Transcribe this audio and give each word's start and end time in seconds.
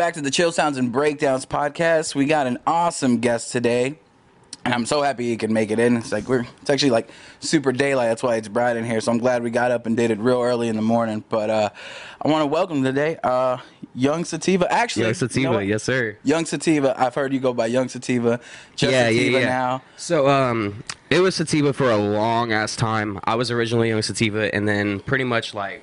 Back 0.00 0.14
to 0.14 0.22
the 0.22 0.30
Chill 0.30 0.50
Sounds 0.50 0.78
and 0.78 0.90
Breakdowns 0.90 1.44
podcast. 1.44 2.14
We 2.14 2.24
got 2.24 2.46
an 2.46 2.56
awesome 2.66 3.18
guest 3.18 3.52
today. 3.52 3.98
And 4.64 4.72
I'm 4.72 4.86
so 4.86 5.02
happy 5.02 5.28
he 5.28 5.36
could 5.36 5.50
make 5.50 5.70
it 5.70 5.78
in. 5.78 5.98
It's 5.98 6.10
like 6.10 6.26
we're 6.26 6.46
it's 6.62 6.70
actually 6.70 6.92
like 6.92 7.10
super 7.40 7.70
daylight. 7.70 8.08
That's 8.08 8.22
why 8.22 8.36
it's 8.36 8.48
bright 8.48 8.78
in 8.78 8.86
here. 8.86 9.02
So 9.02 9.12
I'm 9.12 9.18
glad 9.18 9.42
we 9.42 9.50
got 9.50 9.72
up 9.72 9.84
and 9.84 9.94
did 9.98 10.10
it 10.10 10.18
real 10.18 10.40
early 10.40 10.68
in 10.68 10.76
the 10.76 10.80
morning. 10.80 11.22
But 11.28 11.50
uh, 11.50 11.68
I 12.22 12.28
want 12.28 12.40
to 12.40 12.46
welcome 12.46 12.82
today 12.82 13.18
uh, 13.22 13.58
Young 13.94 14.24
Sativa. 14.24 14.72
Actually, 14.72 15.02
Young 15.02 15.08
you 15.08 15.12
know 15.12 15.28
Sativa, 15.28 15.64
yes 15.66 15.82
sir. 15.82 16.16
Young 16.24 16.46
Sativa. 16.46 16.98
I've 16.98 17.14
heard 17.14 17.34
you 17.34 17.38
go 17.38 17.52
by 17.52 17.66
Young 17.66 17.90
Sativa. 17.90 18.40
Just 18.76 18.92
Sativa 18.92 19.40
now. 19.40 19.82
So 19.98 20.28
um, 20.30 20.82
it 21.10 21.20
was 21.20 21.36
Sativa 21.36 21.74
for 21.74 21.90
a 21.90 21.98
long 21.98 22.52
ass 22.52 22.74
time. 22.74 23.20
I 23.24 23.34
was 23.34 23.50
originally 23.50 23.90
Young 23.90 24.00
Sativa, 24.00 24.54
and 24.54 24.66
then 24.66 25.00
pretty 25.00 25.24
much 25.24 25.52
like, 25.52 25.82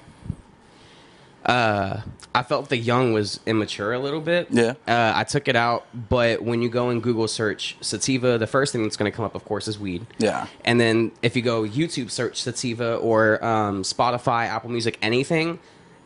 uh, 1.47 2.01
I 2.35 2.43
felt 2.43 2.69
the 2.69 2.77
Young 2.77 3.13
was 3.13 3.39
immature 3.45 3.93
a 3.93 3.99
little 3.99 4.21
bit. 4.21 4.47
Yeah. 4.51 4.73
Uh, 4.87 5.13
I 5.15 5.23
took 5.23 5.47
it 5.47 5.55
out, 5.55 5.85
but 6.09 6.43
when 6.43 6.61
you 6.61 6.69
go 6.69 6.89
and 6.89 7.01
Google 7.01 7.27
search 7.27 7.77
Sativa, 7.81 8.37
the 8.37 8.45
first 8.47 8.73
thing 8.73 8.83
that's 8.83 8.97
going 8.97 9.11
to 9.11 9.15
come 9.15 9.25
up, 9.25 9.33
of 9.33 9.45
course, 9.45 9.67
is 9.67 9.79
weed. 9.79 10.05
Yeah. 10.19 10.47
And 10.65 10.79
then 10.79 11.11
if 11.21 11.35
you 11.35 11.41
go 11.41 11.63
YouTube 11.63 12.11
search 12.11 12.41
Sativa 12.41 12.95
or 12.97 13.43
um, 13.43 13.83
Spotify, 13.83 14.47
Apple 14.47 14.69
Music, 14.69 14.97
anything, 15.01 15.59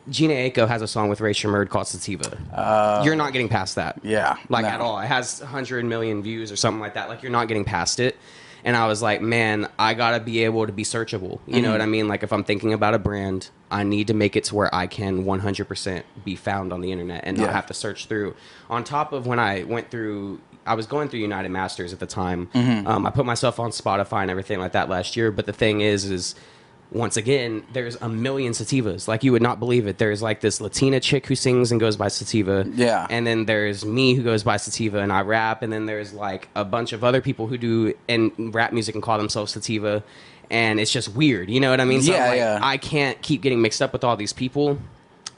Jhené 0.10 0.52
Aiko 0.52 0.68
has 0.68 0.82
a 0.82 0.88
song 0.88 1.10
with 1.10 1.22
Rae 1.22 1.34
Sremmurd 1.34 1.70
called 1.70 1.88
Sativa. 1.88 2.38
Uh, 2.54 3.02
You're 3.06 3.16
not 3.16 3.34
getting 3.34 3.50
past 3.50 3.76
that. 3.76 4.00
Yeah, 4.04 4.36
Like 4.50 4.64
no. 4.64 4.70
at 4.70 4.82
all. 4.82 5.00
It 5.00 5.08
has 5.08 5.40
100 5.42 5.86
million 5.86 6.24
views 6.24 6.52
or 6.52 6.56
something 6.56 6.80
like 6.82 6.96
that. 6.96 7.08
Like 7.10 7.22
you're 7.24 7.32
not 7.32 7.48
getting 7.48 7.66
past 7.66 8.00
it. 8.00 8.18
And 8.64 8.76
I 8.78 8.88
was 8.88 9.02
like, 9.02 9.22
man, 9.22 9.68
I 9.80 9.94
gotta 9.94 10.20
be 10.20 10.44
able 10.44 10.66
to 10.68 10.72
be 10.74 10.84
searchable. 10.84 11.40
You 11.48 11.54
Mm-hmm. 11.56 11.62
know 11.64 11.72
what 11.72 11.82
I 11.82 11.86
mean? 11.86 12.08
Like 12.08 12.24
if 12.24 12.32
I'm 12.34 12.44
thinking 12.44 12.74
about 12.74 12.94
a 12.94 13.00
brand, 13.00 13.50
I 13.70 13.84
need 13.84 14.08
to 14.08 14.14
make 14.14 14.36
it 14.36 14.44
to 14.46 14.56
where 14.56 14.74
I 14.74 14.88
can 14.88 15.24
100% 15.24 16.04
be 16.26 16.36
found 16.36 16.72
on 16.74 16.82
the 16.82 16.92
internet 16.92 17.24
and 17.26 17.38
not 17.38 17.46
Yeah. 17.46 17.52
have 17.54 17.68
to 17.68 17.74
search 17.74 18.06
through. 18.08 18.36
On 18.70 18.84
top 18.84 19.14
of 19.14 19.26
when 19.28 19.40
I 19.40 19.64
went 19.64 19.90
through, 19.90 20.40
I 20.66 20.76
was 20.76 20.86
going 20.86 21.10
through 21.10 21.22
United 21.22 21.50
Masters 21.50 21.92
at 21.94 22.00
the 22.00 22.06
time. 22.06 22.50
Mm-hmm. 22.54 22.86
Um, 22.88 23.06
I 23.08 23.10
put 23.10 23.26
myself 23.26 23.60
on 23.60 23.72
Spotify 23.72 24.22
and 24.22 24.30
everything 24.30 24.60
like 24.60 24.74
that 24.74 24.90
last 24.90 25.16
year. 25.16 25.32
But 25.32 25.46
the 25.48 25.54
thing 25.54 25.82
is, 25.82 26.06
is 26.06 26.36
once 26.92 27.16
again, 27.16 27.64
there's 27.72 27.96
a 28.02 28.10
million 28.10 28.52
sativas. 28.52 29.08
Like 29.08 29.24
you 29.24 29.32
would 29.32 29.42
not 29.42 29.60
believe 29.60 29.88
it. 29.88 29.98
There's 29.98 30.22
like 30.22 30.42
this 30.42 30.60
Latina 30.60 31.00
chick 31.00 31.26
who 31.26 31.36
sings 31.36 31.72
and 31.72 31.80
goes 31.80 31.96
by 31.96 32.10
sativa. 32.10 32.66
Yeah. 32.76 33.08
And 33.10 33.26
then 33.26 33.46
there's 33.46 33.86
me 33.86 34.14
who 34.14 34.24
goes 34.24 34.44
by 34.44 34.58
sativa 34.58 35.00
and 35.00 35.12
I 35.12 35.22
rap. 35.22 35.62
And 35.62 35.72
then 35.72 35.86
there's 35.86 36.12
like 36.14 36.50
a 36.54 36.66
bunch 36.66 36.92
of 36.92 37.04
other 37.04 37.22
people 37.22 37.48
who 37.48 37.58
do 37.58 37.94
and 38.10 38.54
rap 38.54 38.74
music 38.74 38.96
and 38.96 39.02
call 39.04 39.18
themselves 39.18 39.54
sativa. 39.54 40.04
And 40.50 40.82
it's 40.82 40.92
just 40.92 41.16
weird. 41.16 41.50
You 41.50 41.62
know 41.62 41.70
what 41.72 41.80
I 41.80 41.86
mean? 41.86 42.02
So 42.02 42.12
Yeah, 42.12 42.28
like, 42.28 42.38
yeah. 42.38 42.60
I 42.62 42.76
can't 42.76 43.22
keep 43.22 43.42
getting 43.42 43.62
mixed 43.62 43.82
up 43.82 43.94
with 43.94 44.04
all 44.04 44.18
these 44.18 44.34
people. 44.34 44.78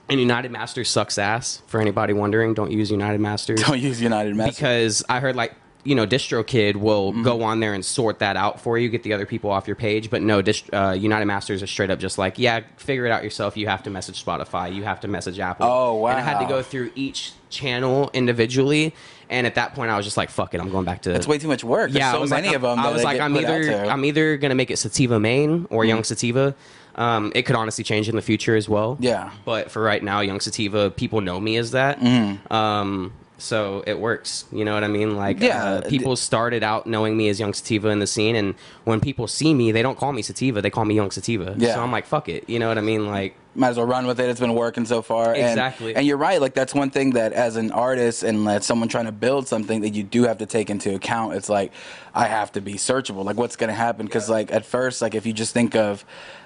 And 0.10 0.20
United 0.20 0.52
Masters 0.52 0.90
sucks 0.90 1.20
ass. 1.20 1.62
For 1.68 1.80
anybody 1.80 2.14
wondering, 2.14 2.56
don't 2.56 2.72
use 2.72 2.90
United 2.92 3.22
Masters 3.22 3.62
Don't 3.62 3.80
use 3.80 4.02
United 4.02 4.36
Masters. 4.36 4.56
because 4.56 5.04
I 5.08 5.20
heard 5.20 5.36
like 5.36 5.54
you 5.84 5.96
know 5.96 6.06
DistroKid 6.08 6.76
will 6.76 7.12
Mm-hmm. 7.14 7.24
go 7.24 7.44
on 7.44 7.60
there 7.60 7.74
and 7.74 7.84
sort 7.84 8.20
that 8.20 8.38
out 8.38 8.60
for 8.62 8.78
you, 8.78 8.90
get 8.90 9.04
the 9.04 9.14
other 9.14 9.26
people 9.26 9.50
off 9.52 9.68
your 9.68 9.76
page. 9.76 10.10
But 10.10 10.22
no, 10.22 10.42
Dist- 10.42 10.70
uh, 10.74 10.96
United 10.98 11.26
Masters 11.26 11.62
is 11.62 11.70
straight 11.70 11.90
up 11.90 12.00
just 12.00 12.18
like, 12.18 12.40
yeah, 12.40 12.62
figure 12.78 13.06
it 13.06 13.12
out 13.12 13.24
yourself. 13.24 13.58
You 13.58 13.68
have 13.68 13.84
to 13.84 13.90
message 13.90 14.24
Spotify, 14.24 14.74
you 14.74 14.84
have 14.84 15.02
to 15.02 15.08
message 15.08 15.40
Apple. 15.40 15.66
Oh, 15.66 15.96
wow! 15.96 16.10
And 16.10 16.20
I 16.20 16.22
had 16.22 16.40
to 16.40 16.46
go 16.46 16.62
through 16.62 16.92
each 16.96 17.34
channel 17.50 18.10
individually, 18.14 18.96
and 19.30 19.46
at 19.46 19.56
that 19.56 19.76
point, 19.76 19.92
I 19.92 19.98
was 19.98 20.06
just 20.06 20.18
like, 20.18 20.30
fuck 20.30 20.54
it, 20.54 20.62
I'm 20.62 20.70
going 20.70 20.86
back 20.86 21.04
to. 21.04 21.14
It's 21.14 21.28
way 21.28 21.38
too 21.38 21.48
much 21.48 21.64
work. 21.64 21.92
There's 21.92 22.02
yeah, 22.02 22.14
so 22.14 22.26
many 22.26 22.48
like, 22.48 22.56
of 22.56 22.62
them. 22.64 22.80
I 22.80 22.92
was 22.92 23.04
like, 23.04 23.20
I'm 23.20 23.36
either. 23.38 23.86
I'm 23.86 24.06
either 24.06 24.38
gonna 24.38 24.56
make 24.56 24.72
it 24.72 24.78
Sativa 24.78 25.20
Main 25.20 25.68
or 25.70 25.86
Young 25.86 26.04
Sativa. 26.04 26.56
Um, 26.96 27.32
it 27.34 27.44
could 27.44 27.56
honestly 27.56 27.84
change 27.84 28.08
in 28.08 28.16
the 28.16 28.22
future 28.22 28.56
as 28.56 28.70
well. 28.70 28.98
Yeah. 29.00 29.32
But 29.46 29.72
for 29.72 29.82
right 29.82 30.04
now, 30.04 30.20
Young 30.20 30.40
Sativa, 30.40 30.92
people 30.92 31.22
know 31.22 31.40
me 31.40 31.58
as 31.58 31.72
that. 31.72 32.00
Mm-hmm. 32.00 32.54
Um, 32.54 33.14
so 33.44 33.84
it 33.86 34.00
works. 34.00 34.46
You 34.52 34.64
know 34.66 34.74
what 34.74 34.84
I 34.84 34.88
mean? 34.88 35.16
Like, 35.18 35.40
Yeah. 35.42 35.64
uh, 35.64 35.82
people 35.90 36.16
started 36.16 36.64
out 36.64 36.88
knowing 36.88 37.18
me 37.18 37.28
as 37.30 37.40
Young 37.40 37.54
Sativa 37.54 37.90
in 37.90 38.00
the 38.00 38.08
scene, 38.08 38.36
and 38.36 38.56
when 38.86 39.00
people 39.02 39.28
see 39.28 39.54
me, 39.54 39.72
they 39.72 39.82
don't 39.82 39.98
call 39.98 40.14
me 40.14 40.22
Sativa; 40.22 40.62
they 40.62 40.70
call 40.70 40.86
me 40.86 40.96
Young 40.96 41.12
Sativa. 41.12 41.54
Yeah. 41.58 41.74
So 41.76 41.82
I'm 41.82 41.92
like, 41.92 42.06
fuck 42.06 42.30
it. 42.30 42.50
You 42.50 42.60
know 42.60 42.68
what 42.70 42.78
I 42.78 42.82
mean? 42.82 43.08
Like, 43.08 43.36
might 43.56 43.70
as 43.70 43.78
well 43.78 43.86
run 43.86 44.08
with 44.08 44.20
it. 44.20 44.30
It's 44.30 44.40
been 44.40 44.56
working 44.56 44.86
so 44.86 45.02
far. 45.04 45.34
And- 45.34 45.44
Exactly. 45.44 45.96
And, 45.96 46.08
you're 46.08 46.18
right. 46.18 46.42
Like 46.42 46.56
that's 46.56 46.74
one 46.74 46.90
thing 46.90 47.12
that 47.12 47.34
as 47.34 47.56
an 47.56 47.72
artist 47.72 48.24
and 48.24 48.48
as 48.50 48.66
someone 48.66 48.90
trying 48.90 49.06
to 49.06 49.12
build 49.12 49.48
something 49.48 49.82
that 49.82 49.90
you 49.94 50.02
do 50.02 50.24
have 50.24 50.40
to 50.40 50.48
take 50.48 50.72
into 50.72 50.96
account. 50.96 51.36
It's 51.36 51.50
like 51.50 51.72
I 52.16 52.26
have 52.26 52.52
to 52.54 52.62
be 52.62 52.74
searchable. 52.76 53.24
Like 53.24 53.38
what's 53.38 53.56
going 53.56 53.68
to 53.68 53.76
happen? 53.76 54.08
Because 54.08 54.28
like 54.28 54.52
at 54.52 54.66
first, 54.66 55.04
like 55.04 55.14
if 55.14 55.28
you 55.28 55.34
just 55.34 55.54
think 55.54 55.76
of, 55.76 56.04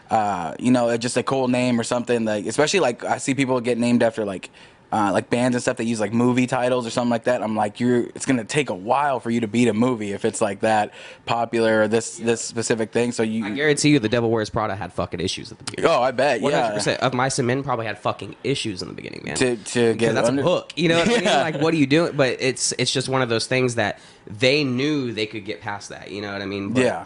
uh, 0.10 0.56
you 0.60 0.70
know, 0.72 0.98
just 0.98 1.16
a 1.16 1.24
cool 1.24 1.48
name 1.48 1.80
or 1.80 1.84
something, 1.84 2.26
like 2.26 2.46
especially 2.46 2.82
like 2.82 3.06
I 3.06 3.20
see 3.20 3.34
people 3.36 3.62
get 3.62 3.78
named 3.78 4.04
after 4.04 4.26
like. 4.26 4.50
Uh, 4.90 5.12
like 5.12 5.30
bands 5.30 5.54
and 5.54 5.62
stuff 5.62 5.76
that 5.76 5.84
use 5.84 6.00
like 6.00 6.14
movie 6.14 6.48
titles 6.48 6.88
or 6.88 6.90
something 6.90 7.10
like 7.10 7.26
that. 7.26 7.44
I'm 7.44 7.58
like, 7.58 7.82
you're. 7.82 8.04
It's 8.16 8.26
gonna 8.26 8.46
take 8.46 8.70
a 8.70 8.74
while 8.74 9.20
for 9.20 9.30
you 9.30 9.42
to 9.42 9.48
beat 9.48 9.68
a 9.68 9.74
movie 9.74 10.14
if 10.14 10.24
it's 10.24 10.40
like 10.40 10.62
that 10.62 10.94
popular 11.26 11.82
or 11.82 11.88
this 11.90 12.16
this 12.18 12.40
specific 12.42 12.94
thing. 12.94 13.12
So 13.12 13.22
you. 13.22 13.46
I 13.46 13.50
guarantee 13.50 13.90
you, 13.90 14.00
The 14.00 14.08
Devil 14.08 14.32
Wears 14.32 14.50
Prada 14.50 14.78
had 14.78 14.94
fucking 14.94 15.20
issues 15.20 15.52
at 15.52 15.58
the 15.58 15.66
beginning. 15.66 15.92
oh, 15.92 16.02
I 16.02 16.12
bet. 16.12 16.40
One 16.40 16.54
hundred 16.54 16.68
Yeah. 16.68 16.74
percent 16.74 17.02
of 17.02 17.14
my 17.14 17.30
men 17.44 17.64
probably 17.64 17.86
had 17.86 18.00
fucking 18.00 18.38
issues 18.46 18.82
in 18.82 18.88
the 18.88 18.94
beginning, 18.94 19.24
man. 19.26 19.36
To 19.36 19.58
to 19.58 19.94
get 19.96 20.16
that's 20.16 20.30
under- 20.30 20.42
a 20.42 20.46
hook. 20.46 20.72
You 20.78 20.88
know 20.88 21.00
what 21.00 21.08
I 21.10 21.12
mean? 21.12 21.24
Yeah. 21.26 21.42
Like, 21.42 21.60
what 21.62 21.74
are 21.74 21.78
you 21.78 21.88
doing? 21.88 22.16
But 22.16 22.38
it's 22.40 22.72
it's 22.78 22.92
just 22.94 23.10
one 23.10 23.22
of 23.22 23.28
those 23.28 23.46
things 23.46 23.76
that 23.76 24.00
they 24.26 24.64
knew 24.64 25.12
they 25.12 25.26
could 25.26 25.44
get 25.44 25.60
past 25.60 25.90
that. 25.90 26.12
You 26.12 26.22
know 26.22 26.32
what 26.32 26.42
I 26.42 26.46
mean? 26.46 26.72
But 26.72 26.84
Yeah. 26.84 27.06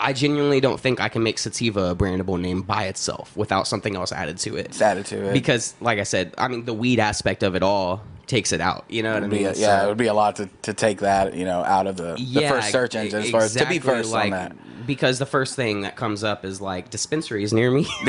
I 0.00 0.12
genuinely 0.12 0.60
don't 0.60 0.78
think 0.78 1.00
I 1.00 1.08
can 1.08 1.22
make 1.22 1.38
Sativa 1.38 1.90
a 1.90 1.96
brandable 1.96 2.40
name 2.40 2.62
by 2.62 2.84
itself 2.84 3.36
without 3.36 3.66
something 3.66 3.96
else 3.96 4.12
added 4.12 4.38
to 4.38 4.56
it. 4.56 4.66
It's 4.66 4.80
added 4.80 5.06
to 5.06 5.30
it. 5.30 5.32
Because, 5.32 5.74
like 5.80 5.98
I 5.98 6.04
said, 6.04 6.34
I 6.38 6.48
mean, 6.48 6.64
the 6.64 6.74
weed 6.74 7.00
aspect 7.00 7.42
of 7.42 7.56
it 7.56 7.62
all 7.62 8.02
takes 8.26 8.52
it 8.52 8.60
out. 8.60 8.84
You 8.88 9.02
know 9.02 9.14
what 9.14 9.24
I 9.24 9.26
mean? 9.26 9.46
a- 9.46 9.54
yeah, 9.54 9.80
So- 9.80 9.84
it 9.84 9.88
would 9.88 9.98
be 9.98 10.06
a 10.06 10.14
lot 10.14 10.36
to, 10.36 10.48
to 10.62 10.74
take 10.74 11.00
that, 11.00 11.34
you 11.34 11.44
know, 11.44 11.64
out 11.64 11.86
of 11.86 11.96
the, 11.96 12.14
the 12.14 12.46
first 12.48 12.70
search 12.70 12.94
engine 12.94 13.22
as 13.22 13.30
far 13.30 13.42
as 13.42 13.54
to 13.54 13.66
be 13.66 13.78
first 13.80 14.12
like, 14.12 14.26
on 14.26 14.30
that. 14.30 14.86
Because 14.86 15.18
the 15.18 15.26
first 15.26 15.56
thing 15.56 15.82
that 15.82 15.96
comes 15.96 16.22
up 16.24 16.44
is 16.44 16.60
like 16.60 16.90
dispensaries 16.90 17.52
near 17.52 17.70
me. 17.70 17.86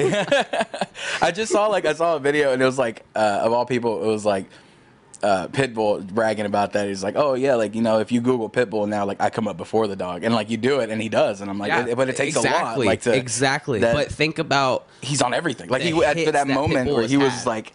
I 1.21 1.31
just 1.33 1.51
saw 1.51 1.67
like 1.67 1.85
I 1.85 1.93
saw 1.93 2.15
a 2.15 2.19
video 2.19 2.53
and 2.53 2.61
it 2.61 2.65
was 2.65 2.77
like 2.77 3.05
uh, 3.15 3.41
of 3.43 3.51
all 3.51 3.65
people, 3.65 4.03
it 4.03 4.07
was 4.07 4.25
like 4.25 4.45
uh, 5.21 5.47
Pitbull 5.49 6.05
bragging 6.07 6.45
about 6.45 6.73
that. 6.73 6.87
He's 6.87 7.03
like, 7.03 7.15
oh 7.17 7.33
yeah, 7.33 7.55
like 7.55 7.75
you 7.75 7.81
know, 7.81 7.99
if 7.99 8.11
you 8.11 8.21
Google 8.21 8.49
Pitbull 8.49 8.87
now, 8.87 9.05
like 9.05 9.19
I 9.19 9.29
come 9.29 9.47
up 9.47 9.57
before 9.57 9.87
the 9.87 9.95
dog, 9.95 10.23
and 10.23 10.33
like 10.33 10.49
you 10.49 10.57
do 10.57 10.79
it, 10.79 10.89
and 10.89 11.01
he 11.01 11.09
does, 11.09 11.41
and 11.41 11.49
I'm 11.49 11.57
like, 11.59 11.87
it- 11.87 11.95
but 11.97 12.07
it 12.09 12.15
takes 12.15 12.35
exactly, 12.37 12.61
a 12.61 12.65
lot, 12.65 12.85
like 12.85 13.01
to 13.01 13.13
exactly. 13.15 13.79
that- 13.79 13.93
but 13.93 14.09
think 14.11 14.39
about 14.39 14.87
he's 15.01 15.21
on 15.21 15.33
everything. 15.33 15.69
Like 15.69 15.81
he 15.81 15.91
at 16.03 16.15
that 16.17 16.33
that 16.33 16.47
moment 16.47 16.89
Pitbull 16.89 16.95
where 16.95 17.07
he 17.07 17.17
was 17.17 17.33
had. 17.33 17.47
like 17.47 17.73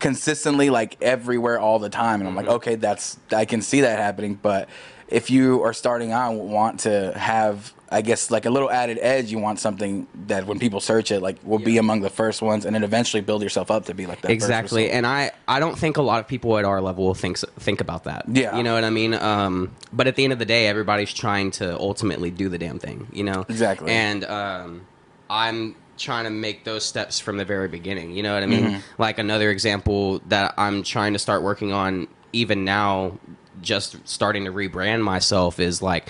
consistently 0.00 0.70
like 0.70 0.96
everywhere 1.00 1.58
all 1.58 1.78
the 1.78 1.88
time, 1.88 2.20
and 2.20 2.28
I'm 2.28 2.34
Mm-hmm. 2.36 2.46
like, 2.46 2.56
okay, 2.56 2.74
that's 2.76 3.18
I 3.32 3.44
can 3.44 3.62
see 3.62 3.80
that 3.82 3.98
happening. 3.98 4.34
But 4.40 4.68
if 5.08 5.30
you 5.30 5.62
are 5.62 5.72
starting 5.72 6.12
out, 6.12 6.34
want 6.34 6.80
to 6.80 7.12
have, 7.16 7.72
I 7.94 8.00
guess, 8.02 8.30
like 8.30 8.44
a 8.44 8.50
little 8.50 8.70
added 8.70 8.98
edge, 9.00 9.30
you 9.30 9.38
want 9.38 9.60
something 9.60 10.06
that 10.26 10.46
when 10.46 10.58
people 10.58 10.80
search 10.80 11.10
it, 11.12 11.20
like 11.20 11.36
will 11.44 11.60
be 11.60 11.78
among 11.78 12.00
the 12.00 12.10
first 12.10 12.42
ones, 12.42 12.64
and 12.66 12.74
then 12.74 12.82
eventually 12.82 13.20
build 13.20 13.42
yourself 13.42 13.70
up 13.70 13.84
to 13.86 13.94
be 13.94 14.06
like 14.06 14.20
that. 14.22 14.30
exactly 14.32 14.90
and 14.90 15.06
i 15.06 15.30
i 15.46 15.60
don't 15.60 15.78
think 15.78 15.96
a 15.96 16.02
lot 16.02 16.18
of 16.20 16.26
people 16.26 16.58
at 16.58 16.64
our 16.64 16.80
level 16.80 17.14
think 17.14 17.38
think 17.60 17.80
about 17.80 18.04
that 18.04 18.24
Yeah. 18.28 18.56
you 18.56 18.62
know 18.62 18.74
what 18.74 18.84
i 18.84 18.90
mean 18.90 19.14
um 19.14 19.70
but 19.92 20.06
at 20.06 20.16
the 20.16 20.24
end 20.24 20.32
of 20.32 20.38
the 20.38 20.44
day 20.44 20.66
everybody's 20.66 21.12
trying 21.14 21.50
to 21.52 21.78
ultimately 21.78 22.30
do 22.30 22.48
the 22.48 22.58
damn 22.58 22.78
thing 22.78 23.06
you 23.12 23.22
know 23.24 23.44
Exactly. 23.48 23.92
and 23.92 24.24
um 24.24 24.86
i'm 25.30 25.76
trying 25.96 26.24
to 26.24 26.30
make 26.30 26.64
those 26.64 26.84
steps 26.84 27.20
from 27.20 27.36
the 27.36 27.44
very 27.44 27.68
beginning 27.68 28.10
you 28.12 28.22
know 28.24 28.34
what 28.34 28.42
i 28.42 28.46
mean 28.46 28.64
Mm-hmm. 28.64 29.02
like 29.02 29.18
another 29.18 29.50
example 29.50 30.20
that 30.26 30.54
i'm 30.58 30.82
trying 30.82 31.12
to 31.12 31.18
start 31.18 31.42
working 31.42 31.72
on 31.72 32.08
even 32.32 32.64
now 32.64 33.18
just 33.62 33.96
starting 34.06 34.44
to 34.46 34.52
rebrand 34.52 35.02
myself 35.02 35.60
is 35.60 35.80
like 35.80 36.08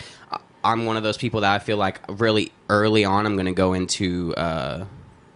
i'm 0.64 0.86
one 0.86 0.96
of 0.96 1.02
those 1.02 1.16
people 1.16 1.40
that 1.42 1.52
i 1.54 1.58
feel 1.58 1.76
like 1.76 2.00
really 2.08 2.50
early 2.68 3.04
on 3.04 3.26
i'm 3.26 3.34
going 3.36 3.46
to 3.46 3.52
go 3.52 3.72
into 3.74 4.34
uh 4.36 4.84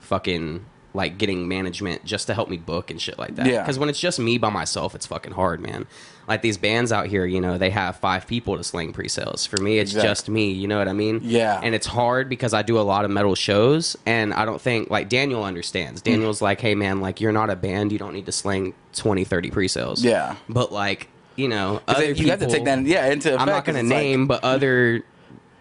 fucking 0.00 0.64
like 0.94 1.18
getting 1.18 1.46
management 1.46 2.04
just 2.04 2.26
to 2.26 2.34
help 2.34 2.48
me 2.48 2.56
book 2.56 2.90
and 2.90 3.00
shit 3.00 3.18
like 3.18 3.36
that. 3.36 3.46
Yeah. 3.46 3.60
Because 3.62 3.78
when 3.78 3.90
it's 3.90 4.00
just 4.00 4.18
me 4.18 4.38
by 4.38 4.48
myself, 4.48 4.94
it's 4.94 5.06
fucking 5.06 5.32
hard, 5.32 5.60
man. 5.60 5.86
Like 6.26 6.40
these 6.40 6.56
bands 6.56 6.90
out 6.92 7.06
here, 7.08 7.26
you 7.26 7.42
know, 7.42 7.58
they 7.58 7.68
have 7.70 7.96
five 7.96 8.26
people 8.26 8.56
to 8.56 8.64
sling 8.64 8.94
pre-sales. 8.94 9.44
For 9.46 9.58
me, 9.62 9.78
it's 9.78 9.90
Exactly. 9.92 10.08
just 10.08 10.28
me. 10.30 10.50
You 10.50 10.66
know 10.66 10.78
what 10.78 10.88
I 10.88 10.94
mean? 10.94 11.20
Yeah. 11.22 11.60
And 11.62 11.74
it's 11.74 11.86
hard 11.86 12.30
because 12.30 12.54
I 12.54 12.62
do 12.62 12.78
a 12.78 12.80
lot 12.80 13.04
of 13.04 13.10
metal 13.10 13.34
shows, 13.34 13.96
and 14.06 14.32
I 14.32 14.46
don't 14.46 14.60
think 14.60 14.88
like 14.90 15.10
Daniel 15.10 15.44
understands. 15.44 16.00
Hmm. 16.00 16.06
Daniel's 16.10 16.40
like, 16.40 16.60
hey 16.62 16.74
man, 16.74 17.00
like 17.02 17.20
you're 17.20 17.32
not 17.32 17.50
a 17.50 17.54
band. 17.56 17.92
You 17.92 17.98
don't 17.98 18.14
need 18.14 18.26
to 18.26 18.32
sling 18.32 18.72
20, 18.94 19.24
30 19.24 19.50
pre-sales. 19.50 20.02
Yeah. 20.02 20.36
But 20.48 20.72
like, 20.72 21.08
you 21.36 21.48
know, 21.48 21.82
other 21.86 22.10
you 22.12 22.30
have 22.30 22.40
to 22.40 22.46
take 22.48 22.64
that, 22.64 22.82
yeah, 22.86 23.06
into 23.06 23.28
effect. 23.28 23.42
I'm 23.42 23.46
not 23.46 23.66
going 23.66 23.74
to 23.74 23.80
it's 23.82 23.90
like- 23.90 23.98
name, 24.02 24.26
but 24.26 24.42
other 24.42 25.04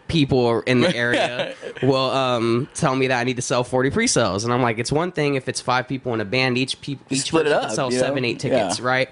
people 0.08 0.62
in 0.62 0.82
the 0.82 0.96
area 0.96 1.54
will 1.84 1.96
um, 2.12 2.68
tell 2.74 2.96
me 2.96 3.08
that 3.08 3.20
I 3.20 3.24
need 3.24 3.36
to 3.36 3.42
sell 3.42 3.64
40 3.64 3.90
pre-sales, 3.92 4.44
and 4.44 4.54
I'm 4.54 4.62
like, 4.62 4.78
it's 4.80 4.92
one 4.92 5.12
thing 5.12 5.36
if 5.36 5.48
it's 5.50 5.62
five 5.62 5.88
people 5.88 6.14
in 6.14 6.22
a 6.22 6.26
band, 6.26 6.58
each 6.58 6.80
people 6.82 7.06
each 7.10 7.24
split 7.28 7.46
it 7.48 7.52
up, 7.52 7.72
sell 7.72 7.92
you 7.92 7.98
know? 7.98 8.04
seven, 8.04 8.26
eight 8.26 8.40
tickets, 8.40 8.80
Yeah. 8.80 8.86
right? 8.86 9.10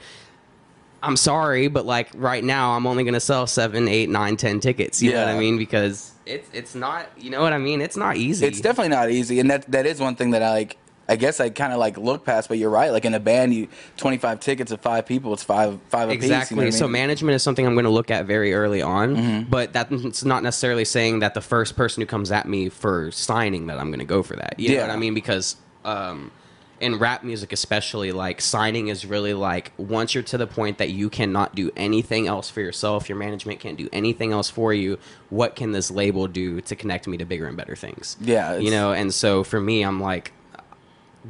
I'm 1.04 1.18
sorry, 1.18 1.68
but 1.68 1.86
like 1.86 2.10
right 2.16 2.44
now, 2.44 2.72
I'm 2.72 2.88
only 2.88 3.04
going 3.04 3.14
to 3.14 3.20
sell 3.20 3.46
seven, 3.46 3.88
eight, 3.88 4.10
nine, 4.10 4.38
ten 4.38 4.60
tickets. 4.60 5.04
You 5.04 5.12
know 5.12 5.20
what 5.20 5.28
Yeah. 5.28 5.36
I 5.36 5.40
mean? 5.40 5.58
Because 5.58 6.14
it's 6.26 6.50
it's 6.52 6.74
not, 6.74 7.08
you 7.16 7.30
know 7.30 7.42
what 7.42 7.54
I 7.54 7.60
mean? 7.60 7.80
It's 7.80 7.96
not 7.98 8.18
easy. 8.18 8.48
It's 8.48 8.60
definitely 8.60 8.90
not 8.90 9.12
easy, 9.12 9.40
and 9.40 9.52
that 9.52 9.70
that 9.72 9.86
is 9.86 10.00
one 10.00 10.16
thing 10.16 10.32
that 10.32 10.42
I 10.42 10.50
like. 10.52 10.78
I 11.08 11.16
guess 11.18 11.40
I 11.40 11.50
kind 11.50 11.72
of 11.72 11.80
like 11.80 11.98
look 11.98 12.26
past, 12.26 12.48
but 12.50 12.58
you're 12.58 12.70
right. 12.70 12.92
Like 12.92 13.06
in 13.06 13.14
a 13.14 13.20
band, 13.20 13.54
you 13.54 13.68
25 13.98 14.40
tickets 14.40 14.72
of 14.72 14.82
five 14.82 15.06
people, 15.06 15.34
it's 15.34 15.44
five 15.44 15.80
five. 15.90 16.10
Exactly. 16.10 16.56
You 16.56 16.62
know 16.62 16.68
what 16.68 16.74
I 16.76 16.78
So 16.78 16.86
mean? 16.86 16.94
management 16.94 17.36
is 17.36 17.44
something 17.44 17.66
I'm 17.66 17.76
going 17.76 17.86
to 17.86 17.92
look 17.92 18.10
at 18.10 18.26
very 18.26 18.54
early 18.54 18.82
on, 18.82 19.16
Mm-hmm. 19.16 19.50
but 19.50 19.72
that's 19.74 20.24
not 20.26 20.42
necessarily 20.44 20.86
saying 20.86 21.20
that 21.20 21.34
the 21.36 21.42
first 21.42 21.76
person 21.76 22.02
who 22.02 22.08
comes 22.08 22.32
at 22.32 22.48
me 22.48 22.70
for 22.70 23.12
signing 23.12 23.68
that 23.68 23.78
I'm 23.80 23.88
going 23.90 24.00
to 24.00 24.06
go 24.06 24.24
for 24.24 24.36
that. 24.36 24.56
You 24.60 24.70
know 24.70 24.76
Yeah. 24.76 24.82
what 24.88 24.90
I 24.92 24.96
mean? 24.98 25.14
Because 25.14 25.58
um, 25.84 26.32
in 26.80 26.98
rap 26.98 27.24
music, 27.24 27.54
especially, 27.54 28.12
like 28.12 28.42
signing 28.42 28.88
is 28.88 29.06
really 29.06 29.34
like 29.36 29.72
once 29.78 30.14
you're 30.16 30.24
to 30.24 30.38
the 30.40 30.48
point 30.48 30.80
that 30.80 30.90
you 30.90 31.10
cannot 31.12 31.54
do 31.56 31.72
anything 31.78 32.26
else 32.28 32.50
for 32.50 32.62
yourself, 32.62 33.08
your 33.08 33.18
management 33.20 33.60
can't 33.60 33.78
do 33.78 33.88
anything 33.94 34.32
else 34.34 34.50
for 34.50 34.74
you. 34.74 34.98
What 35.30 35.56
can 35.56 35.72
this 35.72 35.92
label 35.92 36.28
do 36.28 36.62
to 36.62 36.76
connect 36.76 37.08
me 37.08 37.18
to 37.18 37.26
bigger 37.26 37.48
and 37.48 37.56
better 37.56 37.76
things? 37.76 38.18
Yeah, 38.20 38.58
you 38.58 38.72
know. 38.72 38.92
And 38.92 39.14
so 39.14 39.44
for 39.44 39.62
me, 39.62 39.84
I'm 39.84 40.02
like, 40.02 40.34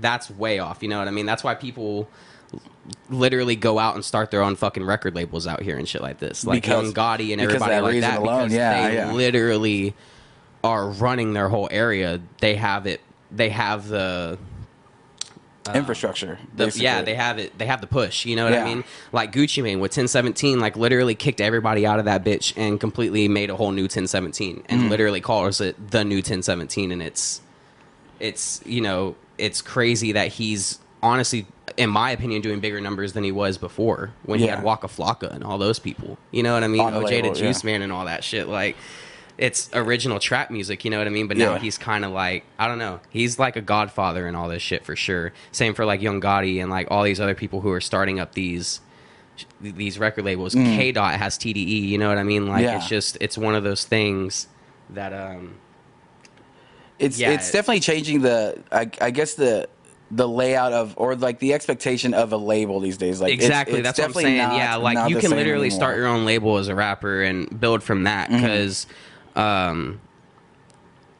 that's 0.01 0.29
way 0.29 0.59
off. 0.59 0.81
You 0.83 0.89
know 0.89 0.99
what 0.99 1.07
I 1.07 1.11
mean? 1.11 1.25
That's 1.25 1.43
why 1.43 1.55
people 1.55 2.07
literally 3.09 3.55
go 3.55 3.79
out 3.79 3.95
and 3.95 4.05
start 4.05 4.31
their 4.31 4.41
own 4.43 4.55
fucking 4.55 4.83
record 4.85 5.15
labels 5.15 5.47
out 5.47 5.61
here 5.61 5.77
and 5.77 5.87
shit 5.87 6.01
like 6.01 6.19
this, 6.19 6.45
like 6.45 6.61
Because- 6.63 6.87
Yo 6.87 6.93
Gotti 6.93 7.31
and 7.31 7.41
everybody 7.41 7.79
like 7.81 8.01
that, 8.01 8.19
alone, 8.19 8.43
because 8.43 8.53
yeah, 8.53 8.87
they 8.89 8.95
yeah. 8.95 9.11
literally 9.11 9.93
are 10.63 10.87
running 10.89 11.33
their 11.33 11.49
whole 11.49 11.67
area. 11.71 12.21
They 12.39 12.55
have 12.55 12.85
it. 12.87 13.01
They 13.31 13.49
have 13.49 13.87
the. 13.87 14.37
infrastructure. 15.73 16.37
The, 16.55 16.71
yeah, 16.75 17.01
they 17.01 17.15
have 17.15 17.39
it. 17.39 17.57
They 17.57 17.65
have 17.65 17.81
the 17.81 17.87
push. 17.87 18.25
You 18.25 18.35
know 18.35 18.45
what 18.45 18.53
I 18.53 18.63
mean? 18.63 18.83
Like 19.11 19.31
Gucci 19.31 19.63
Mane 19.63 19.79
with 19.79 19.91
1017, 19.91 20.59
like 20.59 20.75
literally 20.77 21.15
kicked 21.15 21.41
everybody 21.41 21.85
out 21.87 21.97
of 21.99 22.05
that 22.05 22.23
bitch 22.23 22.53
and 22.55 22.79
completely 22.79 23.27
made 23.27 23.49
a 23.49 23.55
whole 23.55 23.71
new 23.71 23.83
1017, 23.83 24.63
and 24.69 24.83
Mm. 24.83 24.89
literally 24.89 25.21
calls 25.21 25.61
it 25.61 25.89
the 25.91 26.03
new 26.05 26.17
1017. 26.21 26.91
And 26.91 27.01
it's, 27.01 27.41
it's 28.19 28.61
you 28.65 28.81
know, 28.81 29.15
it's 29.37 29.61
crazy 29.61 30.11
that 30.13 30.29
he's 30.29 30.79
honestly, 31.03 31.45
in 31.77 31.89
my 31.89 32.11
opinion, 32.11 32.41
doing 32.41 32.59
bigger 32.59 32.81
numbers 32.81 33.13
than 33.13 33.23
he 33.23 33.31
was 33.31 33.57
before 33.57 34.11
when 34.23 34.39
he 34.39 34.47
had 34.47 34.63
Waka 34.63 34.87
Flocka 34.87 35.31
and 35.31 35.43
all 35.43 35.57
those 35.57 35.79
people. 35.79 36.17
You 36.31 36.43
know 36.43 36.53
what 36.53 36.63
I 36.63 36.67
mean? 36.67 36.81
OJ 36.81 37.03
label, 37.03 37.33
the 37.33 37.39
Juice 37.39 37.63
yeah. 37.63 37.71
Man 37.71 37.81
and 37.81 37.91
all 37.91 38.05
that 38.05 38.23
shit. 38.23 38.47
Like. 38.47 38.75
It's 39.37 39.69
original 39.73 40.17
trap 40.17 40.49
music, 40.49 40.85
you 40.85 40.91
know 40.91 40.97
what 40.97 41.07
I 41.07 41.09
mean? 41.09 41.27
But 41.27 41.35
now 41.35 41.55
Yeah. 41.55 41.59
he's 41.59 41.77
kind 41.77 42.05
of 42.05 42.11
like 42.13 42.45
I 42.57 42.69
don't 42.69 42.77
know. 42.77 43.01
He's 43.09 43.37
like 43.37 43.57
a 43.57 43.61
godfather 43.61 44.27
and 44.27 44.37
all 44.37 44.47
this 44.47 44.61
shit 44.61 44.85
for 44.85 44.95
sure. 44.95 45.33
Same 45.51 45.73
for 45.73 45.83
like 45.83 46.01
Yo 46.01 46.17
Gotti 46.21 46.61
and 46.61 46.71
like 46.71 46.87
all 46.89 47.03
these 47.03 47.19
other 47.19 47.35
people 47.35 47.59
who 47.59 47.69
are 47.71 47.81
starting 47.81 48.17
up 48.17 48.33
these 48.33 48.79
these 49.59 49.99
record 49.99 50.23
labels. 50.23 50.53
K 50.53 50.93
Dot 50.93 51.15
has 51.15 51.37
TDE, 51.37 51.81
you 51.85 51.97
know 51.97 52.07
what 52.07 52.17
I 52.17 52.23
mean? 52.23 52.47
Like 52.47 52.61
Mm. 52.61 52.63
Yeah. 52.63 52.77
it's 52.77 52.87
just 52.87 53.17
it's 53.19 53.37
one 53.37 53.55
of 53.55 53.65
those 53.65 53.83
things 53.83 54.47
that 54.89 55.11
um 55.11 55.55
it's 56.99 57.19
Yeah, 57.19 57.31
it's 57.31 57.51
definitely 57.51 57.79
changing 57.81 58.21
the 58.21 58.61
I, 58.71 58.89
I 59.01 59.11
guess 59.11 59.35
the 59.35 59.67
the 60.11 60.27
layout 60.27 60.71
of 60.71 60.93
or 60.97 61.15
like 61.15 61.39
the 61.39 61.53
expectation 61.53 62.13
of 62.13 62.31
a 62.31 62.37
label 62.37 62.79
these 62.79 62.95
days 62.97 63.19
like 63.19 63.33
exactly 63.33 63.79
it's 63.79 63.83
that's 63.87 63.97
what 63.99 64.05
I'm 64.05 64.09
definitely 64.11 64.23
saying. 64.23 64.37
not- 64.49 64.55
yeah, 64.57 64.75
like 64.75 65.09
you 65.09 65.17
can 65.17 65.31
literally 65.31 65.67
anymore. 65.67 65.71
start 65.79 65.97
your 65.97 66.07
own 66.07 66.25
label 66.25 66.57
as 66.57 66.67
a 66.67 66.75
rapper 66.75 67.23
and 67.23 67.59
build 67.59 67.81
from 67.83 68.03
that 68.03 68.29
Mm-hmm. 68.29 68.41
because 68.41 68.87
um 69.35 69.99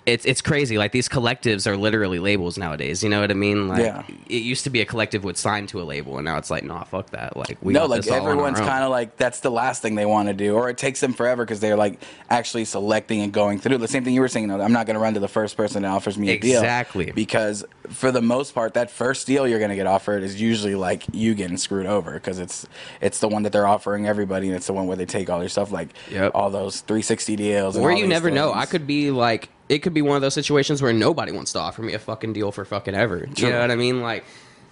it's 0.05 0.23
it's 0.25 0.41
crazy. 0.41 0.77
Like 0.77 0.91
these 0.91 1.09
collectives 1.09 1.65
are 1.65 1.75
literally 1.75 2.19
labels 2.19 2.57
nowadays. 2.57 3.03
You 3.03 3.09
know 3.09 3.21
what 3.21 3.31
I 3.31 3.33
mean? 3.33 3.67
Like 3.67 3.79
Yeah. 3.81 4.03
it 4.29 4.43
used 4.43 4.63
to 4.65 4.69
be 4.69 4.81
a 4.81 4.85
collective 4.85 5.23
would 5.23 5.37
sign 5.37 5.65
to 5.67 5.81
a 5.81 5.83
label, 5.83 6.17
and 6.17 6.25
now 6.25 6.37
it's 6.37 6.51
like, 6.51 6.63
nah, 6.63 6.83
fuck 6.83 7.09
that. 7.09 7.35
Like 7.35 7.57
we 7.61 7.73
no, 7.73 7.85
like 7.87 8.03
this 8.03 8.11
all 8.11 8.17
on 8.19 8.21
our 8.25 8.29
everyone's 8.31 8.59
kind 8.59 8.83
of 8.83 8.91
like 8.91 9.17
that's 9.17 9.39
the 9.39 9.49
last 9.49 9.81
thing 9.81 9.95
they 9.95 10.05
want 10.05 10.27
to 10.27 10.33
do, 10.33 10.55
or 10.55 10.69
it 10.69 10.77
takes 10.77 10.99
them 10.99 11.13
forever 11.13 11.43
because 11.43 11.59
they're 11.59 11.75
like 11.75 12.01
actually 12.29 12.65
selecting 12.65 13.21
and 13.21 13.33
going 13.33 13.59
through. 13.59 13.77
The 13.79 13.87
same 13.87 14.03
thing 14.03 14.13
you 14.13 14.21
were 14.21 14.27
saying. 14.27 14.47
though, 14.47 14.61
I'm 14.61 14.73
not 14.73 14.85
going 14.85 14.93
to 14.95 14.99
run 14.99 15.15
to 15.15 15.19
the 15.19 15.27
first 15.27 15.57
person 15.57 15.81
that 15.81 15.89
offers 15.91 16.17
me 16.17 16.29
a 16.29 16.37
deal. 16.37 16.59
Exactly. 16.59 17.11
Because 17.11 17.65
for 17.89 18.11
the 18.11 18.21
most 18.21 18.53
part, 18.53 18.75
that 18.75 18.91
first 18.91 19.25
deal 19.25 19.47
you're 19.47 19.59
going 19.59 19.69
to 19.69 19.75
get 19.75 19.87
offered 19.87 20.21
is 20.23 20.39
usually 20.39 20.75
like 20.75 21.03
you 21.13 21.33
getting 21.33 21.57
screwed 21.57 21.85
over 21.87 22.13
because 22.13 22.37
it's 22.39 22.67
it's 23.01 23.19
the 23.19 23.27
one 23.27 23.41
that 23.43 23.51
they're 23.53 23.67
offering 23.67 24.05
everybody, 24.07 24.47
and 24.47 24.55
it's 24.55 24.67
the 24.67 24.73
one 24.73 24.85
where 24.87 24.97
they 24.97 25.05
take 25.05 25.29
all 25.31 25.39
your 25.39 25.49
stuff, 25.49 25.71
like 25.71 25.89
Yep. 26.11 26.31
all 26.35 26.49
those 26.51 26.81
360 26.81 27.35
deals. 27.35 27.75
and 27.75 27.83
Or 27.83 27.91
you 27.91 28.05
never 28.05 28.29
know. 28.29 28.53
I 28.53 28.65
could 28.67 28.85
be 28.85 29.09
like, 29.09 29.49
it 29.69 29.79
could 29.79 29.93
be 29.93 30.01
one 30.01 30.15
of 30.15 30.21
those 30.21 30.33
situations 30.33 30.81
where 30.81 30.93
nobody 30.93 31.31
wants 31.31 31.53
to 31.53 31.59
offer 31.59 31.81
me 31.81 31.93
a 31.93 31.99
fucking 31.99 32.33
deal 32.33 32.51
for 32.51 32.65
fucking 32.65 32.93
ever. 32.95 33.21
True. 33.25 33.47
You 33.47 33.53
know 33.53 33.59
what 33.61 33.71
I 33.71 33.75
mean? 33.75 34.01
Like 34.01 34.23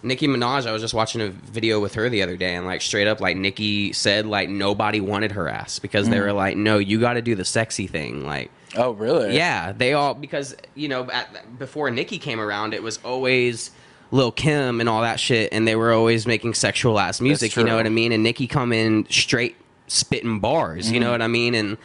Nicki 0.04 0.28
Minaj, 0.28 0.68
I 0.68 0.72
was 0.72 0.82
just 0.82 0.94
watching 0.94 1.22
a 1.22 1.30
video 1.30 1.80
with 1.80 1.96
her 1.96 2.10
the 2.10 2.22
other 2.24 2.36
day, 2.36 2.56
and 2.56 2.66
like 2.66 2.82
straight 2.82 3.08
up, 3.08 3.22
like 3.22 3.38
Nicki 3.38 3.94
said, 3.94 4.26
like 4.26 4.50
nobody 4.50 5.00
wanted 5.00 5.32
her 5.32 5.48
ass 5.48 5.80
because 5.80 6.08
Mm. 6.08 6.12
they 6.12 6.20
were 6.20 6.34
like, 6.34 6.58
no, 6.58 6.78
you 6.78 7.00
got 7.00 7.14
to 7.14 7.22
do 7.22 7.36
the 7.36 7.46
sexy 7.46 7.88
thing, 7.88 8.26
like. 8.26 8.52
Oh, 8.76 8.92
really? 8.92 9.36
Yeah, 9.36 9.72
they 9.72 9.94
all 9.94 10.14
because 10.14 10.56
you 10.76 10.88
know 10.90 11.10
at, 11.12 11.58
before 11.60 11.90
Nicki 11.92 12.18
came 12.18 12.40
around, 12.40 12.74
it 12.74 12.82
was 12.84 12.98
always 13.06 13.72
Lil 14.12 14.32
Kim 14.32 14.80
and 14.80 14.90
all 14.90 15.02
that 15.02 15.20
shit, 15.20 15.54
and 15.54 15.68
they 15.68 15.76
were 15.76 15.94
always 15.94 16.28
making 16.28 16.54
sexual 16.56 17.00
ass 17.00 17.22
music. 17.22 17.56
You 17.56 17.64
know 17.64 17.76
what 17.78 17.86
I 17.86 17.90
mean? 17.90 18.12
And 18.12 18.24
Nicki 18.24 18.46
come 18.48 18.74
in 18.74 19.06
straight 19.10 19.56
spitting 19.88 20.40
bars. 20.40 20.92
You 20.92 21.00
know 21.00 21.06
Mm-hmm. 21.06 21.12
what 21.12 21.22
I 21.22 21.28
mean? 21.28 21.56
And 21.56 21.78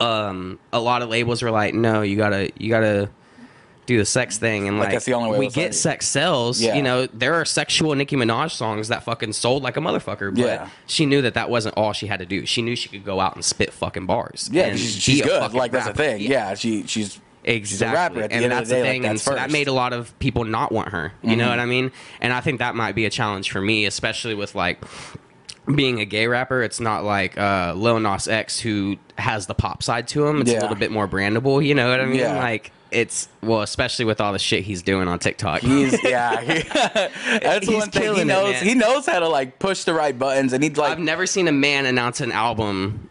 um, 0.00 0.58
a 0.72 0.80
lot 0.80 1.02
of 1.02 1.08
labels 1.08 1.42
were 1.42 1.50
like, 1.50 1.74
"No, 1.74 2.02
you 2.02 2.16
gotta, 2.16 2.50
you 2.58 2.70
gotta." 2.70 3.08
Do 3.86 3.98
the 3.98 4.04
sex 4.04 4.36
thing 4.36 4.66
and 4.66 4.78
Like, 4.80 4.86
like, 4.86 4.92
that's 4.96 5.04
the 5.04 5.12
only 5.14 5.30
way 5.30 5.38
we 5.38 5.48
get 5.48 5.66
like- 5.66 5.72
sex 5.72 6.08
sells. 6.08 6.60
Yeah. 6.60 6.74
You 6.74 6.82
know, 6.82 7.06
there 7.06 7.34
are 7.34 7.44
sexual 7.44 7.94
Nicki 7.94 8.16
Minaj 8.16 8.50
songs 8.50 8.88
that 8.88 9.04
fucking 9.04 9.32
sold 9.32 9.62
like 9.62 9.76
a 9.76 9.80
motherfucker. 9.80 10.34
But 10.34 10.38
Yeah. 10.44 10.68
she 10.88 11.06
knew 11.06 11.22
that 11.22 11.34
that 11.34 11.50
wasn't 11.50 11.76
all 11.76 11.92
she 11.92 12.08
had 12.08 12.18
to 12.18 12.26
do. 12.26 12.46
She 12.46 12.62
knew 12.62 12.74
she 12.74 12.88
could 12.88 13.04
go 13.04 13.20
out 13.20 13.36
and 13.36 13.44
spit 13.44 13.72
fucking 13.72 14.06
bars. 14.06 14.50
Yeah, 14.52 14.64
and 14.64 14.76
she's, 14.80 14.96
she's 15.00 15.22
good. 15.22 15.52
Like 15.54 15.70
that's 15.70 15.86
the 15.86 15.94
thing. 15.94 16.20
Yeah, 16.20 16.54
she 16.54 16.84
she's 16.88 17.20
Exactly. 17.44 18.22
rapper 18.22 18.34
and 18.34 18.50
that's 18.50 18.68
the 18.70 18.74
the, 18.74 18.80
day, 18.80 18.82
like, 18.82 18.90
thing. 18.90 19.04
and 19.06 19.18
that's 19.18 19.22
so 19.22 19.36
that 19.36 19.52
made 19.52 19.68
a 19.68 19.72
lot 19.72 19.92
of 19.92 20.18
people 20.18 20.42
not 20.42 20.72
want 20.72 20.88
her. 20.88 21.12
You 21.22 21.28
Mm-hmm. 21.30 21.38
know 21.38 21.48
what 21.50 21.60
I 21.60 21.66
mean? 21.66 21.92
And 22.20 22.32
I 22.32 22.40
think 22.40 22.58
that 22.58 22.74
might 22.74 22.96
be 22.96 23.04
a 23.04 23.10
challenge 23.10 23.52
for 23.52 23.60
me, 23.60 23.86
especially 23.86 24.34
with 24.34 24.56
like 24.56 24.80
being 25.74 26.00
a 26.00 26.04
gay 26.04 26.26
rapper. 26.26 26.62
It's 26.62 26.80
not 26.80 27.04
like 27.04 27.36
uh, 27.38 27.74
Lil 27.76 28.00
Nas 28.00 28.28
X 28.28 28.60
who 28.60 28.96
has 29.18 29.46
the 29.46 29.54
pop 29.54 29.82
side 29.82 30.06
to 30.08 30.26
him. 30.26 30.40
It's 30.40 30.50
Yeah. 30.52 30.60
a 30.60 30.62
little 30.62 30.76
bit 30.76 30.90
more 30.90 31.08
brandable. 31.08 31.64
You 31.64 31.74
know 31.74 31.88
what 31.90 32.00
I 32.00 32.06
mean? 32.06 32.20
Yeah. 32.20 32.38
Like 32.38 32.72
it's 32.92 33.28
well, 33.42 33.62
especially 33.62 34.04
with 34.04 34.20
all 34.20 34.32
the 34.32 34.38
shit 34.38 34.62
he's 34.64 34.80
doing 34.82 35.08
on 35.08 35.18
TikTok. 35.18 35.60
He's 35.60 36.00
yeah. 36.04 36.40
He, 36.40 36.62
that's 37.40 37.66
He's 37.66 37.76
one 37.76 37.90
thing 37.90 38.02
he 38.02 38.06
killing 38.08 38.20
it, 38.22 38.24
knows. 38.26 38.60
he 38.60 38.74
knows 38.74 39.06
how 39.06 39.18
to 39.18 39.28
like 39.28 39.58
push 39.58 39.82
the 39.84 39.92
right 39.92 40.16
buttons, 40.16 40.52
and 40.52 40.62
he'd 40.62 40.76
like 40.78 40.92
I've 40.92 40.98
never 41.00 41.26
seen 41.26 41.48
a 41.48 41.52
man 41.52 41.84
announce 41.86 42.20
an 42.20 42.30
album 42.32 43.10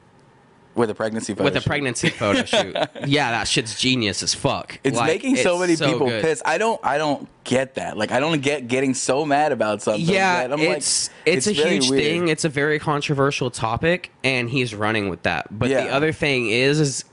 with 0.76 0.90
a 0.90 0.96
pregnancy 0.96 1.34
photo. 1.34 1.44
with 1.46 1.56
a 1.56 1.62
shoot. 1.62 1.68
pregnancy 1.68 2.10
photo 2.10 2.44
shoot. 2.46 2.76
Yeah, 3.08 3.32
that 3.32 3.48
shit's 3.48 3.80
genius 3.80 4.22
as 4.22 4.34
fuck. 4.34 4.80
It's 4.84 4.98
Like, 4.98 5.08
making 5.08 5.38
so 5.38 5.54
it's 5.54 5.60
many 5.62 5.76
so 5.78 5.92
people 5.92 6.08
good. 6.08 6.22
pissed. 6.24 6.42
I 6.46 6.58
don't. 6.58 6.80
I 6.84 6.98
don't 6.98 7.28
get 7.44 7.76
that. 7.76 7.98
Like 7.98 8.12
I 8.12 8.20
don't 8.20 8.42
get 8.42 8.68
getting 8.68 8.94
so 8.94 9.26
mad 9.26 9.52
about 9.52 9.82
something. 9.82 10.04
Yeah, 10.06 10.48
that 10.48 10.54
I'm 10.54 10.60
it's 10.60 11.10
like, 11.10 11.18
it's, 11.38 11.48
a 11.48 11.54
very 11.54 11.72
huge 11.76 11.90
weird. 11.90 12.04
thing. 12.04 12.28
It's 12.28 12.46
a 12.46 12.50
very 12.50 12.78
controversial 12.80 13.50
topic, 13.52 14.12
and 14.24 14.50
he's 14.50 14.76
running 14.76 15.10
with 15.10 15.24
that. 15.24 15.48
But 15.58 15.70
the 15.70 15.90
other 15.90 16.12
thing 16.12 16.50
is, 16.50 16.80
is 16.80 17.06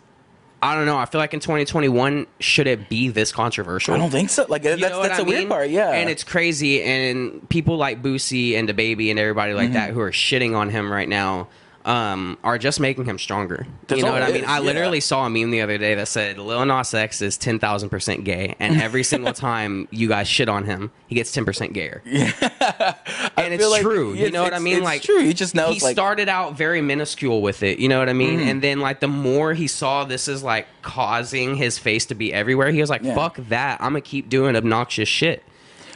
I 0.64 0.76
don't 0.76 0.86
know. 0.86 0.96
I 0.96 1.06
feel 1.06 1.20
like 1.20 1.34
in 1.34 1.40
2021, 1.40 2.24
should 2.38 2.68
it 2.68 2.88
be 2.88 3.08
this 3.08 3.32
controversial? 3.32 3.94
I 3.94 3.98
don't 3.98 4.10
think 4.10 4.30
so. 4.30 4.46
Like 4.48 4.62
You 4.62 4.76
that's 4.76 4.80
know 4.92 4.98
what 5.00 5.08
that's 5.08 5.18
I 5.20 5.22
the 5.24 5.28
weird 5.28 5.40
mean? 5.40 5.48
part. 5.48 5.70
Yeah, 5.70 5.90
and 5.90 6.08
it's 6.08 6.22
crazy. 6.22 6.82
And 6.82 7.48
people 7.48 7.76
like 7.76 8.00
Boosie 8.00 8.56
and 8.56 8.68
DaBaby 8.68 9.10
and 9.10 9.18
everybody 9.18 9.54
like 9.54 9.66
Mm-hmm. 9.70 9.74
that 9.74 9.90
who 9.90 10.00
are 10.00 10.12
shitting 10.12 10.56
on 10.56 10.70
him 10.70 10.90
right 10.92 11.08
now. 11.08 11.48
Um, 11.84 12.38
are 12.44 12.58
just 12.58 12.78
making 12.78 13.06
him 13.06 13.18
stronger. 13.18 13.66
That's 13.88 13.98
you 13.98 14.06
know 14.06 14.12
what 14.12 14.22
I 14.22 14.28
mean? 14.28 14.44
is, 14.44 14.48
I 14.48 14.58
yeah. 14.58 14.60
literally 14.60 15.00
saw 15.00 15.26
a 15.26 15.30
meme 15.30 15.50
the 15.50 15.62
other 15.62 15.78
day 15.78 15.96
that 15.96 16.06
said 16.06 16.38
Lil 16.38 16.64
Nas 16.64 16.94
X 16.94 17.20
is 17.20 17.36
ten 17.36 17.58
thousand 17.58 17.88
percent 17.88 18.22
gay, 18.22 18.54
and 18.60 18.80
every 18.80 19.02
single 19.02 19.32
time 19.48 19.88
you 19.90 20.06
guys 20.06 20.28
shit 20.28 20.48
on 20.48 20.64
him, 20.64 20.92
he 21.08 21.16
gets 21.16 21.32
ten 21.32 21.44
percent 21.44 21.72
gayer. 21.72 22.00
Yeah, 22.12 22.94
and 23.36 23.52
it's 23.52 23.68
like 23.68 23.82
true. 23.82 24.14
You 24.14 24.30
know 24.30 24.42
what 24.44 24.54
I 24.54 24.60
mean? 24.60 24.76
it's 24.76 24.84
like 24.84 25.02
true. 25.02 25.22
He 25.24 25.32
just 25.32 25.54
knows, 25.54 25.74
He 25.74 25.80
like- 25.80 25.94
started 25.94 26.28
out 26.28 26.56
very 26.56 26.80
minuscule 26.80 27.42
with 27.42 27.62
it. 27.64 27.80
You 27.80 27.88
know 27.88 27.98
what 27.98 28.08
I 28.08 28.12
mean? 28.12 28.38
Mm-hmm. 28.38 28.48
And 28.48 28.62
then 28.62 28.80
like 28.80 29.00
the 29.00 29.08
more 29.08 29.52
he 29.54 29.66
saw 29.66 30.04
this 30.04 30.28
is 30.28 30.42
like 30.44 30.66
causing 30.82 31.56
his 31.56 31.78
face 31.78 32.06
to 32.06 32.14
be 32.14 32.32
everywhere, 32.32 32.70
he 32.70 32.80
was 32.80 32.90
like, 32.90 33.02
Yeah. 33.02 33.14
"Fuck 33.16 33.36
that! 33.48 33.80
I'm 33.80 33.90
gonna 33.92 34.02
keep 34.02 34.28
doing 34.28 34.54
obnoxious 34.54 35.08
shit." 35.08 35.42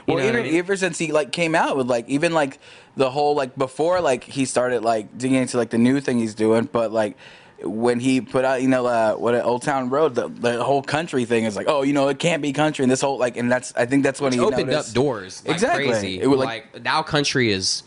You 0.06 0.14
well, 0.14 0.24
even 0.24 0.40
I 0.40 0.42
mean? 0.44 0.54
ever 0.56 0.76
since 0.76 0.98
he 0.98 1.10
like 1.12 1.32
came 1.32 1.54
out 1.54 1.76
with 1.76 1.88
like 1.88 2.08
even 2.08 2.32
like 2.32 2.58
the 2.96 3.10
whole 3.10 3.34
like 3.34 3.56
before 3.56 4.00
like 4.00 4.24
he 4.24 4.44
started 4.44 4.82
like 4.82 5.16
digging 5.18 5.38
into 5.40 5.56
like 5.56 5.70
the 5.70 5.78
new 5.78 6.00
thing 6.00 6.18
he's 6.18 6.34
doing, 6.34 6.68
but 6.70 6.92
like 6.92 7.16
when 7.62 8.00
he 8.00 8.20
put 8.20 8.44
out 8.44 8.60
you 8.62 8.68
know 8.68 8.86
uh, 8.86 9.14
what 9.14 9.34
Old 9.44 9.62
Town 9.62 9.88
Road 9.88 10.14
the, 10.14 10.28
the 10.28 10.62
whole 10.62 10.82
country 10.82 11.24
thing 11.24 11.44
is 11.44 11.56
like 11.56 11.66
oh 11.68 11.82
you 11.82 11.92
know 11.94 12.08
it 12.08 12.18
can't 12.18 12.42
be 12.42 12.52
country 12.52 12.82
and 12.82 12.90
this 12.92 13.00
whole 13.00 13.18
like 13.18 13.36
and 13.38 13.50
that's 13.50 13.72
I 13.74 13.86
think 13.86 14.02
that's 14.02 14.20
when 14.20 14.32
he 14.32 14.40
opened 14.40 14.68
noticed- 14.68 14.90
up 14.90 14.94
doors 14.94 15.42
like 15.46 15.54
Exactly. 15.54 15.88
crazy. 15.88 16.20
It 16.20 16.26
was 16.26 16.38
like, 16.40 16.72
like- 16.74 16.82
now 16.84 17.02
country 17.02 17.50
is 17.52 17.82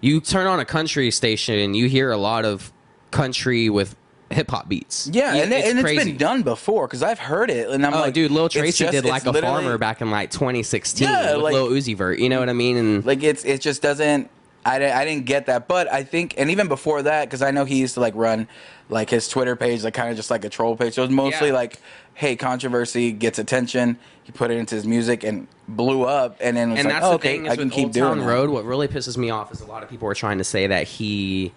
you 0.00 0.20
turn 0.20 0.46
on 0.46 0.60
a 0.60 0.64
country 0.64 1.10
station 1.10 1.58
and 1.58 1.76
you 1.76 1.86
hear 1.88 2.10
a 2.10 2.16
lot 2.16 2.44
of 2.46 2.72
country 3.10 3.68
with 3.68 3.94
hip 4.30 4.50
hop 4.50 4.68
beats. 4.68 5.10
Yeah, 5.12 5.34
You- 5.34 5.42
and, 5.42 5.52
it, 5.52 5.64
and 5.66 5.78
it's 5.80 6.04
been 6.04 6.16
done 6.16 6.42
before 6.42 6.86
because 6.86 7.02
I've 7.02 7.18
heard 7.18 7.50
it, 7.50 7.68
and 7.68 7.84
I'm 7.84 7.92
Oh, 7.92 8.00
like, 8.00 8.14
dude, 8.14 8.30
Lil 8.30 8.48
Tracy 8.48 8.84
just- 8.84 8.92
did 8.92 9.04
like 9.04 9.26
a 9.26 9.32
farmer 9.34 9.76
back 9.76 10.00
in 10.00 10.10
like 10.10 10.30
2016 10.30 11.06
Yeah, 11.08 11.34
with 11.34 11.42
like- 11.44 11.52
Lil 11.54 11.68
Uzi 11.68 11.94
Vert. 11.96 12.18
You 12.20 12.28
know 12.28 12.38
what 12.40 12.48
I 12.48 12.52
mean? 12.54 12.76
And 12.78 13.04
Like 13.04 13.22
it's 13.22 13.44
it 13.44 13.60
just 13.60 13.82
doesn't. 13.82 14.30
I 14.64 14.78
didn't, 14.78 14.96
I 14.96 15.04
didn't 15.06 15.24
get 15.26 15.46
that, 15.46 15.68
but 15.68 15.90
I 15.90 16.02
think, 16.04 16.34
and 16.36 16.50
even 16.50 16.68
before 16.68 17.00
that, 17.02 17.24
because 17.24 17.40
I 17.40 17.50
know 17.50 17.64
he 17.64 17.76
used 17.76 17.94
to 17.94 18.00
like 18.00 18.14
run 18.14 18.46
like 18.90 19.08
his 19.08 19.26
Twitter 19.28 19.56
page, 19.56 19.82
like 19.84 19.94
kind 19.94 20.10
of 20.10 20.16
just 20.16 20.30
like 20.30 20.44
a 20.44 20.50
troll 20.50 20.76
page. 20.76 20.94
So 20.94 21.02
it 21.02 21.06
was 21.06 21.14
mostly 21.14 21.48
Yeah. 21.48 21.54
like, 21.54 21.78
hey, 22.12 22.36
controversy 22.36 23.12
gets 23.12 23.38
attention. 23.38 23.98
He 24.22 24.32
put 24.32 24.50
it 24.50 24.58
into 24.58 24.74
his 24.74 24.86
music 24.86 25.24
and 25.24 25.48
blew 25.66 26.02
up, 26.04 26.36
and 26.40 26.56
then 26.58 26.68
it 26.68 26.72
was 26.72 26.78
and 26.80 26.88
like, 26.88 26.94
that's 26.96 27.06
oh, 27.06 27.10
the 27.10 27.14
okay, 27.16 27.36
thing 27.38 27.48
I 27.48 27.56
can 27.56 27.64
with 27.66 27.72
keep 27.74 27.84
Old 27.86 27.92
doing 27.92 28.08
Town 28.10 28.18
that. 28.18 28.26
Road. 28.26 28.50
What 28.50 28.64
really 28.66 28.88
pisses 28.88 29.16
me 29.16 29.30
off 29.30 29.50
is 29.50 29.60
a 29.62 29.66
lot 29.66 29.82
of 29.82 29.88
people 29.88 30.08
are 30.08 30.14
trying 30.14 30.38
to 30.38 30.44
say 30.44 30.66
that 30.66 30.86
he 30.86 31.52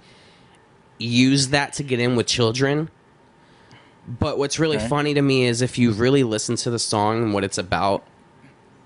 used 0.97 1.49
that 1.51 1.73
to 1.73 1.83
get 1.83 1.99
in 1.99 2.15
with 2.15 2.27
children. 2.27 2.89
But 4.19 4.37
what's 4.37 4.59
really 4.59 4.77
Okay. 4.77 4.87
funny 4.87 5.13
to 5.13 5.21
me 5.21 5.45
is 5.45 5.61
if 5.61 5.77
you 5.77 5.91
really 5.91 6.23
listen 6.23 6.55
to 6.57 6.69
the 6.69 6.79
song 6.79 7.23
and 7.23 7.33
what 7.33 7.43
it's 7.43 7.57
about, 7.57 8.05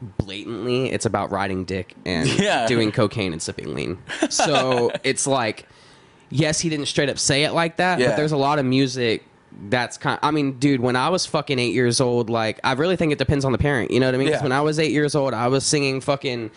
blatantly, 0.01 0.91
it's 0.91 1.05
about 1.05 1.31
riding 1.31 1.65
dick 1.65 1.95
and 2.05 2.27
Yeah. 2.39 2.67
doing 2.67 2.91
cocaine 2.91 3.33
and 3.33 3.41
sipping 3.41 3.73
lean. 3.73 3.97
So 4.29 4.91
it's 5.03 5.27
like, 5.27 5.67
yes, 6.29 6.59
he 6.59 6.69
didn't 6.69 6.87
straight 6.87 7.09
up 7.09 7.17
say 7.19 7.43
it 7.43 7.51
like 7.53 7.77
that, 7.77 7.99
Yeah. 7.99 8.09
but 8.09 8.17
there's 8.17 8.31
a 8.31 8.37
lot 8.37 8.59
of 8.59 8.65
music 8.65 9.23
that's 9.69 9.97
kind. 9.97 10.19
I 10.21 10.29
mean, 10.31 10.59
dude, 10.59 10.81
when 10.81 10.95
I 10.95 11.09
was 11.09 11.25
fucking 11.25 11.57
eight 11.57 11.73
years 11.73 11.99
old, 11.99 12.29
like 12.29 12.59
I 12.63 12.73
really 12.73 12.95
think 12.95 13.11
it 13.11 13.17
depends 13.17 13.43
on 13.43 13.51
the 13.53 13.57
parent. 13.57 13.89
You 13.91 13.99
know 13.99 14.05
what 14.05 14.13
I 14.15 14.17
mean? 14.19 14.27
Yeah. 14.27 14.43
when 14.43 14.51
I 14.51 14.61
was 14.61 14.77
eight 14.77 14.91
years 14.91 15.15
old, 15.15 15.33
I 15.33 15.47
was 15.47 15.65
singing 15.65 16.01
fucking. 16.01 16.51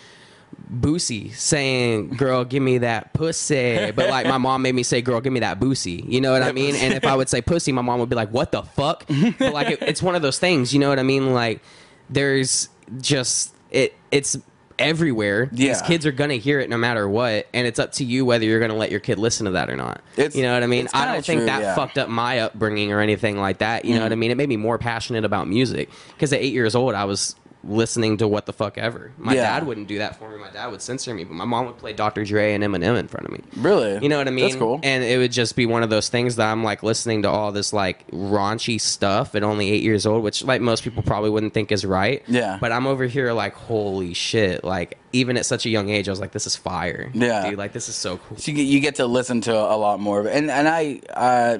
Boosie 0.72 1.32
saying, 1.34 2.10
"Girl, 2.10 2.44
give 2.44 2.62
me 2.62 2.78
that 2.78 3.12
pussy," 3.12 3.92
but 3.92 4.08
like 4.10 4.26
my 4.26 4.36
mom 4.38 4.62
made 4.62 4.74
me 4.74 4.82
say, 4.82 5.00
"Girl, 5.00 5.20
give 5.20 5.32
me 5.32 5.40
that 5.40 5.60
boosie." 5.60 6.04
You 6.08 6.20
know 6.20 6.32
what 6.32 6.42
I 6.42 6.50
mean? 6.52 6.74
And 6.74 6.92
if 6.92 7.04
I 7.04 7.14
would 7.14 7.28
say 7.28 7.40
pussy, 7.40 7.70
my 7.72 7.82
mom 7.82 8.00
would 8.00 8.08
be 8.08 8.16
like, 8.16 8.30
"What 8.30 8.50
the 8.52 8.62
fuck?" 8.62 9.04
But 9.38 9.52
like 9.52 9.70
it, 9.70 9.82
it's 9.82 10.02
one 10.02 10.16
of 10.16 10.22
those 10.22 10.38
things. 10.40 10.72
You 10.74 10.80
know 10.80 10.88
what 10.88 10.98
I 10.98 11.02
mean? 11.04 11.32
Like 11.32 11.62
there's 12.08 12.68
just 13.00 13.54
it. 13.70 13.94
It's 14.10 14.36
everywhere. 14.78 15.48
These 15.52 15.82
kids 15.82 16.06
are 16.06 16.12
gonna 16.12 16.34
hear 16.36 16.58
it 16.58 16.70
no 16.70 16.78
matter 16.78 17.06
what, 17.08 17.46
and 17.52 17.66
it's 17.66 17.78
up 17.78 17.92
to 17.92 18.04
you 18.04 18.24
whether 18.24 18.44
you're 18.46 18.60
gonna 18.60 18.76
let 18.76 18.90
your 18.90 19.00
kid 19.00 19.18
listen 19.18 19.44
to 19.44 19.52
that 19.52 19.68
or 19.68 19.76
not. 19.76 20.00
It's- 20.16 20.34
you 20.34 20.42
know 20.42 20.54
what 20.54 20.62
I 20.62 20.66
mean? 20.66 20.88
I 20.94 21.04
don't 21.12 21.24
think 21.24 21.40
true, 21.40 21.46
that 21.46 21.60
yeah. 21.62 21.74
fucked 21.74 21.98
up 21.98 22.08
my 22.08 22.40
upbringing 22.40 22.90
or 22.92 23.00
anything 23.00 23.36
like 23.38 23.58
that. 23.58 23.84
You 23.84 23.94
know 23.94 24.00
Mm. 24.00 24.04
what 24.04 24.12
I 24.12 24.16
mean? 24.16 24.30
It 24.30 24.36
made 24.38 24.48
me 24.48 24.56
more 24.56 24.78
passionate 24.78 25.24
about 25.26 25.48
music 25.48 25.90
because 26.14 26.32
at 26.32 26.40
eight 26.40 26.54
years 26.54 26.74
old, 26.74 26.94
I 26.94 27.04
was 27.04 27.36
listening 27.62 28.16
to 28.18 28.26
what 28.26 28.46
the 28.46 28.52
fuck 28.52 28.78
ever. 28.78 29.12
My 29.18 29.34
Yeah. 29.34 29.42
dad 29.42 29.66
wouldn't 29.66 29.86
do 29.88 29.98
that 29.98 30.18
for 30.18 30.30
me. 30.30 30.38
My 30.38 30.48
dad 30.50 30.68
would 30.68 30.80
censor 30.80 31.12
me, 31.12 31.24
but 31.24 31.34
my 31.34 31.44
mom 31.44 31.66
would 31.66 31.76
play 31.76 31.92
Dr. 31.92 32.24
Dre 32.24 32.54
and 32.54 32.64
Eminem 32.64 32.98
in 32.98 33.06
front 33.06 33.26
of 33.26 33.32
me. 33.32 33.40
Really? 33.58 33.98
You 34.02 34.08
know 34.08 34.16
what 34.18 34.28
I 34.28 34.30
mean? 34.30 34.46
That's 34.46 34.56
cool. 34.56 34.80
And 34.82 35.04
it 35.04 35.18
would 35.18 35.32
just 35.32 35.56
be 35.56 35.66
one 35.66 35.82
of 35.82 35.90
those 35.90 36.08
things 36.08 36.36
that 36.36 36.50
I'm 36.50 36.64
like 36.64 36.82
listening 36.82 37.22
to 37.22 37.28
all 37.30 37.52
this 37.52 37.72
like 37.72 38.10
raunchy 38.10 38.80
stuff 38.80 39.34
at 39.34 39.42
only 39.42 39.70
eight 39.70 39.82
years 39.82 40.06
old, 40.06 40.22
which 40.22 40.42
like 40.44 40.60
most 40.62 40.84
people 40.84 41.02
probably 41.02 41.28
wouldn't 41.30 41.52
think 41.52 41.70
is 41.70 41.84
right. 41.84 42.22
Yeah. 42.26 42.56
But 42.60 42.72
I'm 42.72 42.86
over 42.86 43.04
here 43.04 43.32
like, 43.32 43.54
holy 43.54 44.14
shit! 44.14 44.64
Like 44.64 44.96
even 45.12 45.36
at 45.36 45.44
such 45.44 45.66
a 45.66 45.68
young 45.68 45.90
age, 45.90 46.08
I 46.08 46.12
was 46.12 46.20
like, 46.20 46.32
this 46.32 46.46
is 46.46 46.56
fire. 46.56 47.10
Yeah. 47.12 47.50
dude, 47.50 47.58
like 47.58 47.72
this 47.72 47.88
is 47.88 47.94
so 47.94 48.16
cool. 48.18 48.38
So 48.38 48.52
you 48.52 48.56
get, 48.56 48.62
you 48.62 48.80
get 48.80 48.94
to 48.96 49.06
listen 49.06 49.40
to 49.42 49.52
a 49.54 49.76
lot 49.76 50.00
more 50.00 50.20
of 50.20 50.26
it, 50.26 50.34
and 50.34 50.50
and 50.50 50.66
I 50.68 51.00
uh, 51.12 51.58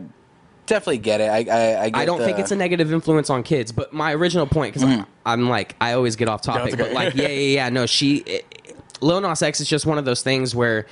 definitely 0.71 0.99
get 0.99 1.21
it. 1.21 1.29
I 1.29 1.37
I, 1.37 1.83
I, 1.85 1.91
get 1.91 1.97
I 2.01 2.05
don't 2.07 2.19
think 2.21 2.39
it's 2.39 2.51
a 2.51 2.57
negative 2.57 2.91
influence 2.93 3.29
on 3.29 3.43
kids, 3.43 3.71
but 3.73 3.93
my 3.93 4.15
original 4.15 4.47
point, 4.47 4.73
because 4.75 4.89
I'm, 4.89 5.07
I'm 5.27 5.49
like, 5.51 5.77
I 5.81 5.93
always 5.93 6.17
get 6.17 6.29
off 6.29 6.41
topic, 6.41 6.73
Mm. 6.73 6.81
okay. 6.81 6.83
but 6.85 6.93
like, 6.93 7.15
yeah, 7.15 7.29
yeah, 7.29 7.55
yeah, 7.57 7.69
no, 7.69 7.85
she, 7.87 8.17
it, 8.19 8.77
Lil 9.03 9.21
Nas 9.21 9.43
X 9.43 9.61
is 9.61 9.69
just 9.69 9.85
one 9.85 9.99
of 9.99 10.05
those 10.07 10.23
things 10.23 10.55
where 10.55 10.87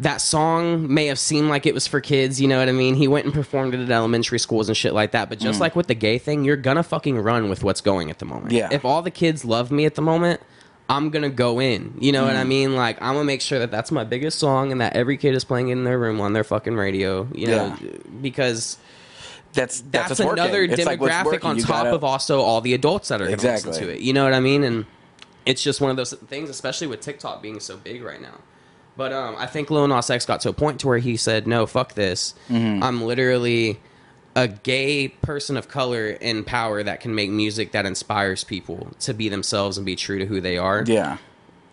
that 0.00 0.20
song 0.20 0.92
may 0.92 1.06
have 1.06 1.18
seemed 1.18 1.48
like 1.48 1.66
it 1.66 1.72
was 1.74 1.86
for 1.86 2.00
kids, 2.00 2.40
you 2.40 2.48
know 2.48 2.58
what 2.58 2.68
I 2.68 2.72
mean? 2.72 2.96
He 2.96 3.06
went 3.06 3.26
and 3.26 3.32
performed 3.34 3.74
it 3.74 3.80
at 3.80 3.90
elementary 3.90 4.38
schools 4.40 4.68
and 4.68 4.76
shit 4.76 4.92
like 4.92 5.12
that, 5.12 5.28
but 5.28 5.38
just 5.38 5.60
like 5.60 5.76
with 5.76 5.86
the 5.86 5.94
gay 5.94 6.18
thing, 6.18 6.44
you're 6.44 6.56
gonna 6.56 6.82
fucking 6.82 7.16
run 7.18 7.48
with 7.48 7.62
what's 7.62 7.80
going 7.80 8.10
at 8.10 8.18
the 8.18 8.24
moment. 8.24 8.52
Yeah. 8.52 8.68
If 8.72 8.84
all 8.84 9.02
the 9.02 9.10
kids 9.12 9.44
love 9.44 9.70
me 9.70 9.84
at 9.86 9.94
the 9.94 10.02
moment, 10.02 10.40
I'm 10.88 11.10
gonna 11.10 11.30
go 11.30 11.60
in. 11.60 11.94
You 12.00 12.10
know 12.12 12.24
what 12.24 12.34
Mm. 12.34 12.40
I 12.40 12.44
mean? 12.44 12.74
Like 12.74 13.00
I'm 13.00 13.14
gonna 13.14 13.24
make 13.24 13.40
sure 13.40 13.58
that 13.60 13.70
that's 13.70 13.92
my 13.92 14.02
biggest 14.04 14.38
song 14.38 14.72
and 14.72 14.80
that 14.80 14.96
every 14.96 15.16
kid 15.16 15.34
is 15.36 15.44
playing 15.44 15.68
it 15.68 15.72
in 15.72 15.84
their 15.84 15.98
room 15.98 16.20
on 16.20 16.32
their 16.32 16.44
fucking 16.44 16.74
radio. 16.74 17.28
You 17.32 17.46
know, 17.46 17.76
Yeah. 17.80 17.90
because 18.20 18.76
that's 19.54 19.80
that's, 19.80 20.08
that's, 20.08 20.10
what's 20.10 20.20
working. 20.20 20.42
another 20.44 20.62
It's 20.64 20.84
like 20.84 21.00
demographic 21.00 21.44
on 21.44 21.56
You 21.56 21.62
top 21.62 21.84
gotta- 21.84 21.94
of 21.94 22.04
also 22.04 22.40
all 22.40 22.60
the 22.60 22.74
adults 22.74 23.08
that 23.08 23.20
are 23.22 23.26
going 23.26 23.38
to 23.38 23.46
listen 23.46 23.72
to 23.72 23.92
it. 23.94 24.00
You 24.00 24.12
know 24.12 24.24
what 24.24 24.34
I 24.34 24.40
mean? 24.40 24.62
And 24.64 24.84
it's 25.46 25.62
just 25.62 25.80
one 25.80 25.90
of 25.90 25.96
those 25.96 26.12
things, 26.12 26.50
especially 26.50 26.86
with 26.86 27.00
TikTok 27.00 27.40
being 27.42 27.60
so 27.60 27.76
big 27.76 28.02
right 28.02 28.20
now. 28.20 28.40
But 28.96 29.12
um, 29.12 29.34
I 29.38 29.46
think 29.46 29.70
Lil 29.70 29.88
Nas 29.88 30.08
X 30.08 30.24
got 30.24 30.40
to 30.42 30.50
a 30.50 30.52
point 30.52 30.80
to 30.80 30.86
where 30.86 30.98
he 30.98 31.16
said, 31.16 31.46
"No, 31.48 31.66
fuck 31.66 31.94
this. 31.94 32.34
Mm-hmm. 32.48 32.82
I'm 32.82 33.02
literally 33.02 33.80
a 34.36 34.46
gay 34.48 35.08
person 35.08 35.56
of 35.56 35.68
color 35.68 36.08
in 36.10 36.44
power 36.44 36.82
that 36.82 37.00
can 37.00 37.14
make 37.14 37.30
music 37.30 37.72
that 37.72 37.86
inspires 37.86 38.42
people 38.44 38.88
to 39.00 39.12
be 39.14 39.28
themselves 39.28 39.76
and 39.78 39.84
be 39.86 39.96
true 39.96 40.18
to 40.18 40.26
who 40.26 40.40
they 40.40 40.58
are. 40.58 40.84
Yeah. 40.86 41.18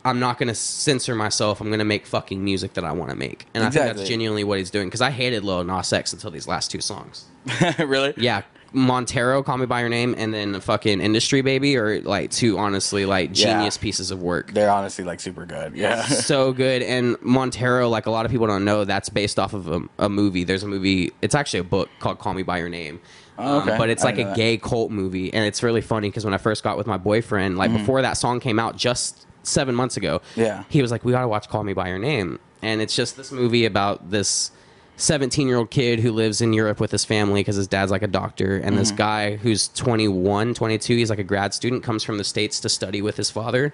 I'm 0.03 0.19
not 0.19 0.37
going 0.39 0.47
to 0.47 0.55
censor 0.55 1.15
myself. 1.15 1.61
I'm 1.61 1.67
going 1.67 1.79
to 1.79 1.85
make 1.85 2.05
fucking 2.05 2.43
music 2.43 2.73
that 2.73 2.83
I 2.83 2.91
want 2.91 3.11
to 3.11 3.15
make. 3.15 3.45
And 3.53 3.63
I 3.63 3.69
think 3.69 3.85
that's 3.95 4.07
genuinely 4.07 4.43
what 4.43 4.57
he's 4.57 4.71
doing 4.71 4.87
because 4.87 5.01
I 5.01 5.11
hated 5.11 5.43
Lil 5.43 5.63
Nas 5.63 5.93
X 5.93 6.11
until 6.13 6.31
these 6.31 6.47
last 6.47 6.71
two 6.71 6.81
songs. 6.81 7.25
really? 7.79 8.13
Yeah, 8.17 8.41
Montero, 8.73 9.43
Call 9.43 9.57
Me 9.57 9.65
by 9.65 9.81
Your 9.81 9.89
Name, 9.89 10.15
and 10.17 10.33
then 10.33 10.53
the 10.53 10.61
fucking 10.61 11.01
Industry 11.01 11.41
Baby 11.41 11.75
are 11.77 12.01
like 12.01 12.31
two 12.31 12.57
honestly 12.57 13.05
like 13.05 13.31
Yeah. 13.37 13.53
genius 13.57 13.77
pieces 13.77 14.11
of 14.11 14.21
work. 14.21 14.53
They're 14.53 14.71
honestly 14.71 15.03
like 15.03 15.19
super 15.19 15.45
good. 15.45 15.75
Yeah. 15.75 16.01
so 16.05 16.53
good, 16.53 16.81
and 16.81 17.17
Montero, 17.21 17.89
like 17.89 18.05
a 18.05 18.11
lot 18.11 18.25
of 18.25 18.31
people 18.31 18.47
don't 18.47 18.63
know, 18.65 18.85
that's 18.85 19.09
based 19.09 19.37
off 19.39 19.53
of 19.53 19.67
a, 19.67 19.81
a 19.99 20.09
movie. 20.09 20.43
There's 20.45 20.63
a 20.63 20.67
movie. 20.67 21.11
It's 21.21 21.35
actually 21.35 21.59
a 21.59 21.63
book 21.65 21.89
called 21.99 22.19
Call 22.19 22.33
Me 22.33 22.43
by 22.43 22.57
Your 22.59 22.69
Name. 22.69 23.01
Oh, 23.37 23.59
Um, 23.59 23.67
okay. 23.69 23.77
but 23.77 23.89
it's 23.89 24.03
like 24.03 24.19
a 24.19 24.23
that. 24.23 24.35
gay 24.35 24.57
cult 24.57 24.89
movie, 24.91 25.33
and 25.33 25.45
it's 25.45 25.61
really 25.63 25.81
funny 25.81 26.09
because 26.09 26.25
when 26.25 26.33
I 26.33 26.37
first 26.37 26.63
got 26.63 26.77
with 26.77 26.87
my 26.87 26.97
boyfriend, 26.97 27.57
like 27.57 27.71
before 27.73 28.01
that 28.01 28.13
song 28.13 28.39
came 28.39 28.57
out, 28.59 28.77
just 28.77 29.27
seven 29.43 29.75
months 29.75 29.97
ago, 29.97 30.21
Yeah. 30.35 30.63
he 30.69 30.81
was 30.81 30.91
like, 30.91 31.03
"We 31.05 31.11
got 31.11 31.21
to 31.21 31.27
watch 31.27 31.49
Call 31.49 31.63
Me 31.63 31.73
by 31.73 31.89
Your 31.89 31.99
Name," 31.99 32.39
and 32.61 32.81
it's 32.81 32.95
just 32.95 33.17
this 33.17 33.31
movie 33.31 33.65
about 33.65 34.11
this 34.11 34.51
17 34.97 35.47
year 35.47 35.57
old 35.57 35.71
kid 35.71 35.99
who 35.99 36.11
lives 36.11 36.41
in 36.41 36.53
Europe 36.53 36.79
with 36.79 36.91
his 36.91 37.03
family 37.05 37.39
because 37.41 37.55
his 37.55 37.67
dad's 37.67 37.91
like 37.91 38.03
a 38.03 38.07
doctor, 38.07 38.57
and 38.57 38.77
this 38.77 38.91
guy 38.91 39.35
who's 39.37 39.67
21, 39.69 40.53
22, 40.53 40.95
he's 40.95 41.09
like 41.09 41.17
a 41.19 41.23
grad 41.23 41.53
student, 41.55 41.81
comes 41.83 42.03
from 42.03 42.17
the 42.17 42.23
states 42.23 42.59
to 42.59 42.69
study 42.69 43.01
with 43.01 43.17
his 43.17 43.31
father, 43.31 43.73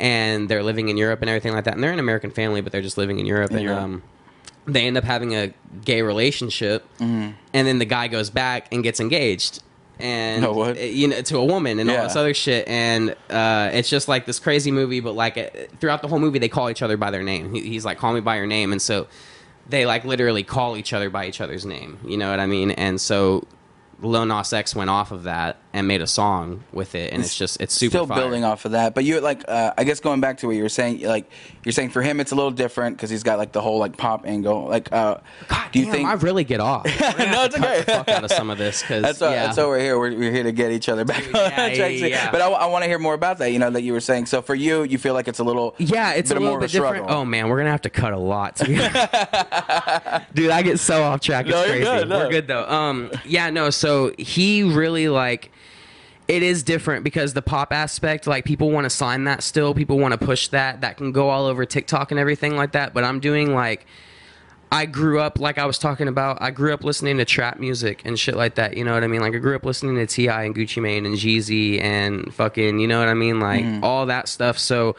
and 0.00 0.48
they're 0.48 0.62
living 0.64 0.88
in 0.88 0.96
Europe 0.96 1.20
and 1.22 1.30
everything 1.30 1.52
like 1.52 1.64
that, 1.64 1.74
and 1.74 1.82
they're 1.84 1.92
an 1.92 1.98
American 2.00 2.30
family, 2.30 2.60
but 2.60 2.72
they're 2.72 2.82
just 2.82 2.98
living 2.98 3.18
in 3.20 3.26
Europe, 3.26 3.50
and 3.52 3.62
Europe. 3.62 3.78
um. 3.80 4.02
They 4.68 4.84
end 4.88 4.96
up 4.96 5.04
having 5.04 5.32
a 5.36 5.52
gay 5.84 6.02
relationship, 6.02 6.84
and 6.98 7.36
then 7.52 7.78
the 7.78 7.84
guy 7.84 8.08
goes 8.08 8.30
back 8.30 8.66
and 8.72 8.82
gets 8.82 8.98
engaged, 8.98 9.62
and 9.98 10.42
No, 10.42 10.62
uh, 10.62 10.72
you 10.72 11.08
know 11.08 11.20
to 11.22 11.38
a 11.38 11.44
woman 11.44 11.78
and 11.78 11.90
all 11.90 12.02
this 12.02 12.16
other 12.16 12.34
shit. 12.34 12.68
And 12.68 13.16
uh, 13.30 13.70
it's 13.72 13.88
just 13.88 14.08
like 14.08 14.26
this 14.26 14.38
crazy 14.38 14.70
movie 14.70 15.00
but 15.00 15.12
like 15.14 15.38
uh, 15.38 15.48
throughout 15.80 16.02
the 16.02 16.08
whole 16.08 16.18
movie 16.18 16.38
they 16.38 16.48
call 16.48 16.70
each 16.70 16.82
other 16.82 16.96
by 16.96 17.10
their 17.10 17.22
name. 17.22 17.54
He, 17.54 17.62
he's 17.62 17.84
like 17.84 17.98
call 17.98 18.12
me 18.12 18.20
by 18.20 18.36
your 18.36 18.46
name. 18.46 18.72
And 18.72 18.80
so 18.80 19.06
they 19.68 19.86
like 19.86 20.04
literally 20.04 20.42
call 20.42 20.76
each 20.76 20.92
other 20.92 21.10
by 21.10 21.26
each 21.26 21.40
other's 21.40 21.64
name. 21.66 21.98
You 22.04 22.16
know 22.16 22.30
what 22.30 22.40
i 22.40 22.46
mean? 22.46 22.70
And 22.72 23.00
so 23.00 23.46
Lil 24.00 24.26
Nas 24.26 24.52
X 24.52 24.74
went 24.74 24.90
off 24.90 25.10
of 25.12 25.24
that 25.24 25.58
and 25.76 25.86
made 25.86 26.00
a 26.00 26.06
song 26.06 26.64
with 26.72 26.94
it, 26.94 27.12
and 27.12 27.22
it's, 27.22 27.36
just 27.36 27.60
it's 27.60 27.74
super 27.74 27.90
Still 27.90 28.06
fire. 28.06 28.18
building 28.20 28.44
off 28.44 28.64
of 28.64 28.72
that, 28.72 28.94
but 28.94 29.04
you're 29.04 29.20
like 29.20 29.44
uh, 29.46 29.72
I 29.76 29.84
guess 29.84 30.00
going 30.00 30.20
back 30.20 30.38
to 30.38 30.46
what 30.46 30.56
you 30.56 30.62
were 30.62 30.68
saying, 30.68 31.02
like 31.02 31.30
you're 31.64 31.72
saying 31.72 31.90
for 31.90 32.00
him 32.02 32.18
it's 32.18 32.32
a 32.32 32.34
little 32.34 32.50
different 32.50 32.96
because 32.96 33.10
he's 33.10 33.22
got 33.22 33.38
like 33.38 33.52
the 33.52 33.60
whole 33.60 33.78
like 33.78 33.96
pop 33.96 34.26
angle. 34.26 34.64
Like, 34.64 34.90
uh, 34.92 35.18
God 35.48 35.72
do 35.72 35.78
you 35.78 35.84
damn, 35.84 35.94
think? 35.94 36.08
I 36.08 36.14
really 36.14 36.44
get 36.44 36.60
off? 36.60 36.84
no, 37.00 37.44
it's 37.44 37.56
okay. 37.56 37.82
Fuck 37.82 38.08
out 38.08 38.24
of 38.24 38.30
some 38.32 38.48
of 38.50 38.56
this 38.58 38.80
because 38.80 39.02
That's 39.02 39.20
yeah. 39.20 39.46
that's 39.46 39.58
why 39.58 39.64
we're 39.66 39.80
here. 39.80 39.98
We're, 39.98 40.16
we're 40.16 40.32
here 40.32 40.44
to 40.44 40.52
get 40.52 40.72
each 40.72 40.88
other 40.88 41.04
back 41.04 41.24
yeah, 41.32 41.74
track. 41.74 41.92
yeah. 41.98 42.30
But 42.30 42.40
I, 42.40 42.66
want 42.66 42.82
to 42.84 42.88
hear 42.88 42.98
more 42.98 43.14
about 43.14 43.38
that. 43.38 43.52
You 43.52 43.58
know 43.58 43.70
that 43.70 43.82
you 43.82 43.92
were 43.92 44.00
saying. 44.00 44.26
So 44.26 44.40
for 44.42 44.54
you, 44.54 44.84
you 44.84 44.96
feel 44.98 45.12
like 45.14 45.28
it's 45.28 45.38
a 45.40 45.44
little 45.44 45.74
Yeah, 45.78 46.12
it's 46.12 46.30
a 46.30 46.34
little 46.34 46.48
more 46.48 46.56
of 46.58 46.62
bit 46.62 46.70
different. 46.70 46.96
struggle. 47.04 47.14
Oh 47.16 47.24
man, 47.24 47.48
we're 47.48 47.58
gonna 47.58 47.70
have 47.70 47.82
to 47.82 47.90
cut 47.90 48.12
a 48.12 48.18
lot. 48.18 48.56
Dude, 50.34 50.50
I 50.50 50.62
get 50.62 50.78
so 50.80 51.02
off 51.02 51.20
track. 51.20 51.46
It's 51.46 51.54
No, 51.54 51.64
you're 51.64 51.84
crazy. 51.84 51.84
good, 51.84 52.08
no. 52.08 52.18
We're 52.18 52.30
good 52.30 52.46
though. 52.48 52.64
Um, 52.66 53.10
yeah, 53.24 53.50
no. 53.50 53.70
So 53.70 54.12
he 54.18 54.62
really 54.62 55.08
like. 55.08 55.50
It 56.28 56.42
is 56.42 56.62
different 56.62 57.04
because 57.04 57.34
the 57.34 57.42
pop 57.42 57.72
aspect, 57.72 58.26
like 58.26 58.44
people 58.44 58.70
want 58.70 58.84
to 58.84 58.90
sign 58.90 59.24
that 59.24 59.42
still, 59.42 59.74
people 59.74 59.98
want 59.98 60.12
to 60.12 60.18
push 60.18 60.48
that. 60.48 60.80
That 60.80 60.96
can 60.96 61.12
go 61.12 61.28
all 61.28 61.46
over 61.46 61.64
TikTok 61.64 62.10
and 62.10 62.18
everything 62.18 62.56
like 62.56 62.72
that. 62.72 62.92
But 62.94 63.04
I'm 63.04 63.20
doing 63.20 63.54
like, 63.54 63.86
I 64.72 64.86
grew 64.86 65.20
up 65.20 65.38
like 65.38 65.58
I 65.58 65.66
was 65.66 65.78
talking 65.78 66.08
about. 66.08 66.42
I 66.42 66.50
grew 66.50 66.74
up 66.74 66.82
listening 66.82 67.18
to 67.18 67.24
trap 67.24 67.60
music 67.60 68.02
and 68.04 68.18
shit 68.18 68.34
like 68.34 68.56
that. 68.56 68.76
You 68.76 68.84
know 68.84 68.94
what 68.94 69.04
I 69.04 69.06
mean? 69.06 69.20
Like 69.20 69.34
I 69.34 69.38
grew 69.38 69.54
up 69.54 69.64
listening 69.64 69.94
to 69.96 70.06
T.I. 70.06 70.44
and 70.44 70.54
Gucci 70.54 70.82
Mane 70.82 71.06
and 71.06 71.16
Jeezy 71.16 71.80
and 71.80 72.34
fucking, 72.34 72.80
you 72.80 72.88
know 72.88 72.98
what 72.98 73.08
I 73.08 73.14
mean? 73.14 73.38
Like 73.38 73.64
mm. 73.64 73.82
all 73.82 74.06
that 74.06 74.28
stuff. 74.28 74.58
So, 74.58 74.96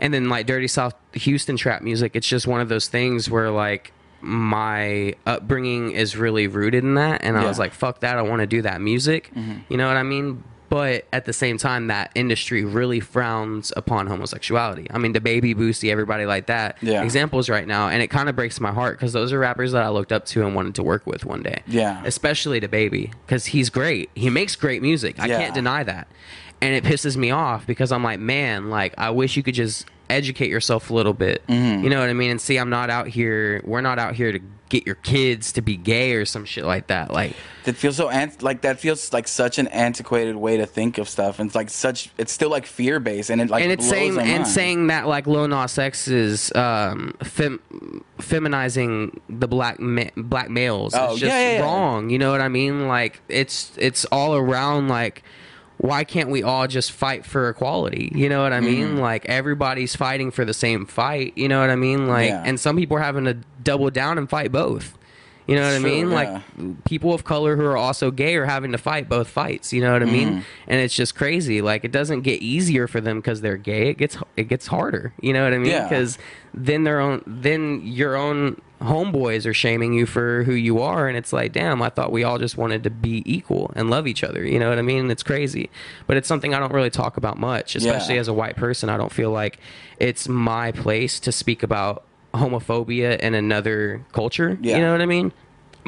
and 0.00 0.12
then 0.12 0.28
like 0.28 0.46
Dirty 0.46 0.66
South 0.66 0.94
Houston 1.12 1.56
trap 1.56 1.82
music. 1.82 2.16
It's 2.16 2.28
just 2.28 2.46
one 2.46 2.60
of 2.60 2.68
those 2.68 2.88
things 2.88 3.30
where 3.30 3.50
like 3.50 3.92
my 4.20 5.14
upbringing 5.24 5.92
is 5.92 6.16
really 6.16 6.48
rooted 6.48 6.82
in 6.82 6.94
that, 6.94 7.22
and 7.22 7.38
I 7.38 7.44
was 7.44 7.58
like, 7.58 7.72
fuck 7.72 8.00
that. 8.00 8.18
I 8.18 8.22
want 8.22 8.40
to 8.40 8.46
do 8.46 8.62
that 8.62 8.80
music. 8.80 9.30
Mm-hmm. 9.34 9.60
You 9.68 9.76
know 9.76 9.86
what 9.86 9.96
I 9.96 10.02
mean? 10.02 10.42
But 10.76 11.06
at 11.10 11.24
the 11.24 11.32
same 11.32 11.56
time, 11.56 11.86
that 11.86 12.10
industry 12.14 12.62
really 12.62 13.00
frowns 13.00 13.72
upon 13.78 14.08
homosexuality. 14.08 14.86
I 14.90 14.98
mean, 14.98 15.14
DaBaby 15.14 15.54
Boosie, 15.54 15.90
everybody 15.90 16.26
like 16.26 16.48
that. 16.48 16.76
Yeah. 16.82 17.02
Examples 17.02 17.48
right 17.48 17.66
now, 17.66 17.88
and 17.88 18.02
it 18.02 18.08
kind 18.08 18.28
of 18.28 18.36
breaks 18.36 18.60
my 18.60 18.72
heart 18.72 18.98
because 18.98 19.14
those 19.14 19.32
are 19.32 19.38
rappers 19.38 19.72
that 19.72 19.82
I 19.82 19.88
looked 19.88 20.12
up 20.12 20.26
to 20.26 20.44
and 20.44 20.54
wanted 20.54 20.74
to 20.74 20.82
work 20.82 21.06
with 21.06 21.24
one 21.24 21.42
day. 21.42 21.62
Yeah. 21.66 22.02
Especially 22.04 22.60
DaBaby 22.60 23.12
because 23.24 23.46
he's 23.46 23.70
great. 23.70 24.10
He 24.14 24.28
makes 24.28 24.54
great 24.54 24.82
music. 24.82 25.18
I 25.18 25.28
Yeah. 25.28 25.38
can't 25.38 25.54
deny 25.54 25.82
that. 25.82 26.08
And 26.60 26.74
it 26.74 26.84
pisses 26.84 27.16
me 27.16 27.30
off 27.30 27.66
because 27.66 27.90
I'm 27.90 28.04
like, 28.04 28.20
man, 28.20 28.68
like 28.68 28.92
I 28.98 29.08
wish 29.08 29.34
you 29.34 29.42
could 29.42 29.54
just 29.54 29.86
educate 30.10 30.50
yourself 30.50 30.90
a 30.90 30.94
little 30.94 31.14
bit. 31.14 31.42
Mm-hmm. 31.48 31.84
You 31.84 31.88
know 31.90 32.00
what 32.00 32.10
I 32.10 32.12
mean? 32.12 32.30
And 32.32 32.40
see, 32.40 32.58
I'm 32.58 32.70
not 32.70 32.90
out 32.90 33.08
here. 33.08 33.62
We're 33.64 33.80
not 33.80 33.98
out 33.98 34.14
here 34.14 34.30
to 34.30 34.40
get 34.68 34.86
your 34.86 34.96
kids 34.96 35.52
to 35.52 35.62
be 35.62 35.76
gay 35.76 36.12
or 36.14 36.24
some 36.24 36.44
shit 36.44 36.64
like 36.64 36.88
that. 36.88 37.12
Like, 37.12 37.34
That 37.64 37.76
feels 37.76 37.96
so 37.96 38.08
ant- 38.08 38.42
like 38.42 38.62
that 38.62 38.80
feels 38.80 39.12
like 39.12 39.28
such 39.28 39.58
an 39.58 39.66
antiquated 39.68 40.36
way 40.36 40.56
to 40.56 40.66
think 40.66 40.98
of 40.98 41.08
stuff. 41.08 41.38
And 41.38 41.48
it's 41.48 41.54
like 41.54 41.70
such 41.70 42.10
it's 42.18 42.32
still 42.32 42.50
like 42.50 42.66
fear 42.66 42.98
based 43.00 43.30
and 43.30 43.40
it 43.40 43.50
like 43.50 43.62
and 43.62 43.72
it's 43.72 43.88
saying 43.88 44.18
and 44.18 44.28
mind. 44.28 44.46
saying 44.46 44.86
that 44.88 45.06
like 45.06 45.26
Lil 45.26 45.48
Nas 45.48 45.78
X 45.78 46.08
is 46.08 46.52
um, 46.54 47.14
fem- 47.22 48.04
feminizing 48.18 49.20
the 49.28 49.48
black 49.48 49.78
ma- 49.80 50.10
black 50.16 50.50
males. 50.50 50.94
Oh, 50.94 51.12
it's 51.12 51.20
just 51.20 51.30
yeah, 51.30 51.52
yeah, 51.52 51.58
yeah. 51.58 51.62
wrong. 51.64 52.10
You 52.10 52.18
know 52.18 52.30
what 52.30 52.40
I 52.40 52.48
mean? 52.48 52.88
Like 52.88 53.20
it's 53.28 53.72
it's 53.76 54.04
all 54.06 54.34
around 54.34 54.88
like. 54.88 55.22
Why 55.78 56.04
can't 56.04 56.30
we 56.30 56.42
all 56.42 56.66
just 56.66 56.90
fight 56.92 57.24
for 57.26 57.48
equality? 57.50 58.10
You 58.14 58.28
know 58.28 58.42
what 58.42 58.52
I 58.52 58.60
mean? 58.60 58.88
Mm-hmm. 58.88 58.98
Like 58.98 59.26
everybody's 59.26 59.94
fighting 59.94 60.30
for 60.30 60.44
the 60.44 60.54
same 60.54 60.86
fight. 60.86 61.34
You 61.36 61.48
know 61.48 61.60
what 61.60 61.70
I 61.70 61.76
mean? 61.76 62.06
Like, 62.08 62.30
Yeah. 62.30 62.42
and 62.46 62.58
some 62.58 62.76
people 62.76 62.96
are 62.96 63.02
having 63.02 63.24
to 63.26 63.34
double 63.62 63.90
down 63.90 64.16
and 64.18 64.28
fight 64.28 64.50
both. 64.52 64.96
You 65.46 65.54
know 65.54 65.62
what 65.62 65.74
I 65.74 65.78
mean? 65.78 66.10
yeah. 66.10 66.14
Like 66.14 66.84
people 66.86 67.12
of 67.14 67.22
color 67.22 67.54
who 67.54 67.64
are 67.64 67.76
also 67.76 68.10
gay 68.10 68.34
are 68.34 68.46
having 68.46 68.72
to 68.72 68.78
fight 68.78 69.08
both 69.08 69.28
fights. 69.28 69.72
You 69.72 69.80
know 69.80 69.92
what 69.92 70.02
I 70.02 70.06
mean? 70.06 70.28
Mm-hmm. 70.28 70.40
And 70.66 70.80
it's 70.80 70.94
just 70.96 71.14
crazy. 71.14 71.62
Like 71.62 71.84
it 71.84 71.92
doesn't 71.92 72.22
get 72.22 72.42
easier 72.42 72.88
for 72.88 73.00
them 73.00 73.18
because 73.18 73.42
they're 73.42 73.56
gay. 73.56 73.90
It 73.90 73.98
gets 73.98 74.16
it 74.36 74.48
gets 74.48 74.66
harder. 74.66 75.12
You 75.20 75.32
know 75.34 75.44
what 75.44 75.52
I 75.52 75.58
mean? 75.58 75.70
Yeah. 75.70 75.84
Because 75.84 76.18
then 76.52 76.82
their 76.82 76.98
own 76.98 77.22
then 77.28 77.80
your 77.84 78.16
own 78.16 78.60
homeboys 78.80 79.46
are 79.46 79.54
shaming 79.54 79.92
you 79.94 80.06
for 80.06 80.42
who 80.44 80.52
you 80.52 80.80
are, 80.80 81.08
and 81.08 81.16
it's 81.16 81.32
like, 81.32 81.52
damn, 81.52 81.80
I 81.80 81.88
thought 81.88 82.12
we 82.12 82.24
all 82.24 82.38
just 82.38 82.56
wanted 82.58 82.82
to 82.84 82.90
be 82.90 83.22
equal 83.24 83.72
and 83.74 83.88
love 83.90 84.06
each 84.06 84.22
other. 84.22 84.44
You 84.46 84.58
know 84.58 84.68
what 84.68 84.78
I 84.78 84.82
mean? 84.82 85.10
It's 85.10 85.22
crazy, 85.22 85.70
but 86.06 86.16
it's 86.16 86.28
something 86.28 86.52
I 86.54 86.58
don't 86.58 86.72
really 86.72 86.90
talk 86.90 87.16
about 87.16 87.38
much, 87.38 87.74
especially 87.76 88.14
Yeah. 88.16 88.20
as 88.20 88.28
a 88.28 88.34
white 88.34 88.56
person. 88.56 88.88
I 88.90 88.96
don't 88.96 89.12
feel 89.12 89.30
like 89.30 89.58
it's 89.98 90.28
my 90.28 90.72
place 90.72 91.18
to 91.20 91.32
speak 91.32 91.62
about 91.62 92.04
homophobia 92.34 93.18
in 93.18 93.34
another 93.34 94.02
culture. 94.12 94.58
Yeah. 94.60 94.76
You 94.76 94.82
know 94.82 94.92
what 94.92 95.00
I 95.02 95.06
mean? 95.06 95.32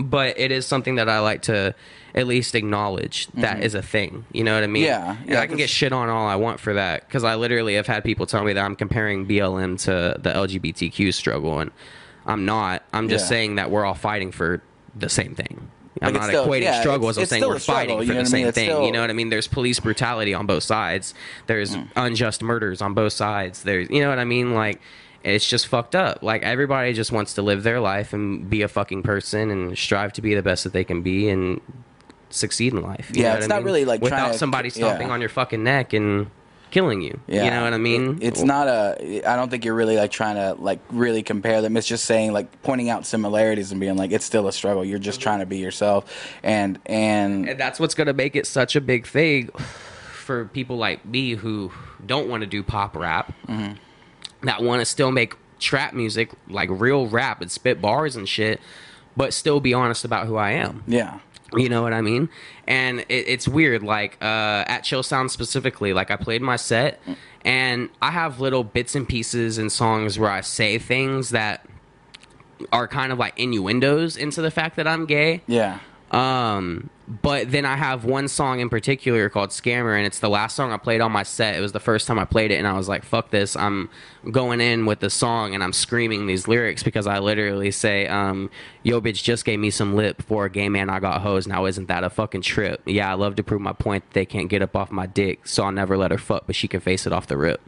but 0.01 0.39
it 0.39 0.53
is 0.53 0.65
something 0.65 0.95
that 0.95 1.09
I 1.09 1.19
like 1.19 1.43
to 1.43 1.75
at 2.15 2.29
least 2.29 2.55
acknowledge 2.55 3.27
that 3.35 3.65
is 3.65 3.75
a 3.75 3.83
thing. 3.83 4.27
You 4.33 4.45
know 4.45 4.55
what 4.55 4.63
I 4.63 4.69
mean? 4.69 4.85
Mm-hmm. 4.87 5.23
Yeah, 5.25 5.33
And 5.33 5.37
I 5.39 5.49
can 5.49 5.57
get 5.57 5.69
shit 5.69 5.93
on 5.93 6.09
all 6.09 6.29
I 6.29 6.37
want 6.37 6.61
for 6.61 6.73
that 6.75 7.05
because 7.09 7.25
I 7.25 7.35
literally 7.35 7.75
have 7.75 7.89
had 7.89 8.05
people 8.05 8.25
tell 8.25 8.45
me 8.45 8.53
that 8.53 8.65
I'm 8.65 8.77
comparing 8.77 9.27
BLM 9.27 9.77
to 9.87 10.17
the 10.21 10.31
LGBTQ 10.31 11.13
struggle, 11.13 11.59
and 11.59 11.73
I'm 12.29 12.45
not. 12.45 12.83
I'm 12.93 13.09
just 13.09 13.25
Yeah. 13.25 13.29
saying 13.31 13.55
that 13.57 13.71
we're 13.71 13.85
all 13.85 13.95
fighting 13.95 14.31
for 14.31 14.63
the 14.95 15.09
same 15.09 15.35
thing. 15.35 15.69
I'm 16.01 16.13
Like, 16.13 16.21
not 16.23 16.29
still- 16.29 16.47
equating 16.47 16.63
yeah, 16.63 16.81
struggle 16.81 17.09
it's- 17.09 17.23
as 17.25 17.33
I'm 17.33 17.41
saying 17.41 17.51
we're 17.51 17.59
struggle, 17.59 17.81
fighting 17.81 17.99
for 17.99 18.05
the 18.05 18.13
I 18.13 18.23
mean? 18.23 18.27
same 18.27 18.53
thing. 18.53 18.67
still- 18.69 18.85
You 18.85 18.93
know 18.93 19.01
what 19.01 19.11
I 19.11 19.15
mean? 19.15 19.31
There's 19.31 19.49
police 19.49 19.81
brutality 19.81 20.33
on 20.35 20.47
both 20.47 20.63
sides. 20.63 21.13
There's 21.49 21.75
Mm. 21.75 21.89
unjust 21.97 22.41
murders 22.43 22.81
on 22.81 22.95
both 22.95 23.13
sides. 23.15 23.65
There's, 23.65 23.91
you 23.91 24.01
know 24.01 24.09
what 24.09 24.21
I 24.21 24.25
mean? 24.25 24.55
Like, 24.55 24.81
it's 25.25 25.49
just 25.49 25.67
fucked 25.67 25.97
up. 25.97 26.19
Like 26.23 26.45
everybody 26.45 26.93
just 26.93 27.11
wants 27.11 27.35
to 27.35 27.43
live 27.43 27.65
their 27.65 27.81
life 27.81 28.13
and 28.13 28.49
be 28.49 28.63
a 28.63 28.69
fucking 28.69 29.03
person 29.03 29.51
and 29.51 29.77
strive 29.77 30.13
to 30.13 30.23
be 30.23 30.35
the 30.35 30.43
best 30.43 30.63
that 30.63 30.73
they 30.73 30.85
can 30.85 31.03
be 31.03 31.29
and 31.29 31.61
succeed 32.31 32.73
in 32.75 32.83
life. 32.83 33.11
Yeah, 33.13 33.35
it's 33.35 33.47
I 33.47 33.49
not 33.49 33.57
mean? 33.57 33.65
really, 33.67 33.85
like, 33.85 34.01
without 34.01 34.19
trying 34.19 34.33
to- 34.33 34.39
somebody 34.39 34.71
stomping 34.71 35.09
yeah. 35.09 35.13
on 35.15 35.21
your 35.21 35.31
fucking 35.31 35.65
neck 35.65 35.93
and 35.95 36.29
killing 36.71 37.01
you. 37.03 37.19
Yeah. 37.27 37.45
You 37.45 37.51
know 37.51 37.63
what 37.65 37.73
I 37.75 37.79
mean? 37.79 38.19
It's 38.23 38.43
not 38.43 38.69
a. 38.69 39.23
I 39.25 39.37
don't 39.37 39.51
think 39.51 39.65
you're 39.65 39.75
really 39.75 39.97
like 39.97 40.11
trying 40.11 40.37
to 40.37 40.61
like 40.61 40.81
really 40.91 41.23
compare 41.23 41.63
them. 41.63 41.77
It's 41.77 41.87
just 41.87 42.05
saying 42.05 42.33
like 42.33 42.63
pointing 42.63 42.89
out 42.91 43.07
similarities 43.07 43.71
and 43.73 43.81
being 43.81 43.97
like 43.97 44.11
it's 44.13 44.25
still 44.25 44.49
a 44.49 44.53
struggle. 44.53 44.85
You're 44.85 44.99
just 44.99 45.21
trying 45.21 45.41
to 45.41 45.47
be 45.47 45.59
yourself, 45.59 46.13
and 46.43 46.79
and 46.87 47.49
And 47.49 47.61
that's 47.61 47.79
what's 47.81 47.95
going 47.95 48.07
to 48.09 48.13
make 48.15 48.37
it 48.37 48.47
such 48.47 48.77
a 48.77 48.81
big 48.81 49.07
thing 49.07 49.49
for 50.13 50.45
people 50.47 50.77
like 50.77 51.05
me 51.05 51.31
who 51.35 51.73
don't 52.05 52.29
want 52.29 52.43
to 52.43 52.47
do 52.47 52.63
pop 52.63 52.95
rap, 52.97 53.33
Mm-hmm. 53.47 53.75
that 54.47 54.63
want 54.63 54.81
to 54.81 54.85
still 54.85 55.11
make 55.11 55.35
trap 55.59 55.93
music, 55.95 56.31
like 56.49 56.69
real 56.71 57.07
rap 57.09 57.41
and 57.41 57.51
spit 57.51 57.81
bars 57.81 58.15
and 58.15 58.29
shit, 58.29 58.61
but 59.17 59.33
still 59.35 59.59
be 59.59 59.75
honest 59.75 60.05
about 60.05 60.27
who 60.29 60.37
I 60.37 60.53
am. 60.53 60.85
yeah, 60.87 61.19
You 61.57 61.69
know 61.71 61.83
what 61.83 61.95
I 61.95 62.03
mean? 62.03 62.29
And 62.67 63.01
it, 63.01 63.07
it's 63.27 63.49
weird. 63.49 63.83
Like 63.83 64.19
uh, 64.21 64.65
at 64.67 64.81
Chill 64.83 65.03
Sound 65.03 65.31
specifically, 65.31 65.93
like 65.95 66.11
I 66.11 66.17
played 66.17 66.43
my 66.43 66.57
set, 66.57 67.01
and 67.45 67.89
I 68.03 68.11
have 68.11 68.41
little 68.41 68.65
bits 68.65 68.95
and 68.95 69.09
pieces 69.09 69.57
and 69.59 69.73
songs 69.73 70.19
where 70.19 70.31
I 70.31 70.43
say 70.43 70.79
things 70.79 71.31
that 71.31 71.65
are 72.73 72.87
kind 72.89 73.13
of 73.13 73.19
like 73.19 73.39
innuendos 73.39 74.17
into 74.17 74.43
the 74.43 74.51
fact 74.51 74.77
that 74.77 74.87
I'm 74.87 75.07
gay. 75.07 75.43
yeah, 75.47 75.79
Um, 76.11 76.91
but 77.09 77.51
then 77.51 77.65
I 77.65 77.77
have 77.77 78.05
one 78.05 78.29
song 78.29 78.61
in 78.61 78.69
particular 78.69 79.31
called 79.31 79.49
Scammer, 79.49 79.97
and 79.97 80.05
it's 80.05 80.19
the 80.19 80.29
last 80.29 80.55
song 80.55 80.73
I 80.73 80.77
played 80.77 81.01
on 81.01 81.11
my 81.11 81.23
set. 81.23 81.57
It 81.57 81.61
was 81.61 81.73
the 81.73 81.81
first 81.81 82.07
time 82.07 82.19
I 82.19 82.27
played 82.27 82.51
it, 82.51 82.57
and 82.57 82.67
I 82.67 82.75
was 82.75 82.87
like, 82.87 83.03
fuck 83.03 83.31
this. 83.31 83.57
I'm 83.57 83.89
going 84.31 84.61
in 84.61 84.85
with 84.85 85.01
the 85.01 85.09
song, 85.09 85.55
and 85.55 85.65
I'm 85.65 85.73
screaming 85.73 86.27
these 86.27 86.47
lyrics 86.47 86.83
because 86.83 87.07
I 87.07 87.19
literally 87.21 87.71
say, 87.71 88.07
um, 88.09 88.51
yo, 88.83 89.01
bitch 89.01 89.23
just 89.23 89.47
gave 89.47 89.59
me 89.59 89.71
some 89.71 89.97
lip 89.97 90.21
for 90.21 90.45
a 90.45 90.51
gay 90.51 90.69
man 90.69 90.91
I 90.91 91.01
got 91.01 91.23
hosed. 91.23 91.49
Now, 91.49 91.65
isn't 91.65 91.87
that 91.89 92.05
a 92.05 92.11
fucking 92.11 92.43
trip? 92.43 92.83
Yeah, 92.85 93.11
I 93.11 93.15
love 93.15 93.37
to 93.37 93.43
prove 93.43 93.63
my 93.63 93.73
point 93.73 94.05
that 94.05 94.13
they 94.13 94.27
can't 94.27 94.51
get 94.51 94.61
up 94.61 94.77
off 94.77 94.91
my 94.91 95.07
dick, 95.07 95.49
so 95.49 95.65
I'll 95.65 95.73
never 95.73 95.97
let 95.97 96.11
her 96.11 96.19
fuck, 96.19 96.45
but 96.47 96.57
she 96.57 96.69
can 96.69 96.81
face 96.81 97.07
it 97.07 97.13
off 97.15 97.27
the 97.27 97.39
rip. 97.39 97.63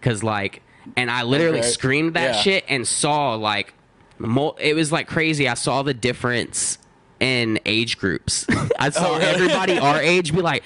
Cause, 0.00 0.24
like, 0.24 0.62
and 0.96 1.12
I 1.12 1.22
literally 1.22 1.60
Okay. 1.60 1.68
screamed 1.68 2.14
that 2.14 2.34
Yeah. 2.34 2.40
shit 2.42 2.64
and 2.68 2.88
saw, 2.88 3.34
like, 3.34 3.72
Mo- 4.18 4.54
it 4.60 4.74
was 4.74 4.92
like 4.92 5.08
crazy. 5.08 5.48
I 5.48 5.54
saw 5.54 5.82
the 5.82 5.92
difference 5.92 6.78
in 7.20 7.58
age 7.66 7.98
groups. 7.98 8.46
I 8.50 8.88
oh, 8.88 8.90
saw 8.90 9.08
Oh, 9.14 9.18
really? 9.18 9.24
everybody 9.24 9.78
our 9.78 10.00
age 10.14 10.32
be 10.34 10.42
like, 10.42 10.62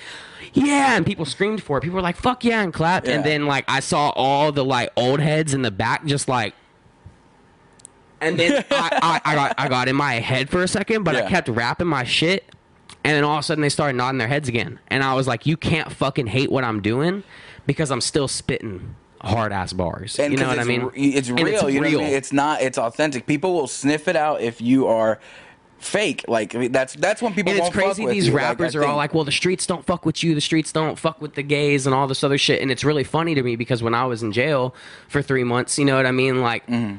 "Yeah," 0.55 0.97
and 0.97 1.05
people 1.07 1.25
screamed 1.25 1.63
for 1.63 1.79
it. 1.79 1.83
People 1.83 1.97
were 1.97 2.03
like, 2.03 2.17
"Fuck 2.17 2.45
yeah!" 2.45 2.63
and 2.63 2.73
clapped. 2.73 3.07
Yeah. 3.07 3.15
And 3.17 3.25
then 3.25 3.47
like 3.47 3.65
I 3.69 3.81
saw 3.81 4.11
all 4.11 4.53
the 4.53 4.65
like 4.65 4.91
old 4.97 5.21
heads 5.21 5.55
in 5.55 5.63
the 5.63 5.71
back 5.71 6.05
just 6.05 6.29
like. 6.29 6.55
And 8.21 8.39
then 8.39 8.65
I, 8.71 9.21
I, 9.25 9.33
I 9.33 9.35
got 9.35 9.55
I 9.59 9.69
got 9.69 9.89
in 9.89 9.97
my 9.97 10.15
head 10.15 10.51
for 10.51 10.63
a 10.63 10.69
second, 10.69 11.05
but 11.05 11.15
I 11.15 11.29
kept 11.29 11.49
rapping 11.49 11.87
my 11.87 12.05
shit. 12.05 12.45
And 13.05 13.15
then 13.17 13.23
all 13.25 13.35
of 13.37 13.41
a 13.41 13.43
sudden 13.45 13.63
they 13.63 13.69
started 13.69 13.97
nodding 13.97 14.19
their 14.19 14.29
heads 14.29 14.49
again. 14.49 14.81
And 14.89 15.05
I 15.05 15.15
was 15.15 15.27
like, 15.29 15.47
you 15.47 15.57
can't 15.57 15.91
fucking 15.93 16.27
hate 16.27 16.51
what 16.51 16.65
I'm 16.65 16.83
doing 16.83 17.23
because 17.65 17.91
I'm 17.93 18.01
still 18.01 18.27
spitting 18.27 18.97
hard 19.21 19.53
ass 19.53 19.73
bars. 19.73 20.19
and 20.19 20.33
you 20.33 20.39
know 20.39 20.49
what 20.49 20.59
I 20.59 20.65
mean? 20.65 20.83
re- 20.87 20.91
It's 21.11 21.31
real. 21.31 21.47
it's 21.47 21.63
you 21.63 21.75
know 21.75 21.81
what 21.81 21.87
I 21.87 21.91
real. 21.91 21.99
mean? 22.01 22.09
It's 22.09 22.33
not. 22.33 22.61
It's 22.61 22.77
authentic. 22.77 23.27
People 23.27 23.55
will 23.55 23.69
sniff 23.69 24.09
it 24.09 24.17
out 24.17 24.41
if 24.41 24.61
you 24.61 24.89
are 24.89 25.21
fake. 25.79 26.25
Like 26.29 26.55
I 26.55 26.59
mean, 26.59 26.73
that's 26.73 26.95
that's 26.95 27.23
when 27.23 27.33
people. 27.35 27.51
and 27.51 27.59
it's 27.59 27.63
won't 27.65 27.75
fuck 27.75 27.85
crazy 27.85 28.05
with 28.05 28.15
these 28.15 28.27
you. 28.27 28.33
Like, 28.35 28.43
rappers 28.43 28.75
are 28.75 28.85
all 28.85 28.97
like 28.97 29.15
well 29.15 29.25
the 29.25 29.33
streets 29.33 29.67
don't 29.67 29.85
fuck 29.87 30.05
with 30.05 30.23
you 30.23 30.35
the 30.35 30.41
streets 30.41 30.73
don't 30.73 30.99
fuck 30.99 31.21
with 31.21 31.35
the 31.35 31.43
gays 31.43 31.87
and 31.87 31.95
all 31.95 32.07
this 32.09 32.23
other 32.25 32.37
shit 32.39 32.61
and 32.61 32.71
it's 32.71 32.85
really 32.85 33.05
funny 33.05 33.35
to 33.35 33.43
me 33.43 33.55
because 33.57 33.83
when 33.83 33.95
i 33.95 34.05
was 34.05 34.23
in 34.23 34.33
jail 34.33 34.75
for 35.09 35.23
three 35.23 35.45
months 35.45 35.79
you 35.79 35.85
know 35.85 35.95
what 35.97 36.05
i 36.07 36.11
mean 36.11 36.41
like 36.41 36.67
Mm-hmm. 36.67 36.97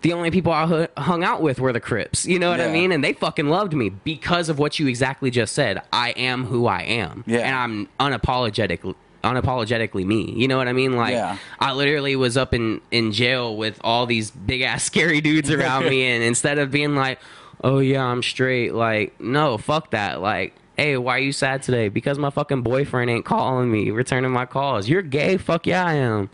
the 0.00 0.12
only 0.14 0.30
people 0.30 0.50
i 0.52 0.88
hung 0.96 1.22
out 1.22 1.42
with 1.42 1.60
were 1.60 1.72
the 1.72 1.80
crips 1.80 2.24
you 2.26 2.38
know 2.38 2.50
what 2.50 2.60
i 2.60 2.70
mean 2.72 2.90
and 2.90 3.04
they 3.04 3.12
fucking 3.12 3.48
loved 3.48 3.74
me 3.74 3.90
because 3.90 4.48
of 4.48 4.58
what 4.58 4.78
you 4.78 4.86
exactly 4.88 5.30
just 5.30 5.54
said 5.54 5.82
i 5.92 6.10
am 6.10 6.44
who 6.46 6.66
i 6.66 6.80
am 6.82 7.24
Yeah. 7.26 7.40
and 7.40 7.54
i'm 7.54 7.88
unapologetic 8.12 8.94
unapologetically 9.22 10.04
me 10.04 10.32
you 10.36 10.48
know 10.48 10.56
what 10.56 10.68
i 10.68 10.72
mean 10.72 10.96
like 10.96 11.12
Yeah. 11.12 11.36
i 11.60 11.72
literally 11.72 12.16
was 12.16 12.36
up 12.36 12.52
in 12.54 12.80
in 12.90 13.12
jail 13.12 13.56
with 13.56 13.80
all 13.84 14.06
these 14.06 14.30
big 14.30 14.62
ass 14.62 14.82
scary 14.84 15.20
dudes 15.20 15.50
around 15.50 15.84
me 15.88 16.04
and 16.04 16.22
instead 16.24 16.58
of 16.58 16.70
being 16.70 16.94
like 16.96 17.18
oh 17.62 17.78
yeah 17.78 18.04
i'm 18.04 18.22
straight 18.22 18.74
like 18.74 19.18
no 19.20 19.58
fuck 19.58 19.90
that 19.90 20.20
like 20.20 20.54
hey 20.76 20.96
why 20.96 21.16
are 21.16 21.20
you 21.20 21.32
sad 21.32 21.62
today 21.62 21.88
because 21.88 22.18
my 22.18 22.30
fucking 22.30 22.62
boyfriend 22.62 23.10
ain't 23.10 23.24
calling 23.24 23.70
me 23.70 23.90
returning 23.90 24.30
my 24.30 24.46
calls 24.46 24.88
you're 24.88 25.02
gay 25.02 25.36
fuck 25.36 25.66
yeah 25.66 25.84
i 25.84 25.94
am 25.94 26.30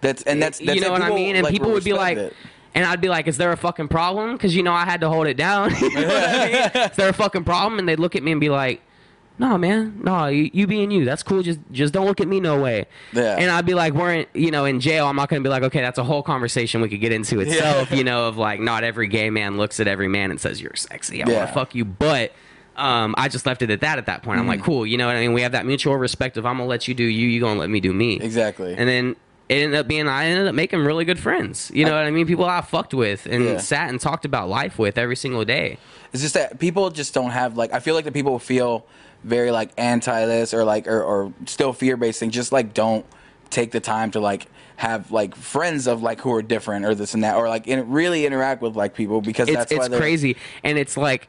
That's 0.00 0.22
and 0.22 0.42
that's, 0.42 0.58
that's 0.58 0.74
you 0.74 0.80
know 0.80 0.90
what 0.92 1.02
i 1.02 1.10
mean 1.10 1.36
and 1.36 1.44
like, 1.44 1.52
people 1.52 1.70
would 1.72 1.84
be 1.84 1.92
like 1.92 2.18
it. 2.18 2.34
and 2.74 2.84
I'd 2.86 3.00
be 3.00 3.08
like, 3.08 3.26
"Is 3.28 3.36
there 3.36 3.52
a 3.52 3.56
fucking 3.56 3.88
problem?" 3.88 4.32
Because 4.32 4.56
you 4.56 4.62
know 4.62 4.72
I 4.72 4.84
had 4.84 5.00
to 5.02 5.08
hold 5.10 5.26
it 5.26 5.36
down. 5.36 5.74
you 5.80 5.90
know 5.90 6.08
I 6.08 6.70
mean? 6.72 6.82
Is 6.90 6.96
there 6.96 7.08
a 7.10 7.12
fucking 7.12 7.44
problem? 7.44 7.78
And 7.78 7.86
they'd 7.88 8.00
look 8.00 8.16
at 8.16 8.22
me 8.22 8.32
and 8.32 8.40
be 8.40 8.48
like, 8.48 8.80
"No, 9.42 9.58
man, 9.58 10.00
no, 10.02 10.26
you, 10.26 10.50
you 10.52 10.66
being 10.66 10.90
you, 10.90 11.04
that's 11.04 11.22
cool. 11.22 11.42
Just 11.42 11.58
just 11.72 11.92
don't 11.92 12.06
look 12.06 12.20
at 12.20 12.28
me 12.28 12.38
no 12.40 12.60
way." 12.62 12.86
Yeah. 13.12 13.36
And 13.38 13.50
I'd 13.50 13.66
be 13.66 13.74
like, 13.74 13.92
"We're 13.94 14.14
in, 14.14 14.26
you 14.34 14.50
know 14.50 14.64
in 14.64 14.78
jail. 14.80 15.06
I'm 15.06 15.16
not 15.16 15.28
gonna 15.28 15.42
be 15.42 15.48
like, 15.48 15.62
okay, 15.64 15.80
that's 15.80 15.98
a 15.98 16.04
whole 16.04 16.22
conversation 16.22 16.80
we 16.80 16.88
could 16.88 17.00
get 17.00 17.12
into 17.12 17.40
itself. 17.40 17.90
You 17.90 18.04
know, 18.04 18.28
of 18.28 18.36
like 18.36 18.60
not 18.60 18.84
every 18.84 19.08
gay 19.08 19.30
man 19.30 19.56
looks 19.56 19.80
at 19.80 19.88
every 19.88 20.08
man 20.08 20.30
and 20.30 20.40
says 20.40 20.60
you're 20.62 20.74
sexy. 20.76 21.22
I 21.22 21.28
Yeah. 21.28 21.36
want 21.38 21.48
to 21.48 21.54
fuck 21.54 21.74
you, 21.74 21.84
but." 21.84 22.32
Um, 22.74 23.14
I 23.18 23.28
just 23.28 23.44
left 23.44 23.60
it 23.60 23.68
at 23.68 23.82
that 23.82 23.98
at 23.98 24.06
that 24.06 24.22
point. 24.22 24.40
I'm 24.40 24.46
like, 24.46 24.62
cool, 24.62 24.86
you 24.86 24.96
know 24.96 25.06
what 25.06 25.14
I 25.14 25.20
mean? 25.20 25.34
We 25.34 25.42
have 25.42 25.52
that 25.52 25.66
mutual 25.66 25.94
respect 25.98 26.38
of 26.38 26.46
I'm 26.46 26.56
gonna 26.56 26.66
let 26.70 26.88
you 26.88 26.94
do 26.94 27.04
you, 27.04 27.28
you 27.28 27.38
gonna 27.38 27.60
let 27.60 27.68
me 27.68 27.80
do 27.80 27.92
me. 27.92 28.18
Exactly. 28.18 28.74
And 28.74 28.88
then 28.88 29.14
it 29.50 29.56
ended 29.56 29.78
up 29.78 29.86
being 29.86 30.08
I 30.08 30.24
ended 30.24 30.48
up 30.48 30.54
making 30.54 30.78
really 30.78 31.04
good 31.04 31.18
friends. 31.18 31.70
You 31.74 31.84
know 31.84 31.90
what 31.94 32.06
I 32.06 32.10
mean? 32.10 32.26
People 32.26 32.46
I 32.46 32.62
fucked 32.62 32.94
with 32.94 33.26
and 33.26 33.44
Yeah. 33.44 33.58
sat 33.58 33.90
and 33.90 34.00
talked 34.00 34.24
about 34.24 34.48
life 34.48 34.78
with 34.78 34.96
every 34.96 35.16
single 35.16 35.44
day. 35.44 35.76
It's 36.14 36.22
just 36.22 36.32
that 36.32 36.58
people 36.58 36.88
just 36.88 37.12
don't 37.12 37.32
have 37.32 37.58
like 37.58 37.74
I 37.74 37.78
feel 37.78 37.94
like 37.94 38.06
the 38.06 38.10
people 38.12 38.38
feel 38.38 38.86
very 39.24 39.50
like 39.50 39.70
anti 39.78 40.26
this 40.26 40.52
or 40.54 40.64
like 40.64 40.86
or, 40.86 41.02
or 41.02 41.32
still 41.46 41.72
fear 41.72 41.96
based 41.96 42.20
thing 42.20 42.30
just 42.30 42.52
like 42.52 42.74
don't 42.74 43.06
take 43.50 43.70
the 43.70 43.80
time 43.80 44.10
to 44.10 44.20
like 44.20 44.46
have 44.76 45.12
like 45.12 45.34
friends 45.36 45.86
of 45.86 46.02
like 46.02 46.20
who 46.20 46.32
are 46.32 46.42
different 46.42 46.84
or 46.84 46.94
this 46.94 47.14
and 47.14 47.22
that 47.22 47.36
or 47.36 47.48
like 47.48 47.68
in, 47.68 47.88
really 47.90 48.26
interact 48.26 48.62
with 48.62 48.74
like 48.74 48.94
people 48.94 49.20
because 49.20 49.48
It's 49.48 49.56
that's 49.56 49.72
it's 49.72 49.88
crazy, 49.96 50.36
and 50.64 50.76
it's 50.78 50.96
like 50.96 51.28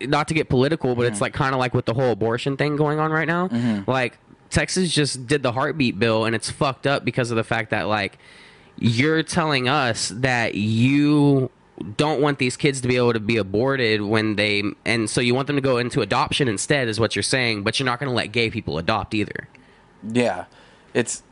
not 0.00 0.28
to 0.28 0.34
get 0.34 0.48
political, 0.48 0.94
but 0.94 1.06
it's 1.06 1.14
Mm-hmm. 1.16 1.22
like 1.22 1.32
kind 1.32 1.54
of 1.54 1.58
like 1.60 1.74
with 1.74 1.86
the 1.86 1.94
whole 1.94 2.10
abortion 2.10 2.56
thing 2.56 2.76
going 2.76 2.98
on 3.00 3.10
right 3.10 3.26
now. 3.28 3.48
Like 3.86 4.18
Texas 4.50 4.92
just 4.92 5.26
did 5.26 5.42
the 5.42 5.52
heartbeat 5.52 5.98
bill, 5.98 6.24
and 6.26 6.34
it's 6.34 6.50
fucked 6.50 6.86
up 6.86 7.04
because 7.04 7.30
of 7.30 7.36
the 7.36 7.44
fact 7.44 7.70
that 7.70 7.88
like 7.88 8.18
you're 8.78 9.22
telling 9.22 9.68
us 9.68 10.10
that 10.16 10.54
you 10.54 11.50
don't 11.96 12.20
want 12.20 12.38
these 12.38 12.56
kids 12.56 12.80
to 12.80 12.88
be 12.88 12.96
able 12.96 13.12
to 13.12 13.20
be 13.20 13.36
aborted 13.36 14.00
when 14.02 14.36
they 14.36 14.62
and 14.84 15.08
so 15.10 15.20
you 15.20 15.34
want 15.34 15.46
them 15.46 15.56
to 15.56 15.62
go 15.62 15.78
into 15.78 16.00
adoption 16.00 16.48
instead 16.48 16.88
is 16.88 16.98
what 17.00 17.14
you're 17.16 17.22
saying 17.22 17.62
but 17.62 17.78
you're 17.78 17.86
not 17.86 17.98
going 18.00 18.08
to 18.10 18.14
let 18.14 18.28
gay 18.32 18.50
people 18.50 18.78
adopt 18.78 19.14
either 19.14 19.48
Yeah, 20.02 20.44
it's 20.94 21.22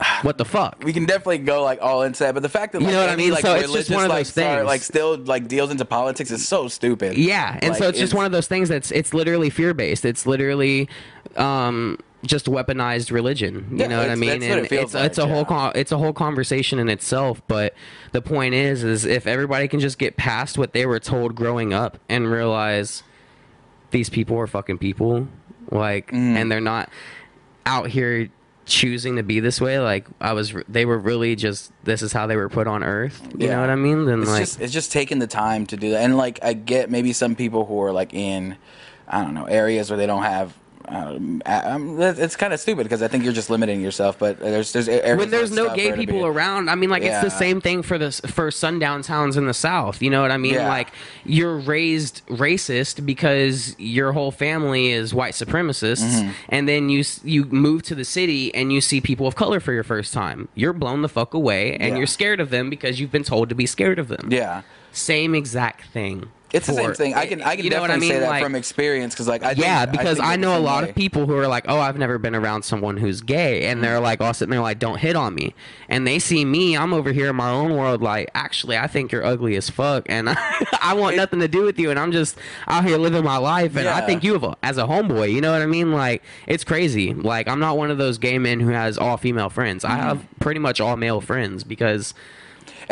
what 0.22 0.36
the 0.38 0.44
fuck 0.44 0.82
we 0.82 0.92
can 0.92 1.04
definitely 1.04 1.38
go 1.38 1.62
like 1.62 1.80
all 1.80 2.02
into 2.02 2.20
that, 2.20 2.34
but 2.34 2.42
the 2.42 2.48
fact 2.48 2.72
that 2.72 2.82
You 2.82 2.88
know 2.88 3.00
what 3.00 3.10
I 3.10 3.16
mean? 3.16 3.30
like 3.30 3.42
So 3.42 3.54
it's 3.54 3.72
just 3.72 3.90
one 3.90 4.04
of 4.04 4.10
like 4.10 4.20
those 4.20 4.28
start- 4.28 4.58
things. 4.60 4.66
like 4.66 4.80
still 4.82 5.16
like 5.18 5.46
deals 5.48 5.70
into 5.70 5.84
politics 5.84 6.30
is 6.30 6.46
so 6.48 6.66
stupid. 6.68 7.16
Yeah, 7.16 7.58
and 7.62 7.74
so 7.76 7.84
Like, 7.84 7.90
it's 7.90 7.98
just 8.00 8.14
one 8.14 8.24
of 8.26 8.32
those 8.32 8.48
things 8.48 8.68
that's 8.68 8.90
it's 8.90 9.14
literally 9.14 9.48
fear 9.50 9.74
based. 9.74 10.04
It's 10.04 10.26
literally 10.26 10.88
um, 11.36 11.98
just 12.24 12.46
weaponized 12.46 13.10
religion. 13.10 13.66
You 13.72 13.78
Yeah, 13.78 13.86
know 13.88 13.98
what 13.98 14.10
I 14.10 14.14
mean? 14.14 14.40
that's 14.40 14.48
what 14.48 14.58
it 14.58 14.68
feels 14.68 14.94
it's 14.94 15.04
it's 15.04 15.18
a 15.18 15.22
like, 15.22 15.30
whole 15.32 15.44
con- 15.44 15.72
it's 15.74 15.92
a 15.92 15.98
whole 15.98 16.12
conversation 16.12 16.78
in 16.78 16.88
itself. 16.88 17.42
But 17.48 17.74
the 18.12 18.22
point 18.22 18.54
is, 18.54 18.84
is 18.84 19.04
if 19.04 19.26
everybody 19.26 19.66
can 19.68 19.80
just 19.80 19.98
get 19.98 20.16
past 20.16 20.56
what 20.58 20.72
they 20.72 20.86
were 20.86 21.00
told 21.00 21.34
growing 21.34 21.72
up 21.72 21.98
and 22.08 22.30
realize 22.30 23.02
these 23.90 24.08
people 24.08 24.38
are 24.38 24.46
fucking 24.46 24.78
people, 24.78 25.28
like, 25.70 26.10
Mm. 26.12 26.36
and 26.36 26.50
they're 26.52 26.60
not 26.60 26.88
out 27.66 27.88
here 27.88 28.28
choosing 28.64 29.16
to 29.16 29.24
be 29.24 29.40
this 29.40 29.60
way 29.60 29.80
like 29.80 30.06
i 30.20 30.32
was 30.32 30.54
they 30.68 30.84
were 30.84 30.96
really 30.96 31.34
just 31.34 31.72
this 31.82 32.00
is 32.00 32.12
how 32.12 32.28
they 32.28 32.36
were 32.36 32.48
put 32.48 32.68
on 32.68 32.84
earth 32.84 33.20
you 33.36 33.48
Yeah. 33.48 33.54
know 33.56 33.60
what 33.62 33.70
i 33.70 33.74
mean 33.74 34.04
then 34.04 34.22
it's 34.22 34.30
like 34.30 34.40
just 34.42 34.60
it's 34.60 34.72
just 34.72 34.92
taking 34.92 35.18
the 35.18 35.26
time 35.26 35.66
to 35.66 35.76
do 35.76 35.90
that 35.90 36.02
and 36.02 36.16
like 36.16 36.38
i 36.44 36.52
get 36.52 36.88
maybe 36.88 37.12
some 37.12 37.34
people 37.34 37.66
who 37.66 37.82
are 37.82 37.90
like 37.90 38.14
in 38.14 38.56
i 39.08 39.20
don't 39.20 39.34
know 39.34 39.46
areas 39.46 39.90
where 39.90 39.96
they 39.96 40.06
don't 40.06 40.22
have 40.22 40.54
um, 40.92 41.42
it's 42.00 42.36
kind 42.36 42.52
of 42.52 42.60
stupid 42.60 42.84
because 42.84 43.02
I 43.02 43.08
think 43.08 43.24
you're 43.24 43.32
just 43.32 43.50
limiting 43.50 43.80
yourself. 43.80 44.18
But 44.18 44.38
there's 44.40 44.72
there's 44.72 44.88
when 44.88 45.30
there's 45.30 45.50
no 45.50 45.74
gay 45.74 45.92
people 45.92 46.26
around 46.26 46.68
i 46.68 46.74
mean 46.74 46.90
like 46.90 47.02
it's 47.02 47.22
the 47.22 47.30
same 47.30 47.60
thing 47.60 47.82
for 47.82 47.98
the 47.98 48.10
for 48.10 48.50
sundown 48.50 49.02
towns 49.02 49.36
in 49.36 49.46
the 49.46 49.54
south 49.54 50.02
you 50.02 50.10
know 50.10 50.20
what 50.22 50.30
i 50.30 50.36
mean 50.36 50.54
Yeah. 50.54 50.68
like 50.68 50.88
you're 51.24 51.56
raised 51.56 52.24
racist 52.26 53.04
because 53.06 53.74
your 53.78 54.12
whole 54.12 54.30
family 54.30 54.90
is 54.90 55.14
white 55.14 55.34
supremacists 55.34 56.02
Mm-hmm. 56.02 56.30
and 56.50 56.68
then 56.68 56.88
you 56.88 57.04
you 57.24 57.44
move 57.46 57.82
to 57.84 57.94
the 57.94 58.04
city 58.04 58.54
and 58.54 58.72
you 58.72 58.80
see 58.80 59.00
people 59.00 59.26
of 59.26 59.34
color 59.36 59.60
for 59.60 59.72
your 59.72 59.84
first 59.84 60.12
time 60.12 60.48
you're 60.54 60.72
blown 60.72 61.02
the 61.02 61.08
fuck 61.08 61.32
away 61.34 61.72
and 61.74 61.90
Yeah. 61.92 61.96
you're 61.98 62.06
scared 62.06 62.40
of 62.40 62.50
them 62.50 62.68
because 62.70 63.00
you've 63.00 63.12
been 63.12 63.24
told 63.24 63.48
to 63.48 63.54
be 63.54 63.66
scared 63.66 63.98
of 63.98 64.08
them 64.08 64.28
Yeah, 64.30 64.62
same 64.92 65.34
exact 65.34 65.86
thing 65.86 66.28
it's 66.52 66.66
the 66.66 66.74
same 66.74 66.94
thing. 66.94 67.14
I 67.14 67.26
can 67.26 67.42
I 67.42 67.56
can 67.56 67.64
you 67.64 67.70
know 67.70 67.80
definitely 67.80 68.08
say 68.08 68.18
that 68.20 68.28
Like, 68.28 68.42
from 68.42 68.54
experience 68.54 69.14
because 69.14 69.28
like 69.28 69.42
I 69.42 69.52
yeah, 69.52 69.84
think 69.86 69.98
because 69.98 70.18
I, 70.20 70.32
we're 70.32 70.36
know 70.38 70.56
a 70.56 70.60
lot 70.60 70.82
way. 70.84 70.90
of 70.90 70.94
people 70.94 71.26
who 71.26 71.36
are 71.36 71.48
like, 71.48 71.64
"Oh, 71.68 71.78
I've 71.78 71.98
never 71.98 72.18
been 72.18 72.34
around 72.34 72.62
someone 72.62 72.96
who's 72.96 73.20
gay," 73.20 73.64
and 73.66 73.82
they're 73.82 74.00
like 74.00 74.20
all 74.20 74.34
sitting 74.34 74.50
there 74.50 74.60
like, 74.60 74.78
"Don't 74.78 74.98
hit 74.98 75.16
on 75.16 75.34
me," 75.34 75.54
and 75.88 76.06
they 76.06 76.18
see 76.18 76.44
me, 76.44 76.76
I'm 76.76 76.92
over 76.92 77.12
here 77.12 77.28
in 77.30 77.36
my 77.36 77.50
own 77.50 77.76
world, 77.76 78.02
like, 78.02 78.30
actually, 78.34 78.76
I 78.76 78.86
think 78.86 79.12
you're 79.12 79.24
ugly 79.24 79.56
as 79.56 79.70
fuck, 79.70 80.04
and 80.08 80.28
I 80.82 80.94
want 80.94 81.16
nothing 81.16 81.40
to 81.40 81.48
do 81.48 81.62
with 81.62 81.78
you, 81.78 81.90
and 81.90 81.98
I'm 81.98 82.12
just 82.12 82.36
out 82.66 82.84
here 82.84 82.96
living 82.98 83.24
my 83.24 83.38
life, 83.38 83.76
and 83.76 83.88
I 83.88 84.04
think 84.06 84.22
you 84.24 84.32
have 84.34 84.44
a, 84.44 84.56
as 84.62 84.78
a 84.78 84.84
homeboy, 84.84 85.32
you 85.32 85.40
know 85.40 85.52
what 85.52 85.62
I 85.62 85.66
mean? 85.66 85.92
Like, 85.92 86.22
it's 86.46 86.64
crazy. 86.64 87.14
Like, 87.14 87.48
I'm 87.48 87.60
not 87.60 87.76
one 87.76 87.90
of 87.90 87.98
those 87.98 88.18
gay 88.18 88.38
men 88.38 88.60
who 88.60 88.70
has 88.70 88.98
all 88.98 89.16
female 89.16 89.50
friends. 89.50 89.84
Mm-hmm. 89.84 89.92
I 89.92 89.96
have 89.98 90.24
pretty 90.40 90.60
much 90.60 90.80
all 90.80 90.96
male 90.96 91.20
friends 91.20 91.64
because 91.64 92.14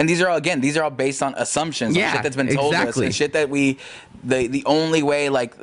And 0.01 0.09
these 0.09 0.23
are 0.23 0.29
all 0.31 0.39
again, 0.39 0.63
these 0.63 0.79
are 0.79 0.83
all 0.83 0.91
based 0.91 1.23
on 1.23 1.35
assumptions, 1.37 1.95
on 1.95 2.01
Yeah, 2.01 2.15
shit 2.15 2.23
that's 2.23 2.35
been 2.35 2.49
told 2.49 2.73
exactly. 2.73 3.05
us, 3.05 3.07
and 3.09 3.15
shit 3.15 3.35
that 3.35 3.51
we, 3.51 3.77
the 4.25 4.47
the 4.49 4.65
only 4.65 5.03
way 5.03 5.29
like. 5.29 5.55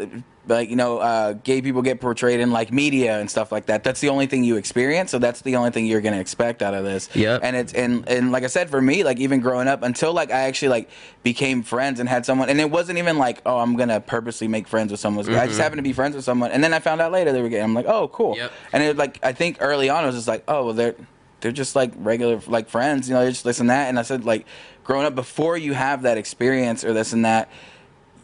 Like 0.50 0.70
you 0.70 0.78
know, 0.78 1.00
uh, 1.00 1.34
gay 1.34 1.62
people 1.62 1.82
get 1.82 2.00
portrayed 2.00 2.40
in 2.40 2.52
like 2.52 2.72
media 2.72 3.20
and 3.20 3.30
stuff 3.30 3.52
like 3.52 3.66
that. 3.66 3.84
That's 3.84 4.00
the 4.00 4.08
only 4.08 4.28
thing 4.28 4.46
you 4.46 4.56
experience, 4.56 5.12
so 5.12 5.20
that's 5.20 5.42
the 5.42 5.58
only 5.58 5.72
thing 5.72 5.86
you're 5.88 6.00
gonna 6.00 6.22
expect 6.22 6.62
out 6.62 6.74
of 6.74 6.86
this. 6.86 7.10
yeah 7.14 7.38
And 7.44 7.54
it's 7.58 7.74
and 7.74 8.08
and 8.08 8.32
like 8.32 8.46
I 8.46 8.48
said, 8.48 8.70
for 8.70 8.82
me, 8.82 9.04
like 9.04 9.20
even 9.20 9.42
growing 9.42 9.68
up, 9.68 9.84
until 9.84 10.14
like 10.14 10.32
I 10.32 10.44
actually 10.44 10.70
like 10.70 10.90
became 11.22 11.64
friends 11.64 12.00
and 12.00 12.08
had 12.08 12.26
someone, 12.26 12.48
and 12.50 12.62
it 12.62 12.72
wasn't 12.72 12.98
even 12.98 13.18
like, 13.18 13.42
oh, 13.46 13.58
I'm 13.58 13.76
gonna 13.76 14.00
purposely 14.00 14.48
make 14.48 14.70
friends 14.70 14.90
with 14.90 15.02
someone. 15.02 15.28
I 15.36 15.48
just 15.48 15.60
happened 15.60 15.80
to 15.80 15.84
be 15.84 15.92
friends 15.92 16.16
with 16.16 16.24
someone, 16.24 16.52
and 16.52 16.64
then 16.64 16.74
I 16.74 16.80
found 16.80 17.02
out 17.02 17.12
later 17.12 17.34
they 17.34 17.42
were 17.42 17.50
gay. 17.50 17.60
I'm 17.62 17.74
like, 17.74 17.88
oh, 17.88 18.08
cool. 18.08 18.38
Yep. 18.38 18.52
And 18.72 18.84
it 18.84 18.96
like 18.96 19.20
I 19.24 19.34
think 19.34 19.58
early 19.60 19.90
on 19.90 20.06
it 20.06 20.08
was 20.08 20.16
just 20.16 20.30
like, 20.30 20.46
oh, 20.48 20.64
well, 20.68 20.74
they're 20.74 20.96
they're 21.42 21.52
just 21.52 21.76
like 21.76 21.92
regular 21.98 22.40
like 22.48 22.70
friends, 22.70 23.08
you 23.08 23.14
know, 23.14 23.22
they're 23.22 23.32
just 23.32 23.44
this 23.44 23.60
and 23.60 23.70
that. 23.70 23.90
And 23.90 24.00
I 24.00 24.02
said 24.04 24.26
like 24.26 24.46
growing 24.84 25.06
up 25.06 25.16
before 25.16 25.58
you 25.58 25.74
have 25.74 26.04
that 26.04 26.18
experience 26.18 26.84
or 26.84 26.94
this 26.94 27.14
and 27.14 27.26
that, 27.26 27.50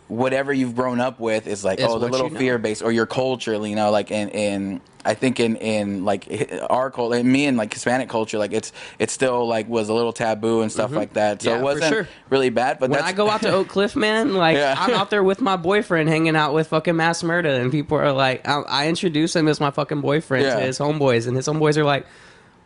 whatever 0.07 0.51
you've 0.53 0.75
grown 0.75 0.99
up 0.99 1.19
with 1.19 1.47
is 1.47 1.63
like 1.63 1.79
Is 1.79 1.85
oh 1.87 1.97
the 1.99 2.07
little 2.09 2.27
you 2.27 2.33
know. 2.33 2.39
fear 2.39 2.57
based 2.57 2.81
or 2.83 2.91
your 2.91 3.05
culture, 3.05 3.53
you 3.65 3.75
know, 3.75 3.89
like 3.91 4.11
in 4.11 4.29
in 4.29 4.81
I 5.05 5.15
think 5.15 5.39
in 5.39 5.57
in 5.57 6.05
like 6.05 6.27
our 6.69 6.89
culture, 6.91 7.17
in 7.17 7.29
me 7.29 7.45
and 7.45 7.57
like 7.57 7.73
Hispanic 7.73 8.09
culture, 8.09 8.37
like 8.37 8.53
it's 8.53 8.71
it 8.99 9.09
still 9.09 9.47
like 9.47 9.67
was 9.67 9.89
a 9.89 9.93
little 9.93 10.13
taboo 10.13 10.61
and 10.61 10.71
stuff 10.71 10.91
like 10.91 11.13
that. 11.13 11.41
So 11.41 11.49
Mm-hmm. 11.49 11.55
Yeah, 11.55 11.61
it 11.61 11.63
wasn't 11.63 11.93
sure. 11.93 12.07
really 12.29 12.49
bad. 12.49 12.79
But 12.79 12.89
when 12.89 12.99
that's 12.99 13.11
I 13.11 13.13
go 13.13 13.29
out 13.29 13.41
to 13.41 13.51
Oak 13.51 13.67
Cliff, 13.69 13.95
man, 13.95 14.33
like 14.35 14.55
Yeah. 14.55 14.75
I'm 14.77 14.93
out 14.93 15.09
there 15.09 15.23
with 15.23 15.41
my 15.41 15.55
boyfriend, 15.57 16.09
hanging 16.09 16.35
out 16.35 16.53
with 16.53 16.67
fucking 16.69 16.95
Mass 16.95 17.21
Murder, 17.23 17.49
and 17.49 17.71
people 17.71 17.97
are 17.97 18.11
like, 18.13 18.47
I, 18.47 18.61
I 18.61 18.87
introduce 18.87 19.35
him 19.35 19.47
as 19.47 19.59
my 19.59 19.71
fucking 19.71 20.01
boyfriend 20.01 20.45
Yeah. 20.45 20.55
to 20.55 20.61
his 20.61 20.79
homeboys, 20.79 21.27
and 21.27 21.35
his 21.35 21.47
homeboys 21.47 21.75
are 21.77 21.83
like, 21.85 22.05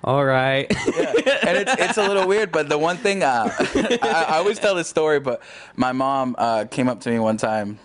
all 0.04 0.24
right, 0.26 0.68
yeah. 0.70 1.40
and 1.44 1.58
it's 1.58 1.74
it's 1.80 1.98
a 1.98 2.08
little 2.08 2.28
weird. 2.28 2.52
But 2.52 2.70
the 2.70 2.78
one 2.78 2.98
thing 2.98 3.24
uh, 3.24 3.50
I, 3.60 4.26
I 4.30 4.38
always 4.38 4.60
tell 4.60 4.76
this 4.76 4.88
story, 4.88 5.20
but 5.20 5.42
my 5.76 5.92
mom 5.92 6.36
uh, 6.38 6.66
came 6.66 6.88
up 6.88 7.02
to 7.02 7.10
me 7.10 7.20
one 7.20 7.38
time. 7.38 7.80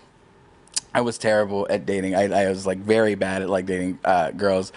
I 0.93 1.01
was 1.01 1.17
terrible 1.17 1.65
at 1.69 1.85
dating. 1.85 2.15
I, 2.15 2.45
I 2.45 2.49
was 2.49 2.67
like 2.67 2.77
very 2.77 3.15
bad 3.15 3.41
at 3.41 3.49
like 3.49 3.65
dating 3.65 3.99
uh, 4.05 4.31
girls, 4.31 4.71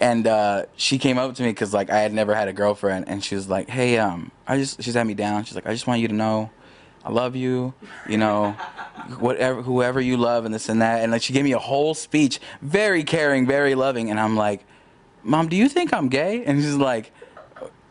and 0.00 0.26
uh, 0.26 0.66
she 0.76 0.98
came 0.98 1.16
up 1.16 1.34
to 1.34 1.42
me 1.42 1.48
because 1.50 1.72
like 1.72 1.90
I 1.90 2.00
had 2.00 2.12
never 2.12 2.34
had 2.34 2.48
a 2.48 2.52
girlfriend, 2.52 3.06
and 3.08 3.24
she 3.24 3.34
was 3.34 3.48
like, 3.48 3.68
"Hey, 3.68 3.98
um, 3.98 4.30
I 4.46 4.58
just 4.58 4.82
she 4.82 4.90
sat 4.90 5.06
me 5.06 5.14
down. 5.14 5.44
She's 5.44 5.54
like, 5.54 5.66
I 5.66 5.72
just 5.72 5.86
want 5.86 6.00
you 6.00 6.08
to 6.08 6.14
know, 6.14 6.50
I 7.04 7.10
love 7.10 7.36
you. 7.36 7.74
You 8.08 8.18
know, 8.18 8.52
whatever 9.18 9.62
whoever 9.62 10.00
you 10.00 10.16
love 10.16 10.44
and 10.44 10.54
this 10.54 10.68
and 10.68 10.82
that. 10.82 11.02
And 11.02 11.12
like 11.12 11.22
she 11.22 11.32
gave 11.32 11.44
me 11.44 11.52
a 11.52 11.58
whole 11.58 11.94
speech, 11.94 12.40
very 12.60 13.04
caring, 13.04 13.46
very 13.46 13.74
loving, 13.74 14.10
and 14.10 14.20
I'm 14.20 14.36
like, 14.36 14.64
Mom, 15.24 15.48
do 15.48 15.56
you 15.56 15.68
think 15.68 15.92
I'm 15.92 16.08
gay? 16.08 16.44
And 16.44 16.60
she's 16.60 16.74
like. 16.74 17.12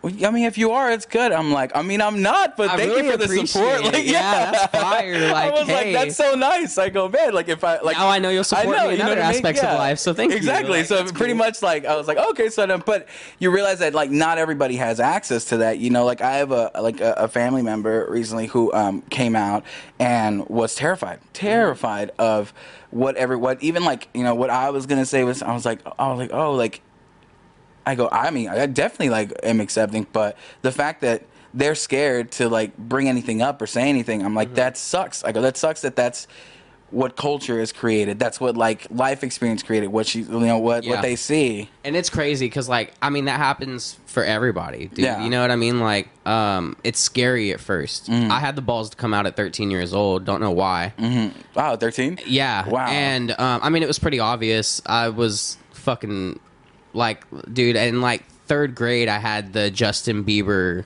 I 0.04 0.32
mean, 0.32 0.46
if 0.46 0.58
you 0.58 0.72
are, 0.72 0.92
it's 0.92 1.06
good. 1.06 1.32
I'm 1.32 1.52
like, 1.52 1.76
I 1.76 1.84
mean, 1.84 2.02
I'm 2.02 2.24
not, 2.24 2.58
but 2.58 2.72
I 2.72 2.78
thank 2.78 2.90
really 2.90 3.06
you 3.06 3.12
for 3.12 3.18
the 3.20 3.46
support. 3.46 3.82
it. 3.86 3.94
Like, 3.94 4.04
Yeah, 4.08 4.50
that's 4.52 4.76
fire. 4.76 5.14
I 5.28 5.32
Like, 5.32 5.54
was 5.54 5.68
like, 5.68 5.94
that's 5.94 6.16
so 6.16 6.34
nice. 6.34 6.80
I 6.80 6.90
go, 6.90 7.08
man, 7.08 7.34
like 7.36 7.50
if 7.50 7.64
I 7.64 7.80
like 7.82 7.98
Now 7.98 8.10
I 8.10 8.18
know 8.18 8.30
you'll 8.32 8.44
support 8.44 8.66
me 8.76 8.84
in 8.86 8.92
you 8.94 8.98
know 8.98 9.04
other 9.04 9.12
what 9.18 9.26
I 9.26 9.28
mean? 9.28 9.36
aspects 9.36 9.62
of 9.62 9.78
life, 9.78 10.00
so 10.00 10.12
thank 10.12 10.32
you. 10.32 10.38
exactly. 10.38 10.80
Like, 10.80 10.88
so 10.88 11.04
pretty 11.06 11.34
cool. 11.34 11.36
much 11.36 11.62
like 11.62 11.86
I 11.86 11.96
was 11.96 12.08
like, 12.08 12.18
okay, 12.32 12.50
so 12.50 12.66
then, 12.66 12.82
but 12.84 13.08
you 13.38 13.52
realize 13.52 13.78
that 13.78 13.94
like 13.94 14.10
not 14.10 14.40
everybody 14.40 14.76
has 14.78 15.00
access 15.00 15.46
to 15.46 15.58
that. 15.58 15.78
You 15.78 15.92
know, 15.92 16.04
like 16.04 16.22
I 16.22 16.38
have 16.38 16.52
a 16.52 16.72
like 16.82 17.00
a, 17.00 17.14
a 17.18 17.28
family 17.28 17.62
member 17.62 18.08
recently 18.10 18.48
who 18.48 18.74
um, 18.74 19.04
came 19.12 19.36
out 19.36 19.64
and 20.00 20.50
was 20.50 20.74
terrified, 20.74 21.20
terrified 21.34 22.10
of 22.18 22.56
what 22.90 23.18
every 23.18 23.36
what 23.36 23.62
even 23.62 23.84
like 23.86 24.08
you 24.16 24.24
know 24.24 24.34
what 24.34 24.50
I 24.50 24.72
was 24.72 24.88
gonna 24.88 25.06
say 25.06 25.24
was 25.24 25.44
I 25.44 25.54
was 25.54 25.64
like 25.64 25.82
I 26.00 26.08
was 26.10 26.18
like 26.18 26.34
oh 26.34 26.54
like 26.54 26.82
I 27.86 27.96
go, 27.96 28.10
I 28.12 28.30
mean, 28.32 28.50
I 28.50 28.66
definitely 28.68 29.10
like 29.10 29.34
am 29.44 29.60
accepting, 29.60 30.06
but 30.14 30.38
the 30.62 30.72
fact 30.72 31.02
that 31.02 31.24
they're 31.54 31.76
scared 31.76 32.32
to 32.34 32.48
like 32.50 32.78
bring 32.78 33.10
anything 33.10 33.42
up 33.42 33.62
or 33.62 33.68
say 33.68 33.90
anything, 33.90 34.24
I'm 34.24 34.36
like, 34.36 34.50
Mm-hmm. 34.50 34.56
that 34.56 34.78
sucks. 34.78 35.24
I 35.24 35.32
go, 35.32 35.42
that 35.42 35.58
sucks 35.58 35.82
that 35.82 35.96
that's 35.96 36.28
what 36.92 37.16
culture 37.16 37.58
is 37.60 37.72
created. 37.72 38.20
That's 38.20 38.40
what 38.42 38.58
like 38.58 38.86
life 38.92 39.24
experience 39.24 39.64
created. 39.64 39.88
What 39.88 40.06
she, 40.08 40.22
you 40.24 40.40
know, 40.42 40.58
what 40.58 40.84
Yeah. 40.84 40.92
what 40.92 41.02
they 41.02 41.16
see. 41.16 41.70
and 41.86 41.96
it's 41.96 42.10
crazy 42.10 42.46
because 42.48 42.68
like 42.68 42.94
I 43.02 43.10
mean 43.10 43.26
that 43.26 43.38
happens 43.38 43.98
for 44.08 44.24
everybody, 44.26 44.88
dude. 44.88 45.00
Yeah. 45.06 45.24
You 45.24 45.30
know 45.30 45.42
what 45.42 45.52
I 45.52 45.56
mean? 45.56 45.80
Like, 45.80 46.10
um, 46.28 46.76
it's 46.84 47.00
scary 47.00 47.52
at 47.54 47.60
1st 47.60 48.10
Mm-hmm. 48.10 48.30
I 48.32 48.40
had 48.42 48.58
the 48.58 48.62
balls 48.62 48.90
to 48.90 48.98
come 48.98 49.14
out 49.14 49.26
at 49.26 49.38
13 49.38 49.72
years 49.72 49.94
old. 49.94 50.26
Don't 50.26 50.42
know 50.42 50.52
why. 50.52 50.94
Mm-hmm. 51.00 51.38
Wow, 51.56 51.78
13. 51.78 52.20
Yeah. 52.26 52.68
Wow. 52.68 52.88
And 52.88 53.32
um, 53.32 53.62
I 53.64 53.70
mean, 53.70 53.84
it 53.84 53.88
was 53.88 53.98
pretty 54.00 54.20
obvious. 54.20 54.82
I 54.86 55.08
was 55.10 55.58
fucking 55.72 56.42
like, 56.94 57.26
dude, 57.52 57.76
in 57.76 58.02
like 58.02 58.26
third 58.46 58.76
grade, 58.76 59.08
I 59.08 59.20
had 59.20 59.54
the 59.54 59.72
Justin 59.72 60.24
Bieber 60.24 60.84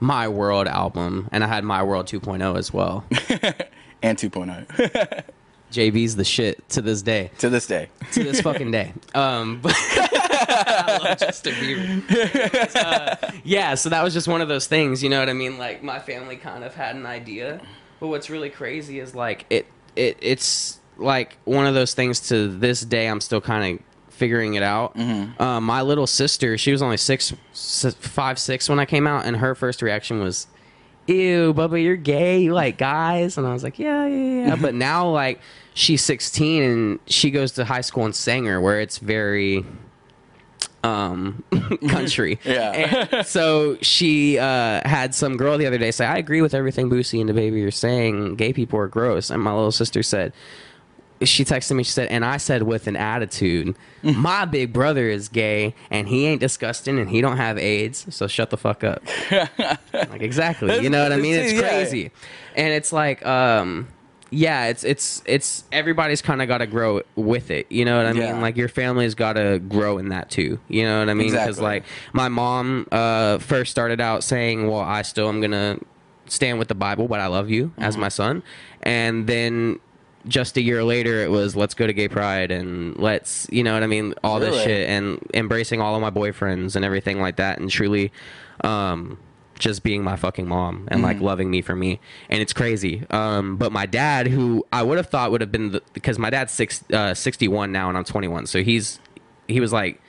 My 0.00 0.28
World 0.28 0.66
album, 0.68 1.28
and 1.32 1.42
I 1.44 1.46
had 1.46 1.64
My 1.64 1.82
World 1.82 2.06
2.0 2.06 2.56
as 2.58 2.72
well. 2.72 3.04
and 4.02 4.16
2.0 4.18 5.24
JB's 5.72 6.16
the 6.16 6.24
shit 6.24 6.66
to 6.70 6.80
this 6.80 7.02
day. 7.02 7.30
to 7.38 7.50
this 7.50 7.66
day. 7.66 7.88
To 8.12 8.24
this 8.24 8.40
fucking 8.40 8.70
day. 8.70 8.94
Um, 9.14 9.60
but 9.60 9.74
I 9.76 10.98
love 11.02 11.18
Justin 11.18 11.52
Bieber. 11.54 12.74
Uh, 12.74 13.32
yeah, 13.44 13.74
so 13.74 13.90
that 13.90 14.02
was 14.02 14.14
just 14.14 14.28
one 14.28 14.40
of 14.40 14.48
those 14.48 14.66
things, 14.66 15.02
you 15.02 15.10
know 15.10 15.18
what 15.20 15.28
I 15.28 15.34
mean? 15.34 15.58
Like 15.58 15.82
my 15.82 15.98
family 15.98 16.36
kind 16.36 16.64
of 16.64 16.74
had 16.74 16.96
an 16.96 17.04
idea, 17.04 17.60
but 18.00 18.08
what's 18.08 18.30
really 18.30 18.48
crazy 18.48 18.98
is 18.98 19.14
like 19.14 19.44
it, 19.50 19.66
it, 19.94 20.16
it's 20.22 20.78
like 20.96 21.36
one 21.44 21.66
of 21.66 21.74
those 21.74 21.94
things. 21.94 22.28
To 22.28 22.48
this 22.48 22.80
day, 22.80 23.06
I'm 23.06 23.20
still 23.20 23.40
kind 23.40 23.78
of 23.78 23.87
figuring 24.18 24.54
it 24.54 24.62
out. 24.62 24.98
Um, 24.98 25.64
my 25.64 25.82
little 25.82 26.06
sister, 26.06 26.58
she 26.58 26.72
was 26.72 26.82
only 26.82 26.96
six, 26.96 27.32
five, 27.52 28.38
six 28.38 28.68
when 28.68 28.78
I 28.80 28.84
came 28.84 29.06
out, 29.06 29.24
and 29.24 29.36
her 29.36 29.54
first 29.54 29.80
reaction 29.80 30.20
was, 30.20 30.46
ew, 31.06 31.54
Bubba, 31.54 31.82
you're 31.82 31.96
gay. 31.96 32.40
You 32.40 32.52
like 32.52 32.76
guys? 32.78 33.38
And 33.38 33.46
I 33.46 33.52
was 33.52 33.62
like, 33.62 33.78
yeah, 33.78 34.06
yeah, 34.06 34.48
yeah. 34.48 34.56
but 34.56 34.74
now, 34.90 35.08
like, 35.08 35.40
she's 35.74 36.02
16 36.02 36.62
and 36.62 36.98
she 37.06 37.30
goes 37.30 37.52
to 37.52 37.64
high 37.64 37.80
school 37.80 38.04
in 38.06 38.12
Sanger, 38.12 38.60
where 38.60 38.80
it's 38.80 38.98
very, 38.98 39.64
um, 40.84 41.44
country. 41.88 42.38
Yeah. 42.44 43.08
And 43.12 43.26
so 43.26 43.76
she 43.82 44.38
uh, 44.38 44.86
had 44.88 45.14
some 45.14 45.36
girl 45.36 45.58
the 45.58 45.66
other 45.66 45.78
day 45.78 45.90
say, 45.90 46.06
"I 46.06 46.16
agree 46.16 46.40
with 46.40 46.54
everything 46.54 46.88
Boosie 46.88 47.20
and 47.20 47.28
DaBaby 47.28 47.66
are 47.66 47.70
saying. 47.70 48.36
Gay 48.36 48.52
people 48.52 48.78
are 48.78 48.86
gross." 48.88 49.30
And 49.30 49.42
my 49.42 49.52
little 49.52 49.72
sister 49.72 50.02
said, 50.02 50.32
she 51.22 51.44
texted 51.44 51.74
me. 51.76 51.82
She 51.82 51.90
said, 51.92 52.08
and 52.08 52.24
I 52.24 52.36
said 52.36 52.62
with 52.62 52.86
an 52.86 52.96
attitude, 52.96 53.74
"My 54.02 54.44
big 54.44 54.72
brother 54.72 55.08
is 55.08 55.28
gay, 55.28 55.74
and 55.90 56.08
he 56.08 56.26
ain't 56.26 56.40
disgusting, 56.40 56.98
and 56.98 57.10
he 57.10 57.20
don't 57.20 57.36
have 57.38 57.58
AIDS. 57.58 58.06
So 58.14 58.26
shut 58.26 58.50
the 58.50 58.56
fuck 58.56 58.84
up." 58.84 59.02
like 59.92 60.22
exactly, 60.22 60.78
you 60.80 60.90
know 60.90 61.02
what 61.02 61.12
I 61.12 61.16
mean? 61.16 61.34
It's 61.34 61.58
crazy, 61.58 62.10
and 62.54 62.72
it's 62.72 62.92
like, 62.92 63.24
um, 63.26 63.88
yeah, 64.30 64.66
it's 64.66 64.84
it's 64.84 65.22
it's 65.26 65.64
everybody's 65.72 66.20
kind 66.22 66.42
of 66.42 66.48
got 66.48 66.58
to 66.58 66.66
grow 66.66 67.00
with 67.16 67.50
it. 67.50 67.66
You 67.70 67.84
know 67.84 67.96
what 67.96 68.06
I 68.06 68.12
Yeah. 68.12 68.32
mean? 68.32 68.40
Like 68.42 68.56
your 68.56 68.68
family's 68.68 69.14
got 69.14 69.32
to 69.34 69.58
grow 69.58 69.98
in 69.98 70.10
that 70.10 70.30
too. 70.30 70.60
You 70.68 70.84
know 70.84 71.00
what 71.00 71.08
I 71.08 71.14
mean? 71.14 71.28
Because 71.32 71.58
Exactly. 71.58 71.64
like 71.64 71.84
my 72.12 72.28
mom 72.28 72.86
uh, 72.92 73.38
first 73.38 73.70
started 73.70 74.00
out 74.00 74.22
saying, 74.22 74.68
"Well, 74.68 74.80
I 74.80 75.02
still 75.02 75.28
am 75.28 75.40
gonna 75.40 75.78
stand 76.26 76.58
with 76.58 76.68
the 76.68 76.74
Bible, 76.74 77.08
but 77.08 77.20
I 77.20 77.26
love 77.26 77.48
you 77.50 77.72
as 77.78 77.94
Mm-hmm. 77.94 78.00
my 78.02 78.08
son," 78.08 78.42
and 78.82 79.26
then. 79.26 79.80
Just 80.26 80.56
a 80.56 80.60
year 80.60 80.82
later, 80.84 81.22
it 81.22 81.30
was 81.30 81.54
let's 81.56 81.74
go 81.74 81.86
to 81.86 81.92
gay 81.92 82.08
pride 82.08 82.50
and 82.50 82.96
let's, 82.98 83.46
you 83.50 83.62
know 83.62 83.72
what 83.72 83.82
I 83.82 83.86
mean, 83.86 84.14
all 84.24 84.40
this 84.40 84.62
shit 84.62 84.88
and 84.88 85.18
embracing 85.32 85.80
all 85.80 85.94
of 85.94 86.02
my 86.02 86.10
boyfriends 86.10 86.76
and 86.76 86.84
everything 86.84 87.20
like 87.20 87.36
that, 87.36 87.58
and 87.58 87.70
truly, 87.70 88.12
um, 88.64 89.18
just 89.58 89.82
being 89.82 90.04
my 90.04 90.16
fucking 90.16 90.46
mom 90.46 90.86
and 90.88 90.98
Mm-hmm. 90.98 91.04
like 91.04 91.20
loving 91.20 91.50
me 91.50 91.62
for 91.62 91.74
me. 91.74 91.98
And 92.28 92.40
it's 92.40 92.52
crazy. 92.52 93.04
Um 93.10 93.56
but 93.56 93.72
my 93.72 93.86
dad 93.86 94.26
who 94.28 94.64
i 94.72 94.82
would 94.82 94.98
have 94.98 95.08
thought 95.08 95.30
would 95.32 95.40
have 95.40 95.50
been 95.50 95.72
the, 95.72 95.82
because 95.94 96.16
my 96.18 96.30
dad's 96.30 96.52
six, 96.52 96.84
uh, 96.92 97.12
61 97.14 97.72
now 97.72 97.88
and 97.88 97.98
i'm 97.98 98.04
21 98.04 98.46
so 98.46 98.62
he's 98.62 99.00
he 99.48 99.58
was 99.58 99.72
like 99.72 100.00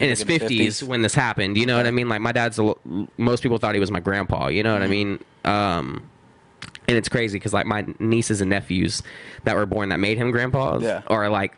in 0.00 0.08
his 0.08 0.24
50s, 0.24 0.48
50s. 0.48 0.82
when 0.82 1.02
this 1.02 1.14
happened 1.14 1.56
you 1.56 1.64
know 1.66 1.76
what 1.76 1.86
i 1.86 1.92
mean? 1.92 2.08
Like 2.08 2.20
my 2.20 2.32
dad's 2.32 2.58
a, 2.58 2.74
most 3.16 3.42
people 3.42 3.58
thought 3.58 3.74
he 3.74 3.80
was 3.80 3.90
my 3.92 4.00
grandpa 4.00 4.48
you 4.48 4.62
know 4.64 4.72
what 4.72 4.82
i 4.82 4.88
mean? 4.88 5.22
Um 5.44 6.08
and 6.88 6.96
it's 6.96 7.08
crazy 7.08 7.38
because 7.38 7.52
like 7.52 7.66
my 7.66 7.86
nieces 8.00 8.40
and 8.40 8.50
nephews 8.50 9.02
that 9.44 9.54
were 9.54 9.66
born 9.66 9.90
that 9.90 10.00
made 10.00 10.16
him 10.18 10.30
grandpas 10.30 10.82
Yeah. 10.82 11.02
are 11.06 11.28
like 11.28 11.52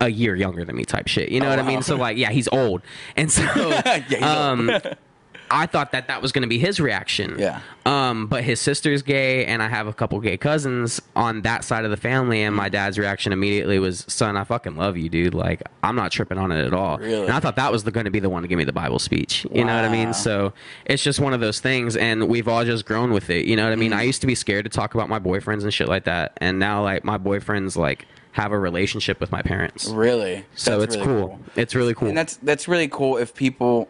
a 0.00 0.08
year 0.08 0.34
younger 0.36 0.64
than 0.64 0.76
me 0.76 0.84
type 0.84 1.08
shit 1.08 1.30
you 1.30 1.40
know 1.40 1.46
Oh, 1.46 1.50
what 1.50 1.58
i 1.58 1.62
mean 1.62 1.82
so 1.82 1.96
like 1.96 2.16
yeah 2.16 2.30
he's 2.30 2.48
old 2.48 2.82
and 3.16 3.30
so 3.32 3.44
old. 3.56 4.22
um 4.22 4.70
I 5.50 5.66
thought 5.66 5.92
that 5.92 6.08
that 6.08 6.22
was 6.22 6.32
going 6.32 6.42
to 6.42 6.48
be 6.48 6.58
his 6.58 6.80
reaction. 6.80 7.36
Yeah. 7.38 7.60
Um, 7.86 8.26
but 8.26 8.44
his 8.44 8.60
sister's 8.60 9.02
gay, 9.02 9.46
and 9.46 9.62
I 9.62 9.68
have 9.68 9.86
a 9.86 9.92
couple 9.92 10.20
gay 10.20 10.36
cousins 10.36 11.00
on 11.16 11.42
that 11.42 11.64
side 11.64 11.84
of 11.84 11.90
the 11.90 11.96
family, 11.96 12.42
and 12.42 12.54
my 12.54 12.68
dad's 12.68 12.98
reaction 12.98 13.32
immediately 13.32 13.78
was, 13.78 14.04
"Son, 14.08 14.36
I 14.36 14.44
fucking 14.44 14.76
love 14.76 14.96
you, 14.96 15.08
dude. 15.08 15.34
Like, 15.34 15.62
I'm 15.82 15.96
not 15.96 16.12
tripping 16.12 16.38
on 16.38 16.52
it 16.52 16.64
at 16.64 16.74
all." 16.74 16.98
Really? 16.98 17.26
And 17.26 17.32
I 17.32 17.40
thought 17.40 17.56
that 17.56 17.72
was 17.72 17.82
going 17.82 18.04
to 18.04 18.10
be 18.10 18.20
the 18.20 18.30
one 18.30 18.42
to 18.42 18.48
give 18.48 18.58
me 18.58 18.64
the 18.64 18.72
Bible 18.72 18.98
speech. 18.98 19.46
You 19.52 19.64
know 19.64 19.74
what 19.74 19.84
I 19.84 19.88
mean? 19.88 20.12
So 20.14 20.52
it's 20.84 21.02
just 21.02 21.20
one 21.20 21.32
of 21.32 21.40
those 21.40 21.60
things, 21.60 21.96
and 21.96 22.28
we've 22.28 22.48
all 22.48 22.64
just 22.64 22.84
grown 22.84 23.12
with 23.12 23.30
it. 23.30 23.46
You 23.46 23.56
know 23.56 23.64
what 23.64 23.72
I 23.72 23.76
mean? 23.76 23.90
Mm-hmm. 23.90 24.00
I 24.00 24.04
used 24.04 24.20
to 24.20 24.26
be 24.26 24.34
scared 24.34 24.64
to 24.64 24.70
talk 24.70 24.94
about 24.94 25.08
my 25.08 25.18
boyfriends 25.18 25.62
and 25.62 25.72
shit 25.72 25.88
like 25.88 26.04
that, 26.04 26.32
and 26.38 26.58
now 26.58 26.82
like 26.82 27.04
my 27.04 27.18
boyfriends 27.18 27.76
like 27.76 28.06
have 28.32 28.52
a 28.52 28.58
relationship 28.58 29.20
with 29.20 29.32
my 29.32 29.42
parents. 29.42 29.88
Really? 29.88 30.44
So 30.54 30.80
That's 30.80 30.94
it's 30.94 31.04
really 31.04 31.20
cool. 31.20 31.40
It's 31.56 31.74
really 31.74 31.94
cool. 31.94 32.08
And 32.08 32.16
that's 32.16 32.36
that's 32.36 32.68
really 32.68 32.88
cool 32.88 33.16
if 33.16 33.34
people. 33.34 33.88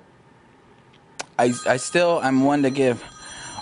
I 1.38 1.52
I 1.66 1.76
still 1.76 2.20
I'm 2.22 2.44
one 2.44 2.62
to 2.62 2.70
give. 2.70 3.02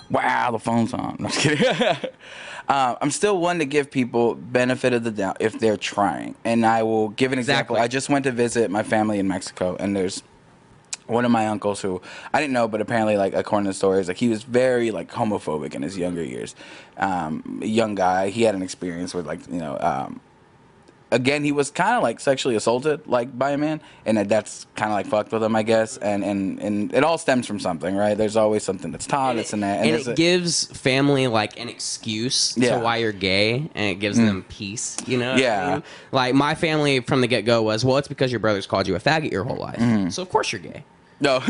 Wow, 0.08 0.52
the 0.52 0.58
phone's 0.58 0.94
on. 0.94 1.16
I'm 1.18 1.26
just 1.26 1.40
kidding. 1.40 1.66
uh, 2.68 2.96
I'm 3.00 3.10
still 3.10 3.38
one 3.38 3.58
to 3.58 3.64
give 3.64 3.90
people 3.90 4.34
benefit 4.36 4.92
of 4.92 5.02
the 5.02 5.10
doubt 5.10 5.38
if 5.40 5.58
they're 5.58 5.76
trying, 5.76 6.36
and 6.44 6.64
I 6.64 6.84
will 6.84 7.08
give 7.08 7.32
an 7.32 7.38
example. 7.38 7.76
Exactly. 7.76 7.84
I 7.84 7.88
just 7.88 8.08
went 8.08 8.24
to 8.24 8.32
visit 8.32 8.70
my 8.70 8.84
family 8.84 9.18
in 9.18 9.26
Mexico, 9.26 9.76
and 9.78 9.96
there's 9.96 10.22
one 11.06 11.24
of 11.24 11.30
my 11.30 11.46
uncles 11.48 11.80
who 11.80 12.00
I 12.32 12.40
didn't 12.40 12.52
know, 12.52 12.68
but 12.68 12.80
apparently, 12.80 13.16
like 13.16 13.34
according 13.34 13.64
to 13.64 13.70
the 13.70 13.74
stories, 13.74 14.08
like 14.08 14.16
he 14.16 14.28
was 14.28 14.42
very 14.42 14.90
like 14.90 15.10
homophobic 15.10 15.74
in 15.74 15.82
his 15.82 15.96
younger 15.96 16.22
years. 16.22 16.54
Um, 16.96 17.60
young 17.62 17.94
guy, 17.94 18.30
he 18.30 18.42
had 18.42 18.54
an 18.54 18.62
experience 18.62 19.14
with 19.14 19.26
like 19.26 19.40
you 19.48 19.58
know. 19.58 19.76
Um, 19.80 20.20
again, 21.12 21.44
he 21.44 21.52
was 21.52 21.70
kind 21.70 21.96
of 21.96 22.02
like 22.02 22.18
sexually 22.20 22.56
assaulted, 22.56 23.06
like 23.06 23.36
by 23.38 23.50
a 23.52 23.58
man, 23.58 23.80
and 24.04 24.18
that's 24.28 24.66
kind 24.74 24.90
of 24.90 24.94
like 24.96 25.06
fucked 25.06 25.32
with 25.32 25.42
him, 25.42 25.54
I 25.54 25.62
guess. 25.62 25.96
And 25.98 26.24
and 26.24 26.58
and 26.60 26.92
it 26.94 27.04
all 27.04 27.16
stems 27.18 27.46
from 27.46 27.60
something, 27.60 27.94
right? 27.94 28.16
There's 28.16 28.36
always 28.36 28.62
something 28.64 28.90
that's 28.92 29.06
taught, 29.06 29.36
it's 29.36 29.52
in 29.52 29.60
that, 29.60 29.80
and 29.80 29.90
there's 29.90 30.08
it 30.08 30.12
a- 30.12 30.14
gives 30.14 30.64
family 30.66 31.26
like 31.28 31.58
an 31.60 31.68
excuse 31.68 32.54
Yeah. 32.56 32.70
Mm. 32.70 32.78
to 32.78 32.84
why 32.84 32.96
you're 32.96 33.12
gay, 33.12 33.70
and 33.74 33.90
it 33.90 33.96
gives 34.00 34.16
them 34.18 34.44
peace. 34.48 34.96
You 35.06 35.18
know? 35.18 35.32
what 35.32 35.38
I 35.38 35.42
Yeah. 35.42 35.72
mean? 35.74 35.82
Like 36.12 36.34
my 36.34 36.54
family 36.54 37.00
from 37.00 37.20
the 37.20 37.26
get 37.28 37.42
go 37.42 37.62
was, 37.62 37.84
well, 37.84 37.96
it's 37.98 38.08
because 38.08 38.32
your 38.32 38.40
brothers 38.40 38.66
called 38.66 38.86
you 38.88 38.96
a 38.96 39.00
faggot 39.00 39.30
your 39.32 39.44
whole 39.44 39.56
life, 39.58 39.78
Mm-hmm. 39.78 40.08
so 40.10 40.22
of 40.22 40.28
course 40.28 40.50
you're 40.52 40.60
gay. 40.60 40.84
no. 41.20 41.40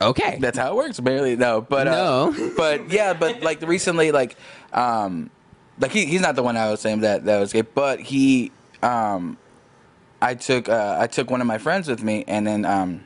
Okay. 0.00 0.36
That's 0.40 0.58
how 0.58 0.72
it 0.72 0.76
works. 0.76 1.00
Barely 1.00 1.36
no, 1.36 1.62
but 1.62 1.88
uh, 1.88 2.30
No. 2.30 2.52
but 2.56 2.90
yeah, 2.90 3.14
but 3.14 3.40
like 3.42 3.62
recently, 3.62 4.12
like 4.12 4.36
um, 4.74 5.30
like 5.78 5.92
he, 5.92 6.06
he's 6.06 6.20
not 6.20 6.36
the 6.36 6.42
one 6.42 6.56
I 6.56 6.70
was 6.70 6.80
saying 6.80 7.00
that 7.00 7.24
that 7.24 7.38
was 7.38 7.52
gay, 7.52 7.62
but 7.62 8.00
he 8.00 8.52
um, 8.82 9.36
I 10.20 10.34
took 10.34 10.68
uh, 10.68 10.96
I 10.98 11.06
took 11.06 11.30
one 11.30 11.40
of 11.40 11.46
my 11.46 11.58
friends 11.58 11.88
with 11.88 12.02
me, 12.02 12.24
and 12.26 12.46
then 12.46 12.64
um, 12.64 13.04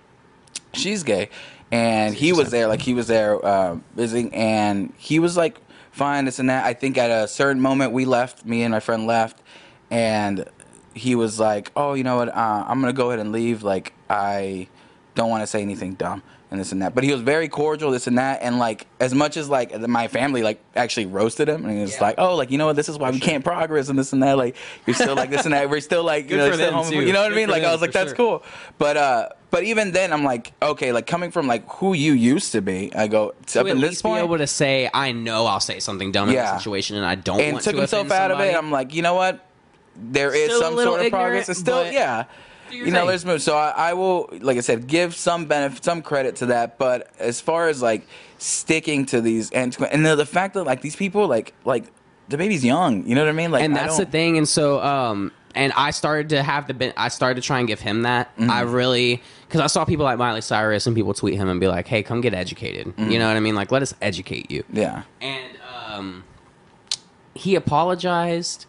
she's 0.72 1.02
gay, 1.02 1.30
and 1.70 2.14
he 2.14 2.32
was 2.32 2.50
there, 2.50 2.66
like 2.68 2.82
he 2.82 2.94
was 2.94 3.08
there 3.08 3.44
uh, 3.44 3.76
visiting, 3.94 4.34
and 4.34 4.92
he 4.96 5.18
was 5.18 5.36
like 5.36 5.60
fine, 5.90 6.24
this 6.24 6.38
and 6.38 6.48
that. 6.50 6.64
I 6.64 6.74
think 6.74 6.98
at 6.98 7.10
a 7.10 7.26
certain 7.26 7.60
moment 7.60 7.92
we 7.92 8.04
left, 8.04 8.44
me 8.44 8.62
and 8.62 8.72
my 8.72 8.80
friend 8.80 9.06
left, 9.06 9.40
and 9.90 10.44
he 10.94 11.14
was 11.14 11.40
like, 11.40 11.70
oh, 11.76 11.94
you 11.94 12.04
know 12.04 12.16
what, 12.16 12.28
uh, 12.28 12.64
I'm 12.66 12.80
gonna 12.80 12.92
go 12.92 13.08
ahead 13.08 13.20
and 13.20 13.32
leave. 13.32 13.62
Like 13.62 13.92
I 14.08 14.68
don't 15.14 15.30
want 15.30 15.42
to 15.42 15.46
say 15.46 15.60
anything 15.62 15.94
dumb 15.94 16.22
and 16.50 16.58
this 16.60 16.72
and 16.72 16.82
that. 16.82 16.94
But 16.94 17.04
he 17.04 17.12
was 17.12 17.20
very 17.20 17.48
cordial, 17.48 17.90
this 17.90 18.06
and 18.06 18.18
that, 18.18 18.42
and 18.42 18.58
like 18.58 18.86
as 18.98 19.14
much 19.14 19.36
as 19.36 19.48
like 19.48 19.78
my 19.80 20.08
family 20.08 20.42
like 20.42 20.60
actually 20.74 21.06
roasted 21.06 21.48
him, 21.48 21.64
and 21.64 21.74
he 21.74 21.80
was 21.80 21.94
Yeah. 21.94 22.02
like, 22.02 22.14
oh, 22.18 22.34
like 22.36 22.50
you 22.50 22.58
know 22.58 22.66
what, 22.66 22.76
this 22.76 22.88
is 22.88 22.98
why 22.98 23.10
we 23.10 23.20
can't 23.20 23.44
progress 23.44 23.88
and 23.88 23.98
this 23.98 24.12
and 24.12 24.22
that. 24.22 24.36
Like 24.36 24.56
you're 24.86 24.94
still 24.94 25.14
like 25.14 25.30
this 25.30 25.44
and 25.44 25.54
that. 25.54 25.70
We're 25.70 25.80
still 25.80 26.02
like 26.04 26.30
you 26.30 26.36
know, 26.36 26.48
for 26.48 26.54
still 26.56 26.82
them, 26.84 26.92
you 27.06 27.12
know 27.12 27.22
what 27.22 27.32
I 27.32 27.34
mean? 27.36 27.46
for 27.46 27.52
Like 27.52 27.62
I 27.64 27.72
was 27.72 27.80
like, 27.80 27.92
that's 27.92 28.10
sure. 28.10 28.16
cool. 28.16 28.42
But 28.78 28.96
uh, 28.96 29.28
but 29.50 29.64
even 29.64 29.92
then, 29.92 30.12
I'm 30.12 30.24
like, 30.24 30.52
okay, 30.62 30.92
like 30.92 31.06
coming 31.06 31.30
from 31.30 31.46
like 31.46 31.68
who 31.68 31.92
you 31.92 32.12
used 32.12 32.52
to 32.52 32.60
be, 32.62 32.94
I 32.94 33.06
go 33.08 33.34
to 33.46 33.60
up 33.60 33.66
at 33.66 33.72
in 33.72 33.80
this 33.80 33.90
least 33.90 34.02
point. 34.02 34.20
be 34.20 34.24
able 34.24 34.38
to 34.38 34.46
say, 34.46 34.90
I 34.92 35.12
know 35.12 35.46
I'll 35.46 35.60
say 35.60 35.80
something 35.80 36.12
dumb 36.12 36.28
in 36.28 36.34
Yeah. 36.34 36.52
this 36.54 36.62
situation, 36.62 36.96
and 36.96 37.06
I 37.06 37.14
don't 37.14 37.40
and 37.40 37.52
want 37.54 37.64
took 37.64 37.74
to 37.74 37.78
himself 37.80 38.10
out 38.10 38.30
of 38.30 38.40
it. 38.40 38.54
I'm 38.56 38.70
like, 38.70 38.94
you 38.94 39.02
know 39.02 39.14
what? 39.14 39.46
There 39.96 40.34
is 40.34 40.46
Still 40.46 40.60
some 40.60 40.74
sort 40.76 41.00
of 41.00 41.06
ignorant, 41.06 41.12
progress. 41.12 41.48
It's 41.48 41.58
still, 41.60 41.90
yeah. 41.90 42.24
Do 42.70 42.76
your 42.76 42.86
You 42.86 42.92
know, 42.92 43.06
there's 43.06 43.24
moves. 43.24 43.44
So 43.44 43.56
I, 43.56 43.70
I 43.90 43.92
will, 43.94 44.28
like 44.40 44.56
I 44.56 44.60
said, 44.60 44.86
give 44.86 45.14
some 45.14 45.46
benefit, 45.46 45.84
some 45.84 46.02
credit 46.02 46.36
to 46.36 46.46
that. 46.46 46.78
But 46.78 47.10
as 47.18 47.40
far 47.40 47.68
as 47.68 47.82
like 47.82 48.06
sticking 48.38 49.06
to 49.06 49.20
these 49.20 49.50
and 49.50 49.76
and 49.90 50.04
the, 50.06 50.16
the 50.16 50.26
fact 50.26 50.54
that 50.54 50.64
like 50.64 50.80
these 50.80 50.96
people, 50.96 51.26
like 51.26 51.52
like 51.64 51.84
DaBaby's 52.30 52.64
young. 52.64 53.06
You 53.06 53.14
know 53.14 53.22
what 53.22 53.28
I 53.28 53.32
mean? 53.32 53.50
Like, 53.50 53.64
and 53.64 53.74
that's 53.74 53.96
the 53.98 54.06
thing 54.06 54.38
and 54.38 54.48
so 54.48 54.80
um 54.80 55.32
and 55.56 55.72
i 55.76 55.90
started 55.90 56.28
to 56.28 56.44
have 56.44 56.68
the 56.68 56.74
ben- 56.74 56.92
i 56.96 57.08
started 57.08 57.34
to 57.34 57.44
try 57.44 57.58
and 57.58 57.66
give 57.66 57.80
him 57.80 58.02
that 58.02 58.28
Mm-hmm. 58.36 58.48
i 58.52 58.60
really 58.60 59.20
because 59.48 59.60
i 59.60 59.66
saw 59.66 59.84
people 59.84 60.04
like 60.04 60.16
miley 60.16 60.40
cyrus 60.42 60.86
and 60.86 60.94
people 60.94 61.12
tweet 61.12 61.34
him 61.34 61.48
and 61.48 61.58
be 61.58 61.66
like 61.66 61.88
hey 61.88 62.04
come 62.04 62.20
get 62.20 62.34
educated 62.34 62.86
Mm-hmm. 62.86 63.10
you 63.10 63.18
know 63.18 63.26
what 63.26 63.36
i 63.36 63.40
mean 63.40 63.56
like 63.56 63.72
let 63.72 63.82
us 63.82 63.92
educate 64.00 64.48
you 64.48 64.62
Yeah. 64.72 65.02
and 65.20 65.50
um 65.88 66.22
he 67.34 67.56
apologized 67.56 68.66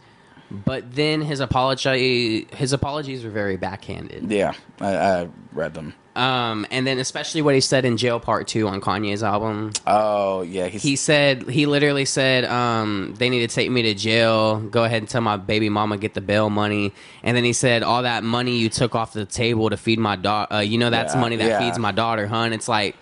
but 0.52 0.94
then 0.94 1.22
his 1.22 1.40
apology 1.40 2.48
his 2.54 2.74
apologies 2.74 3.24
were 3.24 3.30
very 3.32 3.58
backhanded 3.58 4.30
Yeah. 4.32 4.54
I, 4.80 4.96
I 4.98 5.30
read 5.54 5.74
them. 5.74 5.94
um 6.16 6.68
and 6.72 6.86
then 6.86 7.00
especially 7.00 7.42
what 7.42 7.56
he 7.56 7.62
said 7.62 7.86
in 7.86 7.96
jail 7.96 8.20
part 8.20 8.48
two 8.48 8.68
on 8.68 8.82
kanye's 8.82 9.24
album 9.24 9.72
Oh 9.88 10.42
yeah. 10.42 10.68
He's, 10.68 10.84
he 10.84 10.96
said 10.98 11.50
he 11.50 11.66
literally 11.66 12.04
said 12.06 12.44
um, 12.46 13.14
they 13.18 13.30
need 13.30 13.48
to 13.50 13.54
take 13.56 13.72
me 13.72 13.82
to 13.84 13.94
jail 13.94 14.60
go 14.60 14.84
ahead 14.84 15.02
and 15.02 15.10
tell 15.10 15.22
my 15.22 15.38
baby 15.38 15.70
mama 15.70 15.98
get 15.98 16.14
the 16.14 16.22
bail 16.22 16.50
money 16.50 16.94
and 17.24 17.36
then 17.38 17.44
he 17.46 17.54
said 17.54 17.82
all 17.84 18.04
that 18.04 18.24
money 18.24 18.58
you 18.58 18.68
took 18.70 18.94
off 18.96 19.14
the 19.14 19.26
table 19.26 19.70
to 19.70 19.78
feed 19.78 20.00
my 20.00 20.16
daughter 20.18 20.54
uh, 20.56 20.60
you 20.60 20.78
know 20.78 20.90
that's 20.90 21.14
Yeah, 21.16 21.22
money 21.22 21.36
that 21.38 21.48
yeah. 21.48 21.60
feeds 21.60 21.80
my 21.80 21.92
daughter 21.94 22.28
hun 22.28 22.52
it's 22.52 22.68
like 22.68 22.96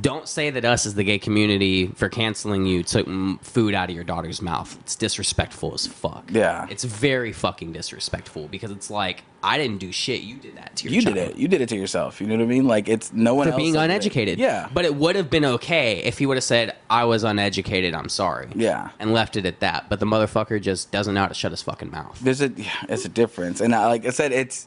don't 0.00 0.28
say 0.28 0.50
that 0.50 0.64
us 0.64 0.86
as 0.86 0.94
the 0.94 1.04
gay 1.04 1.18
community 1.18 1.86
for 1.88 2.08
canceling 2.08 2.66
you 2.66 2.82
took 2.82 3.06
food 3.42 3.74
out 3.74 3.88
of 3.88 3.94
your 3.94 4.04
daughter's 4.04 4.40
mouth 4.42 4.76
it's 4.80 4.94
disrespectful 4.96 5.72
as 5.74 5.86
fuck 5.86 6.30
Yeah. 6.32 6.66
it's 6.70 6.84
very 6.84 7.32
fucking 7.32 7.72
disrespectful 7.72 8.48
because 8.48 8.70
it's 8.70 8.90
like 8.90 9.22
i 9.42 9.56
didn't 9.56 9.78
do 9.78 9.90
shit 9.92 10.20
you 10.22 10.36
did 10.36 10.56
that 10.56 10.76
to 10.76 10.84
your 10.84 10.92
you 10.94 11.02
child 11.02 11.14
did 11.14 11.30
it. 11.30 11.36
You 11.36 11.48
did 11.48 11.60
it 11.60 11.68
to 11.70 11.76
yourself. 11.76 12.20
You 12.20 12.26
know 12.26 12.36
what 12.36 12.42
I 12.42 12.46
mean? 12.46 12.66
Like 12.66 12.88
it's 12.88 13.12
no 13.12 13.34
one 13.34 13.46
for 13.46 13.52
else 13.52 13.56
being 13.60 13.72
did 13.74 13.80
it. 13.80 13.84
uneducated. 13.84 14.38
Yeah. 14.38 14.68
But 14.74 14.84
it 14.84 14.94
would 14.96 15.14
have 15.16 15.30
been 15.30 15.44
okay 15.44 15.98
if 15.98 16.18
he 16.18 16.26
would 16.26 16.36
have 16.36 16.42
said, 16.44 16.76
I 16.90 17.04
was 17.04 17.22
uneducated, 17.22 17.94
I'm 17.94 18.08
sorry. 18.08 18.48
Yeah. 18.56 18.90
And 18.98 19.12
left 19.12 19.36
it 19.36 19.46
at 19.46 19.60
that. 19.60 19.88
But 19.88 20.00
the 20.00 20.06
motherfucker 20.06 20.60
just 20.60 20.90
doesn't 20.90 21.14
know 21.14 21.20
how 21.20 21.28
to 21.28 21.34
shut 21.34 21.52
his 21.52 21.62
fucking 21.62 21.90
mouth. 21.90 22.18
there's 22.20 22.40
a 22.42 22.50
it's 22.88 23.04
a 23.04 23.08
difference 23.08 23.60
and 23.60 23.74
I, 23.74 23.86
like 23.86 24.06
i 24.06 24.10
said 24.10 24.32
it's 24.32 24.66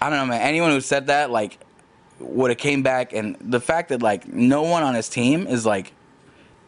i 0.00 0.08
don't 0.08 0.18
know 0.20 0.26
man 0.26 0.40
anyone 0.40 0.70
who 0.70 0.80
said 0.80 1.08
that 1.08 1.30
like 1.30 1.58
would 2.20 2.50
have 2.50 2.58
came 2.58 2.82
back 2.82 3.12
and 3.12 3.36
the 3.40 3.60
fact 3.60 3.88
that 3.88 4.02
like 4.02 4.28
no 4.32 4.62
one 4.62 4.82
on 4.82 4.94
his 4.94 5.08
team 5.08 5.46
is 5.46 5.64
like 5.66 5.92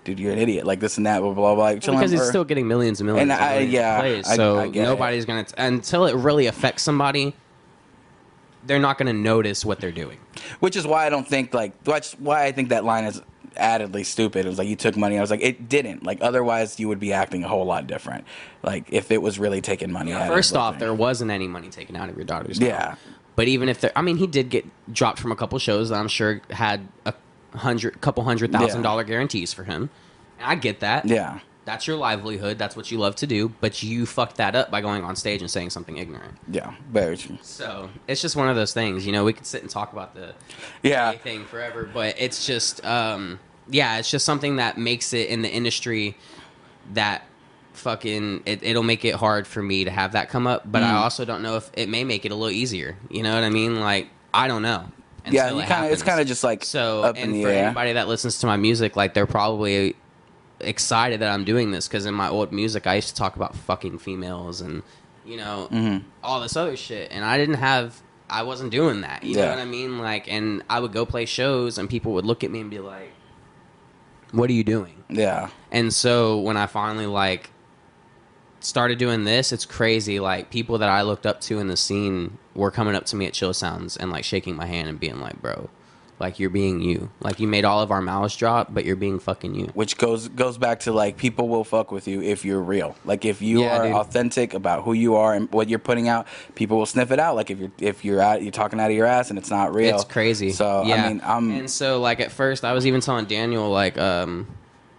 dude 0.05 0.19
you're 0.19 0.33
an 0.33 0.39
idiot 0.39 0.67
like 0.67 0.81
this 0.81 0.97
and 0.97 1.07
that 1.07 1.21
blah 1.21 1.33
blah 1.33 1.55
blah 1.55 1.65
like, 1.65 1.81
because 1.81 2.11
he's 2.11 2.27
still 2.29 2.45
getting 2.45 2.67
millions 2.67 3.01
and 3.01 3.07
millions 3.07 3.23
And 3.31 3.33
I- 3.33 3.51
millions 3.53 3.73
yeah, 3.73 4.01
plays. 4.01 4.29
I- 4.29 4.37
so 4.37 4.59
I 4.59 4.69
get 4.69 4.81
it. 4.83 4.85
nobody's 4.85 5.25
going 5.27 5.45
to, 5.45 5.63
until 5.65 6.07
it 6.07 6.15
really 6.17 6.47
affects 6.47 6.83
somebody, 6.83 7.35
they're 8.65 8.79
not 8.79 8.97
to 9.07 9.13
notice 9.13 9.65
what 9.65 9.81
they're 9.81 9.91
doing. 9.93 10.19
Which 10.61 10.77
is 10.77 10.87
why 10.87 11.07
I 11.07 11.11
don't 11.11 11.27
think 11.29 11.53
like 11.55 11.83
that's 11.85 12.13
why 12.15 12.45
I 12.45 12.53
think 12.53 12.71
that 12.71 12.85
line 12.85 13.05
is 13.05 13.21
addedly 13.57 14.05
stupid. 14.07 14.47
It 14.47 14.49
was 14.49 14.59
like 14.59 14.69
you 14.69 14.77
took 14.77 14.97
money. 14.97 15.19
I 15.19 15.21
was 15.21 15.31
like, 15.31 15.43
it 15.43 15.69
didn't. 15.69 16.05
Like 16.05 16.19
otherwise, 16.23 16.81
you 16.81 16.89
would 16.89 16.99
be 17.01 17.13
acting 17.13 17.45
a 17.45 17.49
whole 17.49 17.67
lot 17.67 17.87
different. 17.87 18.25
Like 18.63 18.87
if 18.93 19.11
it 19.11 19.21
was 19.21 19.39
really 19.39 19.61
taking 19.61 19.93
money. 19.93 20.13
out 20.13 20.29
First 20.29 20.57
off, 20.57 20.79
there 20.79 20.95
wasn't 20.95 21.31
any 21.31 21.47
money 21.49 21.69
taken 21.69 21.97
out 21.97 22.09
of 22.09 22.17
your 22.17 22.25
daughter's 22.25 22.59
Yeah. 22.59 22.95
But 23.35 23.49
even 23.49 23.69
if 23.69 23.81
there, 23.81 23.93
I 23.97 24.03
mean, 24.03 24.17
he 24.19 24.27
did 24.27 24.51
get 24.51 24.67
dropped 24.93 25.19
from 25.19 25.33
a 25.33 25.37
couple 25.37 25.59
shows 25.59 25.89
that 25.89 25.99
I'm 25.99 26.09
sure 26.09 26.41
had 26.51 26.87
a 27.07 27.15
hundred, 27.55 28.01
couple 28.01 28.25
hundred 28.25 28.53
thousand 28.53 28.81
Yeah. 28.81 28.83
dollar 28.83 29.05
guarantees 29.05 29.53
for 29.53 29.65
him. 29.65 29.91
And 30.39 30.47
I 30.51 30.55
get 30.55 30.81
that. 30.81 31.07
Yeah. 31.07 31.41
That's 31.65 31.87
your 31.87 31.97
livelihood. 31.97 32.59
That's 32.59 32.75
what 32.75 32.91
you 32.91 32.99
love 32.99 33.15
to 33.17 33.27
do. 33.27 33.53
But 33.61 33.83
you 33.85 34.05
fucked 34.05 34.37
that 34.37 34.57
up 34.57 34.71
by 34.71 34.81
going 34.81 35.05
on 35.05 35.15
stage 35.17 35.41
and 35.43 35.51
saying 35.51 35.71
something 35.71 35.97
ignorant. 35.97 36.35
Yeah. 36.51 36.75
Very 36.91 37.17
true. 37.17 37.39
So 37.41 37.89
it's 38.09 38.21
just 38.21 38.35
one 38.37 38.49
of 38.49 38.57
those 38.57 38.75
things. 38.75 39.07
You 39.07 39.13
know, 39.13 39.25
we 39.25 39.33
could 39.33 39.47
sit 39.47 39.63
and 39.63 39.71
talk 39.71 39.93
about 39.93 40.15
the 40.15 40.35
Yeah. 40.83 41.13
thing 41.13 41.45
forever, 41.45 41.89
but 41.93 42.17
it's 42.19 42.45
just, 42.45 42.85
um, 42.85 43.39
yeah, 43.69 43.99
it's 43.99 44.11
just 44.11 44.25
something 44.27 44.57
that 44.57 44.77
makes 44.77 45.13
it 45.13 45.29
in 45.29 45.43
the 45.43 45.49
industry 45.51 46.17
that 46.95 47.23
fucking 47.73 48.43
it, 48.47 48.63
it'll 48.63 48.83
make 48.83 49.05
it 49.05 49.15
hard 49.15 49.47
for 49.47 49.63
me 49.63 49.85
to 49.85 49.91
have 49.91 50.13
that 50.13 50.29
come 50.29 50.47
up. 50.47 50.63
But 50.71 50.83
I 50.83 50.91
Mm. 50.93 51.03
also 51.03 51.25
don't 51.25 51.43
know 51.43 51.57
if 51.57 51.71
it 51.75 51.89
may 51.89 52.05
make 52.05 52.25
it 52.25 52.33
a 52.33 52.35
little 52.35 52.51
easier. 52.51 52.97
You 53.11 53.23
know 53.23 53.35
what 53.35 53.45
I 53.45 53.51
mean? 53.51 53.81
Like 53.81 54.09
I 54.35 54.49
don't 54.49 54.63
know. 54.63 54.85
Yeah. 55.31 55.51
You 55.51 55.61
it 55.61 55.67
kind 55.69 55.87
of. 55.87 55.93
It's 55.93 56.03
kind 56.03 56.21
of 56.21 56.27
just 56.27 56.43
like 56.45 56.65
So, 56.65 57.03
up 57.03 57.17
and 57.17 57.27
in 57.27 57.33
the 57.33 57.43
for 57.45 57.49
air. 57.49 57.67
anybody 57.67 57.93
that 57.95 58.09
listens 58.09 58.39
to 58.41 58.47
my 58.47 58.57
music, 58.57 58.97
like 58.97 59.15
they're 59.15 59.27
probably 59.27 59.95
excited 60.61 61.21
that 61.21 61.31
I'm 61.33 61.45
doing 61.45 61.71
this 61.71 61.89
because 61.89 62.07
in 62.07 62.15
my 62.15 62.29
old 62.29 62.53
music, 62.53 62.87
I 62.87 62.95
used 62.97 63.09
to 63.09 63.15
talk 63.15 63.37
about 63.37 63.55
fucking 63.55 63.99
females 63.99 64.61
and 64.61 64.83
you 65.25 65.37
know 65.37 65.69
Mhm. 65.71 66.03
all 66.23 66.41
this 66.41 66.57
other 66.57 66.77
shit, 66.77 67.11
and 67.13 67.25
I 67.25 67.37
didn't 67.39 67.55
have, 67.57 68.01
I 68.29 68.43
wasn't 68.43 68.71
doing 68.73 69.03
that. 69.03 69.23
You 69.23 69.37
know 69.37 69.49
what 69.49 69.59
I 69.61 69.65
mean? 69.65 69.99
Like, 69.99 70.27
and 70.31 70.63
I 70.69 70.81
would 70.81 70.93
go 70.93 71.05
play 71.07 71.25
shows, 71.27 71.79
and 71.79 71.89
people 71.89 72.13
would 72.15 72.25
look 72.27 72.43
at 72.43 72.51
me 72.51 72.61
and 72.61 72.71
be 72.71 72.81
like, 72.81 73.13
"What 74.33 74.51
are 74.51 74.53
you 74.55 74.65
doing?" 74.65 75.05
Yeah. 75.09 75.51
And 75.71 75.93
so 75.95 76.39
when 76.41 76.57
I 76.57 76.67
finally 76.67 77.07
like 77.07 77.51
started 78.65 78.99
doing 78.99 79.25
this, 79.25 79.53
it's 79.53 79.65
crazy. 79.67 80.21
Like 80.21 80.51
people 80.51 80.79
that 80.79 80.89
I 80.89 81.03
looked 81.03 81.27
up 81.27 81.41
to 81.43 81.59
in 81.59 81.69
the 81.69 81.77
scene 81.77 82.39
were 82.55 82.71
coming 82.71 82.95
up 82.95 83.05
to 83.07 83.17
me 83.17 83.27
at 83.27 83.33
Chill 83.33 83.53
Sounds 83.55 83.97
and 83.97 84.11
like 84.11 84.25
shaking 84.25 84.57
my 84.57 84.67
hand 84.67 84.89
and 84.89 84.99
being 85.01 85.21
like, 85.21 85.41
"Bro, 85.41 85.69
like 86.21 86.39
you're 86.39 86.51
being 86.51 86.81
you. 86.81 87.11
Like 87.21 87.41
you 87.41 87.49
made 87.49 87.65
all 87.65 87.81
of 87.81 87.91
our 87.91 88.01
mouths 88.03 88.37
drop, 88.37 88.73
but 88.73 88.85
you're 88.85 88.97
being 88.97 89.19
fucking 89.19 89.55
you." 89.55 89.67
Which 89.75 89.97
goes 89.99 90.29
goes 90.29 90.59
back 90.59 90.81
to 90.81 90.93
like 90.93 91.17
people 91.17 91.49
will 91.49 91.65
fuck 91.65 91.91
with 91.91 92.07
you 92.07 92.23
if 92.23 92.45
you're 92.45 92.61
real. 92.61 92.95
Like 93.05 93.25
if 93.25 93.43
you 93.43 93.63
Yeah, 93.63 93.79
are 93.79 93.85
dude. 93.85 93.93
authentic 93.95 94.55
about 94.55 94.85
who 94.85 94.93
you 94.93 95.17
are 95.17 95.35
and 95.35 95.51
what 95.53 95.69
you're 95.69 95.79
putting 95.79 96.09
out, 96.09 96.27
people 96.55 96.79
will 96.79 96.87
sniff 96.87 97.11
it 97.11 97.19
out. 97.19 97.35
Like 97.37 97.51
if 97.51 97.59
you're 97.59 97.73
if 97.81 98.05
you're 98.05 98.21
out 98.21 98.43
you're 98.43 98.53
talking 98.53 98.79
out 98.81 98.91
of 98.91 98.97
your 98.97 99.07
ass 99.07 99.31
and 99.31 99.39
it's 99.39 99.51
not 99.51 99.75
real. 99.75 99.95
It's 99.95 100.05
crazy. 100.05 100.51
So 100.53 100.85
yeah. 100.85 101.05
I 101.05 101.09
mean 101.09 101.21
I'm 101.25 101.51
and 101.51 101.71
so 101.71 102.01
like 102.01 102.21
at 102.21 102.31
first 102.31 102.65
I 102.65 102.73
was 102.73 102.87
even 102.87 103.01
telling 103.01 103.25
Daniel 103.25 103.71
like 103.71 103.99
um 103.99 104.47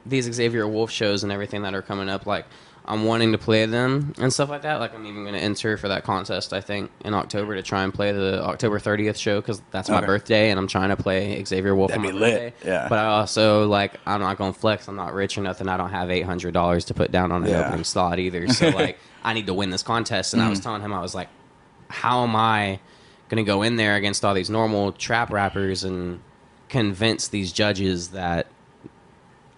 these 0.06 0.26
Xavier 0.30 0.68
Wulf 0.68 0.92
shows 0.92 1.24
and 1.24 1.32
everything 1.32 1.62
that 1.62 1.74
are 1.74 1.82
coming 1.82 2.10
up 2.10 2.26
like 2.26 2.46
I'm 2.86 3.06
wanting 3.06 3.32
to 3.32 3.38
play 3.38 3.66
them 3.66 4.14
and 4.20 4.34
stuff 4.34 4.50
like 4.50 4.64
that. 4.64 4.76
Like 4.82 4.94
I'm 4.94 5.06
even 5.06 5.24
going 5.24 5.36
to 5.36 5.40
enter 5.40 5.78
for 5.78 5.88
that 5.88 6.04
contest 6.04 6.52
I 6.52 6.60
think 6.60 6.92
in 7.06 7.14
October 7.14 7.56
to 7.56 7.62
try 7.64 7.84
and 7.84 7.94
play 7.94 8.12
the 8.12 8.44
October 8.44 8.78
30th 8.78 9.16
show 9.18 9.40
because 9.40 9.62
that's 9.72 9.90
my 9.90 10.00
Okay. 10.00 10.06
birthday 10.08 10.50
and 10.50 10.60
I'm 10.60 10.68
trying 10.68 10.90
to 10.90 10.98
play 10.98 11.42
Xavier 11.46 11.74
Wulf 11.76 11.92
That'd 11.92 12.00
on 12.00 12.06
my 12.06 12.12
be 12.12 12.20
lit. 12.20 12.54
birthday. 12.54 12.68
Yeah. 12.70 12.88
But 12.90 13.00
I 13.00 13.06
also 13.06 13.68
like 13.68 13.94
I'm 14.06 14.20
not 14.20 14.38
going 14.38 14.54
to 14.54 14.60
flex. 14.60 14.88
I'm 14.90 14.98
not 14.98 15.14
rich 15.14 15.38
or 15.38 15.42
nothing. 15.42 15.70
I 15.70 15.78
don't 15.78 15.92
have 15.92 16.12
eight 16.12 16.24
hundred 16.26 16.54
dollars 16.54 16.84
to 16.86 16.94
put 16.94 17.10
down 17.12 17.32
on 17.32 17.44
an 17.44 17.50
Yeah. 17.50 17.62
opening 17.62 17.86
slot 17.86 18.20
either. 18.20 18.48
So 18.54 18.70
like 18.70 18.98
I 19.24 19.34
need 19.34 19.48
to 19.48 19.54
win 19.54 19.70
this 19.70 19.84
contest. 19.84 20.34
And 20.34 20.42
I 20.44 20.50
was 20.50 20.60
Mm-hmm. 20.60 20.64
telling 20.64 20.82
him 20.82 20.94
I 20.94 21.00
was 21.02 21.16
like, 21.16 21.30
how 21.90 22.24
am 22.24 22.36
I 22.36 22.80
gonna 23.30 23.44
go 23.44 23.62
in 23.62 23.78
there 23.78 23.96
against 23.96 24.26
all 24.26 24.34
these 24.34 24.50
normal 24.50 24.92
trap 24.92 25.32
rappers 25.32 25.86
and 25.86 26.20
convince 26.70 27.30
these 27.30 27.54
judges 27.54 28.10
that 28.10 28.48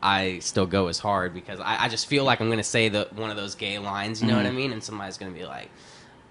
I 0.05 0.39
still 0.39 0.65
go 0.67 0.87
as 0.87 0.99
hard 0.99 1.33
because 1.33 1.59
I, 1.59 1.85
I 1.85 1.89
just 1.89 2.05
feel 2.07 2.23
like 2.23 2.39
I'm 2.41 2.49
gonna 2.49 2.63
say 2.63 2.89
the 2.89 3.07
one 3.15 3.31
of 3.31 3.37
those 3.37 3.55
gay 3.55 3.79
lines, 3.79 4.21
you 4.21 4.27
know 4.27 4.35
Mm-hmm. 4.35 4.43
what 4.43 4.49
I 4.51 4.55
mean? 4.55 4.71
And 4.71 4.83
somebody's 4.83 5.17
gonna 5.17 5.31
be 5.31 5.45
like, 5.45 5.69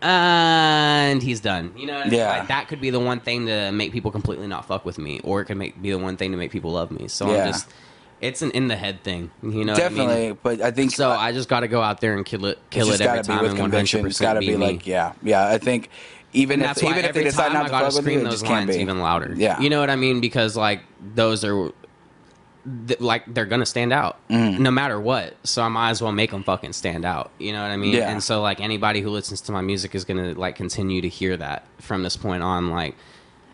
and 0.02 1.22
he's 1.22 1.40
done. 1.40 1.72
You 1.76 1.86
know 1.86 1.94
what 1.94 2.06
I 2.06 2.10
mean? 2.10 2.18
Yeah. 2.18 2.28
Like, 2.38 2.48
that 2.48 2.68
could 2.68 2.80
be 2.80 2.90
the 2.90 3.00
one 3.00 3.20
thing 3.20 3.46
to 3.46 3.72
make 3.72 3.92
people 3.92 4.10
completely 4.10 4.46
not 4.46 4.66
fuck 4.66 4.84
with 4.84 4.98
me, 4.98 5.20
or 5.24 5.40
it 5.40 5.46
could 5.46 5.56
make 5.56 5.80
be 5.80 5.90
the 5.90 5.98
one 5.98 6.16
thing 6.16 6.30
to 6.32 6.36
make 6.36 6.50
people 6.52 6.72
love 6.72 6.90
me. 6.90 7.08
So 7.08 7.30
Yeah. 7.32 7.44
I'm 7.44 7.52
just, 7.52 7.68
it's 8.20 8.42
an 8.42 8.50
in 8.52 8.68
the 8.68 8.76
head 8.76 9.02
thing. 9.02 9.30
You 9.42 9.64
know, 9.64 9.72
what 9.72 9.82
I 9.82 9.88
mean? 9.88 9.98
definitely 10.08 10.38
but 10.42 10.60
I 10.60 10.70
think 10.70 10.92
So 10.92 11.10
I 11.10 11.32
just 11.32 11.48
got 11.48 11.60
to 11.60 11.68
go 11.68 11.80
out 11.82 12.00
there 12.00 12.16
and 12.16 12.24
kill 12.24 12.46
it, 12.46 12.58
kill 12.70 12.90
it 12.90 13.00
every 13.00 13.22
time, 13.22 13.42
with 13.42 13.50
and 13.52 13.58
conviction. 13.60 13.98
100 14.00 14.08
It's 14.10 14.20
gotta 14.20 14.40
percent 14.40 14.52
be 14.52 14.56
me. 14.66 14.72
like 14.74 14.86
yeah. 14.86 15.12
Yeah. 15.22 15.46
I 15.48 15.58
think 15.58 15.90
even 16.32 16.62
And 16.62 16.70
if 16.70 16.82
even 16.82 17.04
if 17.04 17.14
they 17.14 17.24
decide 17.24 17.52
not 17.52 17.66
I 17.66 17.68
to 17.68 17.70
fuck 17.70 17.84
with 17.86 17.94
scream 17.96 18.14
you, 18.20 18.20
it 18.20 18.24
those 18.24 18.34
just 18.34 18.44
can't 18.44 18.66
lines 18.66 18.76
be. 18.76 18.82
even 18.82 19.00
louder. 19.00 19.34
Yeah. 19.36 19.60
you 19.60 19.70
know 19.70 19.80
what 19.80 19.90
I 19.90 19.96
mean? 19.96 20.20
Because 20.20 20.56
like 20.56 20.80
those 21.14 21.44
are, 21.44 21.70
th- 22.86 23.00
like 23.00 23.32
they're 23.32 23.46
gonna 23.46 23.66
stand 23.66 23.92
out 23.92 24.18
Mm. 24.28 24.58
no 24.58 24.70
matter 24.70 25.00
what. 25.00 25.34
So 25.44 25.62
I 25.62 25.68
might 25.68 25.90
as 25.90 26.00
well 26.02 26.12
make 26.12 26.30
them 26.30 26.42
fucking 26.42 26.72
stand 26.72 27.04
out. 27.04 27.30
You 27.38 27.52
know 27.52 27.62
what 27.62 27.70
I 27.70 27.76
mean? 27.76 27.94
Yeah. 27.94 28.10
And 28.10 28.22
so 28.22 28.40
like 28.42 28.60
anybody 28.60 29.00
who 29.00 29.10
listens 29.10 29.40
to 29.42 29.52
my 29.52 29.60
music 29.60 29.94
is 29.94 30.04
gonna 30.04 30.34
like 30.34 30.56
continue 30.56 31.00
to 31.00 31.08
hear 31.08 31.36
that 31.36 31.66
from 31.80 32.02
this 32.02 32.16
point 32.16 32.42
on. 32.42 32.70
Like 32.70 32.96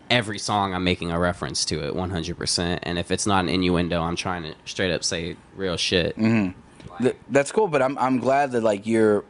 every 0.09 0.39
song, 0.39 0.73
I'm 0.73 0.83
making 0.83 1.11
a 1.11 1.19
reference 1.19 1.63
to 1.65 1.83
it 1.85 1.95
100. 1.95 2.37
percent 2.37 2.79
And 2.83 2.97
if 2.99 3.11
it's 3.11 3.25
not 3.27 3.43
an 3.45 3.49
innuendo, 3.49 4.01
I'm 4.01 4.15
trying 4.15 4.43
to 4.43 4.53
straight 4.65 4.91
up 4.91 5.03
say 5.03 5.35
real 5.55 5.77
shit. 5.77 6.17
Mm-hmm. 6.17 7.03
Th- 7.03 7.15
that's 7.29 7.51
cool, 7.51 7.67
but 7.67 7.81
I'm 7.81 7.97
I'm 7.97 8.19
glad 8.19 8.51
that 8.53 8.61
like 8.63 8.85
you're 8.85 9.23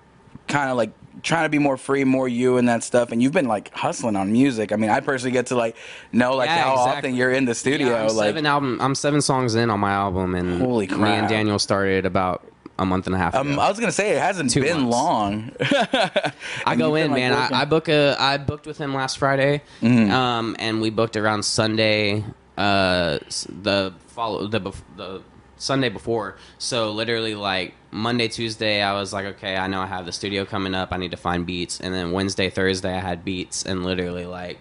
kind 0.48 0.70
of 0.70 0.78
like 0.78 0.92
trying 1.24 1.44
to 1.46 1.50
be 1.50 1.60
more 1.60 1.78
free, 1.78 2.04
more 2.04 2.28
you 2.28 2.58
and 2.58 2.68
that 2.70 2.84
stuff. 2.84 3.12
And 3.12 3.22
you've 3.22 3.34
been 3.34 3.48
like 3.48 3.74
hustling 3.74 4.16
on 4.16 4.32
music. 4.32 4.72
I 4.72 4.76
mean, 4.76 4.90
I 4.90 5.00
personally 5.00 5.32
get 5.32 5.48
to 5.48 5.56
like 5.56 5.76
know 6.12 6.36
like 6.36 6.48
Yeah, 6.50 6.64
how 6.64 6.74
exactly. 6.74 6.98
often 7.10 7.16
you're 7.16 7.32
in 7.32 7.46
the 7.46 7.56
studio. 7.56 7.90
Yeah, 7.90 8.02
I'm 8.08 8.16
like 8.16 8.28
seven 8.28 8.46
album. 8.46 8.80
I'm 8.82 8.96
seven 8.96 9.22
songs 9.22 9.56
in 9.56 9.70
on 9.70 9.80
my 9.80 9.92
album, 9.92 10.36
and 10.36 10.62
Holy 10.62 10.88
crap. 10.88 11.00
Me 11.02 11.10
and 11.10 11.28
Daniel 11.28 11.60
started 11.60 12.06
about 12.06 12.46
a 12.80 12.86
month 12.86 13.06
and 13.06 13.16
a 13.16 13.18
half 13.20 13.34
ago. 13.36 13.42
um, 13.52 13.60
I 13.60 13.70
was 13.70 13.80
gonna 13.80 13.92
say 13.92 14.12
it 14.12 14.20
hasn't 14.20 14.50
Two 14.50 14.62
been 14.62 14.82
months. 14.82 14.92
long. 14.96 15.52
I 16.66 16.76
go 16.76 16.96
in, 16.96 17.12
like, 17.12 17.20
man. 17.20 17.34
I, 17.34 17.62
I 17.62 17.66
book 17.66 17.90
a. 17.90 18.16
I 18.20 18.38
booked 18.38 18.66
with 18.66 18.78
him 18.78 18.94
last 18.94 19.18
Friday, 19.18 19.62
Mm-hmm. 19.82 20.12
um, 20.12 20.56
and 20.60 20.82
we 20.82 20.90
booked 20.90 21.16
around 21.18 21.44
Sunday. 21.44 22.24
Uh, 22.58 23.20
the 23.62 23.94
follow 24.08 24.48
the 24.48 24.60
the 24.98 25.22
Sunday 25.62 25.90
before. 25.90 26.38
So 26.58 26.92
literally, 26.92 27.36
like 27.36 27.74
Monday, 27.92 28.28
Tuesday, 28.28 28.82
I 28.82 28.94
was 28.94 29.14
like, 29.14 29.26
okay, 29.26 29.58
I 29.58 29.68
know 29.68 29.80
I 29.82 29.86
have 29.86 30.06
the 30.06 30.12
studio 30.12 30.44
coming 30.44 30.74
up. 30.74 30.90
I 30.92 30.98
need 30.98 31.12
to 31.12 31.18
find 31.18 31.46
beats, 31.46 31.80
and 31.80 31.94
then 31.94 32.12
Wednesday, 32.12 32.50
Thursday, 32.50 32.96
I 32.96 33.00
had 33.00 33.24
beats, 33.24 33.64
and 33.64 33.86
literally 33.86 34.26
like 34.26 34.58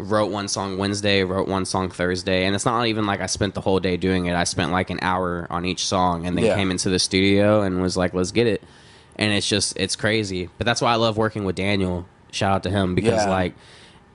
wrote 0.00 0.30
one 0.30 0.46
song 0.48 0.78
Wednesday, 0.78 1.24
wrote 1.24 1.48
one 1.48 1.64
song 1.66 1.90
Thursday, 1.90 2.44
and 2.46 2.54
it's 2.54 2.64
not 2.64 2.86
even 2.86 3.04
like 3.04 3.20
I 3.20 3.26
spent 3.26 3.54
the 3.54 3.60
whole 3.60 3.80
day 3.80 3.96
doing 3.96 4.26
it. 4.26 4.34
I 4.34 4.44
spent 4.44 4.70
like 4.72 4.90
an 4.90 5.00
hour 5.02 5.46
on 5.50 5.64
each 5.64 5.84
song, 5.84 6.24
and 6.26 6.36
then 6.38 6.44
Yeah. 6.44 6.54
came 6.54 6.70
into 6.70 6.88
the 6.88 6.98
studio 6.98 7.62
and 7.62 7.82
was 7.82 7.96
like, 7.96 8.14
let's 8.14 8.30
get 8.32 8.46
it. 8.46 8.62
And 9.16 9.32
it's 9.32 9.48
just 9.48 9.76
it's 9.76 9.96
crazy, 9.96 10.48
but 10.56 10.64
that's 10.64 10.80
why 10.80 10.92
I 10.92 10.96
love 10.96 11.16
working 11.16 11.44
with 11.44 11.56
Daniel. 11.56 12.06
Shout 12.30 12.54
out 12.54 12.62
to 12.62 12.70
him 12.70 12.94
because 12.94 13.24
Yeah. 13.24 13.30
like 13.30 13.54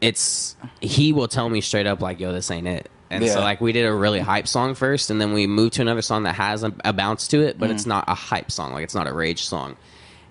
it's 0.01 0.55
he 0.81 1.11
will 1.13 1.27
tell 1.27 1.49
me 1.49 1.61
straight 1.61 1.85
up 1.87 2.01
like, 2.01 2.19
yo, 2.19 2.31
this 2.33 2.49
ain't 2.49 2.67
it. 2.67 2.89
And 3.15 3.27
so 3.29 3.39
like 3.41 3.61
we 3.61 3.71
did 3.71 3.85
a 3.85 3.93
really 3.93 4.19
hype 4.19 4.47
song 4.47 4.75
first, 4.75 5.09
and 5.09 5.19
then 5.21 5.33
we 5.33 5.47
moved 5.47 5.73
to 5.75 5.81
another 5.81 6.01
song 6.01 6.23
that 6.23 6.35
has 6.35 6.63
a, 6.63 6.73
a 6.83 6.93
bounce 6.93 7.27
to 7.29 7.41
it, 7.41 7.57
but 7.59 7.67
Mm-hmm. 7.67 7.75
it's 7.75 7.85
not 7.85 8.05
a 8.07 8.13
hype 8.15 8.51
song. 8.51 8.73
Like 8.73 8.83
it's 8.83 8.95
not 8.95 9.07
a 9.07 9.13
rage 9.13 9.43
song, 9.45 9.77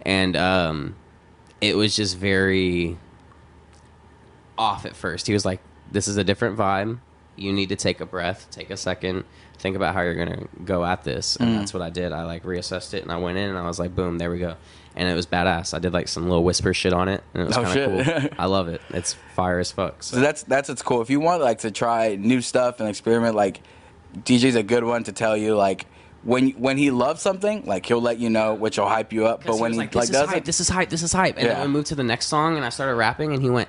and 0.05 0.37
um, 0.37 0.97
it 1.61 1.77
was 1.77 1.95
just 1.97 2.17
very 2.17 2.97
off 4.59 4.85
at 4.87 4.95
first. 4.97 5.27
He 5.27 5.33
was 5.33 5.45
like, 5.45 5.61
"This 5.91 6.09
is 6.09 6.17
a 6.17 6.25
different 6.25 6.57
vibe. 6.59 6.99
You 7.37 7.53
need 7.53 7.71
to 7.71 7.77
take 7.77 8.01
a 8.01 8.07
breath, 8.07 8.49
take 8.51 8.71
a 8.71 8.77
second, 8.77 9.25
think 9.59 9.75
about 9.77 9.95
how 9.95 10.03
you're 10.03 10.15
gonna 10.15 10.47
go 10.65 10.85
at 10.85 11.05
this." 11.05 11.37
Mm. 11.37 11.41
And 11.47 11.59
that's 11.59 11.73
what 11.75 11.83
I 11.83 11.91
did. 11.91 12.13
I 12.13 12.25
like 12.25 12.45
reassessed 12.45 12.95
it, 12.95 13.03
and 13.03 13.11
I 13.13 13.17
went 13.17 13.39
in, 13.39 13.49
and 13.49 13.59
I 13.59 13.67
was 13.67 13.79
like, 13.79 13.95
"Boom, 13.95 14.19
there 14.19 14.31
we 14.31 14.39
go." 14.39 14.57
And 14.95 15.09
it 15.09 15.15
was 15.15 15.27
badass. 15.27 15.73
I 15.75 15.79
did 15.79 15.93
like 15.93 16.07
some 16.09 16.25
little 16.29 16.45
whisper 16.45 16.75
shit 16.75 16.93
on 16.93 17.09
it, 17.09 17.23
and 17.35 17.43
it 17.45 17.47
was 17.47 17.57
Oh, 17.57 17.63
kind 17.65 17.79
of 17.79 18.07
cool. 18.23 18.31
I 18.39 18.47
love 18.47 18.69
it. 18.69 18.81
It's 18.91 19.15
fire 19.35 19.59
as 19.59 19.73
fuck. 19.73 20.03
So 20.03 20.17
So. 20.17 20.23
that's 20.23 20.43
that's 20.43 20.69
what's 20.69 20.83
cool. 20.83 21.01
If 21.01 21.09
you 21.11 21.19
want 21.21 21.43
like 21.43 21.61
to 21.61 21.71
try 21.71 22.17
new 22.17 22.41
stuff 22.43 22.79
and 22.81 22.89
experiment, 22.89 23.35
like 23.35 23.61
DJ's 24.19 24.55
a 24.57 24.63
good 24.63 24.85
one 24.85 25.05
to 25.05 25.13
tell 25.13 25.37
you 25.37 25.57
like 25.57 25.87
when 26.25 26.51
when 26.51 26.77
he 26.77 26.91
loves 26.91 27.23
something, 27.23 27.65
like 27.65 27.87
he'll 27.87 28.03
let 28.03 28.19
you 28.19 28.29
know, 28.31 28.55
which 28.55 28.79
will 28.79 28.89
hype 28.89 29.13
you 29.13 29.27
up. 29.27 29.45
But 29.45 29.59
when 29.59 29.73
he 29.73 29.79
he 29.81 29.87
was 29.87 29.95
like, 29.95 29.95
like, 29.95 30.09
this 30.09 30.11
is 30.11 30.21
does 30.21 30.29
hype, 30.29 30.37
it, 30.37 30.45
this 30.45 30.61
is 30.61 30.69
hype, 30.69 30.89
this 30.91 31.03
is 31.03 31.13
hype, 31.13 31.37
and 31.39 31.47
Yeah. 31.47 31.55
then 31.55 31.63
I 31.63 31.67
moved 31.67 31.87
to 31.89 31.95
the 31.95 32.05
next 32.05 32.27
song, 32.27 32.57
and 32.57 32.65
I 32.65 32.69
started 32.69 32.95
rapping, 32.95 33.33
and 33.33 33.43
he 33.43 33.51
went, 33.51 33.69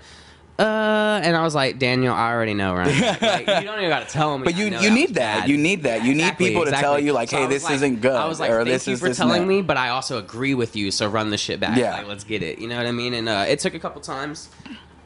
"Uh," 0.59 1.19
and 1.23 1.35
I 1.35 1.41
was 1.43 1.55
like, 1.55 1.79
"Daniel, 1.79 2.13
I 2.13 2.31
already 2.31 2.53
know, 2.53 2.73
right? 2.75 2.87
like, 3.21 3.41
you 3.61 3.65
don't 3.67 3.77
even 3.79 3.89
got 3.89 4.07
to 4.07 4.13
tell 4.13 4.37
me." 4.37 4.43
But 4.45 4.55
you- 4.55 4.65
you 4.77 4.91
need 4.91 5.09
that. 5.15 5.41
bad. 5.41 5.49
You 5.49 5.57
need 5.57 5.83
that. 5.83 6.03
You 6.05 6.13
need 6.15 6.37
people 6.37 6.65
to 6.65 6.71
tell 6.71 6.99
you, 6.99 7.13
like, 7.13 7.29
hey, 7.31 7.43
I 7.43 7.47
was 7.47 7.63
this 7.63 7.69
isn't 7.71 8.01
good, 8.01 8.11
I 8.15 8.27
was 8.27 8.39
like, 8.39 8.51
or 8.51 8.57
thank 8.57 8.67
this 8.69 8.87
you 8.87 8.93
is 8.93 8.99
for 8.99 9.07
this 9.09 9.17
telling 9.17 9.41
that." 9.43 9.47
me, 9.47 9.61
but 9.61 9.77
I 9.77 9.89
also 9.89 10.17
agree 10.17 10.53
with 10.53 10.75
you. 10.75 10.91
So 10.91 11.07
run 11.07 11.29
the 11.29 11.37
shit 11.37 11.59
back. 11.59 11.77
Yeah. 11.77 11.93
like, 11.97 12.07
let's 12.07 12.23
get 12.23 12.43
it. 12.43 12.59
You 12.59 12.67
know 12.67 12.77
what 12.77 12.85
I 12.85 12.91
mean? 12.91 13.13
And 13.13 13.27
uh, 13.29 13.45
it 13.47 13.59
took 13.59 13.73
a 13.73 13.79
couple 13.79 14.01
times, 14.01 14.49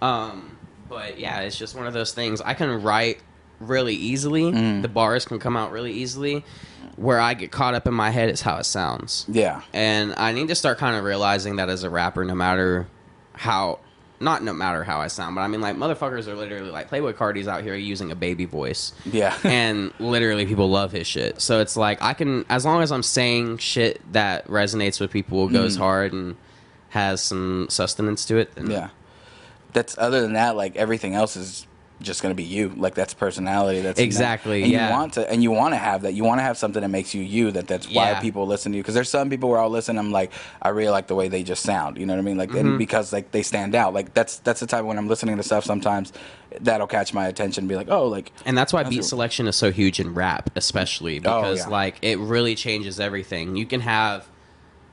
um, 0.01 0.57
but 0.89 1.19
yeah, 1.19 1.39
it's 1.41 1.57
just 1.57 1.75
one 1.75 1.87
of 1.87 1.93
those 1.93 2.11
things. 2.13 2.41
I 2.41 2.53
can 2.53 2.81
write 2.81 3.19
really 3.59 3.95
easily. 3.95 4.43
Mm. 4.51 4.81
The 4.81 4.87
bars 4.87 5.25
can 5.25 5.39
come 5.39 5.57
out 5.57 5.71
really 5.71 5.91
easily. 5.93 6.43
Where 6.95 7.19
I 7.19 7.35
get 7.35 7.51
caught 7.51 7.75
up 7.75 7.85
in 7.87 7.93
my 7.93 8.09
head 8.09 8.29
is 8.29 8.41
how 8.41 8.57
it 8.57 8.63
sounds. 8.63 9.25
yeah, 9.29 9.61
And 9.71 10.15
I 10.17 10.31
need 10.31 10.47
to 10.47 10.55
start 10.55 10.79
kind 10.79 10.95
of 10.95 11.03
realizing 11.03 11.57
that 11.57 11.69
as 11.69 11.83
a 11.83 11.91
rapper, 11.91 12.25
no 12.25 12.33
matter 12.33 12.87
how 13.33 13.77
not 14.19 14.43
no 14.43 14.51
matter 14.53 14.83
how 14.83 14.99
I 14.99 15.07
sound, 15.07 15.35
but 15.35 15.41
I 15.41 15.47
mean 15.47 15.61
like 15.61 15.75
motherfuckers 15.75 16.27
are 16.27 16.35
literally 16.35 16.71
like 16.71 16.89
Playboi 16.89 17.15
Carti's 17.15 17.47
out 17.47 17.63
here 17.63 17.75
using 17.75 18.11
a 18.11 18.15
baby 18.15 18.45
voice. 18.45 18.93
Yeah. 19.05 19.35
and 19.43 19.91
literally 19.99 20.45
people 20.45 20.69
love 20.69 20.91
his 20.91 21.05
shit. 21.07 21.39
So 21.41 21.59
it's 21.59 21.77
like 21.77 22.01
I 22.01 22.13
can 22.13 22.45
as 22.49 22.65
long 22.65 22.81
as 22.81 22.91
I'm 22.91 23.03
saying 23.03 23.57
shit 23.59 24.01
that 24.13 24.47
resonates 24.47 24.99
with 24.99 25.11
people, 25.11 25.47
goes 25.49 25.75
Mm. 25.75 25.79
hard 25.79 26.13
and 26.13 26.35
has 26.89 27.21
some 27.21 27.67
sustenance 27.69 28.25
to 28.25 28.37
it, 28.37 28.55
then 28.55 28.71
Yeah. 28.71 28.89
That's 29.73 29.97
other 29.97 30.21
than 30.21 30.33
that, 30.33 30.55
like 30.55 30.75
everything 30.75 31.13
else 31.13 31.35
is 31.35 31.67
just 32.01 32.21
gonna 32.21 32.35
be 32.35 32.43
you. 32.43 32.69
Like 32.77 32.93
that's 32.95 33.13
personality. 33.13 33.81
That's 33.81 33.99
Exactly, 33.99 34.63
And 34.63 34.71
yeah. 34.71 34.87
you 34.87 34.93
want 34.93 35.13
to, 35.13 35.29
and 35.31 35.41
you 35.41 35.51
want 35.51 35.73
to 35.73 35.77
have 35.77 36.03
that. 36.03 36.13
You 36.13 36.23
want 36.23 36.39
to 36.39 36.43
have 36.43 36.57
something 36.57 36.81
that 36.81 36.89
makes 36.89 37.13
you 37.15 37.21
you. 37.23 37.51
That 37.51 37.67
that's 37.67 37.87
why 37.87 38.11
Yeah. 38.11 38.19
people 38.19 38.45
listen 38.45 38.71
to 38.71 38.77
you. 38.77 38.83
Because 38.83 38.93
there's 38.95 39.09
some 39.09 39.29
people 39.29 39.49
where 39.49 39.59
I'll 39.59 39.69
listen. 39.69 39.97
I'm 39.97 40.11
like, 40.11 40.31
I 40.61 40.69
really 40.69 40.91
like 40.91 41.07
the 41.07 41.15
way 41.15 41.27
they 41.27 41.43
just 41.43 41.63
sound. 41.63 41.97
You 41.97 42.05
know 42.05 42.13
what 42.13 42.19
I 42.19 42.23
mean? 42.23 42.37
Like, 42.37 42.49
Mm-hmm. 42.49 42.67
and 42.67 42.77
because 42.77 43.11
like 43.11 43.31
they 43.31 43.41
stand 43.43 43.73
out. 43.75 43.93
Like 43.93 44.13
that's 44.13 44.37
that's 44.39 44.59
the 44.59 44.67
type 44.67 44.85
when 44.85 44.97
I'm 44.97 45.07
listening 45.07 45.37
to 45.37 45.43
stuff. 45.43 45.63
Sometimes 45.65 46.13
that'll 46.61 46.87
catch 46.87 47.13
my 47.13 47.27
attention. 47.27 47.63
and 47.63 47.69
Be 47.69 47.75
like, 47.75 47.89
oh, 47.89 48.07
like 48.07 48.31
And 48.45 48.57
that's 48.57 48.71
why 48.73 48.83
beat 48.83 49.03
selection 49.03 49.47
is 49.47 49.55
so 49.55 49.71
huge 49.71 49.99
in 49.99 50.13
rap, 50.13 50.49
especially 50.55 51.19
because 51.19 51.59
yeah. 51.59 51.67
like 51.67 51.97
it 52.01 52.19
really 52.19 52.55
changes 52.55 52.99
everything. 52.99 53.55
You 53.55 53.65
can 53.65 53.81
have 53.81 54.27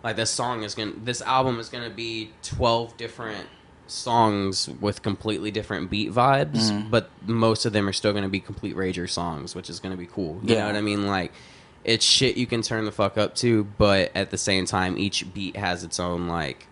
like 0.03 0.17
this 0.17 0.31
song 0.31 0.63
is 0.63 0.75
gonna 0.75 0.93
this 1.03 1.21
album 1.23 1.59
is 1.61 1.69
gonna 1.69 1.91
be 1.91 2.31
twelve 2.43 2.97
different 2.97 3.47
songs 3.87 4.69
with 4.81 5.03
completely 5.03 5.51
different 5.51 5.91
beat 5.91 6.13
vibes, 6.13 6.71
Mm-hmm. 6.71 6.91
but 6.91 7.11
most 7.27 7.65
of 7.67 7.73
them 7.73 7.89
are 7.89 7.93
still 7.93 8.13
gonna 8.13 8.29
be 8.29 8.41
complete 8.41 8.75
rager 8.77 9.09
songs, 9.09 9.55
which 9.55 9.69
is 9.71 9.81
gonna 9.81 9.97
be 9.97 10.07
cool. 10.07 10.41
You 10.43 10.55
Yeah. 10.55 10.61
know 10.61 10.67
what 10.67 10.77
I 10.77 10.81
mean? 10.81 11.07
Like 11.07 11.33
it's 11.85 12.05
shit 12.05 12.37
you 12.37 12.47
can 12.47 12.63
turn 12.63 12.85
the 12.87 12.93
fuck 12.93 13.19
up 13.19 13.35
to, 13.37 13.65
but 13.79 14.11
at 14.15 14.31
the 14.31 14.39
same 14.39 14.65
time 14.67 14.97
each 14.99 15.33
beat 15.35 15.57
has 15.57 15.85
its 15.85 16.01
own 16.01 16.29
like 16.29 16.67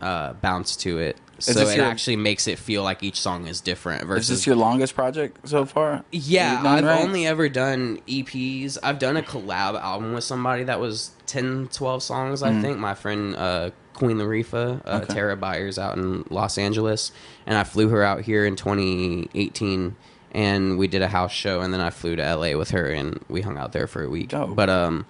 uh, 0.00 0.32
bounce 0.34 0.74
to 0.74 0.98
it. 0.98 1.16
So 1.38 1.60
it 1.60 1.76
your- 1.76 1.84
actually 1.86 2.16
makes 2.16 2.48
it 2.48 2.58
feel 2.58 2.82
like 2.82 3.02
each 3.04 3.20
song 3.20 3.46
is 3.46 3.60
different 3.60 4.04
versus 4.06 4.30
is 4.30 4.38
this 4.40 4.46
your 4.48 4.56
longest 4.56 4.94
project 4.96 5.48
so 5.48 5.64
far? 5.64 6.04
yeah, 6.10 6.60
I've 6.64 6.84
right? 6.84 7.00
only 7.00 7.24
ever 7.26 7.48
done 7.48 7.98
EPs. 8.08 8.78
I've 8.82 8.98
done 8.98 9.16
a 9.16 9.22
collab 9.22 9.80
album 9.80 10.12
with 10.12 10.24
somebody 10.24 10.64
that 10.64 10.80
was 10.80 11.12
10, 11.26 11.68
12 11.72 12.02
songs, 12.02 12.42
I 12.42 12.60
think. 12.60 12.78
My 12.78 12.94
friend 12.94 13.36
uh, 13.36 13.70
Queen 14.04 14.16
Latifah, 14.18 14.82
uh. 14.84 15.00
Okay. 15.02 15.14
Tara 15.14 15.36
Byers 15.36 15.78
out 15.78 15.96
in 15.96 16.24
Los 16.28 16.58
Angeles. 16.58 17.12
And 17.46 17.56
I 17.56 17.64
flew 17.64 17.88
her 17.90 18.02
out 18.02 18.22
here 18.22 18.44
in 18.44 18.56
2018 18.56 19.94
and 20.32 20.78
we 20.78 20.88
did 20.88 21.02
a 21.02 21.08
house 21.08 21.30
show 21.30 21.60
and 21.60 21.72
then 21.72 21.80
I 21.80 21.90
flew 21.90 22.16
to 22.16 22.34
LA 22.36 22.56
with 22.56 22.70
her 22.70 22.86
and 22.88 23.22
we 23.28 23.42
hung 23.42 23.58
out 23.58 23.72
there 23.72 23.86
for 23.86 24.02
a 24.02 24.08
week. 24.08 24.30
Dope. 24.30 24.56
But 24.56 24.68
um 24.70 25.06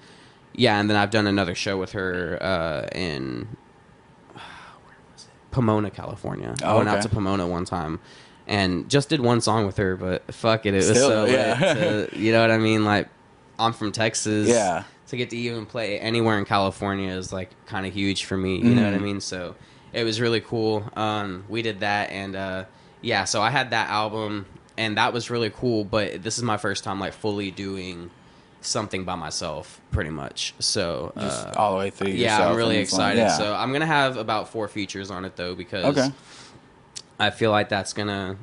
yeah, 0.55 0.79
and 0.79 0.91
then 0.91 0.99
I've 0.99 1.11
done 1.11 1.27
another 1.27 1.55
show 1.55 1.79
with 1.79 1.93
her 1.93 2.39
uh, 2.43 2.87
in 2.95 3.49
Pomona, 5.51 5.91
California. 5.91 6.55
I 6.63 6.73
Oh, 6.73 6.77
went 6.79 6.89
out 6.91 7.01
to 7.03 7.09
Pomona 7.09 7.47
one 7.47 7.65
time 7.65 8.01
and 8.47 8.89
just 8.91 9.09
did 9.09 9.21
one 9.21 9.41
song 9.41 9.65
with 9.67 9.77
her, 9.79 9.97
but 9.97 10.33
fuck 10.35 10.67
it, 10.67 10.75
it 10.75 10.79
was 10.79 10.89
Still, 10.91 11.09
so 11.09 11.25
yeah. 11.27 11.55
To, 11.55 12.09
you 12.19 12.33
know 12.33 12.41
what 12.43 12.51
I 12.51 12.59
mean? 12.59 12.85
Like, 12.85 13.09
I'm 13.59 13.73
from 13.73 13.93
Texas. 13.93 14.49
Yeah. 14.49 14.85
To 15.13 15.17
get 15.19 15.29
to 15.29 15.37
even 15.37 15.67
play 15.67 15.99
anywhere 16.01 16.39
in 16.39 16.47
California 16.47 17.11
is 17.13 17.35
like 17.35 17.51
kind 17.67 17.85
of 17.85 17.93
huge 17.93 18.25
for 18.25 18.35
me. 18.39 18.57
You 18.57 18.75
know 18.75 18.83
what 18.87 18.95
I 18.95 18.97
Mhm. 18.97 19.03
mean? 19.03 19.21
So 19.21 19.55
it 19.93 20.05
was 20.05 20.23
really 20.23 20.41
cool. 20.41 20.91
Um, 20.97 21.45
we 21.51 21.61
did 21.61 21.81
that, 21.81 22.09
and 22.09 22.35
uh, 22.35 22.65
yeah, 23.03 23.25
so 23.25 23.43
I 23.43 23.51
had 23.51 23.73
that 23.73 23.91
album, 23.91 24.47
and 24.79 24.97
that 24.97 25.13
was 25.13 25.29
really 25.29 25.51
cool. 25.51 25.85
But 25.85 26.23
this 26.23 26.39
is 26.39 26.45
my 26.45 26.57
first 26.57 26.83
time 26.83 26.99
like 26.99 27.13
fully 27.13 27.51
doing 27.51 28.09
something 28.63 29.05
by 29.05 29.15
myself, 29.17 29.83
pretty 29.91 30.09
much. 30.09 30.55
So 30.61 31.13
uh, 31.15 31.53
all 31.59 31.73
the 31.73 31.79
way 31.81 31.91
through. 31.91 32.13
yeah, 32.13 32.49
I'm 32.49 32.57
really 32.57 32.77
and 32.77 32.83
it's 32.85 32.95
like- 32.95 33.17
excited. 33.19 33.19
yeah. 33.19 33.37
So 33.37 33.53
I'm 33.55 33.71
gonna 33.71 33.85
have 33.85 34.17
about 34.17 34.49
four 34.49 34.67
features 34.67 35.11
on 35.11 35.27
it 35.27 35.37
though 35.37 35.55
because 35.55 35.85
Okay. 35.95 36.11
I 37.21 37.29
feel 37.29 37.51
like 37.51 37.69
that's 37.69 37.93
gonna 37.93 38.37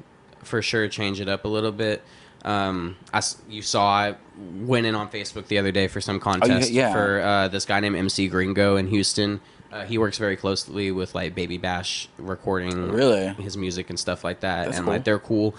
for 0.43 0.61
sure 0.61 0.88
change 0.88 1.20
it 1.20 1.28
up 1.30 1.45
a 1.45 1.47
little 1.47 1.72
bit. 1.72 2.03
Um, 2.45 2.95
I 3.13 3.21
you 3.49 3.61
saw 3.61 3.85
I 3.85 4.15
went 4.61 4.85
in 4.85 4.95
on 4.95 5.09
Facebook 5.09 5.47
the 5.47 5.57
other 5.57 5.71
day 5.71 5.87
for 5.87 5.99
some 6.01 6.19
contest 6.19 6.69
Oh, 6.69 6.73
yeah. 6.73 6.93
for 6.93 7.19
uh, 7.21 7.47
this 7.49 7.65
guy 7.65 7.79
named 7.81 7.95
MC 7.97 8.27
Gringo 8.29 8.77
in 8.77 8.87
Houston. 8.87 9.41
Uh, 9.71 9.83
he 9.85 9.97
works 9.97 10.17
very 10.17 10.35
closely 10.35 10.91
with 10.91 11.13
like 11.13 11.35
Baby 11.35 11.57
Bash 11.57 12.07
recording 12.17 12.91
Really? 12.91 13.27
his 13.43 13.55
music 13.57 13.89
and 13.89 13.99
stuff 13.99 14.23
like 14.23 14.39
that, 14.39 14.65
That's 14.65 14.77
and 14.77 14.85
cool. 14.85 14.93
like 14.93 15.03
they're 15.03 15.19
cool. 15.19 15.53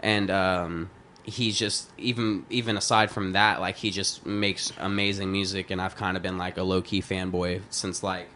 And 0.00 0.30
um, 0.30 0.90
he's 1.22 1.56
just 1.58 1.88
even 1.96 2.44
even 2.50 2.76
aside 2.76 3.10
from 3.10 3.32
that, 3.32 3.60
like 3.60 3.76
he 3.76 3.90
just 3.90 4.26
makes 4.26 4.72
amazing 4.78 5.32
music, 5.32 5.70
and 5.70 5.80
I've 5.80 5.96
kind 5.96 6.16
of 6.16 6.22
been 6.22 6.36
like 6.36 6.58
a 6.58 6.62
low 6.62 6.82
key 6.82 7.00
fanboy 7.00 7.62
since 7.70 8.02
like 8.02 8.28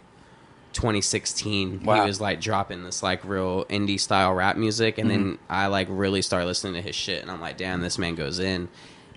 2016. 0.78 1.82
Wow. 1.84 2.02
He 2.02 2.06
was 2.06 2.20
like 2.20 2.40
dropping 2.40 2.84
this 2.84 3.02
like 3.02 3.24
real 3.24 3.64
indie 3.66 3.98
style 4.00 4.32
rap 4.34 4.56
music, 4.56 4.98
and 4.98 5.10
then 5.10 5.18
Mm-hmm. 5.18 5.34
I 5.52 5.66
like 5.66 5.88
really 5.90 6.22
started 6.22 6.46
listening 6.46 6.74
to 6.74 6.80
his 6.82 6.94
shit, 6.94 7.22
and 7.22 7.30
I'm 7.30 7.40
like, 7.40 7.56
damn, 7.56 7.80
this 7.80 7.98
man 7.98 8.14
goes 8.14 8.38
in. 8.38 8.68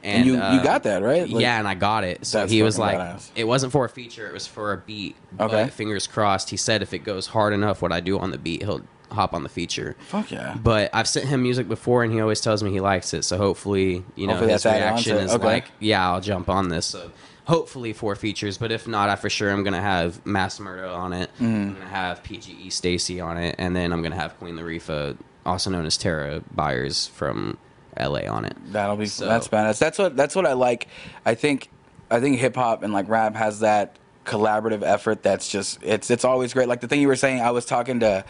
And 0.03 0.25
you- 0.25 0.33
you 0.33 0.39
uh, 0.41 0.63
got 0.63 0.83
that, 0.83 1.03
right? 1.03 1.29
Like- 1.29 1.41
yeah, 1.41 1.59
and 1.59 1.67
I 1.67 1.75
got 1.75 2.03
it. 2.03 2.25
So 2.25 2.47
he 2.47 2.63
was 2.63 2.79
like, 2.79 2.97
badass. 2.97 3.29
it 3.35 3.43
wasn't 3.43 3.71
for 3.71 3.85
a 3.85 3.89
feature; 3.89 4.27
it 4.27 4.33
was 4.33 4.47
for 4.47 4.73
a 4.73 4.77
beat. 4.77 5.15
Okay. 5.39 5.67
Fingers 5.69 6.07
crossed. 6.07 6.49
He 6.49 6.57
said 6.57 6.81
if 6.81 6.93
it 6.93 6.99
goes 6.99 7.27
hard 7.27 7.53
enough, 7.53 7.81
what 7.83 7.91
I 7.91 7.99
do 7.99 8.17
on 8.17 8.31
the 8.31 8.39
beat, 8.39 8.63
he'll 8.63 8.81
hop 9.11 9.33
on 9.35 9.43
the 9.43 9.49
feature. 9.49 9.95
Fuck 10.07 10.31
yeah. 10.31 10.57
But 10.61 10.89
I've 10.93 11.07
sent 11.07 11.27
him 11.27 11.43
music 11.43 11.67
before, 11.67 12.03
and 12.03 12.11
he 12.11 12.19
always 12.19 12.41
tells 12.41 12.63
me 12.63 12.71
he 12.71 12.79
likes 12.79 13.13
it. 13.13 13.23
So 13.23 13.37
hopefully, 13.37 14.03
you 14.15 14.25
know, 14.25 14.33
Hopefully 14.33 14.53
his 14.53 14.63
that's 14.63 14.75
added 14.75 14.85
on 14.87 14.93
reaction 14.93 15.17
is 15.17 15.33
Okay. 15.35 15.45
like, 15.45 15.65
"Yeah, 15.79 16.09
I'll 16.11 16.21
jump 16.21 16.49
on 16.49 16.69
this." 16.69 16.87
So 16.87 17.11
hopefully 17.51 17.91
four 17.91 18.15
features. 18.15 18.57
But 18.57 18.71
if 18.71 18.87
not, 18.87 19.09
I 19.09 19.17
for 19.17 19.29
sure 19.29 19.51
I'm 19.51 19.63
gonna 19.63 19.81
have 19.81 20.25
Mass 20.25 20.57
Murder 20.59 20.85
on 20.85 21.11
it. 21.11 21.29
Mm. 21.37 21.43
I'm 21.43 21.73
gonna 21.73 21.85
have 21.87 22.23
PGE 22.23 22.71
Stacy 22.71 23.19
on 23.19 23.37
it, 23.37 23.55
and 23.57 23.75
then 23.75 23.91
I'm 23.91 24.01
gonna 24.01 24.15
have 24.15 24.37
Queen 24.39 24.55
Latifah, 24.55 25.17
also 25.45 25.69
known 25.69 25.85
as 25.85 25.97
Tara 25.97 26.41
Byers 26.55 27.07
from 27.07 27.57
LA, 27.99 28.21
on 28.29 28.45
it. 28.45 28.55
That'll 28.71 28.95
be 28.95 29.05
So- 29.05 29.25
that's 29.25 29.49
badass. 29.49 29.79
That's 29.79 29.99
what 29.99 30.15
that's 30.15 30.33
what 30.33 30.45
I 30.45 30.53
like. 30.53 30.87
I 31.25 31.35
think 31.35 31.69
I 32.09 32.21
think 32.21 32.39
hip 32.39 32.55
hop 32.55 32.83
and 32.83 32.93
like 32.93 33.09
rap 33.09 33.35
has 33.35 33.59
that 33.59 33.97
collaborative 34.25 34.83
effort 34.83 35.23
that's 35.23 35.47
just 35.49 35.79
it's 35.81 36.09
it's 36.11 36.23
always 36.25 36.53
great. 36.53 36.67
Like 36.67 36.81
the 36.81 36.87
thing 36.87 37.01
you 37.01 37.07
were 37.07 37.15
saying, 37.15 37.41
I 37.41 37.51
was 37.51 37.65
talking 37.65 37.99
to 38.01 38.23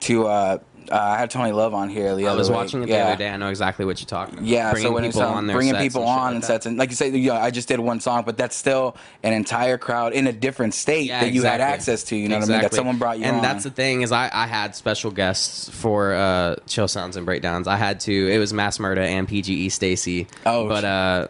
to 0.00 0.26
uh, 0.26 0.58
uh 0.90 0.94
I 0.94 1.18
had 1.18 1.30
Tony 1.30 1.52
Love 1.52 1.72
on 1.74 1.88
here 1.88 2.14
the 2.14 2.28
I 2.28 2.34
was 2.34 2.48
week. 2.48 2.56
watching 2.56 2.82
it 2.82 2.86
the 2.86 2.92
Yeah. 2.92 3.06
other 3.08 3.16
day. 3.16 3.30
I 3.30 3.36
know 3.36 3.48
exactly 3.48 3.84
what 3.84 4.00
you're 4.00 4.06
talking 4.06 4.34
about. 4.34 4.46
Yeah, 4.46 4.70
bringing 4.72 4.88
so 4.90 4.94
when 4.94 5.04
people 5.04 5.22
um, 5.22 5.34
on 5.34 5.46
bringing 5.46 5.74
sets 5.74 5.82
people 5.84 6.02
and 6.02 6.10
on 6.10 6.24
like 6.26 6.34
and 6.36 6.44
sets, 6.44 6.66
and 6.66 6.76
like 6.76 6.90
you 6.90 6.96
say, 6.96 7.08
yeah, 7.10 7.42
I 7.42 7.50
just 7.50 7.66
did 7.68 7.80
one 7.80 7.98
song, 8.00 8.22
but 8.24 8.36
that's 8.36 8.54
still 8.56 8.96
an 9.22 9.32
entire 9.32 9.78
crowd 9.78 10.12
in 10.12 10.26
a 10.26 10.32
different 10.32 10.74
state 10.74 11.06
Yeah, 11.06 11.20
that 11.22 11.32
you 11.32 11.42
had 11.42 11.60
access 11.60 12.04
to. 12.04 12.16
You 12.16 12.28
know 12.28 12.36
what 12.38 12.44
I 12.44 12.46
mean? 12.46 12.48
That 12.50 12.56
Exactly. 12.58 12.76
someone 12.76 12.98
brought 12.98 13.18
you 13.18 13.24
on. 13.24 13.28
and 13.30 13.36
on. 13.38 13.42
that's 13.42 13.64
the 13.64 13.70
thing 13.70 14.02
is 14.02 14.12
I, 14.12 14.30
I 14.32 14.46
had 14.46 14.76
special 14.76 15.10
guests 15.10 15.68
for 15.70 16.12
uh, 16.14 16.56
chill 16.66 16.88
sounds 16.88 17.16
and 17.16 17.24
breakdowns. 17.26 17.66
I 17.66 17.76
had 17.76 17.98
to. 18.00 18.28
It 18.28 18.38
was 18.38 18.52
Mass 18.52 18.78
Murder 18.78 19.00
and 19.02 19.26
PGE 19.28 19.72
Stacy. 19.72 20.26
Oh, 20.44 20.68
but 20.68 20.84
uh, 20.84 21.28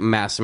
Mass 0.00 0.40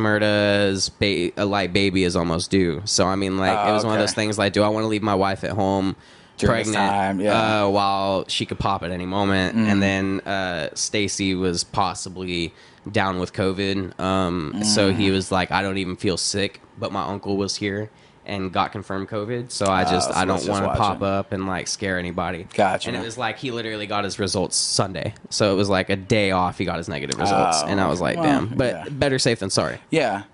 ba- 1.00 1.32
a 1.36 1.44
light 1.44 1.72
baby 1.72 2.04
is 2.04 2.14
almost 2.16 2.50
due. 2.50 2.82
So 2.84 3.06
I 3.06 3.16
mean, 3.16 3.38
like 3.38 3.56
Oh, 3.58 3.70
it 3.70 3.72
was 3.72 3.84
one 3.84 3.94
of 3.94 3.98
okay. 3.98 4.02
those 4.02 4.14
things. 4.14 4.38
Like, 4.38 4.52
do 4.52 4.62
I 4.62 4.68
want 4.68 4.84
to 4.84 4.88
leave 4.88 5.02
my 5.02 5.14
wife 5.14 5.42
at 5.44 5.52
home? 5.52 5.96
During 6.38 6.58
this 6.58 6.68
pregnant 6.68 6.90
time, 6.92 7.20
yeah. 7.20 7.32
Mm. 7.32 7.66
uh, 7.66 7.70
while 7.70 8.24
she 8.28 8.44
could 8.44 8.58
pop 8.58 8.82
at 8.82 8.90
any 8.90 9.06
moment 9.06 9.56
and 9.56 9.82
then 9.82 10.20
uh, 10.20 10.68
stacy 10.74 11.34
was 11.34 11.64
possibly 11.64 12.52
down 12.92 13.18
with 13.18 13.32
covid 13.32 13.98
um, 13.98 14.52
so 14.62 14.92
Mm. 14.92 14.96
he 14.96 15.10
was 15.10 15.32
like 15.32 15.50
i 15.50 15.62
don't 15.62 15.78
even 15.78 15.96
feel 15.96 16.18
sick 16.18 16.60
but 16.78 16.92
my 16.92 17.04
uncle 17.04 17.38
was 17.38 17.56
here 17.56 17.88
and 18.26 18.52
got 18.52 18.72
confirmed 18.72 19.08
covid 19.08 19.50
so 19.50 19.66
i 19.66 19.82
just 19.84 20.10
Oh, 20.10 20.12
so 20.12 20.18
i 20.18 20.24
don't 20.24 20.38
just 20.38 20.48
want 20.48 20.64
to 20.64 20.74
pop 20.76 21.00
up 21.02 21.32
and 21.32 21.46
like 21.46 21.68
scare 21.68 21.98
anybody 21.98 22.46
Gotcha. 22.54 22.88
and 22.88 22.96
it 22.96 23.04
was 23.04 23.16
like 23.16 23.38
he 23.38 23.50
literally 23.50 23.86
got 23.86 24.04
his 24.04 24.18
results 24.18 24.56
sunday 24.56 25.14
so 25.30 25.52
it 25.52 25.56
was 25.56 25.68
like 25.68 25.90
a 25.90 25.96
day 25.96 26.30
off 26.32 26.58
he 26.58 26.64
got 26.64 26.76
his 26.78 26.88
negative 26.88 27.18
results 27.18 27.58
Oh, 27.62 27.66
and 27.66 27.80
i 27.80 27.86
was 27.88 28.00
like 28.00 28.16
well, 28.16 28.24
damn 28.24 28.48
but 28.48 28.74
yeah. 28.74 28.84
better 28.90 29.18
safe 29.18 29.38
than 29.38 29.50
sorry 29.50 29.78
yeah. 29.90 30.24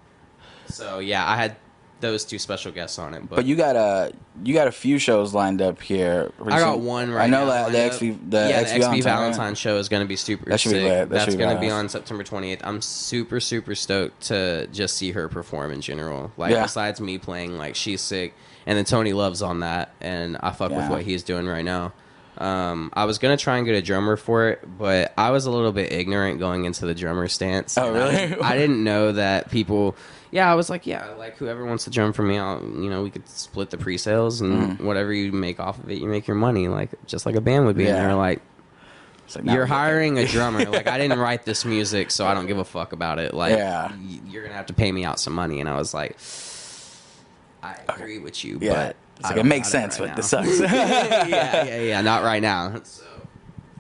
so 0.67 0.99
yeah 0.99 1.29
i 1.31 1.37
had 1.37 1.57
those 2.03 2.25
two 2.25 2.39
special 2.39 2.71
guests 2.71 2.99
on 2.99 3.15
it 3.15 3.21
but, 3.21 3.37
But 3.37 3.45
you 3.47 3.57
got 3.57 3.77
a 3.77 4.13
you 4.45 4.53
got 4.53 4.69
a 4.69 4.73
few 4.73 4.99
shows 4.99 5.33
lined 5.33 5.63
up 5.63 5.81
here. 5.81 6.31
I 6.45 6.59
got 6.59 6.81
one 6.81 7.11
right 7.11 7.25
I 7.25 7.27
know 7.29 7.47
now 7.47 7.69
that 7.71 7.73
the 7.73 8.11
up. 8.13 8.21
the 8.31 8.49
yeah, 8.51 8.63
the 8.63 8.79
Valentine, 8.81 9.03
Valentine, 9.03 9.55
show 9.55 9.79
is 9.79 9.89
going 9.89 10.03
to 10.03 10.09
be 10.09 10.17
super 10.17 10.51
That 10.51 10.61
sick. 10.61 10.73
That 10.73 11.09
That's 11.09 11.35
going 11.35 11.55
to 11.55 11.61
be 11.61 11.71
on 11.71 11.89
September 11.89 12.25
28th. 12.25 12.61
I'm 12.65 12.83
super 12.83 13.41
super 13.41 13.75
stoked 13.75 14.21
to 14.25 14.67
just 14.69 14.97
see 14.97 15.13
her 15.13 15.29
perform 15.29 15.73
in 15.73 15.81
general. 15.81 16.33
Like 16.37 16.53
Yeah. 16.53 16.65
besides 16.65 17.01
me 17.01 17.17
playing 17.17 17.57
like 17.57 17.75
she's 17.75 18.03
sick 18.03 18.35
and 18.67 18.77
then 18.77 18.85
Tony 18.85 19.15
Love's 19.15 19.41
on 19.41 19.61
that 19.61 19.95
and 20.01 20.37
I 20.41 20.51
fuck 20.51 20.71
with 20.73 20.91
what 20.91 21.03
he's 21.03 21.23
doing 21.23 21.47
right 21.47 21.65
now. 21.65 21.93
Um, 22.43 22.91
I 22.95 23.05
was 23.05 23.19
gonna 23.19 23.37
try 23.37 23.59
and 23.59 23.67
get 23.67 23.75
a 23.77 23.83
drummer 23.83 24.17
for 24.17 24.49
it, 24.49 24.61
but 24.79 25.13
I 25.17 25.31
was 25.31 25.47
a 25.47 25.51
little 25.51 25.71
bit 25.73 25.93
ignorant 25.93 26.39
going 26.41 26.65
into 26.65 26.85
the 26.87 26.95
drummer 26.95 27.29
stance. 27.29 27.79
Oh, 27.79 27.87
I 27.95 27.99
really? 27.99 28.17
didn't- 28.17 28.43
I 28.43 28.57
didn't 28.59 28.83
know 28.91 29.13
that 29.13 29.51
people. 29.51 29.95
Yeah, 30.33 30.51
I 30.51 30.55
was 30.55 30.69
like, 30.71 30.87
yeah, 30.87 31.11
like 31.19 31.37
whoever 31.37 31.65
wants 31.65 31.85
to 31.85 31.91
drum 31.91 32.13
for 32.13 32.23
me, 32.23 32.39
I'll, 32.39 32.61
you 32.63 32.89
know, 32.91 33.03
we 33.03 33.11
could 33.11 33.29
split 33.29 33.71
the 33.71 33.77
pre-sales 33.79 34.41
and 34.41 34.79
Mm. 34.79 34.85
whatever 34.85 35.13
you 35.13 35.31
make 35.31 35.61
off 35.61 35.79
of 35.79 35.91
it, 35.91 35.99
you 35.99 36.09
make 36.09 36.27
your 36.27 36.37
money, 36.37 36.69
like 36.69 36.91
just 37.07 37.27
like 37.27 37.35
a 37.37 37.41
band 37.41 37.67
would 37.67 37.77
be. 37.77 37.85
Yeah. 37.85 37.97
And 37.97 38.07
they're 38.07 38.15
like, 38.15 38.41
like, 39.37 39.45
you're 39.45 39.67
hiring 39.67 40.19
a 40.19 40.27
drummer. 40.27 40.65
like 40.71 40.87
I 40.89 40.99
didn't 40.99 41.19
write 41.19 41.45
this 41.45 41.65
music, 41.65 42.11
so 42.11 42.27
I 42.27 42.35
don't 42.35 42.47
give 42.47 42.59
a 42.59 42.65
fuck 42.65 42.93
about 42.93 43.19
it. 43.19 43.35
Like, 43.35 43.57
Yeah. 43.57 43.89
y- 43.93 44.21
you're 44.27 44.43
gonna 44.43 44.55
have 44.57 44.67
to 44.67 44.75
pay 44.75 44.91
me 44.91 45.05
out 45.05 45.21
some 45.21 45.33
money. 45.35 45.61
And 45.61 45.69
I 45.69 45.77
was 45.77 45.95
like, 45.95 46.17
I 47.63 47.77
agree 47.89 48.19
with 48.19 48.45
you, 48.45 48.59
Yeah. 48.61 48.73
but 48.75 48.97
I 48.97 49.02
like 49.23 49.37
it 49.37 49.45
makes 49.45 49.73
got 49.73 49.79
it 49.79 49.93
sense, 49.93 50.01
right 50.01 50.07
but 50.07 50.11
now. 50.11 50.17
this 50.17 50.29
sucks. 50.29 50.61
yeah, 50.73 51.65
yeah, 51.65 51.81
yeah. 51.81 52.01
Not 52.01 52.23
right 52.23 52.43
now. 52.43 52.81
So 52.85 53.05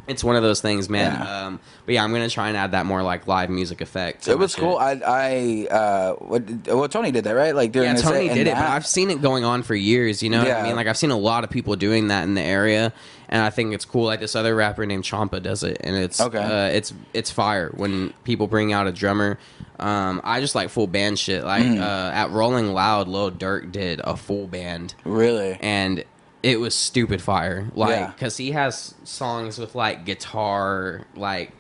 it's 0.08 0.24
one 0.24 0.36
of 0.36 0.42
those 0.42 0.60
things, 0.60 0.88
man. 0.88 1.12
Yeah. 1.12 1.46
Um, 1.46 1.60
but 1.86 1.94
yeah, 1.94 2.04
I'm 2.04 2.12
gonna 2.12 2.28
try 2.28 2.48
and 2.48 2.56
add 2.56 2.72
that 2.72 2.86
more 2.86 3.02
like 3.02 3.26
live 3.26 3.50
music 3.50 3.80
effect. 3.80 4.26
it 4.28 4.32
my 4.34 4.40
was 4.40 4.52
shit. 4.52 4.60
cool. 4.60 4.76
I, 4.76 5.00
I, 5.06 5.66
uh, 5.74 6.12
what, 6.14 6.42
well, 6.66 6.88
Tony 6.88 7.10
did 7.12 7.24
that, 7.24 7.34
right? 7.34 7.54
Like 7.54 7.72
during 7.72 7.88
Yeah, 7.94 8.00
Tony 8.02 8.28
set, 8.28 8.34
did 8.34 8.46
and 8.46 8.48
it, 8.48 8.54
but 8.54 8.64
I've 8.70 8.86
seen 8.86 9.10
it 9.10 9.22
going 9.22 9.44
on 9.44 9.62
for 9.62 9.74
years. 9.74 10.22
You 10.22 10.30
know 10.30 10.38
what 10.42 10.50
I 10.50 10.62
mean? 10.64 10.76
Like 10.76 10.86
I've 10.86 10.96
seen 10.98 11.10
a 11.12 11.18
lot 11.18 11.44
of 11.44 11.50
people 11.50 11.76
doing 11.76 12.08
that 12.08 12.24
in 12.24 12.34
the 12.34 12.42
area, 12.42 12.92
and 13.32 13.42
I 13.42 13.50
think 13.50 13.74
it's 13.74 13.84
cool. 13.84 14.04
Like 14.04 14.20
this 14.20 14.36
other 14.36 14.54
rapper 14.54 14.86
named 14.86 15.04
Champa 15.04 15.40
does 15.40 15.64
it, 15.64 15.78
and 15.82 15.96
it's 15.96 16.20
Okay. 16.20 16.38
uh, 16.38 16.66
it's 16.68 16.92
it's 17.14 17.30
fire 17.32 17.70
when 17.74 18.12
people 18.24 18.46
bring 18.46 18.72
out 18.72 18.86
a 18.86 18.92
drummer. 18.92 19.38
Um, 19.80 20.20
I 20.22 20.40
just 20.40 20.54
like 20.54 20.68
full 20.68 20.86
band 20.86 21.18
shit. 21.18 21.42
Like 21.42 21.64
Mm. 21.64 21.80
uh, 21.80 22.12
at 22.12 22.30
Rolling 22.30 22.72
Loud, 22.72 23.08
Lil 23.08 23.32
Durk 23.32 23.72
did 23.72 24.00
a 24.04 24.16
full 24.16 24.46
band, 24.46 24.94
really. 25.04 25.58
and 25.60 26.04
it 26.42 26.60
was 26.60 26.74
stupid 26.74 27.22
fire. 27.22 27.68
Like 27.74 27.90
Yeah. 27.90 28.06
because 28.08 28.36
he 28.36 28.50
has 28.52 28.94
songs 29.04 29.58
with 29.58 29.74
like 29.74 30.04
guitar, 30.04 31.02
like 31.16 31.52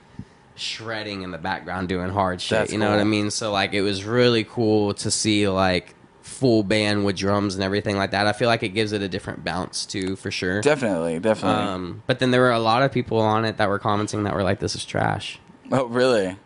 shredding 0.54 1.22
in 1.22 1.30
the 1.30 1.38
background 1.38 1.88
doing 1.88 2.10
hard 2.10 2.40
shit. 2.40 2.58
That's 2.58 2.72
you 2.72 2.78
know 2.78 2.90
what 2.90 3.00
I 3.00 3.04
mean? 3.04 3.30
So 3.30 3.50
like 3.50 3.72
it 3.72 3.82
was 3.82 4.04
really 4.04 4.44
cool 4.44 4.92
to 4.94 5.10
see 5.10 5.48
like 5.48 5.94
full 6.32 6.62
band 6.64 7.04
with 7.04 7.16
drums 7.16 7.54
and 7.54 7.62
everything 7.62 7.96
like 7.96 8.10
that. 8.10 8.26
I 8.26 8.32
feel 8.32 8.48
like 8.48 8.62
it 8.62 8.70
gives 8.70 8.92
it 8.92 9.02
a 9.02 9.08
different 9.08 9.44
bounce 9.44 9.86
too, 9.86 10.16
for 10.16 10.30
sure. 10.30 10.60
Definitely, 10.62 11.18
definitely. 11.20 11.62
Um, 11.62 12.02
but 12.06 12.18
then 12.18 12.30
there 12.30 12.40
were 12.40 12.50
a 12.50 12.58
lot 12.58 12.82
of 12.82 12.90
people 12.90 13.18
on 13.18 13.44
it 13.44 13.58
that 13.58 13.68
were 13.68 13.78
commenting 13.78 14.24
that 14.24 14.34
were 14.34 14.42
like, 14.42 14.58
"This 14.60 14.74
is 14.74 14.84
trash," 14.84 15.38
oh, 15.70 15.84
really? 15.86 16.36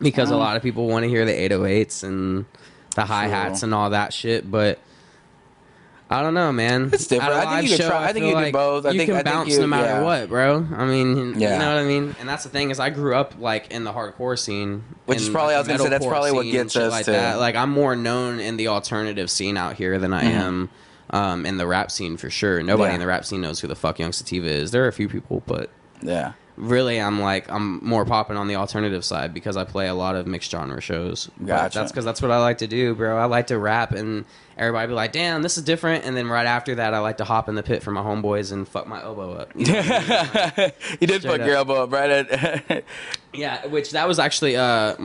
because 0.00 0.30
a 0.30 0.34
Oh. 0.34 0.38
lot 0.38 0.56
of 0.56 0.62
people 0.62 0.86
want 0.86 1.02
to 1.04 1.08
hear 1.08 1.24
the 1.24 1.32
808s 1.32 2.04
and 2.04 2.44
the 2.94 3.04
hi 3.04 3.26
hats 3.28 3.62
and 3.62 3.72
all 3.74 3.90
that 3.90 4.12
shit, 4.12 4.50
but. 4.50 4.78
I 6.10 6.22
don't 6.22 6.32
know, 6.32 6.50
man. 6.52 6.88
It's 6.92 7.06
different. 7.06 7.34
I, 7.34 7.40
I 7.42 7.60
think 7.60 7.70
you 7.70 7.76
could 7.76 7.82
show, 7.84 7.90
try- 7.90 8.04
I 8.08 8.12
think 8.14 8.24
feel 8.24 8.38
you 8.40 8.46
do 8.46 8.52
both. 8.52 8.86
I 8.86 8.90
you 8.92 8.98
think- 8.98 9.08
can 9.10 9.16
I 9.16 9.22
think 9.22 9.34
bounce 9.34 9.52
you- 9.52 9.60
no 9.60 9.66
matter 9.66 9.84
yeah. 9.88 10.02
what, 10.02 10.28
bro. 10.30 10.66
I 10.74 10.86
mean, 10.86 11.38
Yeah. 11.38 11.52
you 11.52 11.58
know 11.58 11.74
what 11.74 11.82
I 11.82 11.84
mean. 11.84 12.16
And 12.18 12.26
that's 12.28 12.44
the 12.44 12.48
thing 12.48 12.70
is, 12.70 12.80
I 12.80 12.88
grew 12.88 13.14
up 13.14 13.34
like 13.38 13.70
in 13.72 13.84
the 13.84 13.92
hardcore 13.92 14.38
scene, 14.38 14.84
Which 15.04 15.18
is 15.20 15.28
probably- 15.28 15.48
like, 15.54 15.56
I 15.56 15.58
was 15.58 15.68
gonna 15.68 15.78
say, 15.80 15.88
that's 15.90 16.06
probably 16.06 16.32
what 16.32 16.44
gets 16.46 16.76
us 16.76 16.90
like 16.92 17.04
to- 17.04 17.10
that. 17.10 17.38
Like 17.38 17.56
I'm 17.56 17.70
more 17.70 17.94
known 17.94 18.40
in 18.40 18.56
the 18.56 18.68
alternative 18.68 19.30
scene 19.30 19.58
out 19.58 19.74
here 19.76 19.98
than 19.98 20.14
I 20.14 20.24
am 20.24 20.70
um, 21.10 21.44
in 21.44 21.56
the 21.58 21.66
rap 21.66 21.90
scene 21.90 22.16
for 22.16 22.30
sure. 22.30 22.62
Nobody 22.62 22.84
Mm-hmm. 22.84 22.88
Yeah. 22.90 22.94
in 22.94 23.00
the 23.00 23.06
rap 23.06 23.24
scene 23.26 23.40
knows 23.42 23.60
who 23.60 23.68
the 23.68 23.76
fuck 23.76 23.98
Yung 23.98 24.12
Sativa 24.12 24.46
is. 24.48 24.70
There 24.70 24.84
are 24.84 24.88
a 24.88 24.92
few 24.92 25.08
people, 25.10 25.42
but 25.46 25.68
Yeah. 26.02 26.32
Really 26.58 27.00
I'm 27.00 27.20
like 27.20 27.50
I'm 27.50 27.84
more 27.84 28.04
popping 28.04 28.36
on 28.36 28.48
the 28.48 28.56
alternative 28.56 29.04
side 29.04 29.32
because 29.32 29.56
I 29.56 29.64
play 29.64 29.88
a 29.88 29.94
lot 29.94 30.16
of 30.16 30.26
mixed 30.26 30.50
genre 30.50 30.80
shows. 30.80 31.30
But 31.38 31.72
That's 31.72 31.92
because 31.92 32.04
that's 32.04 32.20
what 32.20 32.30
I 32.30 32.38
like 32.38 32.58
to 32.58 32.66
do, 32.66 32.94
bro. 32.94 33.16
I 33.16 33.26
like 33.26 33.46
to 33.48 33.58
rap 33.58 33.92
and 33.92 34.24
everybody 34.56 34.88
be 34.88 34.94
like, 34.94 35.12
"Damn, 35.12 35.42
this 35.42 35.56
is 35.56 35.64
different," 35.64 36.04
and 36.04 36.16
then 36.16 36.26
right 36.26 36.46
after 36.46 36.74
that, 36.74 36.94
I 36.94 36.98
like 36.98 37.18
to 37.18 37.24
hop 37.24 37.48
in 37.48 37.54
the 37.54 37.62
pit 37.62 37.82
for 37.82 37.92
my 37.92 38.02
homeboys 38.02 38.52
and 38.52 38.66
fuck 38.68 38.86
my 38.86 39.02
elbow 39.02 39.34
up. 39.34 39.52
You 39.54 39.66
know 39.66 39.78
I 39.80 40.52
mean? 40.56 40.72
you 41.00 41.06
did 41.06 41.22
Straight 41.22 41.38
fuck 41.38 41.46
your 41.46 41.56
elbow 41.56 41.84
up 41.84 41.92
right 41.92 42.84
yeah, 43.32 43.66
which 43.66 43.92
that 43.92 44.08
was 44.08 44.18
actually 44.18 44.56
uh, 44.56 44.96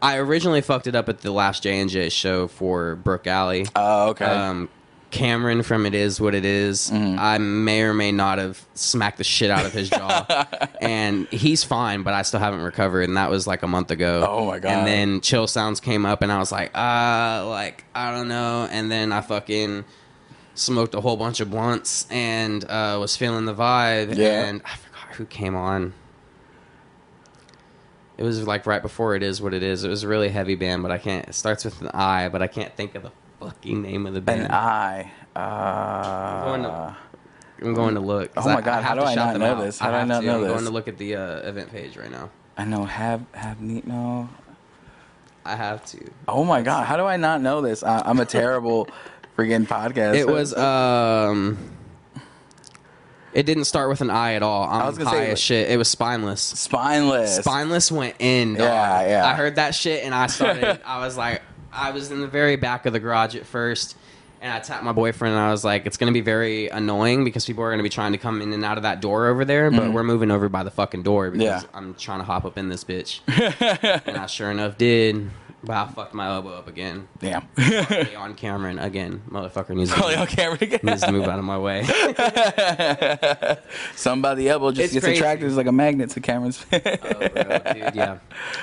I 0.00 0.18
originally 0.18 0.60
fucked 0.60 0.86
it 0.86 0.94
up 0.94 1.08
at 1.08 1.20
the 1.20 1.32
last 1.32 1.62
J 1.62 1.80
and 1.80 1.90
J 1.90 2.08
show 2.08 2.46
for 2.46 2.96
Brook 2.96 3.26
Alley. 3.26 3.66
Oh, 3.74 4.10
okay. 4.10 4.24
Um, 4.24 4.68
Cameron 5.10 5.62
from 5.62 5.86
It 5.86 5.94
Is 5.94 6.20
What 6.20 6.34
It 6.34 6.44
Is, 6.44 6.90
Mm-hmm. 6.90 7.18
I 7.18 7.38
may 7.38 7.82
or 7.82 7.94
may 7.94 8.12
not 8.12 8.38
have 8.38 8.64
smacked 8.74 9.18
the 9.18 9.24
shit 9.24 9.50
out 9.50 9.64
of 9.64 9.72
his 9.72 9.88
jaw. 9.88 10.46
and 10.80 11.26
he's 11.28 11.64
fine, 11.64 12.02
but 12.02 12.12
I 12.12 12.22
still 12.22 12.40
haven't 12.40 12.60
recovered. 12.62 13.02
And 13.02 13.16
that 13.16 13.30
was 13.30 13.46
like 13.46 13.62
a 13.62 13.66
month 13.68 13.90
ago. 13.90 14.26
Oh 14.28 14.46
my 14.46 14.58
God. 14.58 14.70
And 14.70 14.86
then 14.86 15.20
Chill 15.20 15.46
Sounds 15.46 15.80
came 15.80 16.04
up, 16.04 16.22
and 16.22 16.30
I 16.32 16.38
was 16.38 16.50
like, 16.52 16.70
uh, 16.76 17.46
like, 17.48 17.84
I 17.94 18.12
don't 18.12 18.28
know. 18.28 18.68
And 18.70 18.90
then 18.90 19.12
I 19.12 19.20
fucking 19.20 19.84
smoked 20.54 20.94
a 20.94 21.00
whole 21.00 21.16
bunch 21.16 21.40
of 21.40 21.50
blunts 21.50 22.06
and 22.10 22.64
uh, 22.64 22.96
was 23.00 23.16
feeling 23.16 23.44
the 23.44 23.54
vibe. 23.54 24.16
Yeah. 24.16 24.44
And 24.46 24.62
I 24.64 24.76
forgot 24.76 25.14
who 25.16 25.26
came 25.26 25.54
on. 25.54 25.92
It 28.18 28.22
was 28.22 28.46
like 28.46 28.66
right 28.66 28.80
before 28.80 29.14
it 29.14 29.22
is 29.22 29.42
what 29.42 29.52
it 29.52 29.62
is. 29.62 29.84
It 29.84 29.88
was 29.88 30.02
a 30.02 30.08
really 30.08 30.30
heavy 30.30 30.54
band, 30.54 30.82
but 30.82 30.90
I 30.90 30.96
can't. 30.98 31.28
It 31.28 31.34
starts 31.34 31.64
with 31.64 31.80
an 31.82 31.88
I, 31.92 32.28
but 32.28 32.40
I 32.40 32.46
can't 32.46 32.74
think 32.74 32.94
of 32.94 33.02
the 33.02 33.12
fucking 33.40 33.82
name 33.82 34.06
of 34.06 34.14
the 34.14 34.20
band. 34.20 34.42
An 34.42 34.50
eye. 34.50 35.12
Uh, 35.34 36.44
going 36.44 36.62
to- 36.62 36.96
I'm 37.62 37.72
going 37.74 37.94
to 37.94 38.00
look. 38.00 38.32
Oh 38.36 38.44
my 38.44 38.60
God, 38.60 38.68
I 38.68 38.74
have 38.82 38.84
how 38.84 38.94
do 38.96 39.00
I 39.02 39.14
not 39.14 39.36
know 39.38 39.54
out. 39.54 39.60
this? 39.64 39.78
How 39.78 39.90
do 39.90 39.96
I 39.96 40.04
not 40.04 40.20
to. 40.20 40.26
know 40.26 40.34
I'm 40.36 40.42
this? 40.42 40.52
going 40.52 40.64
to 40.64 40.70
look 40.70 40.88
at 40.88 40.98
the 40.98 41.16
uh, 41.16 41.48
event 41.48 41.70
page 41.72 41.96
right 41.96 42.10
now. 42.10 42.28
I 42.58 42.64
know. 42.66 42.84
Have 42.84 43.22
have 43.32 43.60
neat. 43.62 43.86
No. 43.86 44.28
I 45.44 45.56
have 45.56 45.84
to. 45.86 46.10
Oh 46.28 46.44
my 46.44 46.60
god, 46.60 46.84
how 46.84 46.96
do 46.98 47.04
I 47.04 47.16
not 47.16 47.40
know 47.40 47.60
this? 47.62 47.82
I, 47.82 48.02
I'm 48.04 48.20
a 48.20 48.26
terrible 48.26 48.88
freaking 49.38 49.66
podcast. 49.66 50.16
It 50.16 50.26
was 50.26 50.54
um. 50.54 51.56
It 53.32 53.44
didn't 53.44 53.64
start 53.64 53.88
with 53.90 54.00
an 54.00 54.10
I 54.10 54.34
at 54.34 54.42
all. 54.42 54.64
I'm 54.64 54.86
was 54.86 54.98
gonna 54.98 55.10
high 55.10 55.16
say- 55.26 55.30
as 55.32 55.38
shit. 55.40 55.70
It 55.70 55.76
was 55.76 55.88
spineless. 55.88 56.40
spineless. 56.42 57.36
Spineless 57.36 57.90
went 57.92 58.16
in. 58.18 58.54
Dog. 58.54 58.62
Yeah, 58.62 59.08
yeah. 59.08 59.26
I 59.26 59.34
heard 59.34 59.56
that 59.56 59.74
shit 59.74 60.04
and 60.04 60.14
I 60.14 60.26
started. 60.26 60.80
I 60.86 61.00
was 61.04 61.16
like, 61.16 61.42
I 61.76 61.90
was 61.90 62.10
in 62.10 62.20
the 62.20 62.26
very 62.26 62.56
back 62.56 62.86
of 62.86 62.92
the 62.92 63.00
garage 63.00 63.34
at 63.36 63.46
first, 63.46 63.96
and 64.40 64.52
I 64.52 64.60
tapped 64.60 64.84
my 64.84 64.92
boyfriend 64.92 65.34
and 65.34 65.42
I 65.42 65.50
was 65.50 65.64
like, 65.64 65.86
it's 65.86 65.96
gonna 65.96 66.12
be 66.12 66.20
very 66.20 66.68
annoying 66.68 67.24
because 67.24 67.44
people 67.44 67.64
are 67.64 67.70
gonna 67.70 67.82
be 67.82 67.88
trying 67.88 68.12
to 68.12 68.18
come 68.18 68.42
in 68.42 68.52
and 68.52 68.64
out 68.64 68.76
of 68.76 68.82
that 68.84 69.00
door 69.00 69.26
over 69.28 69.44
there, 69.44 69.70
but 69.70 69.92
we're 69.92 70.02
moving 70.02 70.30
over 70.30 70.48
by 70.48 70.62
the 70.62 70.70
fucking 70.70 71.02
door 71.02 71.30
because 71.30 71.64
Mm-hmm. 71.64 71.74
Yeah. 71.74 71.78
I'm 71.78 71.94
trying 71.94 72.18
to 72.20 72.24
hop 72.24 72.44
up 72.44 72.56
in 72.58 72.68
this 72.68 72.84
bitch. 72.84 73.20
and 74.06 74.16
I 74.16 74.26
sure 74.26 74.50
enough 74.50 74.78
did. 74.78 75.30
But 75.64 75.76
I 75.76 75.86
fucked 75.88 76.14
my 76.14 76.28
elbow 76.28 76.50
up 76.50 76.68
again. 76.68 77.08
Damn. 77.18 77.48
On 78.18 78.34
Cameron 78.34 78.78
again. 78.78 79.22
Motherfucker 79.28 79.70
needs 79.74 79.90
to, 79.90 79.96
Probably 79.96 80.14
on 80.14 80.26
camera 80.28 80.58
again. 80.60 80.78
needs 80.84 81.02
to 81.02 81.10
move 81.10 81.26
out 81.26 81.40
of 81.40 81.44
my 81.44 81.58
way. 81.58 81.82
Some 83.96 84.22
by 84.22 84.34
the 84.36 84.48
elbow 84.48 84.70
just 84.70 84.84
It's 84.84 84.92
gets 84.94 85.06
crazy. 85.06 85.18
attracted 85.18 85.46
as 85.46 85.56
like 85.56 85.66
a 85.66 85.72
magnet 85.72 86.10
to 86.10 86.20
Cameron's. 86.20 86.64
Oh, 86.72 86.78
bro, 86.78 86.92
dude, 87.72 87.94
yeah. 87.94 88.18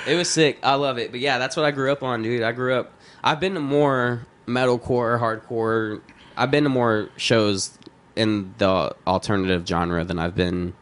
It 0.06 0.14
was 0.16 0.30
sick. 0.30 0.58
I 0.62 0.76
love 0.76 0.98
it. 0.98 1.10
But 1.10 1.20
yeah, 1.20 1.38
that's 1.38 1.56
what 1.56 1.66
I 1.66 1.72
grew 1.72 1.92
up 1.92 2.02
on, 2.02 2.22
dude. 2.22 2.42
I 2.42 2.52
grew 2.52 2.74
up. 2.74 2.92
I've 3.24 3.40
been 3.40 3.54
to 3.54 3.60
more 3.60 4.26
metalcore, 4.46 5.18
hardcore. 5.18 6.00
I've 6.36 6.50
been 6.50 6.64
to 6.64 6.70
more 6.70 7.08
shows 7.16 7.76
in 8.14 8.54
the 8.58 8.94
alternative 9.06 9.66
genre 9.66 10.04
than 10.04 10.18
I've 10.18 10.36
been 10.36 10.74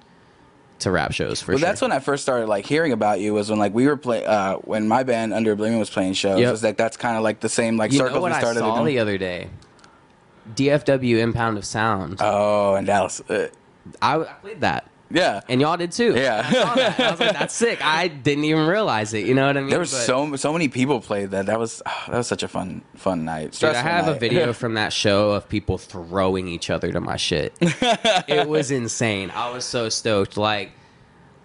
to 0.80 0.90
rap 0.90 1.12
shows 1.12 1.40
for 1.40 1.52
well, 1.52 1.58
sure. 1.60 1.68
that's 1.68 1.80
when 1.80 1.92
I 1.92 2.00
first 2.00 2.24
started 2.24 2.48
like 2.48 2.66
hearing 2.66 2.90
about 2.90 3.20
you 3.20 3.32
was 3.32 3.48
when 3.48 3.60
like 3.60 3.72
we 3.72 3.86
were 3.86 3.96
play 3.96 4.24
uh 4.26 4.56
when 4.56 4.88
my 4.88 5.04
band 5.04 5.32
Under 5.32 5.52
Oblivion 5.52 5.78
was 5.78 5.88
playing 5.88 6.14
shows. 6.14 6.40
Yep. 6.40 6.48
It 6.48 6.50
was 6.50 6.62
like 6.64 6.76
that's 6.76 6.96
kind 6.96 7.16
of 7.16 7.22
like 7.22 7.38
the 7.38 7.48
same 7.48 7.76
like 7.76 7.92
you 7.92 7.98
circles 7.98 8.16
know 8.16 8.20
what 8.22 8.32
we 8.32 8.36
I 8.36 8.40
started. 8.40 8.58
saw 8.58 8.74
doing. 8.74 8.86
the 8.86 8.98
other 8.98 9.16
day. 9.16 9.48
DFW 10.54 11.18
Impound 11.18 11.56
of 11.56 11.64
Sound. 11.64 12.16
oh, 12.18 12.74
in 12.74 12.84
Dallas. 12.84 13.20
Uh, 13.20 13.48
I, 14.00 14.16
I 14.16 14.24
played 14.24 14.60
that, 14.62 14.88
yeah. 15.12 15.40
and 15.48 15.60
y'all 15.60 15.76
did 15.76 15.92
too. 15.92 16.14
Yeah. 16.14 16.42
I 16.44 16.52
saw 16.52 16.74
that. 16.74 17.00
I 17.00 17.10
was 17.10 17.20
like, 17.20 17.32
"That's 17.32 17.54
sick." 17.54 17.84
I 17.84 18.08
didn't 18.08 18.44
even 18.44 18.66
realize 18.66 19.14
it. 19.14 19.26
You 19.26 19.34
know 19.34 19.46
what 19.46 19.56
I 19.56 19.60
mean? 19.60 19.70
There 19.70 19.78
was 19.78 19.92
But- 19.92 20.06
so 20.06 20.36
so 20.36 20.52
many 20.52 20.68
people 20.68 21.00
played 21.00 21.30
that. 21.32 21.46
That 21.46 21.58
was 21.58 21.82
ah, 21.86 22.04
that 22.08 22.16
was 22.16 22.26
such 22.26 22.42
a 22.42 22.48
fun 22.48 22.82
fun 22.96 23.24
night. 23.24 23.52
Dude, 23.52 23.70
I 23.70 23.82
have 23.82 24.08
a 24.08 24.14
video 24.18 24.52
from 24.62 24.74
that 24.74 24.92
show 24.92 25.30
of 25.32 25.48
people 25.48 25.78
throwing 25.78 26.48
each 26.48 26.70
other 26.70 26.92
to 26.92 27.00
my 27.00 27.16
shit. 27.16 27.54
it 27.60 28.48
was 28.48 28.70
insane. 28.70 29.30
I 29.30 29.50
was 29.50 29.64
so 29.64 29.88
stoked. 29.88 30.36
Like, 30.36 30.72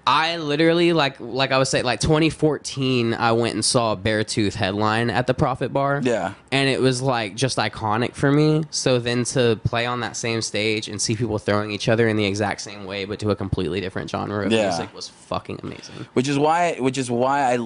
I 0.07 0.37
literally 0.37 0.93
like 0.93 1.19
like 1.19 1.51
I 1.51 1.57
was 1.57 1.69
saying, 1.69 1.83
like 1.83 1.99
2014, 1.99 3.13
I 3.13 3.33
went 3.33 3.55
and 3.55 3.65
saw 3.65 3.91
a 3.91 3.97
Beartooth 3.97 4.53
headline 4.53 5.09
at 5.09 5.27
the 5.27 5.33
Prophet 5.33 5.73
Bar. 5.73 6.01
Yeah. 6.03 6.33
and 6.51 6.69
it 6.69 6.79
was 6.79 7.01
like 7.01 7.35
just 7.35 7.57
iconic 7.57 8.15
for 8.15 8.31
me. 8.31 8.63
So 8.71 8.99
then 8.99 9.25
to 9.25 9.59
play 9.65 9.85
on 9.85 9.99
that 9.99 10.15
same 10.15 10.41
stage 10.41 10.87
and 10.87 11.01
see 11.01 11.15
people 11.17 11.37
throwing 11.39 11.71
each 11.71 11.89
other 11.89 12.07
in 12.07 12.15
the 12.15 12.25
exact 12.25 12.61
same 12.61 12.85
way, 12.85 13.03
but 13.03 13.19
to 13.19 13.31
a 13.31 13.35
completely 13.35 13.81
different 13.81 14.09
genre 14.09 14.45
of 14.45 14.51
Yeah. 14.51 14.69
music, 14.69 14.93
was 14.95 15.09
fucking 15.09 15.59
amazing. 15.61 16.07
which 16.13 16.27
is 16.29 16.39
why 16.39 16.75
which 16.79 16.97
is 16.97 17.11
why 17.11 17.53
I 17.53 17.57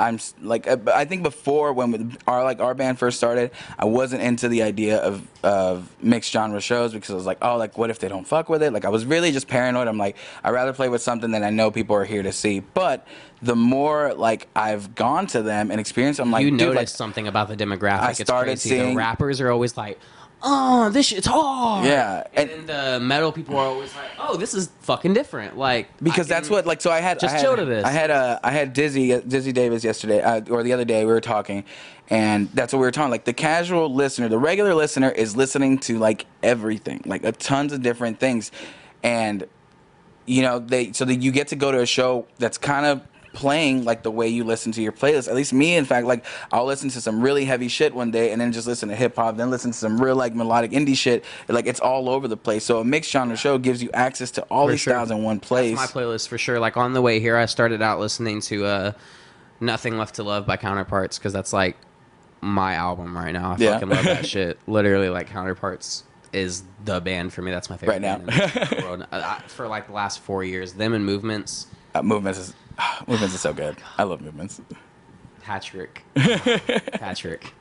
I'm 0.00 0.18
like 0.40 0.66
uh, 0.66 0.78
I 0.94 1.04
think 1.04 1.22
before 1.22 1.72
when 1.72 2.16
our 2.26 2.42
like 2.42 2.60
our 2.60 2.74
band 2.74 2.98
first 2.98 3.18
started, 3.18 3.50
I 3.78 3.84
wasn't 3.84 4.22
into 4.22 4.48
the 4.48 4.62
idea 4.62 4.98
of 4.98 5.26
of 5.44 5.88
mixed 6.02 6.32
genre 6.32 6.60
shows 6.60 6.92
because 6.92 7.10
I 7.10 7.14
was 7.14 7.26
like, 7.26 7.38
oh, 7.42 7.56
like 7.56 7.76
what 7.78 7.90
if 7.90 7.98
they 7.98 8.08
don't 8.08 8.26
fuck 8.26 8.48
with 8.48 8.62
it? 8.62 8.72
Like 8.72 8.84
I 8.84 8.88
was 8.88 9.04
really 9.04 9.30
just 9.30 9.46
paranoid. 9.46 9.88
I'm 9.88 9.98
like, 9.98 10.16
I'd 10.42 10.50
rather 10.50 10.72
play 10.72 10.88
with 10.88 11.02
something 11.02 11.32
that 11.32 11.42
I 11.42 11.50
know 11.50 11.70
people 11.70 11.94
are 11.96 12.04
here 12.04 12.22
to 12.22 12.32
see. 12.32 12.60
But 12.60 13.06
the 13.42 13.56
more 13.56 14.14
like 14.14 14.48
I've 14.56 14.94
gone 14.94 15.26
to 15.28 15.42
them 15.42 15.70
and 15.70 15.78
experienced, 15.78 16.20
I'm 16.20 16.30
like, 16.30 16.44
you 16.44 16.50
noticed 16.50 16.76
like, 16.76 16.88
something 16.88 17.28
about 17.28 17.48
the 17.48 17.56
demographic. 17.56 18.00
I 18.00 18.10
it's 18.10 18.20
started 18.20 18.52
crazy. 18.52 18.70
the 18.70 18.84
seeing- 18.84 18.96
rappers 18.96 19.40
are 19.40 19.50
always 19.50 19.76
like, 19.76 19.98
"Oh, 20.42 20.90
this 20.90 21.06
shit's 21.06 21.26
hard." 21.26 21.86
Yeah, 21.86 22.24
and, 22.34 22.50
and- 22.50 22.66
the 22.66 23.00
metal 23.00 23.32
people 23.32 23.56
are 23.56 23.66
always 23.66 23.94
like, 23.94 24.10
"Oh, 24.18 24.36
this 24.36 24.54
is 24.54 24.70
fucking 24.80 25.14
different." 25.14 25.56
Like 25.56 25.88
because 26.02 26.28
that's 26.28 26.48
what 26.50 26.66
like 26.66 26.80
so 26.80 26.90
I 26.90 27.00
had 27.00 27.18
Just 27.20 27.34
I 27.34 27.38
had, 27.38 27.44
chill 27.44 27.56
to 27.56 27.64
this. 27.64 27.84
I 27.84 27.90
had 27.90 28.10
uh, 28.10 28.38
I 28.42 28.50
had 28.50 28.72
Dizzy 28.72 29.20
Dizzy 29.20 29.52
Davis 29.52 29.84
yesterday 29.84 30.20
uh, 30.22 30.42
or 30.50 30.62
the 30.62 30.72
other 30.72 30.84
day 30.84 31.04
we 31.04 31.12
were 31.12 31.20
talking 31.20 31.64
and 32.08 32.50
that's 32.52 32.72
what 32.72 32.80
we 32.80 32.86
were 32.86 32.90
talking 32.90 33.10
like 33.10 33.24
the 33.24 33.32
casual 33.32 33.92
listener 33.94 34.28
the 34.28 34.38
regular 34.38 34.74
listener 34.74 35.10
is 35.10 35.36
listening 35.36 35.78
to 35.78 35.96
like 35.98 36.26
everything 36.42 37.00
like 37.06 37.22
a 37.24 37.30
tons 37.30 37.72
of 37.72 37.82
different 37.82 38.18
things 38.18 38.50
and 39.04 39.46
you 40.26 40.42
know 40.42 40.58
they 40.58 40.92
so 40.92 41.04
that 41.04 41.16
you 41.16 41.30
get 41.30 41.48
to 41.48 41.56
go 41.56 41.70
to 41.70 41.80
a 41.80 41.86
show 41.86 42.26
that's 42.38 42.58
kind 42.58 42.84
of 42.84 43.00
playing 43.32 43.84
like 43.84 44.02
the 44.02 44.10
way 44.10 44.26
you 44.28 44.42
listen 44.44 44.72
to 44.72 44.82
your 44.82 44.92
playlist. 44.92 45.28
At 45.28 45.34
least 45.34 45.52
me, 45.52 45.76
in 45.76 45.84
fact, 45.84 46.06
like 46.06 46.24
I'll 46.52 46.64
listen 46.64 46.88
to 46.90 47.00
some 47.00 47.20
really 47.20 47.44
heavy 47.44 47.68
shit 47.68 47.94
one 47.94 48.10
day 48.10 48.32
and 48.32 48.40
then 48.40 48.52
just 48.52 48.66
listen 48.66 48.88
to 48.88 48.96
hip 48.96 49.14
hop, 49.16 49.36
then 49.36 49.50
listen 49.50 49.70
to 49.70 49.76
some 49.78 50.00
real 50.00 50.16
like 50.16 50.34
melodic 50.34 50.72
indie 50.72 50.96
shit. 50.96 51.24
Like 51.48 51.66
it's 51.66 51.80
all 51.80 52.08
over 52.08 52.26
the 52.28 52.36
place. 52.36 52.64
So 52.64 52.80
a 52.80 52.84
mixed 52.84 53.10
genre 53.10 53.36
show 53.36 53.56
gives 53.58 53.82
you 53.82 53.90
access 53.94 54.30
to 54.32 54.42
all 54.44 54.66
For 54.66 54.72
these 54.72 54.80
sure. 54.80 54.94
styles 54.94 55.10
in 55.10 55.22
one 55.22 55.38
place. 55.40 55.76
my 55.76 55.86
playlist 55.86 56.28
for 56.28 56.38
sure. 56.38 56.58
Like 56.58 56.76
on 56.76 56.92
the 56.92 57.02
way 57.02 57.20
here, 57.20 57.36
I 57.36 57.46
started 57.46 57.82
out 57.82 58.00
listening 58.00 58.40
to 58.42 58.64
uh, 58.64 58.92
"Nothing 59.60 59.96
Left 59.98 60.14
to 60.16 60.22
Love" 60.22 60.46
by 60.46 60.56
Counterparts 60.56 61.18
because 61.18 61.32
that's 61.32 61.52
like 61.52 61.76
my 62.40 62.74
album 62.74 63.16
right 63.16 63.32
now. 63.32 63.52
I 63.52 63.56
Yeah. 63.58 63.72
fucking 63.74 63.88
love 63.90 64.04
that 64.04 64.26
shit. 64.34 64.58
Literally, 64.66 65.08
like 65.08 65.28
Counterparts 65.28 66.04
is 66.32 66.62
the 66.84 67.00
band 67.00 67.32
for 67.32 67.42
me. 67.42 67.50
That's 67.50 67.68
my 67.68 67.76
favorite 67.76 67.94
Right 67.94 68.02
now. 68.02 68.18
band 68.18 68.30
in 68.70 68.78
the 68.78 68.82
world. 68.84 69.06
I, 69.12 69.18
I, 69.20 69.42
for 69.48 69.68
like 69.68 69.86
the 69.88 69.92
last 69.92 70.20
four 70.20 70.42
years. 70.44 70.72
Them 70.72 70.94
and 70.94 71.04
Movements. 71.04 71.66
Uh, 71.94 72.02
movements 72.02 72.38
is 72.38 72.54
movements 73.06 73.34
is 73.34 73.40
so 73.40 73.52
good. 73.52 73.76
I 73.98 74.04
love 74.04 74.20
movements. 74.20 74.60
Patrick. 75.42 76.02
Patrick. 76.14 77.52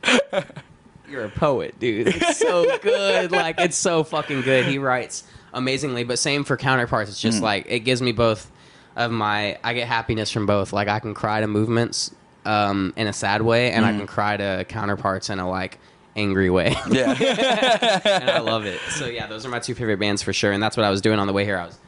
You're 1.09 1.25
a 1.25 1.29
poet, 1.29 1.79
dude. 1.79 2.07
It's 2.07 2.37
so 2.37 2.77
good. 2.79 3.31
Like 3.31 3.59
it's 3.59 3.77
so 3.77 4.03
fucking 4.03 4.41
good. 4.41 4.65
He 4.65 4.77
writes 4.77 5.23
amazingly, 5.53 6.03
but 6.03 6.19
same 6.19 6.43
for 6.43 6.55
counterparts. 6.57 7.09
It's 7.09 7.21
just 7.21 7.41
like 7.41 7.65
it 7.67 7.79
gives 7.79 8.01
me 8.01 8.11
both 8.11 8.51
of 8.95 9.11
my 9.11 9.57
I 9.63 9.73
get 9.73 9.87
happiness 9.87 10.29
from 10.31 10.45
both. 10.45 10.71
Like 10.71 10.87
I 10.87 10.99
can 10.99 11.13
cry 11.13 11.41
to 11.41 11.47
movements 11.47 12.13
um 12.45 12.93
in 12.95 13.07
a 13.07 13.13
sad 13.13 13.41
way 13.41 13.71
and 13.71 13.85
I 13.85 13.91
can 13.91 14.07
cry 14.07 14.37
to 14.37 14.65
counterparts 14.69 15.29
in 15.29 15.39
a 15.39 15.49
like 15.49 15.79
angry 16.15 16.49
way. 16.49 16.75
Yeah. 16.91 17.11
and 18.05 18.29
I 18.29 18.39
love 18.39 18.65
it. 18.65 18.79
So 18.91 19.07
yeah, 19.07 19.25
those 19.27 19.45
are 19.45 19.49
my 19.49 19.59
two 19.59 19.73
favorite 19.73 19.99
bands 19.99 20.21
for 20.21 20.33
sure. 20.33 20.51
And 20.51 20.61
that's 20.61 20.77
what 20.77 20.85
I 20.85 20.89
was 20.89 21.01
doing 21.01 21.17
on 21.17 21.27
the 21.27 21.33
way 21.33 21.45
here. 21.45 21.57
I 21.57 21.65
was 21.65 21.79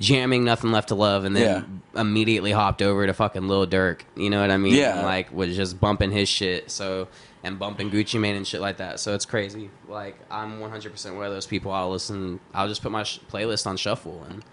jamming 0.00 0.44
Nothing 0.44 0.72
Left 0.72 0.88
to 0.88 0.94
Love 0.94 1.24
and 1.24 1.36
then 1.36 1.82
immediately 1.94 2.52
hopped 2.52 2.82
over 2.82 3.06
to 3.06 3.12
fucking 3.14 3.46
Lil 3.48 3.66
Durk. 3.66 4.00
You 4.16 4.30
know 4.30 4.40
what 4.40 4.50
I 4.50 4.56
mean? 4.56 4.74
Yeah. 4.74 4.96
And, 4.98 5.06
like 5.06 5.32
was 5.32 5.54
just 5.56 5.78
bumping 5.80 6.10
his 6.10 6.28
shit. 6.28 6.70
So 6.70 7.08
and 7.42 7.58
bumping 7.58 7.90
Gucci 7.90 8.20
Mane 8.20 8.36
and 8.36 8.46
shit 8.46 8.60
like 8.60 8.78
that. 8.78 9.00
So 9.00 9.14
it's 9.14 9.24
crazy. 9.26 9.70
Like 9.88 10.16
I'm 10.30 10.60
100% 10.60 11.14
one 11.16 11.24
of 11.26 11.32
those 11.32 11.46
people. 11.46 11.70
I'll 11.72 11.90
listen. 11.90 12.40
I'll 12.54 12.68
just 12.68 12.82
put 12.82 12.90
my 12.92 13.02
sh- 13.04 13.20
playlist 13.30 13.66
on 13.66 13.76
shuffle 13.76 14.24
and. 14.28 14.44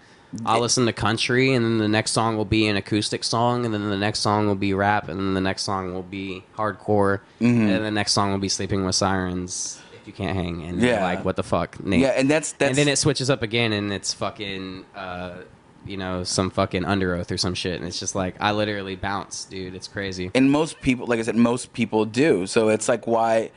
I'll 0.44 0.60
listen 0.60 0.84
to 0.84 0.92
country, 0.92 1.54
and 1.54 1.64
then 1.64 1.78
the 1.78 1.88
next 1.88 2.10
song 2.10 2.36
will 2.36 2.44
be 2.44 2.66
an 2.66 2.76
acoustic 2.76 3.24
song, 3.24 3.64
and 3.64 3.72
then 3.72 3.88
the 3.88 3.96
next 3.96 4.18
song 4.18 4.46
will 4.46 4.56
be 4.56 4.74
rap, 4.74 5.08
and 5.08 5.18
then 5.18 5.32
the 5.32 5.40
next 5.40 5.62
song 5.62 5.94
will 5.94 6.02
be 6.02 6.44
hardcore, 6.54 7.20
Mm-hmm. 7.40 7.46
and 7.62 7.70
then 7.70 7.82
the 7.82 7.90
next 7.90 8.12
song 8.12 8.30
will 8.30 8.38
be 8.38 8.50
"Sleeping 8.50 8.84
with 8.84 8.94
Sirens." 8.94 9.80
You 10.08 10.14
can't 10.14 10.34
hang, 10.34 10.62
and 10.64 10.80
you're 10.80 10.90
Yeah. 10.94 11.02
like, 11.04 11.22
what 11.22 11.36
the 11.36 11.42
fuck, 11.42 11.84
Nate? 11.84 12.00
yeah, 12.00 12.08
and 12.16 12.30
that's 12.30 12.52
that's 12.52 12.70
and 12.70 12.78
then 12.78 12.88
it 12.88 12.96
switches 12.96 13.28
up 13.28 13.42
again, 13.42 13.74
and 13.74 13.92
it's 13.92 14.14
fucking, 14.14 14.86
uh, 14.96 15.32
you 15.86 15.98
know, 15.98 16.24
some 16.24 16.48
fucking 16.50 16.82
Underoath 16.84 17.30
or 17.30 17.36
some 17.36 17.52
shit, 17.54 17.76
and 17.78 17.84
it's 17.86 18.00
just 18.00 18.14
like 18.14 18.34
I 18.40 18.52
literally 18.52 18.96
bounce, 18.96 19.44
dude. 19.44 19.74
It's 19.74 19.86
crazy. 19.86 20.30
and 20.34 20.50
most 20.50 20.80
people 20.80 21.06
like 21.06 21.20
i 21.20 21.22
said 21.22 21.36
most 21.36 21.74
people 21.74 22.06
do 22.06 22.46
so 22.46 22.68
it's 22.70 22.88
like 22.88 23.06
why 23.06 23.50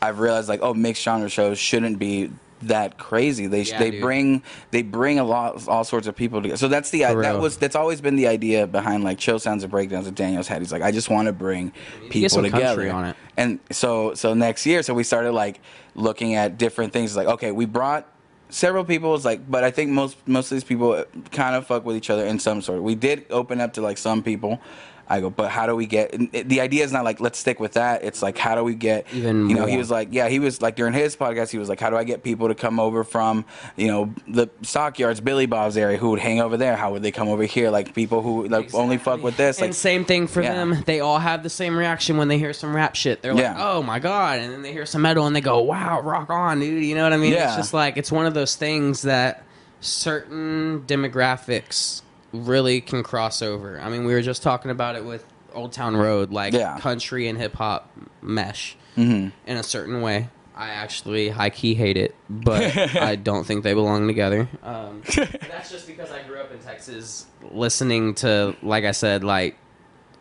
i've 0.00 0.18
realized 0.18 0.48
like 0.48 0.60
oh 0.62 0.72
mixed 0.72 1.02
genre 1.02 1.28
shows 1.28 1.58
shouldn't 1.58 1.98
be 1.98 2.30
that 2.62 2.98
crazy 2.98 3.46
they 3.46 3.62
Yeah, 3.62 3.78
they 3.78 3.90
dude. 3.92 4.00
bring 4.02 4.42
they 4.70 4.82
bring 4.82 5.18
a 5.18 5.24
lot 5.24 5.68
all 5.68 5.84
sorts 5.84 6.06
of 6.06 6.16
people 6.16 6.42
together 6.42 6.56
so 6.56 6.68
that's 6.68 6.90
the 6.90 7.00
For 7.04 7.22
that 7.22 7.32
real. 7.32 7.40
was 7.40 7.56
that's 7.56 7.76
always 7.76 8.00
been 8.00 8.16
the 8.16 8.26
idea 8.26 8.66
behind 8.66 9.04
like 9.04 9.18
chill 9.18 9.38
sounds 9.38 9.62
and 9.62 9.70
breakdowns 9.70 10.06
that 10.06 10.14
daniel's 10.14 10.48
had 10.48 10.60
he's 10.60 10.72
like 10.72 10.82
i 10.82 10.90
just 10.90 11.08
want 11.10 11.26
to 11.26 11.32
bring 11.32 11.72
get 12.00 12.10
people 12.10 12.28
some 12.30 12.44
together 12.44 12.64
country 12.66 12.90
on 12.90 13.04
it. 13.06 13.16
and 13.36 13.60
so 13.70 14.14
so 14.14 14.34
next 14.34 14.66
year 14.66 14.82
so 14.82 14.92
we 14.94 15.04
started 15.04 15.32
like 15.32 15.60
looking 15.94 16.34
at 16.34 16.58
different 16.58 16.92
things 16.92 17.16
like 17.16 17.28
okay 17.28 17.52
we 17.52 17.64
brought 17.64 18.06
several 18.50 18.84
people 18.84 19.14
it's 19.14 19.24
like 19.24 19.48
but 19.50 19.62
i 19.62 19.70
think 19.70 19.90
most 19.90 20.16
most 20.26 20.50
of 20.50 20.56
these 20.56 20.64
people 20.64 21.04
kind 21.30 21.54
of 21.54 21.66
fuck 21.66 21.84
with 21.84 21.96
each 21.96 22.10
other 22.10 22.24
in 22.24 22.38
some 22.38 22.62
sort 22.62 22.82
we 22.82 22.94
did 22.94 23.26
open 23.30 23.60
up 23.60 23.74
to 23.74 23.80
like 23.82 23.98
some 23.98 24.22
people 24.22 24.60
i 25.08 25.20
go 25.20 25.30
but 25.30 25.50
how 25.50 25.66
do 25.66 25.74
we 25.74 25.86
get 25.86 26.10
it- 26.32 26.48
the 26.48 26.60
idea 26.60 26.84
is 26.84 26.92
not 26.92 27.04
like 27.04 27.20
let's 27.20 27.38
stick 27.38 27.58
with 27.60 27.72
that 27.74 28.04
it's 28.04 28.22
like 28.22 28.36
how 28.38 28.54
do 28.54 28.62
we 28.62 28.74
get 28.74 29.06
Even 29.12 29.48
you 29.48 29.54
know 29.56 29.66
he 29.66 29.76
was 29.76 29.90
like 29.90 30.08
yeah 30.12 30.28
he 30.28 30.38
was 30.38 30.60
like 30.62 30.76
during 30.76 30.92
his 30.92 31.16
podcast 31.16 31.50
he 31.50 31.58
was 31.58 31.68
like 31.68 31.80
how 31.80 31.90
do 31.90 31.96
i 31.96 32.04
get 32.04 32.22
people 32.22 32.48
to 32.48 32.54
come 32.54 32.78
over 32.78 33.04
from 33.04 33.44
you 33.76 33.88
know 33.88 34.14
the 34.26 34.48
stockyards 34.62 35.20
billy 35.20 35.46
bob's 35.46 35.76
area 35.76 35.96
who 35.98 36.10
would 36.10 36.20
hang 36.20 36.40
over 36.40 36.56
there 36.56 36.76
how 36.76 36.92
would 36.92 37.02
they 37.02 37.10
come 37.12 37.28
over 37.28 37.44
here 37.44 37.70
like 37.70 37.94
people 37.94 38.22
who 38.22 38.46
like 38.48 38.74
only 38.74 38.98
fuck 38.98 39.22
with 39.22 39.36
this 39.36 39.60
like 39.60 39.68
and 39.68 39.74
same 39.74 40.04
thing 40.04 40.26
for 40.26 40.42
Yeah. 40.42 40.54
them. 40.54 40.82
They 40.86 41.00
all 41.00 41.18
have 41.18 41.42
the 41.42 41.50
same 41.50 41.76
reaction 41.76 42.16
when 42.16 42.28
they 42.28 42.38
hear 42.38 42.52
some 42.52 42.74
rap 42.74 42.94
shit. 42.94 43.22
They're 43.22 43.34
like, 43.34 43.42
Yeah. 43.42 43.56
"Oh 43.58 43.82
my 43.82 43.98
god!" 43.98 44.38
And 44.40 44.52
then 44.52 44.62
they 44.62 44.72
hear 44.72 44.86
some 44.86 45.02
metal 45.02 45.26
and 45.26 45.34
they 45.34 45.40
go, 45.40 45.60
"Wow, 45.62 46.00
rock 46.00 46.30
on, 46.30 46.60
dude!" 46.60 46.84
You 46.84 46.94
know 46.94 47.02
what 47.02 47.12
I 47.12 47.16
mean? 47.16 47.32
Yeah. 47.32 47.48
It's 47.48 47.56
just 47.56 47.74
like 47.74 47.96
it's 47.96 48.12
one 48.12 48.26
of 48.26 48.34
those 48.34 48.54
things 48.56 49.02
that 49.02 49.44
certain 49.80 50.82
demographics 50.86 52.02
really 52.32 52.80
can 52.80 53.02
cross 53.02 53.42
over. 53.42 53.80
I 53.80 53.88
mean, 53.88 54.04
we 54.04 54.12
were 54.12 54.22
just 54.22 54.42
talking 54.42 54.70
about 54.70 54.96
it 54.96 55.04
with 55.04 55.24
Old 55.54 55.72
Town 55.72 55.96
Road, 55.96 56.30
like 56.30 56.52
Yeah. 56.54 56.78
country 56.78 57.28
and 57.28 57.38
hip 57.38 57.54
hop 57.54 57.90
mesh 58.22 58.76
Mhm. 58.96 59.32
in 59.46 59.56
a 59.56 59.62
certain 59.62 60.02
way. 60.02 60.28
I 60.56 60.70
actually 60.70 61.28
high 61.28 61.50
key 61.50 61.74
hate 61.74 61.96
it, 61.96 62.14
but 62.28 62.76
I 62.96 63.14
don't 63.16 63.46
think 63.46 63.62
they 63.62 63.74
belong 63.74 64.06
together. 64.08 64.48
Um, 64.62 65.02
that's 65.14 65.70
just 65.70 65.86
because 65.86 66.10
I 66.10 66.22
grew 66.22 66.38
up 66.40 66.52
in 66.52 66.58
Texas, 66.58 67.26
listening 67.52 68.14
to, 68.16 68.56
like 68.62 68.84
I 68.84 68.90
said, 68.90 69.22
like 69.24 69.56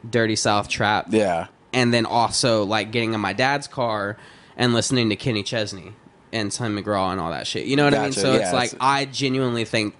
Dirty 0.07 0.35
South 0.35 0.69
trap, 0.69 1.07
yeah 1.09 1.47
and 1.73 1.93
then 1.93 2.05
also 2.05 2.63
like 2.63 2.91
getting 2.91 3.13
in 3.13 3.19
my 3.19 3.33
dad's 3.33 3.67
car 3.67 4.15
and 4.55 4.73
listening 4.73 5.09
to 5.09 5.15
Kenny 5.17 5.43
Chesney 5.43 5.93
and 6.31 6.49
Tim 6.51 6.77
McGraw 6.77 7.11
and 7.11 7.19
all 7.19 7.31
that 7.31 7.45
shit. 7.45 7.65
You 7.65 7.75
know 7.75 7.83
what 7.83 7.93
I 7.93 8.03
mean? 8.03 8.13
So 8.13 8.33
yeah, 8.33 8.39
it's 8.39 8.53
like 8.53 8.73
I 8.79 9.03
genuinely 9.05 9.65
think 9.65 9.93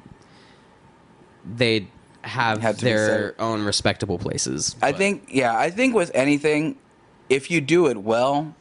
they 1.46 1.88
have 2.28 2.62
Have 2.62 2.78
be 2.78 2.84
their 2.84 3.36
own 3.40 3.64
respectable 3.64 4.18
places. 4.18 4.76
i 4.82 4.92
but 4.92 4.98
think 4.98 5.30
yeah 5.32 5.58
i 5.58 5.70
think 5.70 5.96
with 5.96 6.12
anything 6.14 6.78
if 7.30 7.50
you 7.52 7.62
do 7.62 7.88
it 7.88 7.98
well 7.98 8.54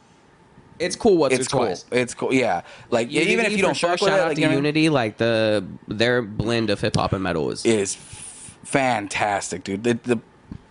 it's 0.79 0.95
cool. 0.95 1.17
What's 1.17 1.33
it's 1.33 1.47
cool. 1.47 1.61
twice. 1.65 1.85
It's 1.91 2.13
cool. 2.13 2.33
Yeah, 2.33 2.61
like 2.91 3.11
Unity, 3.11 3.31
even 3.31 3.45
if 3.45 3.51
you 3.53 3.63
don't 3.63 3.73
sure, 3.75 3.89
fuck 3.91 4.01
with 4.01 4.09
shout 4.09 4.19
it, 4.19 4.21
out 4.21 4.27
like, 4.27 4.35
to 4.35 4.41
you 4.41 4.47
know, 4.47 4.55
Unity, 4.55 4.89
like 4.89 5.17
the 5.17 5.65
their 5.87 6.21
blend 6.21 6.69
of 6.69 6.79
hip 6.79 6.95
hop 6.95 7.13
and 7.13 7.23
metal 7.23 7.49
is. 7.49 7.65
is 7.65 7.95
fantastic, 8.63 9.63
dude. 9.63 9.83
The, 9.83 9.93
the 10.03 10.19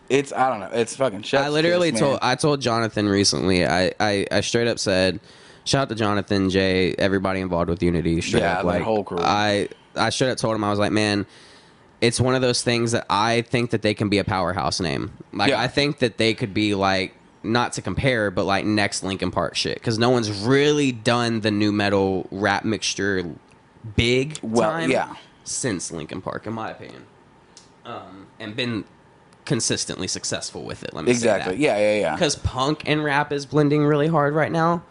it's 0.09 0.32
I 0.32 0.49
don't 0.49 0.61
know. 0.61 0.70
It's 0.78 0.94
fucking. 0.94 1.24
I 1.32 1.49
literally 1.49 1.90
kiss, 1.90 2.01
told. 2.01 2.20
I 2.22 2.36
told 2.36 2.61
Jonathan 2.61 3.09
recently. 3.09 3.66
I, 3.66 3.92
I 3.99 4.26
I 4.30 4.40
straight 4.42 4.68
up 4.68 4.78
said, 4.78 5.18
shout 5.64 5.82
out 5.82 5.88
to 5.88 5.94
Jonathan, 5.97 6.51
Jay, 6.51 6.94
everybody 6.94 7.40
involved 7.40 7.68
with 7.68 7.82
Unity. 7.82 8.20
Straight 8.20 8.40
Yeah, 8.42 8.59
up, 8.61 8.64
like 8.64 8.82
whole 8.82 9.03
crew. 9.03 9.18
I 9.20 9.68
I 9.97 10.11
straight 10.11 10.30
up 10.30 10.38
told 10.38 10.55
him 10.55 10.62
I 10.62 10.70
was 10.70 10.78
like, 10.78 10.92
man. 10.92 11.26
It's 12.01 12.20
one 12.20 12.34
of 12.34 12.42
those 12.42 12.62
things 12.62 12.92
that 12.92 13.07
I 13.09 13.42
think 13.42 13.70
that 13.70 13.82
they 13.82 13.94
can 13.94 14.09
be 14.09 14.18
a 14.18 14.24
powerhouse 14.24 14.80
name. 14.80 15.12
Like 15.32 15.51
Yeah. 15.51 15.61
I 15.61 15.68
think 15.68 15.99
that 16.01 16.18
they 16.18 16.34
could 16.34 16.53
be 16.53 16.74
like 16.74 17.14
not 17.42 17.72
to 17.74 17.82
compare, 17.82 18.30
but 18.30 18.44
like 18.44 18.64
next 18.64 19.03
Linkin 19.03 19.30
Park 19.30 19.55
shit 19.57 19.74
because 19.76 19.99
no 19.99 20.11
one's 20.11 20.30
really 20.30 20.92
done 20.92 21.40
the 21.40 21.51
nu 21.51 21.72
metal 21.72 22.26
rap 22.30 22.64
mixture 22.64 23.24
big 23.97 24.38
Well, 24.42 24.70
time 24.70 24.90
yeah. 24.90 25.14
since 25.44 25.90
Linkin 25.92 26.20
Park, 26.20 26.47
in 26.47 26.53
my 26.53 26.70
opinion, 26.70 27.05
um, 27.84 28.26
and 28.40 28.55
been 28.57 28.84
consistently 29.44 30.09
successful 30.09 30.64
with 30.64 30.82
it. 30.82 30.92
Let 30.92 31.05
me 31.05 31.12
exactly. 31.12 31.53
say 31.53 31.57
that. 31.57 31.62
Yeah, 31.62 31.78
yeah, 31.78 32.01
yeah. 32.01 32.14
because 32.14 32.36
punk 32.36 32.82
and 32.86 33.05
rap 33.05 33.32
is 33.32 33.47
blending 33.47 33.84
really 33.84 34.09
hard 34.09 34.34
right 34.34 34.51
now, 34.51 34.82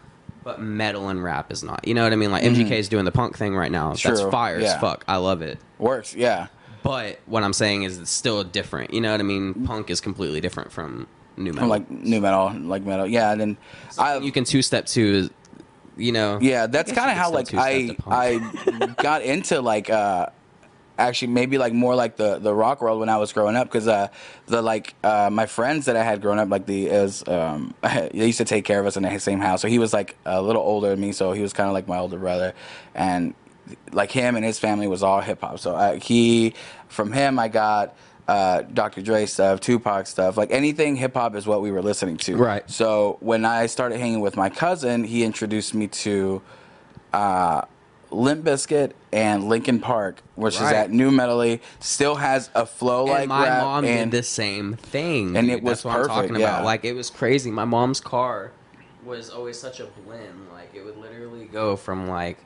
but 0.42 0.60
metal 0.60 1.08
and 1.08 1.22
rap 1.22 1.52
is 1.52 1.62
not. 1.62 1.86
You 1.86 1.92
know 1.94 2.04
what 2.04 2.12
I 2.12 2.16
mean? 2.16 2.30
Like 2.30 2.42
MGK 2.42 2.70
is 2.70 2.88
doing 2.88 3.04
the 3.04 3.12
punk 3.12 3.36
thing 3.36 3.54
right 3.54 3.70
now. 3.70 3.90
That's 3.90 4.02
Mm-hmm. 4.02 4.22
True, 4.22 4.30
fire 4.30 4.56
as 4.56 4.74
fuck. 4.80 5.04
I 5.06 5.16
love 5.16 5.42
it. 5.42 5.58
Works. 5.78 6.14
Yeah. 6.14 6.46
But 6.86 7.18
what 7.26 7.42
I'm 7.42 7.52
saying 7.52 7.82
is 7.82 7.98
it's 7.98 8.10
still 8.10 8.44
different. 8.44 8.94
You 8.94 9.00
know 9.00 9.10
what 9.10 9.18
I 9.18 9.24
mean? 9.24 9.64
Punk 9.64 9.90
is 9.90 10.00
completely 10.00 10.40
different 10.40 10.70
from 10.70 11.08
nu 11.36 11.52
metal. 11.52 11.60
From 11.60 11.68
like 11.68 11.90
nu 11.90 12.20
metal, 12.20 12.52
like 12.52 12.82
metal. 12.82 13.06
Yeah, 13.06 13.32
and 13.32 13.40
then 13.40 13.56
I. 13.98 14.18
you 14.18 14.30
can 14.30 14.44
two 14.44 14.62
step 14.62 14.86
to, 14.86 15.28
you 15.96 16.12
know. 16.12 16.38
yeah, 16.40 16.66
that's 16.66 16.92
kind 16.92 17.10
of 17.10 17.16
how 17.16 17.32
like 17.32 17.52
I 17.54 17.96
I 18.06 18.92
got 18.98 19.22
into 19.22 19.60
like 19.60 19.90
uh 19.90 20.26
actually 20.98 21.28
maybe 21.28 21.58
like 21.58 21.72
more 21.72 21.94
like 21.94 22.16
the 22.16 22.38
the 22.38 22.54
rock 22.54 22.80
world 22.80 23.00
when 23.00 23.08
I 23.08 23.16
was 23.16 23.32
growing 23.32 23.56
up 23.56 23.66
because 23.66 23.88
uh 23.88 24.08
the 24.46 24.62
like 24.62 24.94
uh 25.02 25.28
my 25.30 25.46
friends 25.46 25.86
that 25.86 25.96
I 25.96 26.04
had 26.04 26.22
growing 26.22 26.38
up 26.38 26.48
like 26.48 26.66
the 26.66 26.88
as 26.88 27.26
um 27.26 27.74
they 27.82 28.26
used 28.26 28.38
to 28.38 28.44
take 28.44 28.64
care 28.64 28.80
of 28.80 28.86
us 28.86 28.96
in 28.96 29.02
the 29.02 29.18
same 29.18 29.40
house 29.40 29.60
so 29.60 29.68
he 29.68 29.78
was 29.78 29.92
like 29.92 30.16
a 30.24 30.40
little 30.40 30.62
older 30.62 30.90
than 30.90 31.00
me 31.00 31.12
so 31.12 31.32
he 31.32 31.42
was 31.42 31.52
kind 31.52 31.68
of 31.68 31.74
like 31.74 31.86
my 31.86 31.98
older 31.98 32.18
brother 32.18 32.54
and 32.94 33.34
like 33.92 34.10
him 34.10 34.36
and 34.36 34.44
his 34.44 34.58
family 34.58 34.86
was 34.86 35.02
all 35.02 35.20
hip 35.20 35.40
hop 35.40 35.58
so 35.58 35.74
I, 35.74 35.98
he 35.98 36.54
from 36.88 37.12
him 37.12 37.38
I 37.38 37.48
got 37.48 37.94
uh, 38.28 38.62
Dr. 38.62 39.02
Dre 39.02 39.24
stuff, 39.26 39.60
Tupac 39.60 40.06
stuff, 40.06 40.36
like 40.36 40.50
anything 40.50 40.96
hip 40.96 41.14
hop 41.14 41.36
is 41.36 41.46
what 41.46 41.62
we 41.62 41.70
were 41.70 41.82
listening 41.82 42.16
to. 42.18 42.36
Right. 42.36 42.68
So 42.68 43.18
when 43.20 43.44
I 43.44 43.66
started 43.66 43.98
hanging 44.00 44.20
with 44.20 44.36
my 44.36 44.50
cousin, 44.50 45.04
he 45.04 45.22
introduced 45.22 45.74
me 45.74 45.86
to 45.88 46.42
uh, 47.12 47.62
Limp 48.10 48.44
Bizkit 48.44 48.92
and 49.12 49.48
Linkin 49.48 49.80
Park, 49.80 50.22
which 50.34 50.58
Right. 50.60 50.66
is 50.66 50.72
at 50.72 50.90
new 50.90 51.10
Medley, 51.10 51.60
still 51.80 52.16
has 52.16 52.50
a 52.54 52.66
flow 52.66 53.02
And 53.02 53.10
like 53.10 53.28
my 53.28 53.44
rap, 53.44 53.62
mom 53.62 53.84
and 53.84 54.10
did 54.10 54.20
the 54.20 54.22
same 54.24 54.74
thing, 54.74 55.36
and 55.36 55.46
dude. 55.48 55.58
it 55.58 55.62
was 55.62 55.82
That's 55.82 55.84
what 55.84 55.90
I'm 55.92 56.00
perfect, 56.02 56.28
talking 56.28 56.40
yeah. 56.40 56.54
about. 56.56 56.64
Like 56.64 56.84
it 56.84 56.94
was 56.94 57.10
crazy. 57.10 57.50
My 57.50 57.64
mom's 57.64 58.00
car 58.00 58.50
was 59.04 59.30
always 59.30 59.58
such 59.58 59.78
a 59.80 59.86
blend. 60.04 60.48
Like 60.52 60.74
it 60.74 60.84
would 60.84 60.96
literally 60.96 61.44
go 61.46 61.76
from 61.76 62.08
like 62.08 62.38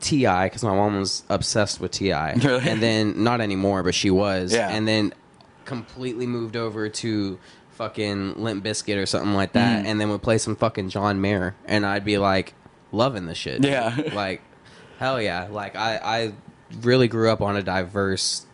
T.I 0.00 0.46
because 0.46 0.62
my 0.62 0.74
mom 0.74 0.98
was 0.98 1.22
obsessed 1.28 1.80
with 1.80 1.92
T.I, 1.92 2.32
Really? 2.42 2.68
and 2.68 2.82
then 2.82 3.22
not 3.24 3.40
anymore, 3.40 3.82
but 3.82 3.94
she 3.94 4.10
was. 4.10 4.52
Yeah. 4.52 4.68
And 4.68 4.86
then 4.86 5.14
completely 5.64 6.26
moved 6.26 6.56
over 6.56 6.88
to 6.88 7.38
fucking 7.70 8.34
Limp 8.42 8.64
Bizkit 8.64 9.00
or 9.00 9.06
something 9.06 9.34
like 9.34 9.52
that, 9.52 9.84
mm. 9.84 9.88
and 9.88 10.00
then 10.00 10.10
would 10.10 10.22
play 10.22 10.38
some 10.38 10.56
fucking 10.56 10.90
John 10.90 11.20
Mayer, 11.20 11.54
and 11.64 11.84
I'd 11.84 12.04
be 12.04 12.18
like 12.18 12.54
loving 12.92 13.26
the 13.26 13.34
shit. 13.34 13.64
Yeah. 13.64 13.96
like 14.14 14.42
hell 14.98 15.20
yeah. 15.20 15.48
Like 15.50 15.76
I 15.76 15.96
I 15.96 16.32
really 16.80 17.08
grew 17.08 17.30
up 17.30 17.40
on 17.40 17.56
a 17.56 17.62
diverse. 17.62 18.46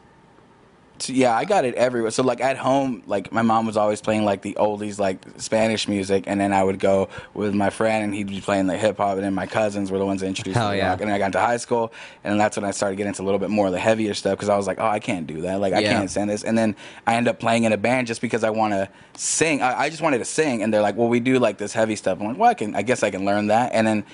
So, 1.03 1.13
yeah, 1.13 1.35
I 1.35 1.45
got 1.45 1.65
it 1.65 1.75
everywhere. 1.75 2.11
So 2.11 2.23
like 2.23 2.41
at 2.41 2.57
home, 2.57 3.03
like 3.07 3.33
my 3.33 3.43
mom 3.43 3.67
was 3.67 3.77
always 3.77 4.01
playing 4.01 4.25
like 4.25 4.43
the 4.43 4.55
oldies, 4.61 4.99
like 4.99 5.19
Spanish 5.39 5.89
music, 5.89 6.25
and 6.27 6.41
then 6.41 6.53
I 6.53 6.63
would 6.63 6.79
go 6.79 7.09
with 7.35 7.55
my 7.55 7.71
friend, 7.71 8.05
and 8.05 8.15
he'd 8.15 8.29
be 8.29 8.41
playing 8.41 8.67
the 8.67 8.77
hip 8.77 8.99
hop, 8.99 9.15
and 9.15 9.23
then 9.25 9.35
my 9.35 9.47
cousins 9.47 9.91
were 9.91 9.99
the 9.99 10.07
ones 10.07 10.21
that 10.21 10.27
introduced 10.27 10.57
Hell 10.57 10.71
me 10.71 10.77
to 10.77 10.79
yeah. 10.79 10.91
rock. 10.91 11.01
And 11.01 11.09
then 11.09 11.15
I 11.15 11.19
got 11.19 11.27
into 11.27 11.41
high 11.41 11.57
school, 11.57 11.93
and 12.25 12.39
that's 12.39 12.57
when 12.57 12.65
I 12.65 12.71
started 12.71 12.97
getting 12.97 13.09
into 13.09 13.23
a 13.23 13.25
little 13.25 13.39
bit 13.39 13.51
more 13.51 13.67
of 13.67 13.73
the 13.73 13.79
heavier 13.79 14.15
stuff 14.15 14.37
because 14.37 14.49
I 14.49 14.57
was 14.57 14.67
like, 14.67 14.79
oh, 14.79 14.87
I 14.87 14.99
can't 15.01 15.27
do 15.27 15.43
that. 15.43 15.61
Like 15.61 15.73
I 15.73 15.81
Yeah. 15.81 15.93
can't 15.95 16.11
stand 16.11 16.29
this. 16.31 16.45
And 16.45 16.57
then 16.57 16.77
I 17.07 17.15
end 17.15 17.29
up 17.29 17.41
playing 17.41 17.65
in 17.65 17.73
a 17.73 17.77
band 17.79 18.07
just 18.07 18.21
because 18.21 18.45
I 18.45 18.51
want 18.51 18.73
to 18.75 18.89
sing. 19.17 19.63
I, 19.63 19.83
I 19.83 19.91
just 19.91 20.03
wanted 20.03 20.19
to 20.19 20.25
sing, 20.25 20.63
and 20.63 20.73
they're 20.73 20.83
like, 20.83 20.97
well, 20.97 21.09
we 21.09 21.21
do 21.21 21.39
like 21.39 21.59
this 21.59 21.73
heavy 21.73 21.97
stuff. 21.97 22.21
I'm 22.21 22.27
like, 22.29 22.39
well, 22.39 22.51
I 22.51 22.55
can. 22.55 22.75
I 22.77 22.83
guess 22.83 23.03
I 23.03 23.11
can 23.11 23.25
learn 23.25 23.47
that, 23.49 23.73
and 23.73 23.87
then. 23.87 24.05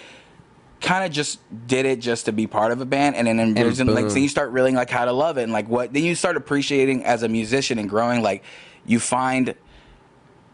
Kind 0.80 1.04
of 1.04 1.10
just 1.10 1.38
did 1.66 1.86
it 1.86 2.00
just 2.00 2.26
to 2.26 2.32
be 2.32 2.46
part 2.46 2.70
of 2.70 2.80
a 2.80 2.84
band, 2.84 3.16
and 3.16 3.26
then 3.26 3.38
and 3.38 3.56
like 3.56 4.04
boom. 4.04 4.10
so 4.10 4.18
you 4.18 4.28
start 4.28 4.50
really 4.50 4.72
like 4.72 4.90
how 4.90 5.04
to 5.06 5.12
love 5.12 5.38
it 5.38 5.42
and 5.44 5.52
like 5.52 5.68
what 5.68 5.92
then 5.92 6.04
you 6.04 6.14
start 6.14 6.36
appreciating 6.36 7.02
as 7.04 7.22
a 7.22 7.28
musician 7.28 7.78
and 7.78 7.88
growing 7.88 8.22
like 8.22 8.44
you 8.84 9.00
find 9.00 9.54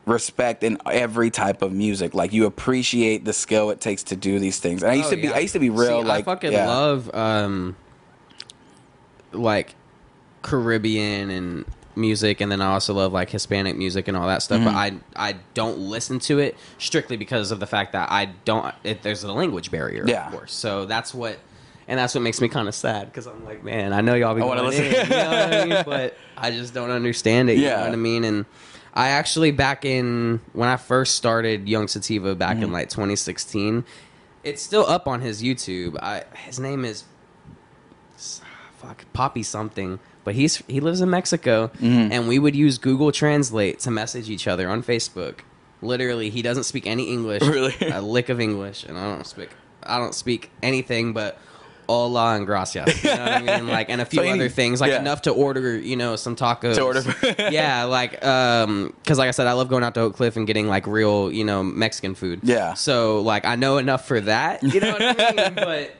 respect 0.06 0.62
in 0.62 0.78
every 0.86 1.30
type 1.30 1.60
of 1.60 1.72
music 1.72 2.14
like 2.14 2.32
you 2.32 2.46
appreciate 2.46 3.24
the 3.24 3.32
skill 3.32 3.70
it 3.70 3.80
takes 3.80 4.02
to 4.04 4.16
do 4.16 4.38
these 4.38 4.58
things 4.58 4.82
and 4.82 4.90
i 4.90 4.94
used 4.94 5.08
Oh, 5.08 5.10
to 5.10 5.16
be 5.16 5.22
yeah. 5.28 5.34
i 5.34 5.38
used 5.40 5.52
to 5.52 5.58
be 5.60 5.70
real 5.70 6.02
See, 6.02 6.08
like 6.08 6.22
I 6.22 6.24
fucking 6.24 6.52
yeah. 6.52 6.66
love 6.66 7.14
um 7.14 7.76
like 9.32 9.74
Caribbean 10.42 11.30
and 11.30 11.64
music 11.94 12.40
and 12.40 12.50
then 12.50 12.60
I 12.62 12.72
also 12.72 12.94
love 12.94 13.12
like 13.12 13.28
Hispanic 13.30 13.76
music 13.76 14.08
and 14.08 14.16
all 14.16 14.26
that 14.26 14.42
stuff 14.42 14.64
but 14.64 14.70
Mm-hmm. 14.74 14.98
I 15.16 15.30
I 15.30 15.36
don't 15.54 15.78
listen 15.78 16.18
to 16.20 16.38
it 16.38 16.56
strictly 16.78 17.16
because 17.16 17.50
of 17.50 17.60
the 17.60 17.66
fact 17.66 17.92
that 17.92 18.10
I 18.10 18.26
don't 18.44 18.74
it, 18.84 19.02
there's 19.02 19.24
a 19.24 19.32
language 19.32 19.70
barrier 19.70 20.04
Yeah. 20.06 20.26
of 20.26 20.32
course 20.32 20.52
so 20.54 20.86
that's 20.86 21.12
what 21.14 21.38
and 21.88 21.98
that's 21.98 22.14
what 22.14 22.22
makes 22.22 22.40
me 22.40 22.48
kind 22.48 22.68
of 22.68 22.74
sad 22.74 23.06
because 23.06 23.26
I'm 23.26 23.44
like 23.44 23.62
man 23.62 23.92
I 23.92 24.00
know 24.00 24.14
y'all 24.14 24.34
be 24.34 24.40
I 24.42 24.44
wanna 24.44 24.62
listen. 24.62 24.84
in, 24.86 24.92
you 24.92 25.08
know 25.10 25.30
what 25.30 25.54
I 25.54 25.64
mean 25.66 25.82
but 25.86 26.16
I 26.36 26.50
just 26.50 26.72
don't 26.72 26.90
understand 26.90 27.50
it 27.50 27.58
you 27.58 27.64
Yeah. 27.64 27.76
know 27.76 27.82
what 27.86 27.92
I 27.92 27.96
mean 27.96 28.24
and 28.24 28.46
I 28.94 29.08
actually 29.08 29.50
back 29.52 29.84
in 29.84 30.40
when 30.52 30.68
I 30.68 30.76
first 30.76 31.14
started 31.14 31.68
Yung 31.68 31.88
Sativa 31.88 32.34
back 32.34 32.54
Mm-hmm. 32.56 32.64
in 32.64 32.72
like 32.72 32.88
2016 32.88 33.84
it's 34.44 34.60
still 34.62 34.84
up 34.86 35.06
on 35.06 35.20
his 35.20 35.40
YouTube. 35.42 35.96
I 36.02 36.24
his 36.36 36.58
name 36.58 36.84
is 36.84 37.04
fuck 38.76 39.04
Poppy 39.12 39.42
something, 39.42 39.98
but 40.24 40.34
he's 40.34 40.56
he 40.68 40.80
lives 40.80 41.00
in 41.00 41.10
Mexico, 41.10 41.70
Mm-hmm. 41.80 42.12
and 42.12 42.28
we 42.28 42.38
would 42.38 42.54
use 42.56 42.78
Google 42.78 43.12
Translate 43.12 43.80
to 43.80 43.90
message 43.90 44.28
each 44.30 44.46
other 44.48 44.68
on 44.68 44.82
Facebook. 44.82 45.40
Literally, 45.80 46.30
he 46.30 46.42
doesn't 46.42 46.64
speak 46.64 46.86
any 46.86 47.10
English, 47.12 47.42
Really? 47.42 47.74
a 47.80 48.00
lick 48.00 48.28
of 48.28 48.40
English, 48.40 48.84
and 48.84 48.96
I 48.98 49.04
don't 49.14 49.26
speak 49.26 49.50
I 49.82 49.98
don't 49.98 50.14
speak 50.14 50.50
anything 50.62 51.12
but. 51.12 51.38
Hola 51.88 52.36
and 52.36 52.46
gracias. 52.46 53.02
You 53.04 53.10
know 53.10 53.20
what 53.22 53.32
I 53.32 53.42
mean? 53.42 53.66
Like, 53.66 53.90
and 53.90 54.00
a 54.00 54.04
few 54.12 54.20
So 54.20 54.22
he- 54.22 54.30
other 54.30 54.48
things, 54.48 54.80
like 54.80 54.92
yeah. 54.92 55.00
enough 55.00 55.22
to 55.22 55.30
order, 55.32 55.76
you 55.76 55.96
know, 55.96 56.14
some 56.16 56.36
tacos. 56.36 56.76
To 56.76 56.82
order- 56.82 57.02
yeah, 57.52 57.84
like, 57.84 58.24
um, 58.24 58.94
because 59.02 59.18
like 59.18 59.28
I 59.28 59.32
said, 59.32 59.46
I 59.46 59.52
love 59.52 59.68
going 59.68 59.82
out 59.82 59.92
to 59.94 60.00
Oak 60.02 60.14
Cliff 60.14 60.36
and 60.36 60.46
getting 60.46 60.68
like 60.68 60.86
real, 60.86 61.30
you 61.30 61.44
know, 61.44 61.62
Mexican 61.62 62.14
food. 62.14 62.40
Yeah. 62.44 62.74
So 62.74 63.20
like, 63.20 63.44
I 63.44 63.56
know 63.56 63.76
enough 63.76 64.06
for 64.06 64.20
that. 64.22 64.62
You 64.62 64.80
know 64.80 64.92
what 64.92 65.02
I 65.20 65.32
mean? 65.34 65.54
But 65.56 65.94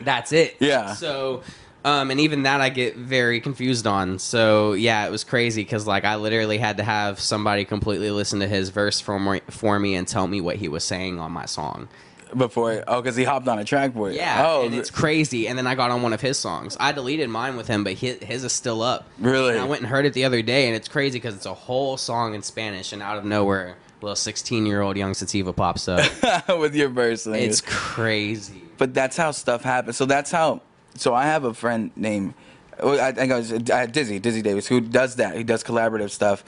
that's 0.00 0.32
it. 0.32 0.56
Yeah. 0.60 0.94
So, 0.94 1.42
um, 1.84 2.10
and 2.10 2.20
even 2.20 2.42
that 2.44 2.60
I 2.60 2.68
get 2.68 2.96
very 2.96 3.40
confused 3.40 3.86
on. 3.86 4.18
So 4.18 4.72
yeah, 4.74 5.06
it 5.06 5.10
was 5.10 5.24
crazy 5.24 5.62
because 5.62 5.86
like 5.86 6.04
I 6.04 6.16
literally 6.16 6.58
had 6.58 6.76
to 6.76 6.82
have 6.82 7.20
somebody 7.20 7.64
completely 7.64 8.10
listen 8.10 8.40
to 8.40 8.46
his 8.46 8.68
verse 8.70 9.00
for 9.00 9.18
me, 9.18 9.40
for 9.48 9.78
me 9.78 9.94
and 9.94 10.06
tell 10.06 10.26
me 10.26 10.40
what 10.40 10.56
he 10.56 10.68
was 10.68 10.84
saying 10.84 11.18
on 11.18 11.32
my 11.32 11.46
song. 11.46 11.88
before 12.36 12.84
oh 12.86 13.00
because 13.02 13.16
he 13.16 13.24
hopped 13.24 13.48
on 13.48 13.58
a 13.58 13.64
track 13.64 13.92
for 13.92 14.10
Yeah, 14.10 14.46
oh 14.46 14.64
and 14.64 14.74
it's 14.74 14.90
crazy. 14.90 15.48
And 15.48 15.58
then 15.58 15.66
I 15.66 15.74
got 15.74 15.90
on 15.90 16.02
one 16.02 16.12
of 16.12 16.20
his 16.20 16.38
songs. 16.38 16.76
I 16.78 16.92
deleted 16.92 17.28
mine 17.28 17.56
with 17.56 17.66
him, 17.66 17.82
but 17.82 17.94
his, 17.94 18.22
his 18.22 18.44
is 18.44 18.52
still 18.52 18.82
up. 18.82 19.08
Really? 19.18 19.54
And 19.54 19.60
I 19.60 19.64
went 19.64 19.82
and 19.82 19.90
heard 19.90 20.06
it 20.06 20.12
the 20.12 20.24
other 20.24 20.42
day, 20.42 20.66
and 20.66 20.76
it's 20.76 20.86
crazy 20.88 21.18
because 21.18 21.34
it's 21.34 21.46
a 21.46 21.54
whole 21.54 21.96
song 21.96 22.34
in 22.34 22.42
Spanish, 22.42 22.92
and 22.92 23.02
out 23.02 23.18
of 23.18 23.24
nowhere, 23.24 23.76
a 24.00 24.04
little 24.04 24.14
sixteen-year-old 24.16 24.96
Yung 24.96 25.14
Sativa 25.14 25.52
pops 25.52 25.88
up. 25.88 26.04
with 26.58 26.74
your 26.74 26.88
verse 26.88 27.26
it's 27.26 27.60
crazy. 27.60 28.62
but 28.78 28.94
that's 28.94 29.16
how 29.16 29.30
stuff 29.32 29.62
happens. 29.62 29.96
So 29.96 30.04
that's 30.06 30.30
how. 30.30 30.60
So 31.00 31.14
I 31.14 31.24
have 31.24 31.44
a 31.44 31.54
friend 31.54 31.90
named, 31.96 32.34
I 32.78 33.12
think 33.12 33.32
I 33.32 33.38
was 33.38 33.52
uh, 33.52 33.86
Dizzy 33.86 34.18
Dizzy 34.18 34.42
Davis 34.42 34.66
who 34.66 34.82
does 34.82 35.16
that. 35.16 35.34
He 35.34 35.42
does 35.42 35.64
collaborative 35.64 36.10
stuff. 36.10 36.44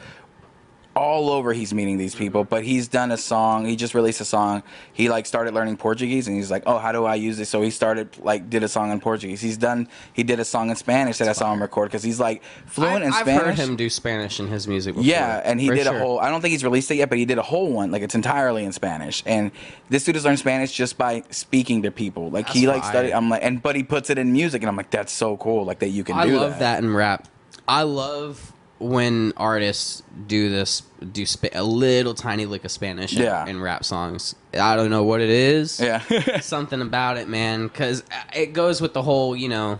All 0.94 1.30
over, 1.30 1.54
he's 1.54 1.72
meeting 1.72 1.96
these 1.96 2.14
people. 2.14 2.44
But 2.44 2.64
he's 2.64 2.86
done 2.86 3.12
a 3.12 3.16
song. 3.16 3.64
He 3.64 3.76
just 3.76 3.94
released 3.94 4.20
a 4.20 4.26
song. 4.26 4.62
He 4.92 5.08
like 5.08 5.24
started 5.24 5.54
learning 5.54 5.78
Portuguese, 5.78 6.28
and 6.28 6.36
he's 6.36 6.50
like, 6.50 6.64
"Oh, 6.66 6.76
how 6.76 6.92
do 6.92 7.06
I 7.06 7.14
use 7.14 7.38
this?" 7.38 7.48
So 7.48 7.62
he 7.62 7.70
started 7.70 8.10
like 8.18 8.50
did 8.50 8.62
a 8.62 8.68
song 8.68 8.90
in 8.92 9.00
Portuguese. 9.00 9.40
He's 9.40 9.56
done. 9.56 9.88
He 10.12 10.22
did 10.22 10.38
a 10.38 10.44
song 10.44 10.68
in 10.68 10.76
Spanish 10.76 11.16
that 11.16 11.28
I 11.28 11.32
saw 11.32 11.50
him 11.50 11.62
record 11.62 11.86
because 11.86 12.02
he's 12.02 12.20
like 12.20 12.42
fluent 12.66 13.04
I, 13.04 13.06
in 13.06 13.12
I've 13.14 13.20
Spanish. 13.20 13.42
heard 13.58 13.68
him 13.70 13.76
do 13.76 13.88
Spanish 13.88 14.38
in 14.38 14.48
his 14.48 14.68
music. 14.68 14.94
Before, 14.94 15.08
Yeah, 15.08 15.40
and 15.44 15.58
he 15.58 15.70
did 15.70 15.84
sure. 15.86 15.96
a 15.96 15.98
whole. 15.98 16.18
I 16.20 16.28
don't 16.28 16.42
think 16.42 16.52
he's 16.52 16.64
released 16.64 16.90
it 16.90 16.96
yet, 16.96 17.08
but 17.08 17.16
he 17.16 17.24
did 17.24 17.38
a 17.38 17.42
whole 17.42 17.72
one. 17.72 17.90
Like 17.90 18.02
it's 18.02 18.14
entirely 18.14 18.62
in 18.64 18.72
Spanish. 18.72 19.22
And 19.24 19.50
this 19.88 20.04
dude 20.04 20.16
has 20.16 20.26
learned 20.26 20.40
Spanish 20.40 20.72
just 20.72 20.98
by 20.98 21.22
speaking 21.30 21.82
to 21.84 21.90
people. 21.90 22.28
Like 22.30 22.50
he 22.50 22.66
That's 22.66 22.80
like 22.80 22.84
studied. 22.90 23.12
I'm 23.12 23.30
like, 23.30 23.42
and 23.42 23.62
but 23.62 23.76
he 23.76 23.82
puts 23.82 24.10
it 24.10 24.18
in 24.18 24.30
music, 24.32 24.60
and 24.62 24.68
I'm 24.68 24.76
like, 24.76 24.90
that's 24.90 25.12
so 25.12 25.38
cool. 25.38 25.64
Like 25.64 25.78
that 25.78 25.88
you 25.88 26.04
can 26.04 26.16
do. 26.16 26.20
That. 26.20 26.26
I 26.26 26.30
do 26.30 26.38
love 26.38 26.58
that. 26.58 26.82
in 26.84 26.92
rap. 26.94 27.28
I 27.66 27.82
love 27.84 28.51
when 28.82 29.32
artists 29.36 30.02
do 30.26 30.48
this, 30.50 30.82
do 31.12 31.24
sp- 31.24 31.54
a 31.54 31.62
little 31.62 32.14
tiny 32.14 32.46
lick 32.46 32.64
of 32.64 32.70
Spanish 32.70 33.14
in, 33.16 33.22
Yeah. 33.22 33.46
in 33.46 33.60
rap 33.60 33.84
songs. 33.84 34.34
I 34.54 34.76
don't 34.76 34.90
know 34.90 35.04
what 35.04 35.20
it 35.20 35.30
is. 35.30 35.80
Yeah. 35.80 36.00
something 36.40 36.80
about 36.80 37.16
it, 37.16 37.28
man, 37.28 37.68
because 37.68 38.02
it 38.34 38.52
goes 38.52 38.80
with 38.80 38.92
the 38.92 39.02
whole, 39.02 39.34
you 39.36 39.48
know, 39.48 39.78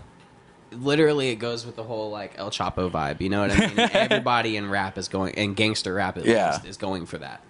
literally 0.71 1.29
it 1.29 1.35
goes 1.35 1.65
with 1.65 1.75
the 1.75 1.83
whole 1.83 2.09
like 2.09 2.33
El 2.37 2.49
Chapo 2.49 2.89
vibe. 2.89 3.21
You 3.21 3.29
know 3.29 3.41
what 3.41 3.51
I 3.51 3.67
mean? 3.67 3.79
Everybody 3.93 4.57
in 4.57 4.69
rap 4.69 4.97
is 4.97 5.07
going, 5.07 5.35
and 5.35 5.55
gangster 5.55 5.93
rap 5.93 6.17
at 6.17 6.25
Yeah. 6.25 6.51
least 6.53 6.65
is 6.65 6.77
going 6.77 7.05
for 7.05 7.17
that. 7.19 7.41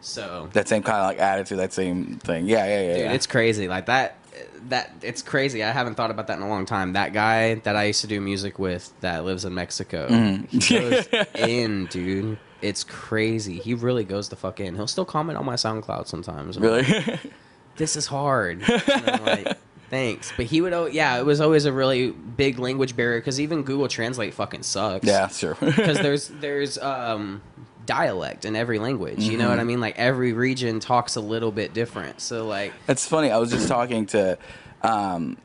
So, 0.00 0.50
that 0.52 0.68
same 0.68 0.82
kind 0.82 0.98
of 0.98 1.06
like 1.06 1.18
attitude, 1.18 1.58
that 1.58 1.72
same 1.72 2.18
thing. 2.18 2.46
Yeah, 2.46 2.64
yeah, 2.66 2.80
yeah. 2.80 2.94
dude, 2.96 3.04
yeah. 3.06 3.12
it's 3.12 3.26
crazy. 3.26 3.66
Like 3.66 3.86
that, 3.86 4.16
that 4.68 4.92
it's 5.02 5.22
crazy. 5.22 5.62
I 5.64 5.70
haven't 5.72 5.94
thought 5.94 6.10
about 6.10 6.26
that 6.28 6.36
in 6.38 6.42
a 6.42 6.48
long 6.48 6.66
time. 6.66 6.92
That 6.94 7.12
guy 7.12 7.56
that 7.56 7.76
I 7.76 7.84
used 7.84 8.00
to 8.02 8.06
do 8.06 8.20
music 8.20 8.58
with 8.58 8.92
that 9.00 9.24
lives 9.24 9.44
in 9.44 9.54
Mexico, 9.54 10.08
Mm-hmm. 10.08 10.58
he 10.58 10.78
goes 10.78 11.26
in, 11.48 11.86
dude. 11.86 12.38
It's 12.62 12.84
crazy. 12.84 13.58
He 13.58 13.74
really 13.74 14.04
goes 14.04 14.28
the 14.28 14.36
fuck 14.36 14.60
in. 14.60 14.74
He'll 14.74 14.86
still 14.86 15.04
comment 15.04 15.38
on 15.38 15.44
my 15.44 15.54
SoundCloud 15.54 16.06
sometimes. 16.06 16.56
I'm 16.56 16.62
like, 16.62 16.88
really. 16.88 17.18
this 17.76 17.96
is 17.96 18.06
hard. 18.06 18.62
And 18.68 19.10
I'm 19.10 19.24
like, 19.24 19.58
thanks. 19.90 20.32
But 20.36 20.46
he 20.46 20.62
would, 20.62 20.72
al- 20.72 20.88
yeah, 20.88 21.18
it 21.18 21.26
was 21.26 21.40
always 21.42 21.66
a 21.66 21.72
really 21.72 22.10
big 22.10 22.58
language 22.58 22.96
barrier 22.96 23.20
because 23.20 23.38
even 23.40 23.62
Google 23.62 23.88
Translate 23.88 24.32
fucking 24.34 24.62
sucks. 24.62 25.06
yeah, 25.06 25.28
sure. 25.28 25.54
Because 25.60 25.98
there's 25.98 26.28
there's 26.28 26.78
um 26.78 27.42
dialect 27.86 28.44
in 28.44 28.56
every 28.56 28.78
language. 28.78 29.20
You 29.20 29.30
Mm-hmm. 29.32 29.38
know 29.42 29.48
what 29.48 29.60
I 29.60 29.64
mean? 29.64 29.80
Like 29.80 29.98
every 29.98 30.32
region 30.32 30.80
talks 30.80 31.16
a 31.16 31.20
little 31.20 31.52
bit 31.52 31.72
different. 31.72 32.20
So 32.20 32.46
like, 32.46 32.72
It's 32.88 33.06
funny. 33.06 33.30
I 33.30 33.38
was 33.38 33.50
just 33.50 33.68
talking 33.68 34.06
to, 34.06 34.36
um, 34.82 35.36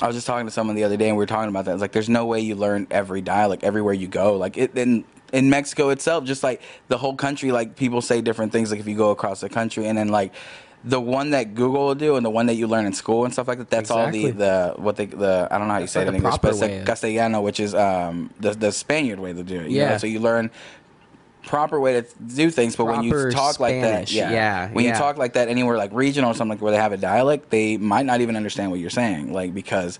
I 0.00 0.06
was 0.06 0.16
just 0.16 0.26
talking 0.26 0.46
to 0.46 0.52
someone 0.52 0.76
the 0.76 0.84
other 0.84 0.96
day, 0.96 1.08
and 1.08 1.16
we 1.16 1.22
were 1.22 1.26
talking 1.26 1.48
about 1.48 1.64
that. 1.66 1.72
It's 1.72 1.80
like 1.80 1.92
there's 1.92 2.08
no 2.08 2.26
way 2.26 2.40
you 2.40 2.54
learn 2.54 2.86
every 2.90 3.22
dialect 3.22 3.64
everywhere 3.64 3.94
you 3.94 4.08
go. 4.08 4.36
Like 4.36 4.56
it 4.58 4.76
in 4.76 5.04
in 5.32 5.50
Mexico 5.50 5.88
itself, 5.88 6.24
just 6.24 6.42
like 6.42 6.60
the 6.88 6.98
whole 6.98 7.14
country, 7.16 7.50
like 7.50 7.76
people 7.76 8.00
say 8.02 8.20
different 8.20 8.52
things. 8.52 8.70
Like 8.70 8.78
if 8.80 8.86
you 8.86 8.96
go 8.96 9.10
across 9.10 9.40
the 9.40 9.48
country, 9.48 9.86
and 9.86 9.96
then 9.96 10.08
like 10.08 10.34
the 10.84 11.00
one 11.00 11.30
that 11.30 11.54
Google 11.54 11.86
will 11.86 11.94
do, 11.94 12.16
and 12.16 12.24
the 12.26 12.30
one 12.30 12.44
that 12.46 12.54
you 12.56 12.66
learn 12.66 12.84
in 12.84 12.92
school 12.92 13.24
and 13.24 13.32
stuff 13.32 13.48
like 13.48 13.56
that. 13.58 13.70
That's 13.70 13.90
all 13.90 14.10
the 14.10 14.32
the 14.32 14.74
what 14.76 14.96
they 14.96 15.06
the 15.06 15.48
I 15.50 15.56
don't 15.56 15.66
know 15.66 15.72
how 15.74 15.80
you 15.80 15.86
say 15.86 16.00
like 16.00 16.08
it 16.08 16.08
in 16.08 16.12
the 16.22 16.26
English, 16.28 16.38
but 16.42 16.50
it's 16.52 16.60
way 16.60 16.76
like 16.78 16.86
Castellano, 16.86 17.40
which 17.40 17.58
is 17.58 17.74
um 17.74 18.28
the 18.38 18.52
the 18.52 18.72
Spaniard 18.72 19.18
way 19.18 19.32
to 19.32 19.42
do 19.42 19.60
it. 19.60 19.70
you 19.70 19.80
know? 19.80 19.86
Yeah. 19.86 19.96
So 19.96 20.06
you 20.06 20.20
learn 20.20 20.50
proper 21.46 21.80
way 21.80 22.00
to 22.00 22.06
do 22.34 22.50
things 22.50 22.76
but 22.76 22.84
when 22.84 23.02
you 23.02 23.10
Proper 23.12 23.30
talk 23.30 23.60
like 23.60 23.80
that 23.80 24.08
Spanish, 24.08 24.12
yeah, 24.12 24.30
yeah, 24.30 24.70
when 24.72 24.84
yeah. 24.84 24.90
you 24.92 24.98
talk 24.98 25.16
like 25.16 25.32
that 25.34 25.48
anywhere 25.48 25.78
like 25.78 25.92
regional 25.94 26.30
or 26.32 26.34
something 26.34 26.58
where 26.58 26.72
they 26.72 26.78
have 26.78 26.92
a 26.92 26.96
dialect 26.98 27.50
they 27.50 27.76
might 27.78 28.04
not 28.04 28.20
even 28.20 28.36
understand 28.36 28.70
what 28.70 28.80
you're 28.80 28.90
saying 28.90 29.32
like 29.32 29.54
because 29.54 29.98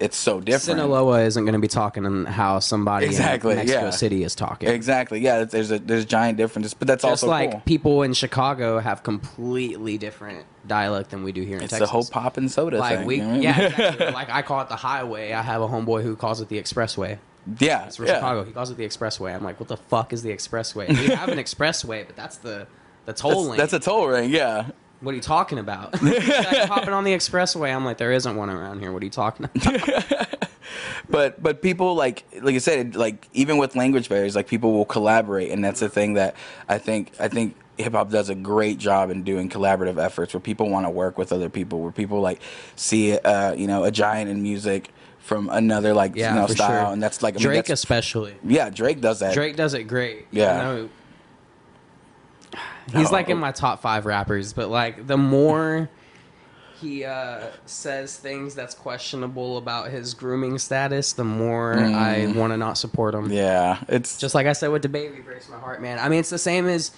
it's 0.00 0.16
so 0.16 0.40
different 0.40 0.78
Sinaloa 0.80 1.22
isn't 1.24 1.44
going 1.44 1.52
to 1.54 1.58
be 1.60 1.68
talking 1.68 2.04
in 2.04 2.24
how 2.26 2.58
somebody 2.58 3.06
Exactly, 3.06 3.52
in 3.52 3.58
Mexico 3.58 3.84
yeah. 3.84 3.90
City 3.90 4.24
is 4.24 4.34
talking. 4.34 4.68
exactly 4.68 5.20
yeah 5.20 5.44
there's 5.44 5.70
a 5.70 5.78
there's 5.78 6.04
giant 6.04 6.36
differences 6.38 6.74
but 6.74 6.88
that's 6.88 7.02
Just 7.02 7.22
also 7.24 7.28
like 7.28 7.50
cool 7.52 7.62
people 7.64 8.02
in 8.02 8.12
Chicago 8.12 8.78
have 8.80 9.02
completely 9.02 9.98
different 9.98 10.46
dialect 10.66 11.10
than 11.10 11.22
we 11.24 11.32
do 11.32 11.42
here 11.42 11.56
in 11.58 11.62
it's 11.64 11.70
Texas. 11.70 11.88
the 11.88 11.92
whole 11.92 12.04
pop 12.06 12.36
and 12.36 12.50
soda 12.50 12.78
like 12.78 12.98
thing 12.98 13.06
we, 13.06 13.16
you 13.16 13.22
know 13.22 13.28
what 13.28 13.32
I 13.34 13.34
mean? 13.34 13.42
yeah, 13.42 13.60
exactly. 13.66 14.10
like 14.20 14.30
I 14.30 14.42
call 14.42 14.60
it 14.62 14.68
the 14.68 14.76
highway. 14.76 15.32
I 15.32 15.42
have 15.42 15.60
a 15.62 15.68
homeboy 15.68 16.02
who 16.02 16.16
calls 16.16 16.40
it 16.40 16.48
the 16.48 16.60
expressway. 16.60 17.18
Yeah 17.58 17.86
It's 17.86 17.96
from 17.96 18.06
yeah. 18.06 18.14
Chicago. 18.14 18.44
He 18.44 18.52
calls 18.52 18.70
it 18.70 18.76
the 18.76 18.86
expressway. 18.86 19.34
I'm 19.34 19.44
like, 19.44 19.60
what 19.60 19.68
the 19.68 19.76
fuck 19.76 20.12
is 20.12 20.22
the 20.22 20.30
expressway? 20.30 20.88
We 20.88 21.14
have 21.14 21.28
an 21.28 21.38
expressway, 21.44 22.06
but 22.06 22.16
that's 22.16 22.36
the 22.38 22.66
the 23.06 23.12
toll 23.12 23.30
that's, 23.30 23.48
lane. 23.48 23.58
that's 23.58 23.72
a 23.74 23.80
toll 23.80 24.08
ring 24.08 24.30
yeah 24.30 24.70
what 25.04 25.12
are 25.12 25.16
you 25.16 25.20
talking 25.22 25.58
about? 25.58 25.94
Like, 26.02 26.68
hopping 26.68 26.94
on 26.94 27.04
the 27.04 27.12
expressway. 27.12 27.74
I'm 27.74 27.84
like, 27.84 27.98
there 27.98 28.12
isn't 28.12 28.36
one 28.36 28.50
around 28.50 28.80
here. 28.80 28.92
What 28.92 29.02
are 29.02 29.04
you 29.04 29.10
talking 29.10 29.46
about? 29.46 30.28
but 31.08 31.42
but 31.42 31.62
people 31.62 31.94
like 31.94 32.24
like 32.40 32.54
I 32.54 32.58
said, 32.58 32.96
like 32.96 33.28
even 33.32 33.58
with 33.58 33.76
language 33.76 34.08
barriers, 34.08 34.34
like 34.36 34.46
people 34.46 34.72
will 34.72 34.84
collaborate, 34.84 35.50
and 35.50 35.64
that's 35.64 35.80
the 35.80 35.88
thing 35.88 36.14
that 36.14 36.36
I 36.68 36.78
think 36.78 37.12
I 37.20 37.28
think 37.28 37.56
hip 37.76 37.92
hop 37.92 38.10
does 38.10 38.28
a 38.28 38.34
great 38.34 38.78
job 38.78 39.10
in 39.10 39.24
doing 39.24 39.48
collaborative 39.48 40.02
efforts 40.02 40.32
where 40.32 40.40
people 40.40 40.70
want 40.70 40.86
to 40.86 40.90
work 40.90 41.18
with 41.18 41.32
other 41.32 41.48
people, 41.48 41.80
where 41.80 41.92
people 41.92 42.20
like 42.20 42.40
see 42.76 43.18
uh, 43.18 43.52
you 43.54 43.66
know 43.66 43.84
a 43.84 43.90
giant 43.90 44.30
in 44.30 44.42
music 44.42 44.90
from 45.24 45.48
another 45.50 45.92
like 45.94 46.14
Yeah, 46.16 46.34
you 46.34 46.40
know 46.40 46.46
style, 46.46 46.84
sure. 46.86 46.92
and 46.92 47.02
that's 47.02 47.22
like 47.22 47.34
I 47.34 47.36
mean, 47.38 47.42
Drake 47.44 47.56
that's- 47.64 47.80
especially. 47.80 48.34
yeah, 48.44 48.70
Drake 48.70 49.00
does 49.00 49.20
that. 49.20 49.34
Drake 49.34 49.56
does 49.56 49.74
it 49.74 49.84
great. 49.84 50.26
Yeah. 50.30 50.56
You 50.56 50.62
know, 50.82 50.88
he's 52.98 53.10
like 53.10 53.28
Oh. 53.28 53.32
in 53.32 53.38
my 53.38 53.52
top 53.52 53.80
five 53.82 54.06
rappers, 54.06 54.52
but 54.52 54.68
like 54.68 55.06
the 55.06 55.16
more 55.16 55.88
he 56.80 57.04
uh, 57.04 57.46
says 57.66 58.16
things 58.16 58.54
that's 58.54 58.74
questionable 58.74 59.56
about 59.56 59.90
his 59.90 60.12
grooming 60.12 60.58
status, 60.58 61.14
the 61.14 61.24
more 61.24 61.78
I 61.78 62.26
want 62.36 62.52
to 62.52 62.56
not 62.58 62.76
support 62.76 63.14
him. 63.14 63.30
Mm. 63.30 63.34
Yeah, 63.34 63.82
it's 63.88 64.18
Just 64.18 64.34
like 64.34 64.46
I 64.46 64.52
said 64.52 64.68
with 64.68 64.82
the 64.82 64.88
baby, 64.88 65.20
breaks 65.20 65.48
my 65.48 65.58
heart, 65.58 65.80
man. 65.80 65.98
I 65.98 66.08
mean, 66.10 66.20
it's 66.20 66.30
the 66.30 66.38
same 66.38 66.66
as 66.68 66.90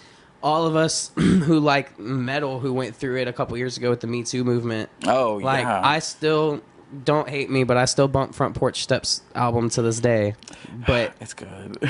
all 0.42 0.66
of 0.66 0.74
us 0.76 1.12
who 1.16 1.60
like 1.60 1.98
metal, 2.00 2.58
who 2.58 2.72
went 2.72 2.96
through 2.96 3.18
it 3.20 3.28
a 3.28 3.32
couple 3.32 3.56
years 3.56 3.76
ago 3.76 3.90
with 3.90 4.00
the 4.00 4.06
Me 4.08 4.24
Too 4.24 4.42
movement. 4.44 4.90
oh 5.06 5.36
Like, 5.36 5.62
yeah. 5.62 5.80
I 5.86 6.00
still 6.00 6.60
don't 7.04 7.28
hate 7.28 7.50
me, 7.50 7.64
but 7.64 7.76
I 7.76 7.84
still 7.84 8.08
bump 8.08 8.34
Front 8.34 8.54
Porch 8.54 8.82
Step's 8.82 9.22
album 9.34 9.68
to 9.70 9.82
this 9.82 10.00
day. 10.00 10.34
But 10.86 11.14
It's 11.20 11.34
good. 11.34 11.78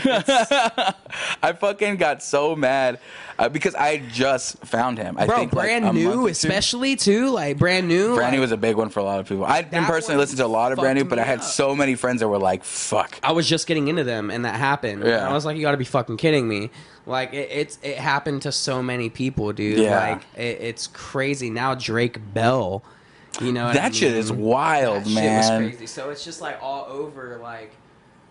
I 1.42 1.53
fucking 1.59 1.97
got 1.97 2.22
so 2.22 2.57
mad 2.57 2.99
uh, 3.38 3.49
because 3.49 3.74
I 3.74 3.99
just 3.99 4.59
found 4.64 4.99
him. 4.99 5.16
I 5.18 5.26
bro, 5.26 5.36
think 5.36 5.53
brand 5.53 5.84
month 5.84 5.97
new, 5.97 6.26
especially 6.28 6.97
too, 6.97 7.30
like 7.30 7.59
brand 7.59 7.88
new. 7.88 8.14
Brand 8.14 8.34
new 8.34 8.40
was 8.40 8.53
a 8.53 8.57
big 8.57 8.76
one 8.76 8.88
for 8.88 9.01
a 9.01 9.05
lot 9.05 9.20
of 9.20 9.28
people. 9.28 9.44
I 9.44 9.62
didn't 9.62 9.84
personally 9.86 10.18
listen 10.18 10.38
to 10.38 10.47
a 10.47 10.49
lot 10.49 10.72
of 10.72 10.78
brand 10.78 10.99
new, 10.99 11.05
but 11.05 11.18
I 11.18 11.24
had 11.24 11.40
up. 11.40 11.44
so 11.44 11.74
many 11.74 11.94
friends 11.94 12.20
that 12.20 12.28
were 12.28 12.38
like, 12.38 12.64
"Fuck." 12.64 13.20
I 13.22 13.32
was 13.32 13.49
just 13.49 13.66
getting 13.66 13.88
into 13.88 14.05
them, 14.05 14.30
and 14.30 14.44
that 14.44 14.57
happened. 14.57 15.05
Yeah. 15.05 15.28
I 15.28 15.32
was 15.32 15.44
like, 15.44 15.57
"You 15.57 15.62
got 15.62 15.72
to 15.72 15.76
be 15.76 15.84
fucking 15.84 16.16
kidding 16.16 16.49
me!" 16.49 16.70
Like 17.05 17.32
it, 17.32 17.49
it's 17.53 17.78
it 17.82 17.99
happened 17.99 18.42
to 18.42 18.53
so 18.53 18.82
many 18.82 19.11
people, 19.11 19.53
dude. 19.53 19.78
Yeah. 19.78 19.99
Like 19.99 20.22
it, 20.36 20.61
it's 20.61 20.86
crazy. 20.88 21.51
Now 21.51 21.74
Drake 21.74 22.18
Bell, 22.34 22.82
you 23.41 23.53
know 23.53 23.66
what 23.66 23.76
I 23.76 23.80
That 23.80 23.95
shit 23.95 24.14
is 24.14 24.32
wild, 24.32 25.05
That 25.05 25.11
man. 25.11 25.43
Shit 25.43 25.53
was 25.62 25.70
crazy. 25.76 25.87
So 25.87 26.11
it's 26.11 26.24
just 26.24 26.41
like 26.41 26.59
all 26.62 26.87
over, 26.89 27.39
like, 27.43 27.72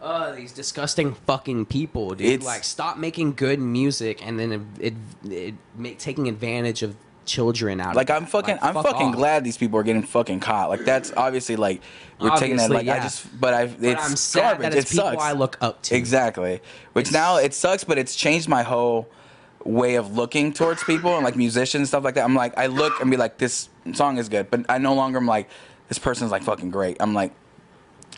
oh, 0.02 0.34
these 0.36 0.52
disgusting 0.52 1.14
fucking 1.28 1.66
people, 1.68 2.16
dude. 2.16 2.28
It's- 2.28 2.46
like, 2.46 2.64
stop 2.64 2.98
making 2.98 3.34
good 3.34 3.60
music 3.60 4.26
and 4.26 4.40
then 4.40 4.52
it, 4.80 4.94
it, 5.26 5.32
it 5.32 5.54
make, 5.76 6.00
taking 6.00 6.28
advantage 6.28 6.84
of 6.84 6.96
children 7.26 7.82
out. 7.82 7.96
Like 7.96 8.10
of 8.12 8.18
I'm 8.18 8.26
fucking, 8.28 8.56
Like, 8.58 8.64
I'm 8.64 8.74
fuck 8.76 8.86
fucking 8.86 9.08
off. 9.08 9.16
glad 9.16 9.44
these 9.44 9.58
people 9.58 9.80
are 9.80 9.84
getting 9.84 10.04
fucking 10.04 10.42
caught. 10.42 10.70
Like 10.70 10.86
that's 10.86 11.12
obviously 11.18 11.56
like 11.56 11.82
we're 12.20 12.30
taking 12.38 12.58
that. 12.58 12.66
Obviously, 12.66 12.88
Like 12.88 13.00
I 13.00 13.04
just, 13.04 13.42
but 13.42 13.54
I, 13.56 13.62
it's 13.64 13.76
But 13.82 13.98
I'm 14.00 14.16
sad 14.16 14.42
garbage. 14.42 14.62
that 14.62 14.74
it's 14.78 14.92
it 14.92 14.94
people 14.96 15.10
sucks. 15.12 15.24
I 15.24 15.32
look 15.32 15.58
up 15.60 15.82
to. 15.84 15.96
Exactly. 15.96 16.62
Which 16.94 17.08
It's- 17.08 17.14
now 17.14 17.38
it 17.38 17.54
sucks, 17.56 17.84
but 17.84 17.98
it's 17.98 18.16
changed 18.16 18.48
my 18.48 18.62
whole 18.62 19.08
way 19.64 19.96
of 19.96 20.16
looking 20.16 20.54
towards 20.54 20.84
people 20.84 21.16
and 21.16 21.26
like 21.26 21.36
musicians 21.36 21.80
and 21.80 21.88
stuff 21.88 22.04
like 22.04 22.14
that. 22.14 22.24
I'm 22.26 22.36
like, 22.36 22.56
I 22.60 22.68
look 22.68 23.02
and 23.02 23.10
be 23.10 23.18
like, 23.18 23.40
this 23.40 23.70
song 23.94 24.18
is 24.18 24.30
good, 24.30 24.50
but 24.50 24.66
I 24.70 24.78
no 24.78 24.94
longer 24.96 25.18
am 25.18 25.26
like, 25.28 25.50
this 25.88 26.00
person's 26.00 26.32
like 26.32 26.44
fucking 26.44 26.72
great. 26.72 26.98
I'm 27.00 27.14
like, 27.14 27.34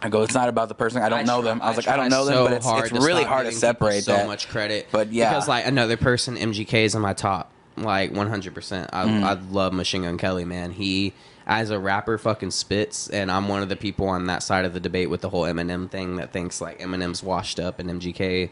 I 0.02 0.10
go, 0.10 0.22
it's 0.22 0.34
not 0.34 0.48
about 0.48 0.70
the 0.70 0.76
person. 0.76 1.02
I 1.02 1.10
don't 1.10 1.20
I 1.20 1.24
know 1.24 1.42
try- 1.42 1.50
them. 1.52 1.62
I 1.62 1.68
was 1.70 1.78
like, 1.78 1.88
I 1.88 1.98
don't 1.98 2.10
know 2.10 2.26
them, 2.26 2.44
but 2.46 2.54
it's, 2.54 2.66
hard 2.66 2.92
it's 2.92 3.06
really 3.06 3.24
hard 3.24 3.46
to 3.48 3.52
separate 3.52 4.04
so 4.04 4.14
that. 4.14 4.28
much 4.28 4.48
credit. 4.48 4.88
But 4.92 5.12
yeah. 5.12 5.30
because 5.30 5.48
like 5.48 5.66
another 5.66 5.98
person, 5.98 6.36
MGK 6.38 6.84
is 6.86 6.94
on 6.96 7.02
my 7.02 7.14
top, 7.14 7.52
like 7.76 8.12
100. 8.12 8.54
percent 8.54 8.90
I 8.94 9.06
Mm. 9.06 9.24
I 9.24 9.34
love 9.52 9.74
Machine 9.74 10.04
Gun 10.04 10.18
Kelly, 10.18 10.46
man. 10.46 10.72
He 10.72 11.14
as 11.48 11.70
a 11.72 11.80
rapper 11.80 12.18
fucking 12.18 12.52
spits, 12.52 13.08
and 13.10 13.32
I'm 13.32 13.48
one 13.48 13.64
of 13.64 13.70
the 13.70 13.76
people 13.76 14.08
on 14.10 14.28
that 14.28 14.44
side 14.44 14.66
of 14.66 14.74
the 14.74 14.80
debate 14.82 15.10
with 15.10 15.22
the 15.22 15.30
whole 15.30 15.44
Eminem 15.44 15.90
thing 15.90 16.18
that 16.18 16.32
thinks 16.34 16.60
like 16.62 16.80
Eminem's 16.80 17.24
washed 17.24 17.60
up 17.60 17.80
and 17.80 17.90
MGK 17.90 18.52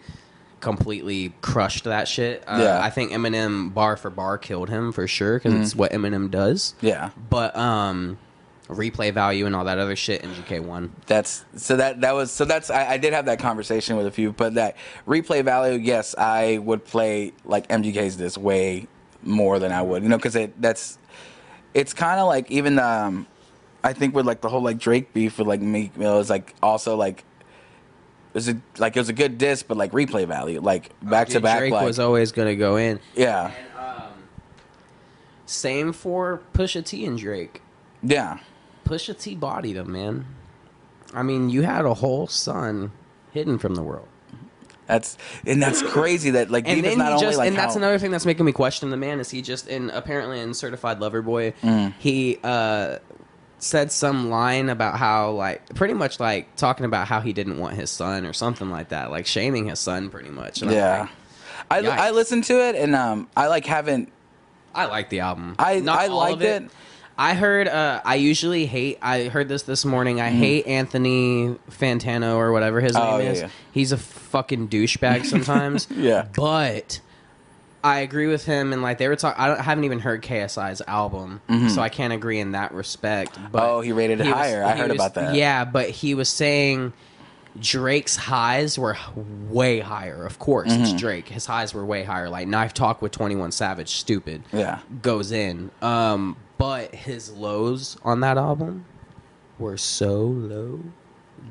completely 0.66 1.32
crushed 1.42 1.84
that 1.86 2.08
shit. 2.08 2.44
Uh, 2.48 2.60
Yeah. 2.62 2.82
I 2.84 2.90
think 2.90 3.12
Eminem 3.12 3.74
bar 3.74 3.96
for 3.96 4.10
bar 4.10 4.38
killed 4.38 4.70
him 4.70 4.92
for 4.92 5.08
sure 5.08 5.38
because 5.38 5.54
Mm-hmm. 5.54 5.62
it's 5.64 5.76
what 5.76 5.92
Eminem 5.92 6.30
does. 6.32 6.74
Yeah. 6.82 7.12
But 7.30 7.56
um, 7.56 8.18
replay 8.68 9.14
value 9.14 9.46
and 9.46 9.56
all 9.56 9.66
that 9.66 9.78
other 9.78 9.96
shit, 9.96 10.24
MGK 10.24 10.60
one. 10.62 10.92
That's 11.06 11.46
so 11.56 11.76
that 11.78 12.02
that 12.02 12.16
was 12.16 12.32
so 12.32 12.46
that's 12.46 12.70
I, 12.72 12.94
I 12.94 12.98
did 12.98 13.14
have 13.14 13.26
that 13.28 13.38
conversation 13.40 13.96
with 13.96 14.08
a 14.08 14.12
few, 14.12 14.32
but 14.32 14.56
that 14.56 14.76
replay 15.08 15.44
value, 15.46 15.78
yes, 15.80 16.16
I 16.18 16.58
would 16.58 16.84
play 16.84 17.32
like 17.46 17.68
MGK's 17.70 18.18
this 18.18 18.38
way 18.38 18.88
more 19.22 19.60
than 19.60 19.72
I 19.72 19.82
would, 19.84 20.02
you 20.04 20.10
know, 20.10 20.18
because 20.18 20.36
it 20.36 20.60
that's 20.62 20.98
it's 21.76 21.94
kind 21.94 22.20
of 22.20 22.28
like 22.28 22.50
even 22.50 22.80
um 22.80 23.28
I 23.84 23.94
think 23.94 24.16
with 24.16 24.26
like 24.26 24.42
the 24.42 24.50
whole 24.50 24.62
like 24.64 24.80
Drake 24.80 25.14
beef 25.14 25.38
with 25.38 25.48
like 25.48 25.62
Meek 25.62 25.96
Mill 25.96 26.18
is 26.20 26.30
like 26.32 26.56
also 26.64 26.96
like 26.96 27.24
was 28.36 28.50
a, 28.50 28.58
like 28.78 28.96
it 28.96 29.00
was 29.00 29.10
a 29.10 29.14
good 29.14 29.38
disc, 29.38 29.66
but 29.68 29.78
like 29.78 29.92
replay 29.92 30.28
value, 30.28 30.62
like 30.62 30.92
back 31.02 31.30
to 31.30 31.40
back, 31.40 31.60
Drake 31.60 31.72
like 31.74 31.86
was 31.86 32.00
always 32.00 32.32
gonna 32.32 32.56
go 32.56 32.76
in. 32.78 33.00
yeah, 33.16 33.52
And, 33.78 34.02
um, 34.04 34.14
same 35.46 35.94
for 35.94 36.42
Pusha 36.54 36.86
T 36.86 37.06
and 37.06 37.18
Drake. 37.18 37.62
yeah. 38.04 38.40
Pusha 38.86 39.20
T 39.20 39.34
bodied 39.34 39.78
him, 39.78 39.92
man. 39.92 40.26
I 41.14 41.24
mean, 41.24 41.50
you 41.50 41.64
had 41.64 41.86
a 41.86 41.94
whole 41.96 42.28
son 42.28 42.92
hidden 43.32 43.58
from 43.58 43.74
the 43.76 43.82
world. 43.82 44.08
That's 44.86 45.18
and 45.46 45.60
that's 45.62 45.82
crazy 45.82 46.30
that 46.32 46.52
like 46.52 46.68
And 46.68 46.84
then 46.84 47.00
not 47.00 47.20
just, 47.20 47.38
like 47.40 47.48
and 47.48 47.58
that's 47.58 47.76
another 47.76 47.98
thing 47.98 48.12
that's 48.12 48.26
making 48.26 48.46
me 48.46 48.52
question 48.52 48.92
the 48.92 48.98
man. 48.98 49.20
Is 49.20 49.32
he 49.32 49.42
just 49.42 49.68
in 49.68 49.90
apparently 49.90 50.40
in 50.40 50.54
Certified 50.54 51.00
Lover 51.00 51.24
Boy? 51.24 51.54
Mm. 51.64 51.94
He 51.98 52.38
uh, 52.44 53.00
said 53.60 53.92
some 53.92 54.30
line 54.30 54.70
about 54.70 54.98
how 54.98 55.32
like 55.32 55.74
pretty 55.76 55.94
much 55.94 56.20
like 56.20 56.56
talking 56.56 56.86
about 56.86 57.08
how 57.08 57.22
he 57.22 57.34
didn't 57.34 57.58
want 57.58 57.76
his 57.76 57.90
son 57.90 58.26
or 58.26 58.34
something 58.34 58.70
like 58.70 58.90
that, 58.90 59.12
like 59.12 59.26
shaming 59.26 59.68
his 59.68 59.80
son 59.80 60.10
pretty 60.10 60.30
much. 60.30 60.62
And 60.62 60.72
yeah. 60.72 61.08
like, 61.72 61.86
I, 61.86 62.08
I 62.08 62.12
listened 62.12 62.44
to 62.46 62.68
it 62.68 62.76
and 62.76 62.96
um 62.96 63.28
I 63.36 63.48
like 63.48 63.66
haven't 63.66 64.12
I 64.74 64.86
like 64.86 65.10
the 65.10 65.22
album. 65.22 65.56
I- 65.58 65.80
Not 65.80 66.00
I 66.00 66.08
liked 66.08 66.42
it. 66.42 66.64
it. 66.64 66.72
I 67.18 67.34
heard. 67.34 67.70
Uh, 67.70 68.02
I 68.04 68.16
usually 68.16 68.66
hate. 68.66 69.00
I 69.02 69.30
heard 69.30 69.48
this 69.48 69.64
this 69.64 69.86
morning. 69.86 70.20
I 70.20 70.32
hate 70.32 70.68
Anthony 70.68 71.56
Fantano 71.72 72.36
or 72.36 72.52
whatever 72.52 72.82
his. 72.82 72.94
Oh, 72.94 73.18
name 73.18 73.26
yeah, 73.28 73.32
is. 73.32 73.42
yeah. 73.42 73.50
He's 73.72 73.92
a 73.94 73.98
fucking 73.98 74.68
douchebag 74.68 75.26
sometimes. 75.26 75.88
Yeah. 75.96 76.28
but 76.36 77.00
I 77.86 78.00
agree 78.00 78.28
with 78.28 78.46
him. 78.46 78.74
And 78.74 78.82
like 78.82 78.98
they 78.98 79.08
were 79.08 79.16
talking. 79.16 79.40
I, 79.42 79.58
I 79.58 79.62
haven't 79.62 79.84
even 79.84 80.00
heard 80.00 80.22
KSI's 80.24 80.82
album, 80.88 81.42
so 81.70 81.82
I 81.82 81.90
can't 81.90 82.14
agree 82.14 82.40
in 82.40 82.52
that 82.54 82.74
respect. 82.74 83.38
But 83.52 83.62
Mm-hmm. 83.64 83.70
Oh, 83.78 83.82
he 83.82 83.92
rated 83.92 84.20
it 84.22 84.26
was- 84.26 84.34
higher. 84.34 84.64
I 84.64 84.74
he 84.74 84.80
heard 84.80 84.92
was- 84.92 84.96
about 84.98 85.14
that. 85.16 85.36
Yeah, 85.36 85.66
but 85.66 85.90
he 85.90 86.14
was 86.16 86.30
saying. 86.30 86.94
Drake's 87.58 88.18
highs 88.18 88.78
were 88.78 88.98
way 89.50 89.80
higher. 89.80 90.26
Of 90.26 90.40
course, 90.40 90.74
it's 90.74 90.90
Mm-hmm. 90.90 90.98
Drake. 90.98 91.30
His 91.30 91.46
highs 91.46 91.74
were 91.74 91.86
way 91.86 92.04
higher. 92.04 92.28
Like 92.30 92.50
Knife 92.50 92.74
Talk 92.74 93.02
with 93.02 93.14
Twenty 93.14 93.38
One 93.38 93.54
Savage, 93.54 93.92
stupid 93.96 94.44
Yeah. 94.52 94.80
goes 95.02 95.32
in. 95.32 95.72
Um, 95.82 96.36
but 96.58 96.94
his 96.94 97.32
lows 97.32 97.96
on 98.04 98.20
that 98.20 98.38
album 98.38 98.84
were 99.58 99.78
so 99.78 100.18
low 100.26 100.82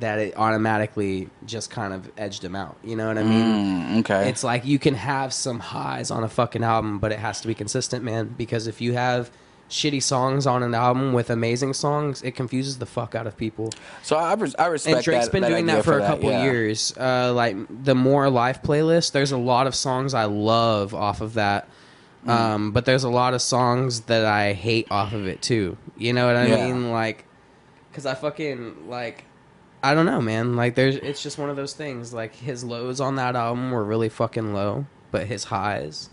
that 0.00 0.18
it 0.18 0.36
automatically 0.36 1.28
just 1.46 1.70
kind 1.70 1.92
of 1.92 2.10
edged 2.16 2.44
him 2.44 2.56
out. 2.56 2.76
You 2.82 2.96
know 2.96 3.08
what 3.08 3.18
I 3.18 3.22
mean? 3.22 3.44
Mm, 3.44 4.00
okay. 4.00 4.28
It's 4.28 4.42
like 4.42 4.64
you 4.64 4.78
can 4.78 4.94
have 4.94 5.32
some 5.32 5.60
highs 5.60 6.10
on 6.10 6.24
a 6.24 6.28
fucking 6.28 6.64
album, 6.64 6.98
but 6.98 7.12
it 7.12 7.18
has 7.18 7.40
to 7.42 7.46
be 7.46 7.54
consistent, 7.54 8.04
man. 8.04 8.34
Because 8.36 8.66
if 8.66 8.80
you 8.80 8.94
have 8.94 9.30
shitty 9.70 10.02
songs 10.02 10.46
on 10.46 10.62
an 10.62 10.74
album 10.74 11.12
with 11.12 11.30
amazing 11.30 11.72
songs, 11.72 12.22
it 12.22 12.32
confuses 12.32 12.78
the 12.78 12.86
fuck 12.86 13.14
out 13.14 13.26
of 13.26 13.36
people. 13.36 13.70
so 14.02 14.16
I, 14.16 14.34
res- 14.34 14.54
I 14.56 14.66
respect 14.66 14.90
that. 14.90 14.96
And 14.96 15.04
Drake's 15.04 15.24
that, 15.26 15.32
been 15.32 15.42
that 15.42 15.48
doing 15.48 15.66
that 15.66 15.84
for, 15.84 15.96
a 15.98 16.00
that, 16.00 16.06
couple 16.08 16.30
yeah. 16.30 16.42
years. 16.44 16.92
Uh, 16.96 17.32
like 17.32 17.56
the 17.84 17.94
More 17.94 18.28
Life 18.30 18.62
playlist, 18.62 19.12
there's 19.12 19.32
a 19.32 19.38
lot 19.38 19.66
of 19.66 19.74
songs 19.74 20.12
I 20.12 20.24
love 20.24 20.94
off 20.94 21.20
of 21.20 21.34
that. 21.34 21.68
Mm. 22.26 22.30
Um, 22.30 22.72
but 22.72 22.84
there's 22.84 23.04
a 23.04 23.10
lot 23.10 23.34
of 23.34 23.42
songs 23.42 24.02
that 24.02 24.24
I 24.24 24.54
hate 24.54 24.86
off 24.90 25.12
of 25.12 25.26
it 25.26 25.40
too. 25.42 25.76
You 25.96 26.12
know 26.12 26.26
what 26.26 26.36
I 26.36 26.46
Yeah. 26.46 26.66
mean? 26.66 26.90
Like, 26.90 27.24
cause 27.92 28.06
I 28.06 28.14
fucking 28.14 28.88
like, 28.88 29.24
I 29.84 29.94
don't 29.94 30.06
know, 30.06 30.20
man. 30.20 30.56
Like, 30.56 30.74
there's 30.74 30.96
it's 30.96 31.22
just 31.22 31.38
one 31.38 31.50
of 31.50 31.56
those 31.56 31.74
things. 31.74 32.12
Like 32.14 32.34
his 32.34 32.64
lows 32.64 33.00
on 33.00 33.16
that 33.16 33.36
album 33.36 33.70
were 33.70 33.84
really 33.84 34.08
fucking 34.08 34.54
low, 34.54 34.86
but 35.10 35.26
his 35.26 35.44
highs 35.44 36.10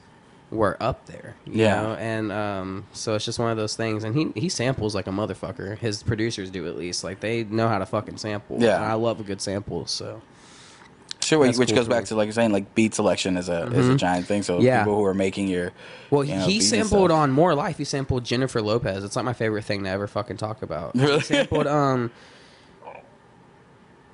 were 0.52 0.76
up 0.82 1.06
there. 1.06 1.36
You 1.46 1.64
Yeah. 1.64 1.82
know? 1.82 1.94
and 1.94 2.32
um, 2.32 2.86
so 2.92 3.16
it's 3.16 3.24
just 3.24 3.40
one 3.40 3.50
of 3.52 3.58
those 3.58 3.76
things. 3.76 4.04
And 4.04 4.16
he 4.16 4.40
he 4.40 4.50
samples 4.50 4.94
like 4.94 5.08
a 5.08 5.12
motherfucker. 5.12 5.78
His 5.78 6.04
producers 6.04 6.50
do 6.50 6.68
at 6.68 6.78
least. 6.78 7.04
Like 7.04 7.22
they 7.22 7.44
know 7.46 7.68
how 7.70 7.78
to 7.80 7.86
fucking 7.86 8.18
sample. 8.18 8.58
Yeah. 8.60 8.76
and 8.76 8.86
I 8.86 8.94
love 8.96 9.20
a 9.20 9.24
good 9.24 9.42
sample. 9.42 9.86
So 9.88 10.22
Sure, 11.24 11.38
which, 11.38 11.50
That's 11.50 11.60
which 11.60 11.70
cool 11.70 11.76
goes 11.78 11.88
back 11.88 12.02
me. 12.04 12.08
to 12.08 12.16
like 12.16 12.26
you're 12.26 12.34
saying, 12.34 12.52
like 12.52 12.74
beat 12.74 12.96
selection 12.96 13.38
is 13.38 13.48
a 13.48 13.68
is 13.68 13.88
a 13.88 13.96
giant 13.96 14.26
thing. 14.26 14.42
So 14.44 14.60
Yeah. 14.60 14.80
people 14.84 14.96
who 14.98 15.06
are 15.06 15.14
making 15.14 15.48
your 15.48 15.72
well, 16.10 16.24
you 16.24 16.36
know, 16.36 16.46
he 16.46 16.60
sampled 16.60 17.12
on 17.12 17.32
More 17.32 17.54
Life. 17.56 17.78
He 17.78 17.86
sampled 17.86 18.26
Jennifer 18.26 18.62
Lopez. 18.62 19.04
It's 19.04 19.16
like 19.16 19.24
my 19.24 19.34
favorite 19.34 19.64
thing 19.64 19.84
to 19.84 19.90
ever 19.90 20.08
fucking 20.08 20.38
talk 20.38 20.62
about. 20.64 20.96
Really? 20.96 21.20
He 21.20 21.24
sampled 21.24 21.68
um. 21.68 22.12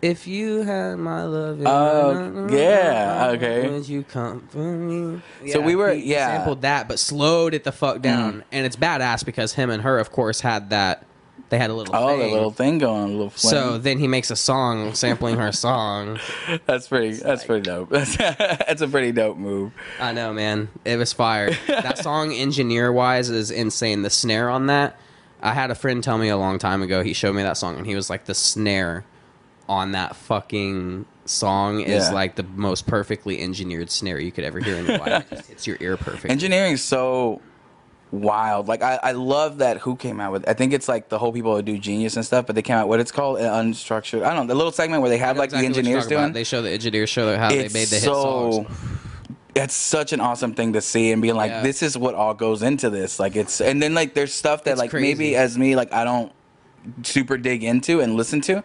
If 0.02 0.28
you 0.28 0.62
had 0.62 0.98
my 1.00 1.24
love, 1.24 1.60
Oh, 1.66 2.48
yeah, 2.52 3.32
okay. 3.34 3.68
Would 3.68 3.89
you 3.89 4.04
come 4.04 4.41
for 4.50 4.60
me? 4.60 5.22
So 5.52 5.60
we 5.60 5.76
were- 5.76 5.91
yeah. 5.91 6.38
sampled 6.38 6.62
that, 6.62 6.88
but 6.88 7.00
slowed 7.00 7.54
it 7.56 7.64
the 7.64 7.72
fuck 7.72 8.02
down, 8.02 8.34
Mm. 8.34 8.43
and 8.52 8.66
it's 8.66 8.76
badass 8.76 9.26
because 9.26 9.54
him 9.54 9.70
and 9.72 9.82
her, 9.82 9.98
of 9.98 10.12
course, 10.12 10.41
had 10.41 10.70
that 10.70 11.04
They 11.50 11.58
had 11.58 11.70
a 11.70 11.74
little 11.74 11.95
Oh, 11.95 12.18
thing. 12.20 12.34
little 12.34 12.52
thing 12.52 12.78
going 12.78 13.04
on, 13.04 13.10
a 13.10 13.14
little 13.14 13.30
flame. 13.30 13.52
so 13.52 13.78
then 13.78 14.00
he 14.00 14.08
makes 14.10 14.30
a 14.30 14.36
song 14.36 14.93
sampling 14.93 15.38
her 15.38 15.54
song. 15.54 16.20
that's 16.66 16.89
pretty. 16.89 17.14
That's 17.14 17.45
pretty 17.45 17.62
dope. 17.62 17.89
That's, 17.89 18.18
that's 18.18 18.82
a 18.82 18.88
pretty 18.88 19.14
dope 19.14 19.38
move. 19.38 19.72
I 19.98 20.12
know, 20.12 20.34
man. 20.34 20.68
It 20.84 20.98
was 20.98 21.14
fire. 21.14 21.52
that 21.68 21.98
song, 22.04 22.34
engineer 22.34 22.91
wise, 22.91 23.30
is 23.30 23.50
insane. 23.50 24.02
The 24.02 24.10
snare 24.10 24.50
on 24.50 24.66
that, 24.68 25.00
I 25.41 25.54
had 25.54 25.72
a 25.72 25.76
friend 25.76 26.04
tell 26.04 26.18
me 26.18 26.28
a 26.28 26.36
long 26.36 26.60
time 26.60 26.82
ago. 26.82 27.02
He 27.02 27.14
showed 27.14 27.34
me 27.34 27.43
that 27.43 27.56
song, 27.56 27.78
and 27.78 27.88
he 27.88 27.95
was 27.95 28.10
like, 28.10 28.26
the 28.26 28.36
snare 28.36 29.06
on 29.70 29.91
that 29.93 30.15
fucking 30.15 31.05
song 31.26 31.82
is 31.82 32.05
Yeah. 32.07 32.13
like 32.13 32.36
the 32.36 32.43
most 32.43 32.88
perfectly 32.88 33.39
engineered 33.41 33.89
snare 33.91 34.20
you 34.20 34.32
could 34.32 34.43
ever 34.45 34.59
hear 34.59 34.76
in 34.78 34.86
your 34.86 34.97
life. 34.97 35.32
It 35.32 35.45
hits 35.45 35.68
your 35.68 35.78
ear 35.82 35.97
perfect. 35.97 36.32
Engineering 36.32 36.74
is 36.74 36.84
so 36.84 37.41
wild. 38.11 38.68
Like 38.70 38.82
I, 38.82 38.97
I 39.03 39.11
love 39.11 39.57
that 39.57 39.80
who 39.80 39.95
came 39.97 40.20
out 40.22 40.32
with. 40.32 40.47
I 40.47 40.53
think 40.53 40.72
it's 40.72 40.88
like 40.88 41.09
the 41.09 41.20
whole 41.20 41.34
people 41.34 41.53
who 41.55 41.61
do 41.61 41.78
Genius 41.78 42.15
and 42.15 42.26
stuff, 42.26 42.45
but 42.45 42.55
they 42.55 42.61
came 42.61 42.78
out 42.78 42.88
what 42.88 42.99
it's 43.01 43.11
called 43.11 43.39
an 43.39 43.45
unstructured. 43.72 44.24
I 44.24 44.34
don't 44.34 44.47
know 44.47 44.53
the 44.53 44.55
little 44.57 44.72
segment 44.72 45.01
where 45.01 45.09
they 45.09 45.18
have 45.18 45.36
like 45.38 45.47
exactly 45.47 45.68
the 45.68 45.78
engineers 45.80 46.03
talking 46.03 46.18
about. 46.18 46.24
doing. 46.28 46.34
They 46.34 46.43
show 46.45 46.61
the 46.61 46.72
engineers 46.72 47.09
show 47.09 47.36
how 47.38 47.49
it's 47.49 47.74
they 47.74 47.80
made 47.80 47.88
the 47.89 47.95
hit 47.95 48.03
so. 48.03 48.51
songs. 48.51 48.68
It's 49.55 49.74
such 49.74 50.13
an 50.13 50.22
awesome 50.22 50.53
thing 50.53 50.74
to 50.74 50.82
see 50.82 51.11
and 51.11 51.20
being 51.22 51.36
like, 51.36 51.49
Yeah. 51.49 51.63
this 51.63 51.82
is 51.82 51.97
what 51.97 52.13
all 52.13 52.36
goes 52.36 52.61
into 52.61 52.89
this. 52.91 53.20
Like 53.20 53.36
it's 53.36 53.59
and 53.59 53.82
then 53.82 53.93
like 53.95 54.13
there's 54.13 54.32
stuff 54.34 54.63
that 54.65 54.72
It's 54.74 54.80
like 54.80 54.91
crazy. 54.91 55.07
maybe 55.07 55.36
as 55.36 55.57
me 55.57 55.76
like 55.76 55.91
I 55.91 56.03
don't 56.03 56.32
super 57.03 57.38
dig 57.38 57.63
into 57.63 57.99
and 57.99 58.15
listen 58.15 58.39
to, 58.41 58.63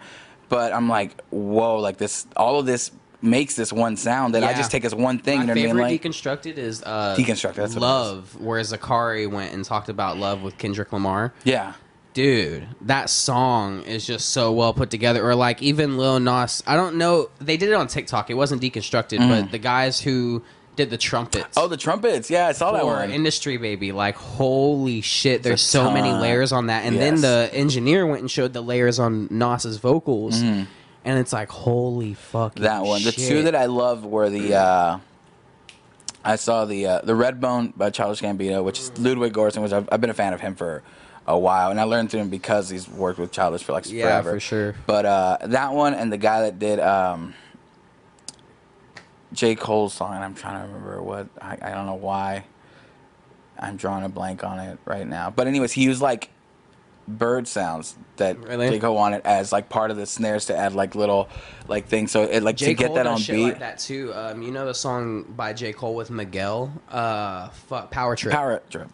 but 0.52 0.74
I'm 0.74 0.86
like, 0.86 1.18
whoa, 1.30 1.78
like 1.78 1.96
this 1.96 2.26
all 2.36 2.60
of 2.60 2.66
this 2.66 2.92
makes 3.22 3.56
this 3.56 3.72
one 3.72 3.96
sound 3.96 4.34
that 4.34 4.44
I 4.44 4.52
just 4.52 4.70
take 4.70 4.84
as 4.84 4.94
one 4.94 5.18
thing. 5.18 5.38
My 5.38 5.42
you 5.42 5.46
know 5.46 5.52
what 5.52 5.58
I 5.58 5.62
favorite 5.62 5.82
mean? 5.84 5.92
Like 5.92 6.02
deconstructed 6.02 6.58
is 6.58 6.82
uh, 6.82 7.16
Deconstructed, 7.18 7.54
that's 7.54 7.56
what 7.56 7.64
it 7.64 7.76
is. 7.76 7.76
Love, 7.76 8.40
where 8.40 8.60
Zacari 8.60 9.30
went 9.30 9.54
and 9.54 9.64
talked 9.64 9.88
about 9.88 10.18
love 10.18 10.42
with 10.42 10.58
Kendrick 10.58 10.92
Lamar. 10.92 11.32
yeah. 11.44 11.72
Dude, 12.14 12.68
that 12.82 13.08
song 13.08 13.84
is 13.84 14.06
just 14.06 14.28
so 14.28 14.52
well 14.52 14.74
put 14.74 14.90
together. 14.90 15.26
Or 15.26 15.34
like 15.34 15.62
even 15.62 15.96
Lil 15.96 16.20
Nas, 16.20 16.62
I 16.66 16.76
don't 16.76 16.96
know. 16.96 17.30
They 17.40 17.56
did 17.56 17.70
it 17.70 17.74
on 17.74 17.86
TikTok. 17.86 18.28
It 18.28 18.34
wasn't 18.34 18.60
deconstructed, 18.60 19.26
but 19.26 19.50
the 19.50 19.56
guys 19.56 19.98
who 19.98 20.42
did 20.76 20.88
the 20.90 20.96
trumpets. 20.98 21.56
Mm. 21.58 21.62
Oh, 21.62 21.68
the 21.68 21.76
trumpets. 21.76 22.30
Yeah, 22.30 22.46
I 22.48 22.52
saw 22.52 22.72
that 22.72 22.84
one. 22.86 23.10
industry 23.10 23.56
baby 23.58 23.92
like 23.92 24.14
holy 24.16 25.00
shit 25.02 25.42
there's 25.42 25.60
so 25.60 25.90
many 25.90 26.10
layers 26.12 26.50
on 26.52 26.66
that 26.68 26.84
and 26.86 26.96
Yes. 26.96 27.02
then 27.02 27.20
the 27.20 27.50
engineer 27.54 28.06
went 28.06 28.20
and 28.22 28.30
showed 28.30 28.52
the 28.54 28.62
layers 28.62 28.98
on 28.98 29.28
Nas's 29.30 29.76
vocals 29.78 30.40
and 30.40 30.66
it's 31.04 31.32
like 31.32 31.50
holy 31.50 32.14
fuck 32.14 32.54
that 32.56 32.84
one. 32.84 33.02
The 33.02 33.12
two 33.12 33.42
that 33.44 33.54
I 33.56 33.66
love 33.66 34.04
were 34.04 34.30
the 34.30 34.54
uh, 34.54 34.98
I 36.24 36.36
saw 36.36 36.64
the 36.64 36.86
uh, 36.86 37.00
the 37.02 37.14
Redbone 37.14 37.76
by 37.76 37.90
Childish 37.90 38.20
Gambino, 38.22 38.62
which 38.62 38.78
is 38.78 38.96
Ludwig 38.98 39.32
Göransson, 39.32 39.62
which 39.62 39.72
I've, 39.72 39.88
I've 39.90 40.00
been 40.00 40.10
a 40.10 40.14
fan 40.14 40.32
of 40.32 40.40
him 40.40 40.54
for 40.54 40.82
a 41.26 41.36
while, 41.38 41.70
and 41.70 41.80
I 41.80 41.82
learned 41.84 42.10
through 42.10 42.20
him 42.20 42.28
because 42.30 42.68
he's 42.68 42.88
worked 42.88 43.18
with 43.18 43.32
Childish 43.32 43.62
for 43.64 43.72
like 43.72 43.90
Yeah, 43.90 44.04
forever. 44.04 44.30
for 44.34 44.40
sure. 44.40 44.74
But 44.86 45.04
uh, 45.04 45.38
that 45.46 45.72
one 45.72 45.94
and 45.94 46.12
the 46.12 46.18
guy 46.18 46.42
that 46.42 46.58
did 46.60 46.78
um, 46.78 47.34
J 49.32 49.54
Cole's 49.54 49.94
song, 49.94 50.14
and 50.14 50.24
I'm 50.24 50.34
trying 50.34 50.60
to 50.60 50.66
remember 50.66 51.02
what 51.02 51.28
I, 51.40 51.58
I 51.60 51.70
don't 51.70 51.86
know 51.86 51.94
why. 51.94 52.44
I'm 53.58 53.76
drawing 53.76 54.04
a 54.04 54.08
blank 54.08 54.42
on 54.44 54.58
it 54.58 54.78
right 54.84 55.06
now. 55.06 55.30
But 55.30 55.46
anyways, 55.46 55.72
he 55.72 55.82
used 55.84 56.02
like 56.02 56.30
bird 57.08 57.48
sounds 57.48 57.96
that 58.16 58.38
Really? 58.38 58.70
J 58.70 58.78
Cole 58.78 58.94
wanted 58.94 59.22
as 59.26 59.52
like 59.52 59.68
part 59.68 59.90
of 59.90 59.96
the 59.96 60.06
snares 60.06 60.46
to 60.46 60.56
add 60.56 60.72
like 60.74 60.94
little 60.94 61.28
like 61.68 61.86
things. 61.86 62.10
So 62.12 62.22
it 62.22 62.42
like 62.42 62.56
J. 62.56 62.66
to 62.66 62.74
get 62.74 62.86
Cole 62.88 62.94
that 62.96 63.06
on 63.06 63.18
beat. 63.18 63.42
like 63.44 63.58
that 63.58 63.78
too 63.78 64.12
um, 64.14 64.42
you 64.42 64.50
know 64.52 64.64
the 64.66 64.74
song 64.74 65.22
by 65.24 65.52
J. 65.52 65.72
Cole 65.72 65.94
with 65.94 66.10
Miguel 66.10 66.72
uh 66.90 67.48
fuck 67.48 67.90
Power 67.90 68.16
Trip 68.16 68.32
Power 68.34 68.62
trip. 68.70 68.88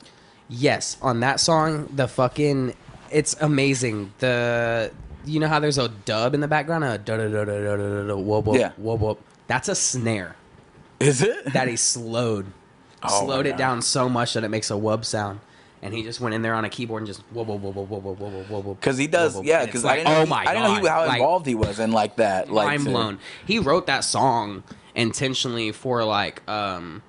Yes, 0.48 0.96
on 1.02 1.20
that 1.20 1.40
song, 1.40 1.88
the 1.94 2.08
fucking 2.08 2.74
it's 3.10 3.36
amazing. 3.40 4.12
The 4.18 4.90
you 5.24 5.40
know 5.40 5.48
how 5.48 5.60
there's 5.60 5.78
a 5.78 5.88
dub 5.88 6.34
in 6.34 6.40
the 6.40 6.48
background, 6.48 6.84
a 6.84 6.96
da 6.98 7.16
da 7.18 7.28
da 7.28 7.44
da 7.44 7.60
da 7.60 7.76
da 7.76 8.06
da 8.06 8.16
whoop 8.16 8.46
whoop 8.46 8.56
Yeah. 8.58 8.72
whoop 8.78 9.00
whoop. 9.00 9.20
That's 9.48 9.68
a 9.68 9.74
snare 9.74 10.36
Is 11.00 11.20
it? 11.22 11.52
that 11.54 11.66
he 11.68 11.74
slowed, 11.76 12.46
Oh 13.02 13.24
slowed 13.26 13.46
it 13.46 13.56
down 13.56 13.82
so 13.82 14.08
much 14.08 14.34
that 14.34 14.44
it 14.44 14.48
makes 14.48 14.70
a 14.70 14.74
wub 14.74 15.04
sound. 15.04 15.40
And 15.82 15.94
he 15.94 16.02
just 16.02 16.20
went 16.20 16.34
in 16.34 16.42
there 16.42 16.54
on 16.54 16.64
a 16.64 16.68
keyboard 16.68 17.02
and 17.02 17.06
just 17.06 17.20
whoop 17.32 17.46
whoop 17.46 17.60
whoop 17.60 17.74
whoop 17.76 17.88
whoop 17.88 18.02
whoop 18.18 18.50
whoop 18.50 18.64
whoop. 18.64 18.80
Because 18.80 18.98
he 18.98 19.06
does, 19.06 19.34
whoop, 19.34 19.44
whoop. 19.44 19.48
yeah. 19.48 19.64
Because 19.64 19.84
I 19.84 19.96
like, 19.98 20.04
know, 20.04 20.16
oh 20.18 20.24
he- 20.24 20.30
my 20.30 20.40
I 20.42 20.54
didn't 20.54 20.62
know 20.74 20.80
he, 20.82 20.86
how 20.88 21.06
like, 21.06 21.18
involved 21.20 21.46
he 21.46 21.54
was 21.54 21.78
in 21.78 21.92
like 21.92 22.16
that. 22.16 22.50
Like 22.50 22.66
mind 22.66 22.84
to- 22.84 22.90
blown. 22.90 23.18
He 23.46 23.58
wrote 23.60 23.86
that 23.86 24.00
song 24.04 24.64
intentionally 24.96 25.70
for 25.72 26.04
like 26.04 26.42
um, 26.50 27.02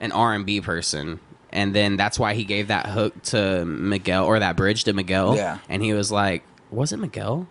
an 0.00 0.10
R 0.10 0.34
and 0.34 0.44
B 0.44 0.60
person, 0.60 1.20
and 1.50 1.72
then 1.72 1.96
that's 1.96 2.18
why 2.18 2.34
he 2.34 2.42
gave 2.44 2.66
that 2.68 2.86
hook 2.86 3.22
to 3.24 3.64
Miguel 3.64 4.24
or 4.26 4.40
that 4.40 4.56
bridge 4.56 4.82
to 4.84 4.92
Miguel. 4.92 5.36
Yeah. 5.36 5.58
and 5.68 5.80
he 5.80 5.92
was 5.94 6.10
like, 6.10 6.42
"Was 6.72 6.92
it 6.92 6.96
Miguel? 6.98 7.46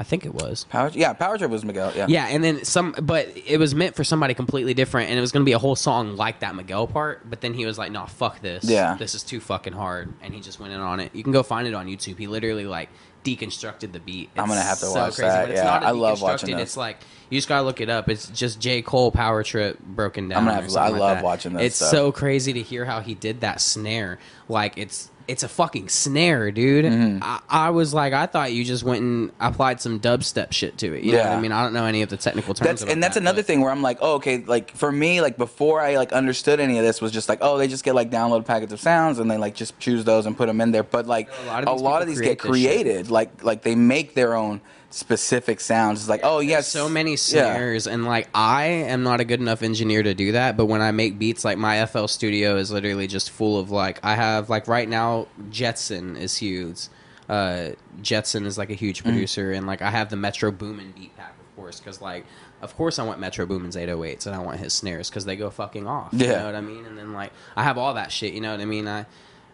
I 0.00 0.02
think 0.02 0.24
it 0.26 0.34
was." 0.34 0.64
Power, 0.70 0.90
yeah, 0.94 1.12
Power 1.12 1.38
Trip 1.38 1.50
was 1.50 1.64
Miguel. 1.64 1.92
Yeah. 1.94 2.06
Yeah, 2.08 2.26
and 2.26 2.42
then 2.42 2.64
some, 2.64 2.92
but 3.00 3.28
it 3.46 3.58
was 3.58 3.74
meant 3.74 3.94
for 3.94 4.02
somebody 4.02 4.34
completely 4.34 4.74
different, 4.74 5.10
and 5.10 5.18
it 5.18 5.20
was 5.20 5.30
going 5.30 5.42
to 5.44 5.48
be 5.48 5.52
a 5.52 5.58
whole 5.58 5.76
song 5.76 6.16
like 6.16 6.40
that 6.40 6.54
Miguel 6.56 6.86
part. 6.88 7.28
But 7.30 7.40
then 7.42 7.54
he 7.54 7.66
was 7.66 7.78
like, 7.78 7.92
"No, 7.92 8.06
fuck 8.06 8.40
this. 8.40 8.64
Yeah. 8.64 8.96
this 8.98 9.14
is 9.14 9.22
too 9.22 9.38
fucking 9.40 9.74
hard," 9.74 10.12
and 10.22 10.34
he 10.34 10.40
just 10.40 10.58
went 10.58 10.72
in 10.72 10.80
on 10.80 10.98
it. 10.98 11.14
You 11.14 11.22
can 11.22 11.32
go 11.32 11.42
find 11.42 11.68
it 11.68 11.74
on 11.74 11.86
YouTube. 11.86 12.18
He 12.18 12.26
literally 12.26 12.64
like 12.66 12.88
deconstructed 13.24 13.92
the 13.92 14.00
beat. 14.00 14.30
I'm 14.36 14.48
gonna 14.48 14.62
have 14.62 14.78
to 14.78 14.86
so 14.86 14.94
watch 14.94 15.16
crazy, 15.16 15.28
that. 15.28 15.42
But 15.42 15.50
it's 15.50 15.58
Yeah, 15.58 15.64
not 15.64 15.82
a 15.82 15.86
I 15.86 15.90
love 15.90 16.22
watching 16.22 16.56
this. 16.56 16.62
It's 16.70 16.76
like 16.78 16.98
you 17.28 17.36
just 17.38 17.48
gotta 17.48 17.64
look 17.64 17.80
it 17.80 17.90
up. 17.90 18.08
It's 18.08 18.26
just 18.28 18.60
J 18.60 18.82
Cole 18.82 19.10
Power 19.12 19.42
Trip 19.42 19.78
broken 19.78 20.28
down. 20.28 20.38
I'm 20.38 20.44
gonna 20.46 20.60
have 20.62 20.68
to- 20.70 20.80
I 20.80 20.88
like 20.88 21.00
love 21.00 21.16
that. 21.18 21.24
watching 21.24 21.52
this 21.52 21.62
It's 21.66 21.76
stuff. 21.76 21.90
so 21.90 22.12
crazy 22.12 22.54
to 22.54 22.62
hear 22.62 22.84
how 22.86 23.00
he 23.00 23.14
did 23.14 23.42
that 23.42 23.60
snare. 23.60 24.18
Like 24.48 24.78
it's 24.78 25.10
it's 25.28 25.42
a 25.42 25.48
fucking 25.48 25.88
snare, 25.88 26.50
dude. 26.50 26.84
Mm-hmm. 26.84 27.22
I, 27.22 27.40
I 27.48 27.70
was 27.70 27.94
like, 27.94 28.12
I 28.12 28.26
thought 28.26 28.52
you 28.52 28.64
just 28.64 28.82
went 28.84 29.00
and 29.02 29.30
applied 29.40 29.80
some 29.80 30.00
dubstep 30.00 30.52
shit 30.52 30.78
to 30.78 30.92
it. 30.94 31.04
You 31.04 31.12
know 31.12 31.18
what 31.18 31.24
Yeah. 31.26 31.36
I 31.36 31.40
mean? 31.40 31.52
I 31.52 31.62
don't 31.62 31.72
know 31.72 31.84
any 31.86 32.02
of 32.02 32.08
the 32.08 32.16
technical 32.16 32.54
terms. 32.54 32.80
That's 32.80 32.92
and 32.92 33.02
that's 33.02 33.14
that, 33.14 33.20
another 33.22 33.38
but- 33.42 33.46
thing 33.46 33.60
where 33.60 33.70
I'm 33.70 33.82
like, 33.82 33.98
oh, 34.00 34.14
okay, 34.14 34.38
like 34.38 34.70
for 34.72 34.90
me, 34.90 35.20
like 35.20 35.36
before 35.36 35.80
I 35.80 35.96
like 35.96 36.12
understood 36.12 36.60
any 36.60 36.78
of 36.78 36.84
this 36.84 37.00
was 37.00 37.12
just 37.12 37.28
like, 37.28 37.38
oh, 37.42 37.58
they 37.58 37.68
just 37.68 37.84
get 37.84 37.94
like 37.94 38.10
download 38.10 38.44
packets 38.44 38.72
of 38.72 38.80
sounds 38.80 39.18
and 39.18 39.30
they 39.30 39.36
like 39.36 39.54
just 39.54 39.78
choose 39.78 40.04
those 40.04 40.26
and 40.26 40.36
put 40.36 40.46
them 40.46 40.60
in 40.60 40.72
there. 40.72 40.82
But 40.82 41.06
like 41.06 41.28
A 41.44 41.46
lot 41.46 41.64
of 41.64 41.74
these 41.76 41.82
lot 41.82 42.02
of 42.02 42.08
these 42.08 42.20
get 42.20 42.24
this 42.24 42.30
shit. 42.32 42.38
created, 42.50 43.10
like 43.10 43.44
like 43.44 43.62
they 43.62 43.74
make 43.74 44.14
their 44.14 44.34
own 44.34 44.60
specific 44.90 45.60
sounds. 45.60 46.00
It's 46.00 46.08
like, 46.08 46.20
oh 46.24 46.40
yes, 46.40 46.66
so 46.68 46.88
many 46.88 47.12
yeah. 47.12 47.16
snares 47.16 47.86
and 47.86 48.04
like 48.04 48.28
i 48.34 48.64
am 48.66 49.02
not 49.02 49.20
a 49.20 49.24
good 49.24 49.40
enough 49.40 49.62
engineer 49.62 50.02
to 50.02 50.14
do 50.14 50.32
that 50.32 50.56
but 50.56 50.66
when 50.66 50.80
i 50.82 50.90
make 50.90 51.18
beats 51.18 51.44
like 51.44 51.58
my 51.58 51.84
fl 51.86 52.06
studio 52.06 52.56
is 52.56 52.70
literally 52.72 53.06
just 53.06 53.30
full 53.30 53.58
of 53.58 53.70
like 53.70 54.00
i 54.04 54.14
have 54.14 54.50
like 54.50 54.66
right 54.68 54.88
now 54.88 55.26
jetson 55.50 56.16
is 56.16 56.36
huge 56.36 56.88
uh 57.28 57.68
jetson 58.02 58.46
is 58.46 58.58
like 58.58 58.70
a 58.70 58.72
Mm. 58.74 58.78
huge 58.78 59.02
producer 59.04 59.52
and 59.52 59.66
like 59.66 59.80
i 59.82 59.90
have 59.90 60.10
the 60.10 60.16
metro 60.16 60.50
boomin 60.50 60.92
beat 60.92 61.16
pack 61.16 61.34
of 61.38 61.56
course 61.56 61.78
because 61.78 62.00
like 62.00 62.24
of 62.60 62.76
course 62.76 62.98
i 62.98 63.04
want 63.04 63.20
metro 63.20 63.46
boomin's 63.46 63.76
808s 63.76 64.26
and 64.26 64.34
i 64.34 64.38
want 64.40 64.58
his 64.58 64.72
snares 64.72 65.08
because 65.08 65.24
they 65.24 65.36
go 65.36 65.50
fucking 65.50 65.86
off 65.86 66.08
you 66.12 66.26
Yeah. 66.26 66.38
know 66.40 66.46
what 66.46 66.54
i 66.56 66.60
mean 66.60 66.84
and 66.84 66.98
then 66.98 67.12
like 67.12 67.32
i 67.56 67.62
have 67.62 67.78
all 67.78 67.94
that 67.94 68.10
shit 68.10 68.32
you 68.34 68.40
know 68.40 68.50
what 68.50 68.60
i 68.60 68.64
mean 68.64 68.88
i 68.88 69.06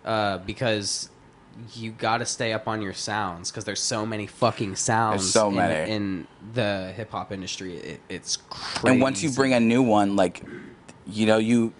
uh 0.06 0.38
because 0.38 1.10
you 1.74 1.90
got 1.92 2.18
to 2.18 2.26
stay 2.26 2.52
up 2.52 2.68
on 2.68 2.82
your 2.82 2.92
sounds 2.92 3.50
because 3.50 3.64
there's 3.64 3.80
so 3.80 4.04
many 4.04 4.26
fucking 4.26 4.76
sounds 4.76 5.30
so 5.30 5.48
in- 5.48 5.54
many. 5.54 5.90
in 5.90 6.26
the 6.54 6.92
hip 6.96 7.10
hop 7.10 7.32
industry. 7.32 7.76
It, 7.76 8.00
it's 8.08 8.36
crazy. 8.36 8.88
And 8.88 9.00
once 9.00 9.22
you 9.22 9.30
bring 9.30 9.52
a 9.52 9.60
new 9.60 9.82
one, 9.82 10.16
like 10.16 10.42
you 11.06 11.26
know, 11.26 11.38
you 11.38 11.72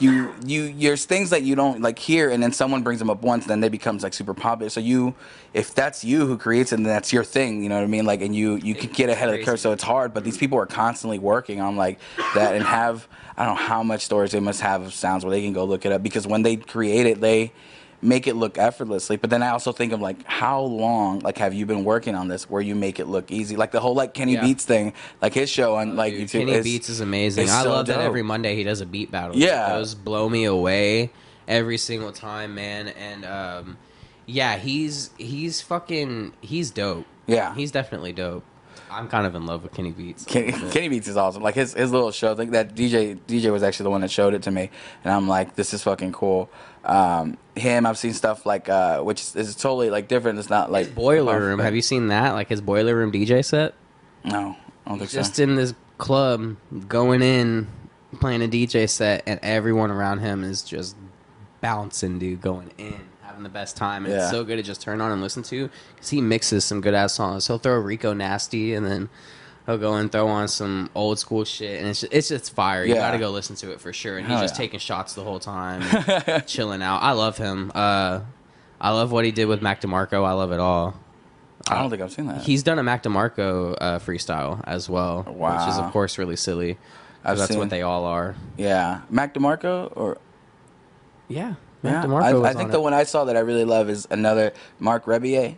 you 0.00 0.34
you 0.44 0.72
there's 0.72 1.04
things 1.04 1.30
that 1.30 1.42
you 1.42 1.54
don't 1.54 1.80
like 1.80 1.98
hear 1.98 2.30
and 2.30 2.42
then 2.42 2.52
someone 2.52 2.82
brings 2.82 2.98
them 2.98 3.08
up 3.08 3.22
once 3.22 3.46
then 3.46 3.60
they 3.60 3.68
becomes 3.68 4.02
like 4.02 4.12
super 4.12 4.34
popular 4.34 4.68
so 4.68 4.80
you 4.80 5.14
if 5.54 5.72
that's 5.74 6.02
you 6.02 6.26
who 6.26 6.36
creates 6.36 6.72
it 6.72 6.76
then 6.76 6.84
that's 6.84 7.12
your 7.12 7.22
thing 7.22 7.62
you 7.62 7.68
know 7.68 7.76
what 7.76 7.84
i 7.84 7.86
mean 7.86 8.04
like 8.04 8.20
and 8.22 8.34
you 8.34 8.56
you 8.56 8.74
could 8.74 8.92
get 8.92 9.08
ahead 9.08 9.28
of 9.28 9.36
the 9.36 9.44
curve 9.44 9.60
so 9.60 9.70
it's 9.70 9.82
hard 9.82 10.12
but 10.12 10.24
these 10.24 10.36
people 10.36 10.58
are 10.58 10.66
constantly 10.66 11.18
working 11.18 11.60
on 11.60 11.76
like 11.76 12.00
that 12.34 12.54
and 12.54 12.64
have 12.64 13.06
i 13.36 13.44
don't 13.44 13.54
know 13.54 13.62
how 13.62 13.82
much 13.82 14.04
storage 14.04 14.32
they 14.32 14.40
must 14.40 14.60
have 14.60 14.82
of 14.82 14.92
sounds 14.92 15.24
where 15.24 15.30
they 15.30 15.42
can 15.42 15.52
go 15.52 15.64
look 15.64 15.86
it 15.86 15.92
up 15.92 16.02
because 16.02 16.26
when 16.26 16.42
they 16.42 16.56
create 16.56 17.06
it 17.06 17.20
they 17.20 17.52
make 18.04 18.26
it 18.26 18.34
look 18.34 18.58
effortlessly 18.58 19.16
but 19.16 19.30
then 19.30 19.42
i 19.44 19.50
also 19.50 19.70
think 19.70 19.92
of 19.92 20.00
like 20.00 20.22
how 20.24 20.60
long 20.60 21.20
like 21.20 21.38
have 21.38 21.54
you 21.54 21.64
been 21.64 21.84
working 21.84 22.14
on 22.16 22.26
this 22.26 22.50
where 22.50 22.60
you 22.60 22.74
make 22.74 22.98
it 22.98 23.06
look 23.06 23.30
easy 23.30 23.54
like 23.54 23.70
the 23.70 23.78
whole 23.78 23.94
like 23.94 24.12
kenny 24.12 24.32
Yeah. 24.32 24.40
beats 24.42 24.64
thing 24.64 24.92
like 25.20 25.32
his 25.32 25.48
show 25.48 25.76
on 25.76 25.94
like 25.94 26.12
Dude, 26.12 26.22
youtube 26.28 26.32
Kenny 26.40 26.52
is- 26.52 26.64
Beats 26.64 26.88
is 26.88 27.00
amazing. 27.00 27.48
I 27.48 27.62
so 27.62 27.70
love 27.70 27.86
that 27.86 28.00
every 28.00 28.22
Monday 28.22 28.56
he 28.56 28.64
does 28.64 28.80
a 28.80 28.86
beat 28.86 29.10
battle. 29.12 29.36
Yeah. 29.36 29.68
those 29.76 29.94
blow 29.94 30.28
me 30.28 30.44
away 30.44 31.10
every 31.46 31.78
single 31.78 32.10
time, 32.12 32.54
man. 32.56 32.88
And 32.88 33.24
um, 33.24 33.78
yeah, 34.26 34.56
he's 34.56 35.10
he's 35.16 35.60
fucking 35.60 36.32
he's 36.40 36.70
dope. 36.72 37.06
Yeah. 37.26 37.54
he's 37.54 37.70
definitely 37.70 38.12
dope. 38.12 38.44
I'm 38.92 39.08
kind 39.08 39.26
of 39.26 39.34
in 39.34 39.46
love 39.46 39.62
with 39.62 39.72
Kenny 39.72 39.90
Beats. 39.90 40.24
Kenny, 40.24 40.52
Kenny 40.70 40.88
Beats 40.88 41.08
is 41.08 41.16
awesome. 41.16 41.42
Like 41.42 41.54
his 41.54 41.72
his 41.74 41.90
little 41.90 42.10
show. 42.12 42.32
I 42.32 42.34
think 42.34 42.52
that 42.52 42.74
DJ 42.74 43.18
DJ 43.26 43.50
was 43.50 43.62
actually 43.62 43.84
the 43.84 43.90
one 43.90 44.02
that 44.02 44.10
showed 44.10 44.34
it 44.34 44.42
to 44.42 44.50
me, 44.50 44.70
and 45.04 45.12
I'm 45.12 45.28
like, 45.28 45.54
this 45.54 45.72
is 45.72 45.82
fucking 45.82 46.12
cool. 46.12 46.50
Um, 46.84 47.38
him, 47.54 47.86
I've 47.86 47.98
seen 47.98 48.12
stuff 48.12 48.44
like 48.44 48.68
uh, 48.68 49.00
which 49.02 49.20
is, 49.20 49.36
is 49.36 49.56
totally 49.56 49.90
like 49.90 50.08
different. 50.08 50.38
It's 50.38 50.50
not 50.50 50.70
like 50.70 50.94
Boiler 50.94 51.40
Room. 51.40 51.58
Have 51.60 51.74
you 51.74 51.82
seen 51.82 52.08
that? 52.08 52.32
Like 52.32 52.48
his 52.48 52.60
Boiler 52.60 52.94
Room 52.94 53.12
DJ 53.12 53.44
set? 53.44 53.74
No, 54.24 54.56
I 54.86 54.90
don't 54.90 54.98
think 54.98 55.10
Just 55.10 55.36
so. 55.36 55.42
in 55.42 55.56
this 55.56 55.74
club, 55.98 56.56
going 56.88 57.22
in, 57.22 57.68
playing 58.20 58.42
a 58.42 58.48
DJ 58.48 58.88
set, 58.88 59.22
and 59.26 59.40
everyone 59.42 59.90
around 59.90 60.18
him 60.18 60.44
is 60.44 60.62
just 60.62 60.96
bouncing, 61.60 62.18
dude, 62.18 62.40
going 62.40 62.72
in, 62.78 63.00
having 63.32 63.42
the 63.44 63.48
best 63.48 63.76
time. 63.76 64.04
And 64.04 64.12
Yeah. 64.14 64.22
it's 64.22 64.30
so 64.30 64.44
good 64.44 64.56
to 64.56 64.62
just 64.62 64.80
turn 64.82 65.00
on 65.00 65.10
and 65.10 65.22
listen 65.22 65.42
to 65.44 65.70
because 65.94 66.10
he 66.10 66.20
mixes 66.20 66.64
some 66.64 66.80
good 66.80 66.94
ass 66.94 67.14
songs. 67.14 67.46
He'll 67.46 67.58
throw 67.58 67.76
Rico 67.78 68.12
Nasty 68.12 68.74
and 68.74 68.84
then 68.86 69.08
he'll 69.66 69.78
go 69.78 69.94
and 69.94 70.12
throw 70.12 70.28
on 70.28 70.48
some 70.48 70.90
old 70.94 71.18
school 71.18 71.44
shit, 71.44 71.78
and 71.80 71.88
it's 71.88 72.00
just, 72.00 72.12
it's 72.12 72.28
just 72.28 72.54
fire. 72.54 72.84
You 72.84 72.94
Yeah. 72.94 73.00
got 73.00 73.10
to 73.12 73.18
go 73.18 73.30
listen 73.30 73.56
to 73.56 73.72
it 73.72 73.80
for 73.80 73.92
sure. 73.92 74.18
And 74.18 74.26
he's 74.26 74.32
Hell 74.34 74.42
just 74.44 74.54
yeah. 74.54 74.58
taking 74.58 74.80
shots 74.80 75.14
the 75.14 75.24
whole 75.24 75.38
time, 75.40 75.82
chilling 76.46 76.82
out. 76.82 77.02
I 77.02 77.12
love 77.12 77.38
him. 77.38 77.72
Uh, 77.74 78.20
I 78.80 78.90
love 78.90 79.12
what 79.12 79.24
he 79.24 79.30
did 79.32 79.46
with 79.46 79.62
Mac 79.62 79.80
DeMarco. 79.80 80.24
I 80.26 80.32
love 80.32 80.52
it 80.52 80.60
all. 80.60 80.94
I 81.70 81.80
don't 81.80 81.90
think 81.90 82.02
I've 82.02 82.10
seen 82.12 82.26
that. 82.26 82.42
He's 82.42 82.64
done 82.64 82.80
a 82.80 82.82
Mac 82.82 83.04
DeMarco 83.04 83.76
uh, 83.80 83.98
freestyle 84.00 84.60
as 84.64 84.88
well, 84.90 85.24
wow. 85.28 85.58
which 85.64 85.72
is 85.72 85.78
of 85.78 85.92
course 85.92 86.18
really 86.18 86.34
silly. 86.36 86.76
That's 87.22 87.46
seen- 87.46 87.58
what 87.58 87.70
they 87.70 87.82
all 87.82 88.04
are. 88.04 88.34
yeah, 88.58 89.02
Mac 89.08 89.32
DeMarco 89.32 89.92
or 89.96 90.18
Yeah, 91.28 91.54
yeah. 91.82 92.02
DeMarco. 92.04 92.22
I, 92.22 92.30
I 92.30 92.50
on 92.50 92.56
think 92.56 92.68
it. 92.68 92.72
the 92.72 92.80
one 92.80 92.94
I 92.94 93.04
saw 93.04 93.24
that 93.24 93.36
I 93.36 93.40
really 93.40 93.64
love 93.64 93.88
is 93.90 94.06
another 94.10 94.52
Mark 94.78 95.04
Rebillet. 95.04 95.56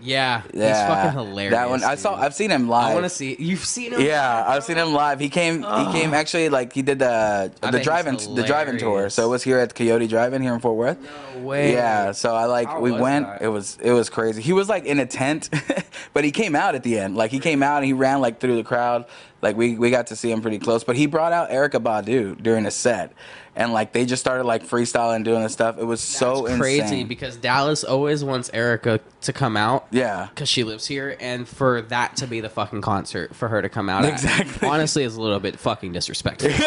Yeah, 0.00 0.42
Yeah, 0.52 0.68
he's 0.68 0.86
fucking 0.94 1.18
hilarious. 1.18 1.52
That 1.52 1.70
one 1.70 1.82
I 1.82 1.94
saw. 1.94 2.14
I've 2.14 2.34
seen 2.34 2.50
him 2.50 2.68
live. 2.68 2.90
I 2.90 2.94
want 2.94 3.04
to 3.06 3.10
see. 3.10 3.36
You've 3.38 3.64
seen 3.64 3.92
him? 3.92 4.02
Yeah, 4.02 4.44
I've 4.46 4.62
seen 4.62 4.76
him 4.76 4.92
live. 4.92 5.18
He 5.18 5.30
came. 5.30 5.62
He 5.62 5.92
came 5.92 6.12
actually 6.12 6.50
like 6.50 6.74
he 6.74 6.82
did 6.82 6.98
the 6.98 7.50
I 7.62 7.70
the 7.70 7.80
driving 7.80 8.16
the 8.34 8.42
driving 8.42 8.76
tour. 8.76 9.08
So 9.08 9.24
it 9.24 9.28
was 9.28 9.42
here 9.42 9.58
at 9.58 9.74
Coyote 9.74 10.06
Drive-In 10.06 10.42
here 10.42 10.52
in 10.52 10.60
Fort 10.60 10.76
Worth. 10.76 10.98
No 11.34 11.42
way. 11.42 11.72
Yeah, 11.72 12.12
so 12.12 12.34
I 12.34 12.44
like 12.44 12.68
How 12.68 12.80
we 12.80 12.90
went. 12.90 13.26
that? 13.26 13.42
It 13.42 13.48
was 13.48 13.78
it 13.80 13.92
was 13.92 14.10
crazy. 14.10 14.42
He 14.42 14.52
was 14.52 14.68
like 14.68 14.84
in 14.84 14.98
a 15.00 15.06
tent, 15.06 15.48
but 16.12 16.22
he 16.22 16.32
came 16.32 16.54
out 16.54 16.74
at 16.74 16.82
the 16.82 16.98
end. 16.98 17.16
Like 17.16 17.30
he 17.30 17.38
came 17.38 17.62
out 17.62 17.76
and 17.78 17.86
he 17.86 17.94
ran 17.94 18.20
like 18.20 18.40
through 18.40 18.56
the 18.56 18.64
crowd. 18.64 19.06
Like 19.40 19.56
we 19.56 19.76
we 19.76 19.90
got 19.90 20.08
to 20.08 20.16
see 20.16 20.30
him 20.30 20.42
pretty 20.42 20.58
close. 20.58 20.84
But 20.84 20.96
he 20.96 21.06
brought 21.06 21.32
out 21.32 21.48
Erykah 21.48 21.82
Badu 21.82 22.42
during 22.42 22.66
a 22.66 22.70
set, 22.70 23.12
and 23.56 23.72
like 23.72 23.92
they 23.92 24.04
just 24.04 24.20
started 24.20 24.44
like 24.44 24.64
freestyling 24.66 25.16
and 25.16 25.24
doing 25.24 25.42
this 25.42 25.52
stuff. 25.52 25.78
It 25.78 25.84
was 25.84 26.00
so 26.00 26.42
That's 26.46 26.58
crazy 26.58 26.80
insane. 26.82 27.06
because 27.06 27.36
Dallas 27.36 27.84
always 27.84 28.24
wants 28.24 28.50
Erykah 28.50 29.00
to 29.22 29.32
come 29.32 29.56
out. 29.56 29.86
yeah, 29.90 30.26
Because 30.30 30.48
she 30.48 30.64
lives 30.64 30.86
here, 30.86 31.16
and 31.20 31.46
for 31.48 31.82
that 31.82 32.16
to 32.16 32.26
be 32.26 32.40
the 32.40 32.48
fucking 32.48 32.80
concert 32.82 33.34
for 33.34 33.48
her 33.48 33.62
to 33.62 33.68
come 33.68 33.88
out, 33.88 34.04
at, 34.04 34.12
Exactly. 34.12 34.68
honestly, 34.68 35.04
is 35.04 35.16
a 35.16 35.22
little 35.22 35.40
bit 35.40 35.58
fucking 35.58 35.92
disrespectful. 35.92 36.50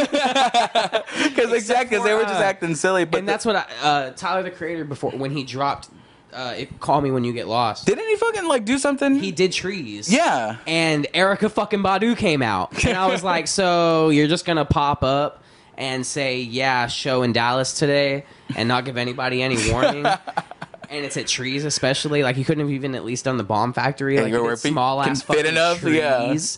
because 1.27 1.51
exactly, 1.53 1.89
because 1.97 2.03
they 2.03 2.13
were 2.13 2.21
just 2.23 2.33
uh, 2.41 2.43
acting 2.43 2.75
silly. 2.75 3.05
But 3.05 3.19
and 3.19 3.29
that's 3.29 3.45
what 3.45 3.55
I, 3.55 3.65
uh, 3.83 4.11
Tyler 4.11 4.43
the 4.43 4.51
Creator 4.51 4.85
before 4.85 5.11
when 5.11 5.31
he 5.31 5.43
dropped, 5.43 5.89
uh, 6.33 6.53
it, 6.57 6.79
"Call 6.79 7.01
Me 7.01 7.11
When 7.11 7.23
You 7.23 7.33
Get 7.33 7.47
Lost." 7.47 7.85
didn't 7.85 8.07
he 8.07 8.15
fucking 8.15 8.47
like 8.47 8.65
do 8.65 8.77
something? 8.77 9.19
he 9.19 9.31
did 9.31 9.51
trees. 9.51 10.11
Yeah. 10.11 10.57
And 10.67 11.05
Erykah 11.13 11.51
fucking 11.51 11.81
Badu 11.83 12.15
came 12.17 12.41
out. 12.41 12.83
And 12.85 12.97
I 12.97 13.07
was 13.07 13.23
like, 13.33 13.47
so 13.47 14.09
you're 14.09 14.27
just 14.27 14.45
going 14.45 14.57
to 14.57 14.65
pop 14.65 15.03
up 15.03 15.43
and 15.77 16.05
say, 16.05 16.39
yeah, 16.41 16.87
show 16.87 17.21
in 17.23 17.33
Dallas 17.33 17.73
today 17.77 18.25
and 18.55 18.67
not 18.67 18.85
give 18.85 18.97
anybody 18.97 19.41
any 19.43 19.71
warning? 19.71 20.05
and 20.05 21.05
it's 21.05 21.17
at 21.17 21.27
trees, 21.27 21.65
especially. 21.65 22.23
Like, 22.23 22.37
you 22.37 22.45
couldn't 22.45 22.61
have 22.65 22.71
even 22.71 22.95
at 22.95 23.05
least 23.05 23.25
done 23.25 23.37
the 23.37 23.43
bomb 23.43 23.73
factory. 23.73 24.15
Yeah, 24.15 24.21
Like, 24.21 24.31
you 24.31 24.37
you 24.37 24.43
were 24.43 24.49
did 24.51 24.59
fe- 24.59 24.69
small 24.69 25.01
ass 25.01 25.21
fit 25.21 25.35
fucking 25.37 25.45
enough, 25.51 25.83
yeah. 25.83 26.27
trees. 26.27 26.57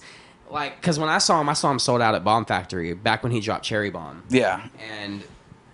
Like, 0.50 0.78
because 0.82 0.98
when 0.98 1.10
I 1.10 1.18
saw 1.20 1.40
him, 1.42 1.50
I 1.50 1.54
saw 1.54 1.70
him 1.70 1.78
sold 1.80 2.02
out 2.02 2.16
at 2.16 2.24
Bomb 2.24 2.46
Factory 2.46 2.94
back 2.96 3.22
when 3.22 3.32
he 3.32 3.40
dropped 3.40 3.66
Cherry 3.66 3.92
Bomb. 3.92 4.24
Yeah. 4.30 4.68
And 4.98 5.22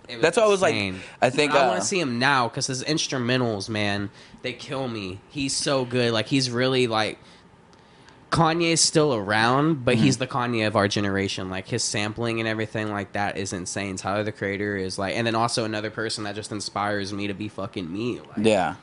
it 0.10 0.16
was 0.16 0.22
That's 0.22 0.36
why 0.38 0.44
I 0.44 0.48
was 0.48 0.62
like- 0.62 0.76
I 1.22 1.30
think, 1.30 1.54
But 1.54 1.62
I 1.62 1.66
uh, 1.66 1.68
want 1.70 1.82
to 1.82 1.88
see 1.88 2.00
him 2.00 2.20
now 2.20 2.50
because 2.50 2.68
his 2.68 2.84
instrumentals, 2.84 3.70
man, 3.70 4.10
they 4.42 4.52
kill 4.52 4.88
me. 4.90 5.22
He's 5.30 5.56
so 5.56 5.86
good. 5.86 6.12
Like 6.12 6.28
he's 6.28 6.50
really 6.52 6.88
like 6.88 7.20
Kanye's 8.36 8.82
still 8.82 9.14
around, 9.16 9.86
but 9.86 9.96
Mm-hmm. 9.96 10.04
he's 10.04 10.18
the 10.18 10.28
Kanye 10.28 10.68
of 10.68 10.76
our 10.76 10.88
generation. 10.88 11.50
Like 11.50 11.68
his 11.68 11.84
sampling 11.84 12.40
and 12.40 12.48
everything 12.50 12.92
like 12.92 13.14
that 13.14 13.38
is 13.38 13.54
insane. 13.54 13.96
Tyler 13.96 14.24
the 14.24 14.32
Creator 14.32 14.78
is 14.78 15.00
like, 15.00 15.16
and 15.16 15.26
then 15.26 15.36
also 15.36 15.64
another 15.64 15.90
person 15.90 16.24
that 16.26 16.36
just 16.36 16.52
inspires 16.52 17.14
me 17.14 17.28
to 17.28 17.34
be 17.34 17.48
fucking 17.48 17.92
me. 17.92 18.20
Like, 18.20 18.46
Yeah. 18.46 18.76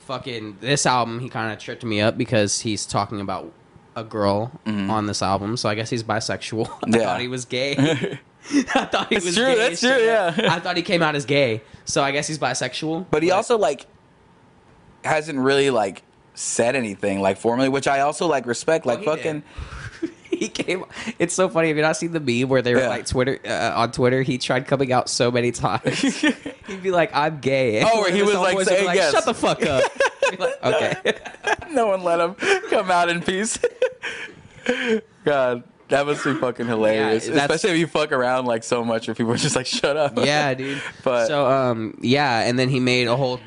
fucking 0.00 0.58
this 0.60 0.86
album 0.86 1.20
he 1.20 1.28
kind 1.28 1.52
of 1.52 1.58
tripped 1.58 1.84
me 1.84 2.00
up 2.00 2.18
because 2.18 2.60
he's 2.60 2.84
talking 2.84 3.20
about 3.20 3.52
a 3.96 4.02
girl 4.02 4.50
on 4.66 5.06
this 5.06 5.20
album 5.22 5.56
so 5.56 5.68
i 5.68 5.74
guess 5.74 5.90
he's 5.90 6.02
bisexual 6.02 6.66
i 6.68 6.70
Mm-hmm. 6.70 6.94
Yeah. 6.94 7.04
thought 7.04 7.20
he 7.20 7.28
was 7.28 7.44
gay 7.44 7.76
i 8.74 8.84
thought 8.86 9.08
he 9.08 9.16
That's 9.16 9.26
was 9.26 9.34
true, 9.36 9.44
gay 9.46 9.56
that's 9.56 9.80
true, 9.80 9.98
yeah. 9.98 10.34
i 10.50 10.58
thought 10.58 10.76
he 10.76 10.82
came 10.82 11.02
out 11.02 11.14
as 11.14 11.24
gay 11.26 11.60
so 11.84 12.02
i 12.02 12.10
guess 12.10 12.26
he's 12.26 12.38
bisexual 12.38 13.06
But 13.10 13.22
he 13.22 13.30
also 13.30 13.56
like 13.58 13.86
hasn't 15.04 15.38
really 15.38 15.70
like 15.70 16.02
said 16.34 16.76
anything 16.76 17.20
like 17.20 17.38
formally, 17.38 17.68
which 17.68 17.88
I 17.88 18.00
also 18.00 18.26
like 18.26 18.46
respect. 18.46 18.86
Like 18.86 19.00
he 19.00 19.04
fucking 19.04 19.42
he 20.30 20.48
came 20.48 20.84
it's 21.18 21.34
so 21.34 21.48
funny 21.48 21.68
have 21.68 21.76
you 21.76 21.82
not 21.82 21.96
seen 21.96 22.12
the 22.12 22.20
meme 22.20 22.48
where 22.48 22.62
they 22.62 22.72
were 22.72 22.80
Yeah. 22.80 22.88
like 22.88 23.04
twitter 23.04 23.38
uh, 23.44 23.72
on 23.76 23.90
twitter 23.92 24.22
he 24.22 24.38
tried 24.38 24.66
coming 24.66 24.90
out 24.92 25.10
so 25.10 25.30
many 25.30 25.50
times 25.50 25.98
he'd 26.68 26.82
be 26.82 26.90
like 26.92 27.10
i'm 27.12 27.40
gay 27.40 27.82
Oh, 27.84 28.00
where 28.00 28.12
he 28.12 28.22
was, 28.22 28.34
like, 28.36 28.54
homeboys 28.54 28.58
would 28.58 28.68
be 28.68 28.74
saying 28.76 28.94
yes. 28.94 29.12
shut 29.12 29.24
the 29.26 29.34
fuck 29.34 29.60
up 29.66 29.82
like, 30.38 30.64
okay 30.64 31.18
no 31.72 31.88
one 31.88 32.02
let 32.04 32.20
him 32.20 32.34
come 32.70 32.90
out 32.90 33.08
in 33.10 33.20
peace. 33.20 33.58
God, 35.24 35.62
that 35.88 36.06
must 36.06 36.24
be 36.24 36.34
fucking 36.34 36.66
hilarious. 36.66 37.28
Yeah, 37.28 37.34
Especially 37.36 37.70
if 37.70 37.78
you 37.78 37.86
fuck 37.86 38.12
around 38.12 38.46
like 38.46 38.64
so 38.64 38.84
much, 38.84 39.08
where 39.08 39.14
people 39.14 39.32
are 39.32 39.36
just 39.36 39.56
like, 39.56 39.66
"Shut 39.66 39.96
up." 39.96 40.14
yeah, 40.16 40.54
dude. 40.54 40.82
But- 41.04 41.26
so 41.26 41.46
um, 41.46 41.98
yeah, 42.02 42.40
and 42.40 42.58
then 42.58 42.68
he 42.68 42.80
made 42.80 43.06
a 43.08 43.16
whole 43.16 43.40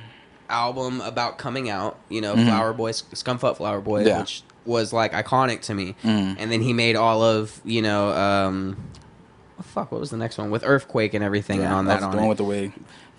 album 0.53 1.01
about 1.01 1.37
coming 1.37 1.69
out. 1.69 1.97
You 2.09 2.21
know, 2.21 2.35
Flower 2.35 2.71
Boy, 2.73 2.91
Scumfuck 2.91 3.57
Flower 3.57 3.81
Boy, 3.81 3.99
Mm-hmm. 4.01 4.07
Yeah. 4.07 4.17
Mm. 4.17 4.21
which 4.21 4.43
was 4.65 4.93
like 4.93 5.11
iconic 5.11 5.61
to 5.63 5.73
me. 5.73 5.95
And 6.03 6.51
then 6.51 6.61
he 6.61 6.71
made 6.73 6.95
all 6.95 7.21
of 7.21 7.59
you 7.65 7.81
know, 7.81 8.09
um, 8.11 8.77
oh, 9.59 9.63
fuck, 9.63 9.91
what 9.91 9.99
was 9.99 10.09
the 10.11 10.17
next 10.17 10.37
one 10.37 10.51
with 10.51 10.63
Earthquake 10.65 11.13
and 11.13 11.23
everything 11.23 11.59
Yeah, 11.61 11.75
on 11.75 11.85
that's 11.85 12.01
that 12.01 12.11
the 12.11 12.17
on 12.17 12.17
one 12.17 12.25
it. 12.25 12.29
with 12.29 12.37
the 12.37 12.43
wig. 12.45 12.71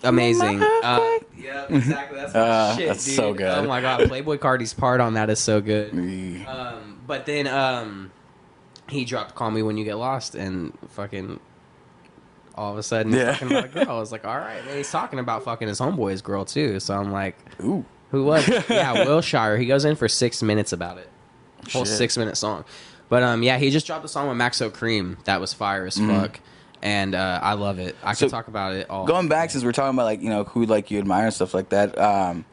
Amazing. 0.03 0.63
Uh, 0.63 1.01
yeah, 1.39 1.67
exactly. 1.69 2.19
That's 2.19 2.35
Uh, 2.35 2.77
shit, 2.77 2.89
that's 2.89 3.05
dude. 3.07 3.15
so 3.17 3.33
good. 3.35 3.47
Oh 3.59 3.65
my 3.67 3.81
god, 3.81 4.01
Playboi 4.01 4.39
Carti's 4.39 4.75
part 4.75 5.01
on 5.01 5.15
that 5.15 5.31
is 5.31 5.39
so 5.39 5.61
good. 5.61 5.93
Mm. 5.93 6.47
Um, 6.47 7.01
but 7.07 7.25
then 7.27 7.47
um, 7.47 8.11
he 8.89 9.05
dropped 9.07 9.35
"Call 9.35 9.51
Me 9.51 9.63
When 9.63 9.77
You 9.79 9.85
Get 9.85 9.97
Lost" 9.97 10.35
and 10.35 10.77
fucking 10.91 11.41
all 12.57 12.73
of 12.73 12.79
a 12.79 12.83
sudden 12.83 13.13
he's 13.13 13.21
Yeah. 13.21 13.33
talking 13.33 13.49
about 13.51 13.65
a 13.65 13.69
girl. 13.69 13.97
I 13.97 14.01
was 14.01 14.13
like, 14.13 14.25
all 14.25 14.37
right, 14.39 14.61
and 14.67 14.77
he's 14.77 14.91
talking 14.91 15.19
about 15.19 15.45
fucking 15.45 15.69
his 15.69 15.81
homeboy's 15.81 16.23
girl 16.23 16.45
too. 16.45 16.81
So 16.81 16.95
I'm 16.95 17.13
like, 17.13 17.37
Ooh, 17.63 17.85
who 18.11 18.25
was? 18.25 18.49
it? 18.49 18.65
yeah, 18.71 18.93
Wilshire. 19.05 19.57
He 19.59 19.67
goes 19.67 19.85
in 19.85 19.97
for 19.97 20.09
six 20.09 20.43
minutes 20.43 20.73
about 20.73 20.99
it. 20.99 21.09
Whole 21.73 21.85
Shit. 21.85 21.97
six 21.97 22.17
minute 22.17 22.37
song. 22.37 22.65
But 23.09 23.23
um, 23.23 23.43
yeah, 23.43 23.59
he 23.59 23.71
just 23.71 23.87
dropped 23.87 24.05
a 24.05 24.09
song 24.09 24.29
with 24.29 24.37
Maxo 24.39 24.71
Kream 24.71 25.23
that 25.25 25.41
was 25.41 25.53
fire 25.53 25.87
as 25.87 25.99
fuck, 25.99 26.41
and 26.83 27.15
uh, 27.15 27.39
I 27.43 27.53
love 27.55 27.79
it. 27.79 27.97
I 28.03 28.09
Mm-hmm. 28.13 28.15
So, 28.17 28.27
could 28.27 28.31
talk 28.31 28.49
about 28.49 28.75
it 28.75 28.89
all. 28.91 29.07
going 29.07 29.29
back 29.29 29.51
since 29.51 29.63
we're 29.65 29.73
talking 29.73 29.95
about 29.97 30.05
like 30.05 30.23
you 30.23 30.31
know 30.31 30.45
who 30.45 30.65
like 30.67 30.91
you 30.91 30.99
admire 30.99 31.25
and 31.27 31.35
stuff 31.35 31.55
like 31.55 31.69
that. 31.71 31.97
Um, 31.99 32.45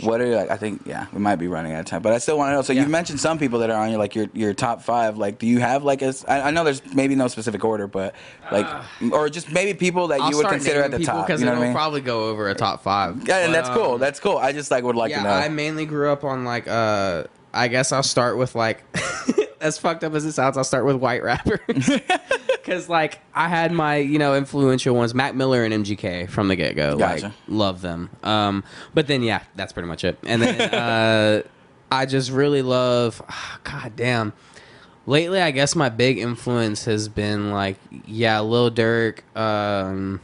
what 0.00 0.20
are 0.20 0.26
you 0.26 0.34
like? 0.36 0.50
I 0.50 0.56
think 0.56 0.82
yeah, 0.86 1.06
we 1.12 1.18
might 1.20 1.36
be 1.36 1.48
running 1.48 1.72
out 1.72 1.80
of 1.80 1.86
time, 1.86 2.02
but 2.02 2.12
I 2.12 2.18
still 2.18 2.38
want 2.38 2.48
to 2.50 2.52
know. 2.54 2.62
So 2.62 2.72
Yeah. 2.72 2.82
you 2.82 2.88
mentioned 2.88 3.20
some 3.20 3.38
people 3.38 3.58
that 3.60 3.70
are 3.70 3.76
on 3.76 3.90
your 3.90 3.98
like 3.98 4.14
your 4.14 4.26
your 4.32 4.54
top 4.54 4.82
five. 4.82 5.18
Like, 5.18 5.38
do 5.38 5.46
you 5.46 5.60
have 5.60 5.84
like 5.84 6.02
a? 6.02 6.14
I, 6.28 6.40
I 6.48 6.50
know 6.50 6.64
there's 6.64 6.82
maybe 6.94 7.14
no 7.14 7.28
specific 7.28 7.64
order, 7.64 7.86
but 7.86 8.14
like, 8.50 8.66
or 9.12 9.28
just 9.28 9.50
maybe 9.52 9.74
people 9.74 10.08
that 10.08 10.20
Uh, 10.20 10.24
I'll 10.24 10.30
you 10.30 10.36
would 10.38 10.46
consider 10.48 10.82
at 10.82 10.90
the 10.90 10.98
top. 11.04 11.26
because 11.26 11.40
You 11.40 11.46
know 11.46 11.52
it'll 11.52 11.64
I 11.64 11.66
mean? 11.66 11.74
probably 11.74 12.00
go 12.00 12.24
over 12.30 12.48
a 12.48 12.54
top 12.54 12.82
five. 12.82 13.26
Yeah, 13.26 13.38
and 13.44 13.52
But, 13.52 13.62
that's 13.62 13.68
cool. 13.76 13.94
um, 13.94 14.00
That's 14.00 14.18
cool. 14.20 14.38
I 14.38 14.52
just 14.52 14.70
like 14.70 14.82
would 14.84 14.96
like 14.96 15.10
yeah, 15.10 15.18
to 15.18 15.22
know. 15.24 15.30
I 15.34 15.48
mainly 15.48 15.84
grew 15.86 16.10
up 16.10 16.24
on 16.24 16.44
like 16.44 16.66
uh 16.68 17.24
I 17.52 17.68
guess 17.68 17.92
I'll 17.92 18.02
start 18.02 18.38
with 18.38 18.54
like 18.54 18.82
as 19.60 19.78
fucked 19.78 20.04
up 20.04 20.14
as 20.14 20.24
it 20.24 20.32
sounds, 20.32 20.56
I'll 20.56 20.64
start 20.64 20.84
with 20.84 20.96
white 20.96 21.22
rappers. 21.22 21.90
Cause 22.64 22.88
like 22.88 23.18
I 23.34 23.48
had 23.48 23.72
my, 23.72 23.96
you 23.96 24.18
know, 24.18 24.36
influential 24.36 24.94
ones, 24.94 25.14
Mac 25.14 25.34
Miller 25.34 25.64
and 25.64 25.84
MGK 25.84 26.28
from 26.30 26.48
the 26.48 26.56
get 26.56 26.76
go. 26.76 26.96
Gotcha. 26.96 27.26
Like 27.26 27.34
love 27.48 27.82
them. 27.82 28.08
Um 28.22 28.62
but 28.94 29.06
then 29.08 29.22
yeah, 29.22 29.42
that's 29.56 29.72
pretty 29.72 29.88
much 29.88 30.04
it. 30.04 30.18
And 30.24 30.40
then 30.42 30.60
uh 30.74 31.42
I 31.90 32.06
just 32.06 32.30
really 32.30 32.62
love 32.62 33.20
god 33.64 33.94
damn. 33.96 34.32
Lately 35.06 35.40
I 35.40 35.50
guess 35.50 35.74
my 35.74 35.88
big 35.88 36.18
influence 36.18 36.84
has 36.84 37.08
been 37.08 37.50
like 37.50 37.78
yeah, 38.06 38.40
Lil 38.40 38.70
Durk, 38.70 39.20
um 39.36 40.20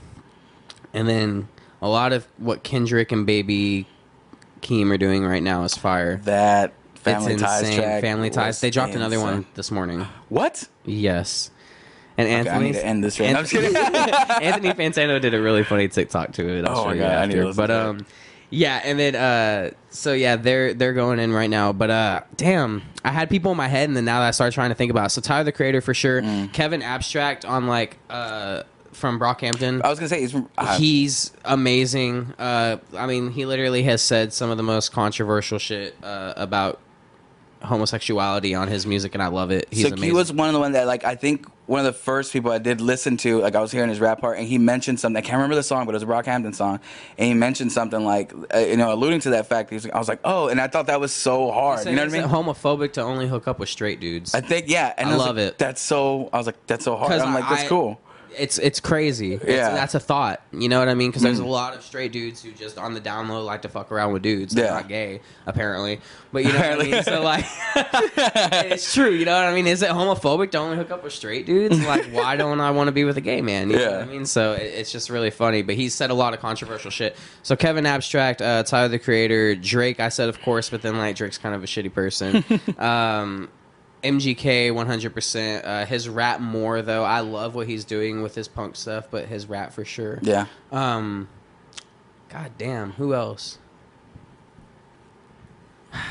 and 0.94 1.09
then 1.09 1.48
a 1.82 1.88
lot 1.88 2.12
of 2.12 2.26
what 2.38 2.62
Kendrick 2.62 3.10
and 3.12 3.26
Baby 3.26 3.86
Keem 4.60 4.90
are 4.92 4.98
doing 4.98 5.24
right 5.24 5.42
now 5.42 5.64
is 5.64 5.76
fire. 5.76 6.16
that 6.24 6.72
family 7.14 7.32
it's 7.35 7.43
ties 7.43 7.60
insane. 7.62 7.78
track. 7.78 8.01
Family 8.02 8.30
ties. 8.30 8.60
They 8.60 8.70
dropped 8.70 8.94
another 8.94 9.20
one 9.20 9.47
this 9.55 9.70
morning. 9.70 10.06
What? 10.28 10.66
Yes. 10.85 11.51
And 12.16 12.26
Okay, 12.26 12.35
I 12.35 12.39
Anthony. 12.40 12.64
need 12.66 12.72
to 12.74 12.85
end 12.86 13.05
this 13.05 13.20
right 13.20 13.30
now. 13.32 13.39
I'm 13.39 13.44
just 13.44 13.52
kidding. 13.52 13.76
Anthony 14.43 14.70
Fantano 14.72 15.20
did 15.20 15.35
a 15.35 15.40
really 15.40 15.62
funny 15.64 15.86
TikTok 15.89 16.32
to 16.32 16.48
it. 16.59 16.64
I'll 16.64 16.72
Oh 16.78 16.82
show 16.82 16.89
my 16.89 16.94
you 16.94 17.01
God, 17.01 17.12
I 17.12 17.26
need 17.26 17.35
to 17.36 17.48
after. 17.48 17.56
But 17.56 17.70
um, 17.70 18.06
yeah, 18.51 18.80
and 18.82 18.98
then 18.98 19.14
uh, 19.14 19.70
so 19.90 20.12
yeah, 20.14 20.35
they're 20.36 20.74
they're 20.74 20.94
going 20.94 21.18
in 21.20 21.32
right 21.32 21.51
now. 21.51 21.72
But 21.72 21.90
uh, 21.90 22.20
damn, 22.36 22.82
I 23.05 23.10
had 23.12 23.30
people 23.30 23.52
in 23.52 23.56
my 23.56 23.68
head, 23.68 23.89
and 23.89 23.97
then 23.97 24.05
now 24.05 24.20
that 24.20 24.28
I 24.28 24.30
started 24.32 24.52
trying 24.55 24.70
to 24.70 24.74
think 24.74 24.90
about, 24.90 25.06
it. 25.06 25.10
so 25.10 25.20
Tyler 25.20 25.44
the 25.44 25.52
Creator 25.52 25.80
for 25.82 25.94
sure, 25.94 26.20
Mm. 26.22 26.52
Kevin 26.52 26.82
Abstract 26.82 27.44
on 27.44 27.66
like 27.68 27.98
uh 28.10 28.62
from 28.93 29.20
Brockhampton. 29.20 29.80
I 29.85 29.89
was 29.90 30.01
gonna 30.01 30.09
say 30.09 30.20
he's 30.20 30.32
from. 30.32 30.48
Uh, 30.59 30.76
He's 30.76 31.32
amazing. 31.44 32.35
Uh, 32.36 32.78
I 32.97 33.06
mean, 33.06 33.30
he 33.30 33.47
literally 33.47 33.85
has 33.85 34.02
said 34.02 34.32
some 34.32 34.51
of 34.51 34.56
the 34.56 34.64
most 34.64 34.90
controversial 34.90 35.60
shit 35.60 35.94
uh, 36.02 36.32
about 36.36 36.80
homosexuality 37.62 38.55
on 38.55 38.68
his 38.68 38.86
music, 38.86 39.14
and 39.14 39.22
I 39.22 39.28
love 39.28 39.51
it. 39.51 39.66
He's 39.70 39.82
so 39.82 39.89
amazing. 39.89 40.05
he 40.05 40.12
was 40.12 40.32
one 40.32 40.48
of 40.48 40.55
the 40.55 40.60
ones 40.60 40.74
that 40.74 40.86
like 40.86 41.05
I 41.05 41.14
think 41.14 41.47
one 41.66 41.80
of 41.80 41.86
the 41.86 41.93
first 41.93 42.32
people 42.32 42.51
I 42.51 42.59
did 42.59 42.80
listen 42.80 43.16
to. 43.18 43.40
Like 43.40 43.55
I 43.55 43.60
was 43.60 43.70
hearing 43.72 43.89
his 43.89 44.01
rap 44.01 44.20
part, 44.20 44.39
and 44.39 44.47
he 44.47 44.59
mentioned 44.59 45.01
something. 45.01 45.16
I 45.16 45.20
can't 45.20 45.35
remember 45.36 45.55
the 45.56 45.62
song, 45.62 45.86
but 45.86 45.94
it 45.94 45.97
was 45.97 46.02
a 46.02 46.06
Brockhampton 46.06 46.55
song, 46.55 46.80
and 47.16 47.28
he 47.28 47.35
mentioned 47.35 47.72
something 47.72 48.05
like 48.05 48.32
uh, 48.55 48.59
you 48.59 48.76
know 48.76 48.93
alluding 48.93 49.20
to 49.20 49.30
that 49.30 49.47
fact. 49.47 49.70
He 49.70 49.74
was, 49.74 49.86
I 49.86 49.98
was 49.98 50.09
like, 50.09 50.20
oh, 50.24 50.48
and 50.48 50.60
I 50.60 50.66
thought 50.68 50.86
that 50.86 51.01
was 51.01 51.12
so 51.12 51.51
hard. 51.51 51.80
Saying, 51.80 51.97
You 51.97 51.97
know 52.05 52.10
what 52.10 52.14
I 52.14 52.20
mean? 52.20 52.30
homophobic 52.30 52.93
to 52.94 53.02
only 53.02 53.28
hook 53.28 53.48
up 53.48 53.59
with 53.59 53.68
straight 53.68 54.01
dudes. 54.01 54.35
I 54.35 54.40
think 54.40 54.68
yeah, 54.68 54.94
and 54.97 55.09
I 55.09 55.12
was 55.12 55.26
love 55.26 55.36
like, 55.36 55.47
it. 55.47 55.59
That's 55.59 55.80
so. 55.80 56.30
I 56.32 56.39
was 56.39 56.47
like, 56.47 56.66
that's 56.66 56.85
so 56.85 56.97
hard. 56.97 57.12
I'm 57.12 57.35
like, 57.35 57.48
that's 57.48 57.64
I- 57.64 57.68
cool. 57.68 58.01
It's 58.36 58.59
it's 58.59 58.80
crazy. 58.80 59.34
It's, 59.34 59.44
Yeah. 59.44 59.70
that's 59.70 59.94
a 59.94 60.00
thought. 60.00 60.42
You 60.52 60.68
know 60.68 60.78
what 60.78 60.88
I 60.88 60.94
mean? 60.94 61.10
Because 61.10 61.22
there's 61.22 61.38
a 61.38 61.42
Mm. 61.42 61.48
lot 61.50 61.74
of 61.74 61.82
straight 61.82 62.12
dudes 62.12 62.42
who 62.42 62.50
just 62.52 62.78
on 62.78 62.94
the 62.94 63.00
down 63.00 63.28
low 63.28 63.42
like 63.42 63.62
to 63.62 63.68
fuck 63.68 63.90
around 63.92 64.12
with 64.12 64.22
dudes. 64.22 64.55
They're 64.55 64.64
Yeah. 64.66 64.74
not 64.74 64.88
gay, 64.88 65.20
apparently. 65.46 66.00
But 66.32 66.44
you 66.44 66.52
know 66.52 66.59
what 66.59 66.80
I 66.80 66.82
mean? 66.84 67.02
So 67.05 67.22
like, 67.22 67.44
it's 67.76 68.92
true. 68.94 69.10
You 69.10 69.24
know 69.24 69.34
what 69.34 69.44
I 69.46 69.55
mean? 69.55 69.66
Is 69.66 69.82
it 69.82 69.90
homophobic 69.90 70.50
to 70.52 70.59
only 70.59 70.76
hook 70.76 70.90
up 70.90 71.02
with 71.05 71.12
straight 71.12 71.46
dudes? 71.46 71.78
Like, 71.86 72.06
why 72.12 72.36
don't 72.42 72.60
I 72.60 72.70
want 72.70 72.88
to 72.88 72.92
be 72.92 73.05
with 73.05 73.16
a 73.16 73.20
gay 73.22 73.40
man? 73.40 73.70
You 73.70 73.76
know 73.76 73.82
what 73.84 73.92
Yeah. 73.92 73.98
I 74.00 74.05
mean? 74.05 74.26
So 74.26 74.52
it, 74.52 74.62
it's 74.62 74.92
just 74.92 75.10
really 75.10 75.30
funny. 75.30 75.62
But 75.62 75.76
he's 75.76 75.94
said 75.94 76.10
a 76.10 76.14
lot 76.14 76.34
of 76.34 76.40
controversial 76.40 76.90
shit. 76.90 77.16
So 77.42 77.56
Kevin 77.56 77.86
Abstract, 77.86 78.42
uh, 78.42 78.62
Tyler 78.62 78.88
the 78.88 78.98
Creator, 78.98 79.56
Drake. 79.56 80.00
I 80.00 80.09
said 80.10 80.28
of 80.28 80.40
course, 80.42 80.68
but 80.70 80.82
then 80.82 80.96
like 80.98 81.16
Drake's 81.16 81.38
kind 81.38 81.55
of 81.55 81.62
a 81.62 81.66
shitty 81.66 81.92
person. 81.92 82.44
um, 82.78 83.48
MGK 84.03 84.70
100%. 84.70 85.65
Uh, 85.65 85.87
his 85.87 86.09
rap 86.09 86.41
more 86.41 86.83
though. 86.83 87.05
I 87.05 87.20
love 87.20 87.55
what 87.55 87.66
he's 87.66 87.85
doing 87.85 88.23
with 88.23 88.35
his 88.35 88.49
punk 88.49 88.77
stuff, 88.77 89.09
but 89.11 89.27
his 89.27 89.49
rap 89.49 89.73
for 89.73 89.85
sure. 89.85 90.19
Yeah. 90.23 90.47
Um, 90.70 91.29
God 92.29 92.53
damn, 92.59 92.93
who 92.93 93.15
else? 93.15 93.59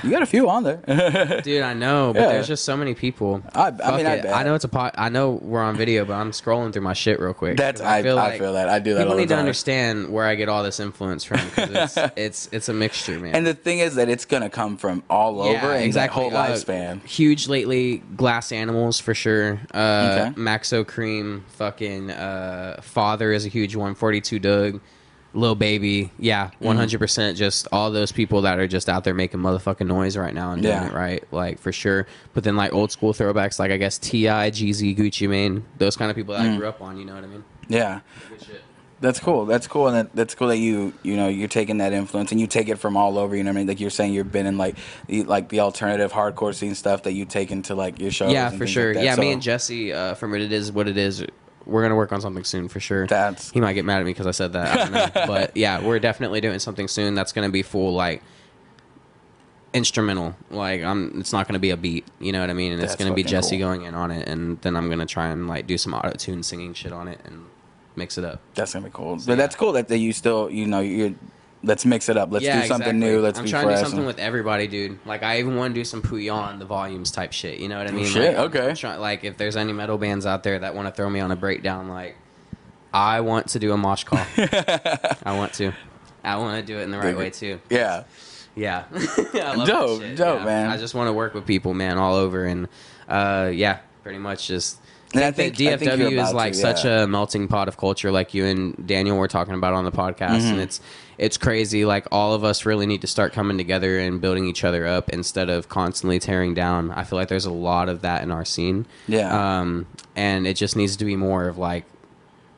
You 0.03 0.09
got 0.11 0.21
a 0.21 0.25
few 0.27 0.49
on 0.49 0.63
there. 0.63 0.77
Dude, 1.43 1.61
I 1.61 1.73
know, 1.73 2.11
but 2.13 2.21
Yeah. 2.21 2.27
there's 2.29 2.47
just 2.47 2.65
so 2.65 2.77
many 2.77 2.93
people. 2.93 3.41
I- 3.53 3.67
I 3.83 3.97
mean, 3.97 4.05
I 4.05 4.21
bet. 4.21 4.33
I 4.35 4.43
know 4.43 4.53
it's 4.55 4.63
a 4.63 4.69
pot. 4.69 4.95
I 4.97 5.09
know 5.09 5.31
we're 5.41 5.61
on 5.63 5.75
video, 5.75 6.05
but 6.05 6.13
I'm 6.13 6.31
scrolling 6.31 6.71
through 6.73 6.81
my 6.83 6.93
shit 6.93 7.19
real 7.19 7.33
quick. 7.33 7.57
That's 7.57 7.81
I, 7.81 7.97
I 7.99 8.03
feel, 8.03 8.15
that. 8.15 8.69
I 8.69 8.79
do 8.79 8.93
that 8.93 9.03
People 9.03 9.17
need 9.17 9.29
to 9.29 9.35
understand 9.37 10.09
where 10.11 10.25
I 10.25 10.35
get 10.35 10.49
all 10.49 10.63
this 10.63 10.79
influence 10.79 11.23
from. 11.23 11.39
it's, 11.57 11.97
it's 12.15 12.49
it's 12.51 12.69
a 12.69 12.73
mixture, 12.73 13.19
man. 13.19 13.35
And 13.35 13.45
the 13.47 13.53
thing 13.53 13.79
is 13.79 13.95
that 13.95 14.09
it's 14.09 14.25
gonna 14.25 14.49
come 14.49 14.77
from 14.77 15.03
all 15.09 15.41
over 15.41 15.71
and 15.71 15.91
that 15.93 16.09
whole 16.09 16.35
Uh, 16.35 16.47
lifespan. 16.49 17.03
huge 17.05 17.47
lately, 17.47 17.97
Glass 18.15 18.51
Animals 18.51 18.99
for 18.99 19.13
sure. 19.13 19.59
Uh, 19.73 20.05
Okay. 20.07 20.33
Maxo 20.39 20.85
Kream, 20.85 21.41
fucking 21.49 22.11
uh, 22.11 22.79
Father 22.81 23.31
is 23.31 23.45
a 23.45 23.49
huge 23.49 23.75
one. 23.75 23.95
Forty 23.95 24.21
Two 24.21 24.39
Dugg, 24.39 24.79
Lil 25.37 25.55
Baby, 25.55 26.11
yeah, 26.19 26.47
Mm-hmm. 26.47 26.65
one 26.65 26.77
hundred 26.77 26.99
percent. 26.99 27.37
Just 27.37 27.67
all 27.71 27.91
those 27.91 28.11
people 28.11 28.41
that 28.41 28.59
are 28.59 28.67
just 28.67 28.89
out 28.89 29.03
there 29.03 29.13
making 29.13 29.39
motherfucking 29.39 29.87
noise 29.87 30.17
right 30.17 30.33
now 30.33 30.51
and 30.51 30.61
doing 30.61 30.73
Yeah. 30.73 30.87
it 30.87 30.93
right, 30.93 31.23
like 31.31 31.59
for 31.59 31.71
sure. 31.71 32.07
But 32.33 32.43
then 32.43 32.55
like 32.55 32.73
old 32.73 32.91
school 32.91 33.13
throwbacks, 33.13 33.59
like 33.59 33.71
I 33.71 33.77
guess 33.77 33.97
T.I, 33.97 34.51
Jeezy, 34.51 34.97
Gucci 34.97 35.29
Mane, 35.29 35.63
those 35.77 35.95
kind 35.95 36.09
of 36.09 36.17
people 36.17 36.33
that 36.35 36.43
Mm. 36.45 36.55
I 36.55 36.57
grew 36.57 36.67
up 36.67 36.81
on. 36.81 36.97
You 36.97 37.05
know 37.05 37.15
what 37.15 37.23
I 37.23 37.27
mean? 37.27 37.43
Yeah. 37.69 37.99
That's 38.99 39.19
cool. 39.19 39.45
That's 39.45 39.67
cool, 39.67 39.85
and 39.89 39.95
that, 39.95 40.15
that's 40.15 40.33
cool 40.33 40.47
that 40.47 40.57
you 40.57 40.91
you 41.03 41.15
know 41.17 41.27
you're 41.27 41.47
taking 41.47 41.77
that 41.77 41.93
influence 41.93 42.31
and 42.31 42.41
you 42.41 42.47
take 42.47 42.67
it 42.67 42.77
from 42.79 42.97
all 42.97 43.19
over. 43.19 43.35
You 43.35 43.43
know 43.43 43.51
what 43.51 43.57
I 43.57 43.59
mean? 43.59 43.67
Like 43.67 43.79
you're 43.79 43.91
saying, 43.91 44.11
you've 44.11 44.31
been 44.31 44.47
in 44.47 44.57
like 44.57 44.75
the 45.05 45.21
like 45.23 45.49
the 45.49 45.59
alternative 45.59 46.11
hardcore 46.11 46.55
scene 46.55 46.73
stuff 46.73 47.03
that 47.03 47.11
you 47.13 47.25
take 47.25 47.51
into 47.51 47.75
like 47.75 47.99
your 48.01 48.09
shows. 48.09 48.31
yeah, 48.33 48.47
and 48.47 48.57
for 48.57 48.65
things 48.65 48.71
sure. 48.71 48.87
Like 48.87 48.95
that. 48.95 49.03
yeah, 49.03 49.15
me 49.17 49.27
So 49.27 49.33
and 49.33 49.41
Jesse 49.43 49.93
uh, 49.93 50.13
from 50.15 50.33
It 50.33 50.51
Is 50.51 50.71
What 50.71 50.87
It 50.87 50.97
Is. 50.97 51.23
We're 51.67 51.81
gonna 51.83 51.95
work 51.95 52.11
on 52.11 52.21
something 52.21 52.43
soon 52.43 52.67
for 52.67 52.79
sure. 52.79 53.05
That's 53.07 53.51
He 53.51 53.61
might 53.61 53.73
get 53.73 53.85
mad 53.85 53.99
at 53.99 54.05
me 54.05 54.11
because 54.11 54.27
I 54.27 54.31
said 54.31 54.53
that. 54.53 54.71
I 54.71 54.83
don't 54.83 54.93
know. 54.93 55.27
but 55.27 55.55
yeah, 55.55 55.83
we're 55.83 55.99
definitely 55.99 56.41
doing 56.41 56.59
something 56.59 56.87
soon 56.87 57.13
that's 57.13 57.33
going 57.33 57.47
to 57.47 57.51
be 57.51 57.61
full 57.61 57.93
like 57.93 58.23
instrumental. 59.73 60.35
Like 60.49 60.81
I'm, 60.81 61.19
it's 61.19 61.33
not 61.33 61.47
going 61.47 61.53
to 61.53 61.59
be 61.59 61.71
a 61.71 61.77
beat. 61.77 62.05
You 62.19 62.31
know 62.31 62.41
what 62.41 62.49
I 62.49 62.53
mean? 62.53 62.71
And 62.71 62.81
it's 62.81 62.93
That's 62.93 63.03
to 63.03 63.13
be 63.13 63.23
fucking 63.23 63.31
Jesse 63.31 63.57
cool. 63.57 63.67
going 63.67 63.83
in 63.83 63.93
on 63.95 64.11
it, 64.11 64.27
and 64.27 64.59
then 64.61 64.75
I'm 64.75 64.87
going 64.87 64.99
to 64.99 65.05
try 65.05 65.27
and 65.27 65.47
like 65.47 65.67
do 65.67 65.77
some 65.77 65.93
auto 65.93 66.11
tune 66.11 66.43
singing 66.43 66.73
shit 66.73 66.91
on 66.91 67.07
it 67.07 67.19
and 67.25 67.45
mix 67.97 68.17
it 68.17 68.23
up. 68.23 68.39
that's 68.53 68.73
gonna 68.73 68.85
be 68.85 68.91
cool. 68.93 69.19
So, 69.19 69.27
but 69.27 69.37
that's 69.37 69.55
cool 69.55 69.71
that, 69.73 69.87
that 69.87 69.97
you 69.97 70.13
still 70.13 70.49
you 70.49 70.65
know 70.67 70.79
you're. 70.79 71.13
Let's 71.67 71.85
mix 71.85 72.09
it 72.09 72.17
up. 72.17 72.31
Let's 72.31 72.43
yeah, 72.45 72.61
do 72.61 72.67
something 72.67 72.95
exactly. 72.95 73.11
new. 73.15 73.21
Let's 73.21 73.37
I'm 73.39 73.45
be 73.45 73.51
trying 73.51 73.65
fresh. 73.65 73.77
to 73.79 73.83
do 73.83 73.89
something 73.89 74.05
with 74.07 74.17
everybody, 74.19 74.67
dude. 74.67 74.97
Like 75.05 75.21
I 75.21 75.39
even 75.39 75.55
want 75.55 75.75
to 75.75 75.79
do 75.79 75.85
some 75.85 76.01
Puyon 76.01 76.57
the 76.59 76.65
volumes 76.65 77.11
type 77.11 77.33
shit. 77.33 77.59
You 77.59 77.67
know 77.67 77.77
what 77.77 77.87
I 77.87 77.91
mean? 77.91 78.05
shit, 78.05 78.35
Like, 78.37 78.55
okay. 78.55 78.73
try- 78.73 78.95
like 78.95 79.23
if 79.23 79.37
there's 79.37 79.55
any 79.55 79.73
metal 79.73 79.97
bands 79.97 80.25
out 80.25 80.43
there 80.43 80.57
that 80.59 80.73
want 80.73 80.87
to 80.87 80.93
throw 80.93 81.09
me 81.09 81.19
on 81.19 81.29
a 81.31 81.35
breakdown, 81.35 81.87
like 81.89 82.15
I 82.93 83.21
want 83.21 83.49
to 83.49 83.59
do 83.59 83.73
a 83.73 83.77
mosh 83.77 84.05
call. 84.05 84.19
I 84.37 85.35
want 85.37 85.53
to. 85.55 85.73
I 86.23 86.37
want 86.37 86.59
to 86.59 86.65
do 86.73 86.79
it 86.79 86.83
in 86.83 86.91
the 86.91 86.97
right 86.97 87.07
Dig 87.07 87.17
way 87.17 87.29
too. 87.29 87.59
yeah. 87.69 88.03
Yeah, 88.55 88.85
I 89.35 89.53
love 89.53 89.67
Dope, 89.67 90.01
dope, 90.15 90.39
yeah. 90.39 90.45
man. 90.45 90.69
I 90.71 90.77
just 90.77 90.95
want 90.95 91.09
to 91.09 91.13
work 91.13 91.35
with 91.35 91.45
people, 91.45 91.75
man, 91.75 91.99
all 91.99 92.15
over, 92.15 92.43
and 92.43 92.67
uh, 93.07 93.51
yeah, 93.53 93.81
pretty 94.01 94.17
much 94.17 94.47
just. 94.47 94.79
And 95.13 95.23
I 95.23 95.29
think, 95.29 95.53
I 95.61 95.77
think 95.77 95.91
DFW 95.91 96.19
is 96.27 96.33
like 96.33 96.53
to, 96.53 96.57
such 96.59 96.83
a 96.83 97.05
melting 97.05 97.47
pot 97.49 97.67
of 97.67 97.77
culture, 97.77 98.11
like 98.11 98.33
you 98.33 98.45
and 98.45 98.87
Daniel 98.87 99.15
were 99.15 99.27
talking 99.27 99.53
about 99.53 99.73
on 99.75 99.85
the 99.85 99.91
podcast, 99.91 100.39
Mm-hmm. 100.39 100.47
and 100.53 100.59
it's 100.61 100.81
it's 101.17 101.37
crazy. 101.37 101.83
Like 101.85 102.07
all 102.11 102.33
of 102.33 102.43
us 102.43 102.65
really 102.65 102.85
need 102.85 103.01
to 103.01 103.07
start 103.07 103.33
coming 103.33 103.57
together 103.57 103.97
and 103.99 104.21
building 104.21 104.45
each 104.47 104.63
other 104.63 104.85
up 104.85 105.09
instead 105.09 105.49
of 105.49 105.67
constantly 105.69 106.19
tearing 106.19 106.53
down. 106.53 106.91
I 106.91 107.03
feel 107.03 107.17
like 107.17 107.27
there's 107.27 107.45
a 107.45 107.51
lot 107.51 107.89
of 107.89 108.01
that 108.01 108.21
in 108.23 108.31
our 108.31 108.45
scene. 108.45 108.85
Yeah. 109.07 109.59
Um, 109.59 109.87
and 110.15 110.45
it 110.45 110.55
just 110.55 110.75
needs 110.75 110.95
to 110.97 111.05
be 111.05 111.15
more 111.15 111.47
of 111.47 111.57
like 111.57 111.85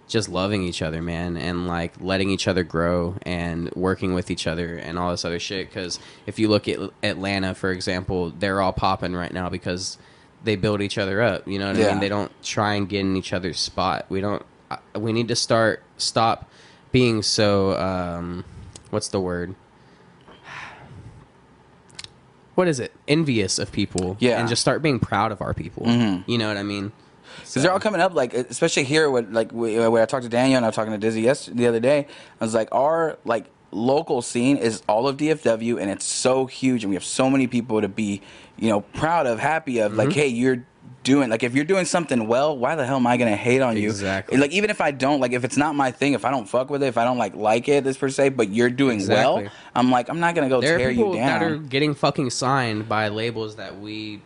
just 0.07 0.27
loving 0.27 0.63
each 0.63 0.81
other, 0.81 1.01
man, 1.03 1.37
and 1.37 1.67
like 1.67 1.93
letting 2.01 2.31
each 2.31 2.47
other 2.47 2.63
grow 2.63 3.15
and 3.23 3.69
working 3.75 4.13
with 4.15 4.31
each 4.31 4.47
other 4.47 4.75
and 4.75 4.97
all 4.97 5.11
this 5.11 5.23
other 5.23 5.39
shit. 5.39 5.69
Because 5.69 5.99
if 6.25 6.39
you 6.39 6.47
look 6.47 6.67
at 6.67 6.79
Atlanta, 7.03 7.53
for 7.53 7.71
example, 7.71 8.31
they're 8.31 8.59
all 8.59 8.73
popping 8.73 9.13
right 9.13 9.31
now 9.31 9.49
because 9.49 9.97
they 10.43 10.55
build 10.55 10.81
each 10.81 10.97
other 10.97 11.21
up. 11.21 11.47
You 11.47 11.59
know 11.59 11.67
what 11.67 11.75
I 11.75 11.79
mean? 11.91 11.99
They 11.99 12.09
don't 12.09 12.31
try 12.43 12.73
and 12.73 12.89
get 12.89 13.01
in 13.01 13.15
each 13.17 13.33
other's 13.33 13.59
spot. 13.59 14.05
We 14.09 14.19
don't. 14.19 14.43
uh, 14.71 14.77
We 14.95 15.13
need 15.13 15.27
to 15.27 15.35
start 15.35 15.83
stop 15.97 16.49
being 16.91 17.21
so. 17.21 17.77
Um, 17.79 18.43
what's 18.89 19.07
the 19.09 19.19
word? 19.21 19.55
What 22.55 22.67
is 22.67 22.79
it? 22.79 22.91
Envious 23.07 23.57
of 23.57 23.71
people, 23.71 24.17
Yeah. 24.19 24.39
and 24.39 24.49
just 24.49 24.61
start 24.61 24.81
being 24.81 24.99
proud 24.99 25.31
of 25.31 25.41
our 25.41 25.53
people. 25.53 25.85
Mhm. 25.85 26.23
You 26.27 26.37
know 26.37 26.47
what 26.49 26.57
I 26.57 26.63
mean? 26.63 26.91
Because 27.37 27.63
they're 27.63 27.71
all 27.71 27.79
coming 27.79 28.01
up, 28.01 28.13
like 28.13 28.33
especially 28.33 28.83
here. 28.83 29.09
With 29.09 29.31
like 29.31 29.51
when 29.51 29.79
I 30.01 30.05
talked 30.05 30.23
to 30.23 30.29
Daniel 30.29 30.57
and 30.57 30.65
I 30.65 30.69
was 30.69 30.75
talking 30.75 30.91
to 30.91 30.97
Dizzy 30.97 31.21
yesterday, 31.21 31.57
the 31.57 31.67
other 31.67 31.79
day, 31.79 32.05
I 32.39 32.43
was 32.43 32.53
like, 32.53 32.67
our 32.73 33.17
like 33.23 33.45
local 33.71 34.21
scene 34.21 34.57
is 34.57 34.81
all 34.89 35.07
of 35.07 35.15
DFW, 35.17 35.77
and 35.79 35.89
it's 35.89 36.03
so 36.05 36.47
huge, 36.47 36.83
and 36.83 36.89
we 36.89 36.95
have 36.95 37.05
so 37.05 37.29
many 37.29 37.47
people 37.47 37.79
to 37.81 37.87
be, 37.87 38.21
you 38.57 38.69
know, 38.69 38.81
proud 38.81 39.25
of, 39.25 39.39
happy 39.39 39.79
of. 39.79 39.91
Mm-hmm. 39.91 39.99
Like, 39.99 40.11
hey, 40.11 40.27
you're 40.27 40.65
doing 41.03 41.29
like 41.29 41.43
if 41.43 41.55
you're 41.55 41.65
doing 41.65 41.85
something 41.85 42.27
well, 42.27 42.57
why 42.57 42.75
the 42.75 42.85
hell 42.85 42.97
am 42.97 43.07
I 43.07 43.17
gonna 43.17 43.35
hate 43.35 43.61
on 43.61 43.77
you? 43.77 43.89
Exactly. 43.89 44.37
Like 44.37 44.51
even 44.51 44.69
if 44.69 44.81
I 44.81 44.91
don't 44.91 45.19
like, 45.19 45.31
if 45.31 45.43
it's 45.43 45.57
not 45.57 45.75
my 45.75 45.91
thing, 45.91 46.13
if 46.13 46.25
I 46.25 46.31
don't 46.31 46.47
fuck 46.47 46.69
with 46.69 46.83
it, 46.83 46.87
if 46.87 46.97
I 46.97 47.03
don't 47.03 47.17
like 47.17 47.35
like 47.35 47.67
it, 47.69 47.83
this 47.83 47.97
per 47.97 48.09
se, 48.09 48.29
but 48.29 48.49
you're 48.49 48.69
doing 48.69 49.05
well, 49.07 49.47
I'm 49.75 49.91
like, 49.91 50.09
I'm 50.09 50.19
not 50.19 50.35
gonna 50.35 50.49
go 50.49 50.61
there 50.61 50.77
tear 50.77 50.89
are 50.89 50.93
people 50.93 51.15
you 51.15 51.21
that 51.21 51.41
are 51.41 51.49
down. 51.51 51.67
getting 51.67 51.93
fucking 51.95 52.29
signed 52.31 52.89
by 52.89 53.07
labels 53.09 53.55
that 53.55 53.79
we 53.79 54.21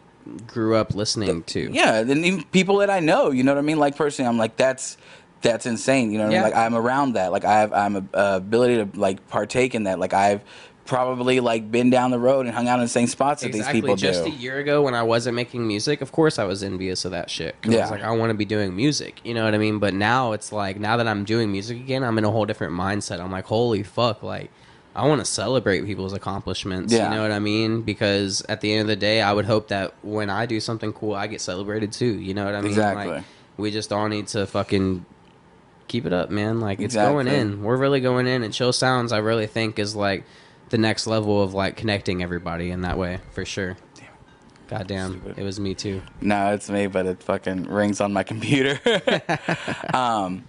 grew 0.48 0.76
up 0.76 0.96
listening 0.96 1.44
to. 1.44 1.70
Yeah, 1.72 2.00
and 2.00 2.26
even 2.26 2.44
people 2.46 2.78
that 2.78 2.90
I 2.90 3.00
know, 3.00 3.32
you 3.32 3.44
know 3.44 3.54
what 3.54 3.60
I 3.60 3.64
mean. 3.64 3.80
Like 3.80 3.96
personally, 3.96 4.28
I'm 4.28 4.38
like 4.38 4.56
that's 4.56 4.98
that's 5.42 5.66
insane. 5.66 6.12
You 6.12 6.18
know 6.18 6.26
what 6.26 6.32
i 6.32 6.36
mean 6.36 6.44
like 6.44 6.56
i'm 6.56 6.74
around 6.74 7.14
that. 7.14 7.32
Like 7.32 7.46
I 7.46 7.60
have 7.60 7.74
I'm 7.74 7.96
a, 7.98 8.06
a 8.14 8.36
ability 8.38 8.78
to 8.78 9.00
like 9.00 9.28
partake 9.28 9.76
in 9.76 9.84
that. 9.84 10.00
Like 10.00 10.14
I've 10.14 10.42
probably 10.86 11.40
like 11.40 11.72
been 11.72 11.90
down 11.90 12.12
the 12.12 12.20
road 12.20 12.46
and 12.46 12.54
hung 12.54 12.68
out 12.68 12.76
in 12.80 12.84
the 12.86 12.90
same 12.90 13.08
spots 13.08 13.42
that 13.42 13.52
these 13.54 13.68
people 13.70 13.96
Just 13.96 14.26
do. 14.26 14.30
a 14.32 14.34
year 14.34 14.60
ago, 14.60 14.82
when 14.82 14.94
I 14.94 15.04
wasn't 15.04 15.36
making 15.36 15.66
music, 15.66 16.02
of 16.02 16.12
course 16.12 16.38
I 16.38 16.44
was 16.44 16.62
envious 16.62 17.06
of 17.06 17.12
that 17.12 17.30
shit. 17.30 17.56
'Cause 17.62 17.74
I 17.74 17.80
was 17.82 17.92
like, 17.92 18.04
I 18.04 18.12
want 18.12 18.32
to 18.32 18.34
be 18.34 18.46
doing 18.46 18.76
music. 18.76 19.22
You 19.24 19.34
know 19.34 19.46
what 19.46 19.56
I 19.56 19.58
mean? 19.58 19.80
But 19.80 19.94
now 19.94 20.34
it's 20.34 20.52
like, 20.52 20.80
now 20.80 20.98
that 20.98 21.08
I'm 21.08 21.24
doing 21.24 21.52
music 21.52 21.78
again, 21.78 22.04
I'm 22.04 22.18
in 22.18 22.26
a 22.26 22.32
whole 22.32 22.46
different 22.46 22.74
mindset. 22.74 23.20
I'm 23.22 23.32
like, 23.32 23.46
holy 23.46 23.84
fuck, 23.84 24.24
like. 24.24 24.50
I 24.96 25.08
want 25.08 25.22
to 25.22 25.26
celebrate 25.26 25.84
people's 25.88 26.14
accomplishments. 26.14 26.94
Yeah. 26.94 27.10
You 27.10 27.16
know 27.16 27.24
what 27.24 27.32
I 27.32 27.40
mean? 27.40 27.82
Because 27.82 28.44
at 28.48 28.62
the 28.62 28.72
end 28.74 28.82
of 28.82 28.88
the 28.90 28.96
day, 28.96 29.24
I 29.24 29.34
would 29.34 29.46
hope 29.46 29.70
that 29.70 29.96
when 30.04 30.30
I 30.30 30.46
do 30.46 30.60
something 30.60 30.94
cool, 30.94 31.16
I 31.16 31.26
get 31.26 31.42
celebrated 31.42 31.92
too. 31.92 32.14
You 32.20 32.36
know 32.36 32.46
what 32.46 32.54
I 32.54 32.62
mean? 32.62 32.70
Exactly. 32.70 33.08
Like, 33.08 33.24
we 33.58 33.72
just 33.72 33.92
all 33.92 34.08
need 34.08 34.28
to 34.28 34.46
fucking 34.46 35.04
keep 35.88 36.06
it 36.06 36.14
up, 36.14 36.30
man. 36.30 36.60
Like 36.60 36.78
it's 36.78 36.94
Exactly. 36.94 37.12
going 37.24 37.28
in. 37.28 37.64
We're 37.64 37.76
really 37.78 38.02
going 38.02 38.28
in. 38.28 38.44
And 38.44 38.54
Chill 38.54 38.72
Sounds, 38.72 39.12
I 39.12 39.18
really 39.18 39.48
think 39.48 39.80
is 39.80 39.96
like 39.96 40.26
the 40.74 40.78
next 40.80 41.06
level 41.06 41.40
of 41.40 41.54
like 41.54 41.78
connecting 41.78 42.24
everybody 42.24 42.72
in 42.72 42.82
that 42.82 42.98
way 42.98 43.20
for 43.32 43.46
sure. 43.46 43.78
God 44.68 44.88
damn, 44.88 45.20
Stupid. 45.20 45.38
it 45.38 45.44
was 45.44 45.60
me 45.60 45.76
too. 45.76 46.02
No, 46.20 46.52
it's 46.56 46.68
me, 46.68 46.88
but 46.88 47.06
it 47.06 47.22
fucking 47.22 47.66
rings 47.66 48.02
on 48.02 48.12
my 48.12 48.24
computer. 48.24 48.80
um, 49.94 50.44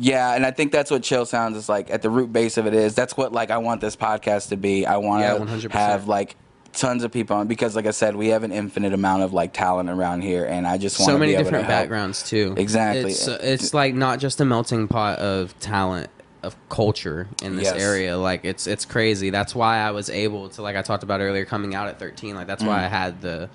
yeah, 0.00 0.34
and 0.34 0.44
I 0.44 0.50
think 0.50 0.72
that's 0.72 0.90
what 0.90 1.04
chill 1.04 1.24
sounds 1.26 1.56
is 1.56 1.68
like. 1.68 1.90
At 1.90 2.02
the 2.02 2.10
root 2.10 2.32
base 2.32 2.56
of 2.56 2.66
it 2.66 2.74
is 2.74 2.96
that's 2.96 3.16
what 3.16 3.32
like 3.32 3.52
I 3.52 3.58
want 3.58 3.80
this 3.80 3.94
podcast 3.94 4.48
to 4.48 4.56
be. 4.56 4.84
I 4.84 4.96
want 4.96 5.22
to 5.22 5.68
100%. 5.68 5.70
have 5.70 6.08
like 6.08 6.34
tons 6.72 7.04
of 7.04 7.12
people 7.12 7.36
on 7.36 7.46
because, 7.46 7.76
like 7.76 7.86
I 7.86 7.92
said, 7.92 8.16
we 8.16 8.28
have 8.28 8.42
an 8.42 8.50
infinite 8.50 8.92
amount 8.94 9.22
of 9.22 9.32
like 9.32 9.52
talent 9.52 9.90
around 9.90 10.22
here, 10.22 10.44
and 10.44 10.66
I 10.66 10.76
just 10.76 10.98
want 10.98 11.06
So 11.06 11.12
to 11.12 11.18
many 11.20 11.30
be 11.32 11.36
able 11.36 11.44
different 11.44 11.66
to 11.68 11.72
help. 11.72 11.82
backgrounds 11.84 12.28
too. 12.28 12.54
Exactly. 12.56 13.12
It's, 13.12 13.28
it's 13.28 13.72
like 13.72 13.94
not 13.94 14.18
just 14.18 14.40
a 14.40 14.44
melting 14.44 14.88
pot 14.88 15.20
of 15.20 15.56
talent. 15.60 16.10
Of 16.42 16.56
culture 16.68 17.28
in 17.42 17.56
this 17.56 17.66
Yes. 17.72 17.80
area. 17.80 18.16
Like 18.18 18.44
it's 18.44 18.66
it's 18.66 18.84
crazy. 18.84 19.30
That's 19.30 19.54
why 19.54 19.78
I 19.78 19.90
was 19.92 20.10
able 20.10 20.48
to 20.50 20.62
like 20.62 20.76
I 20.76 20.82
talked 20.82 21.02
about 21.02 21.20
earlier 21.20 21.44
coming 21.44 21.74
out 21.74 21.88
at 21.88 21.98
13. 21.98 22.34
Like 22.34 22.46
that's 22.46 22.62
Mm. 22.62 22.68
why 22.68 22.84
I 22.84 22.88
had 22.88 23.20
the 23.20 23.48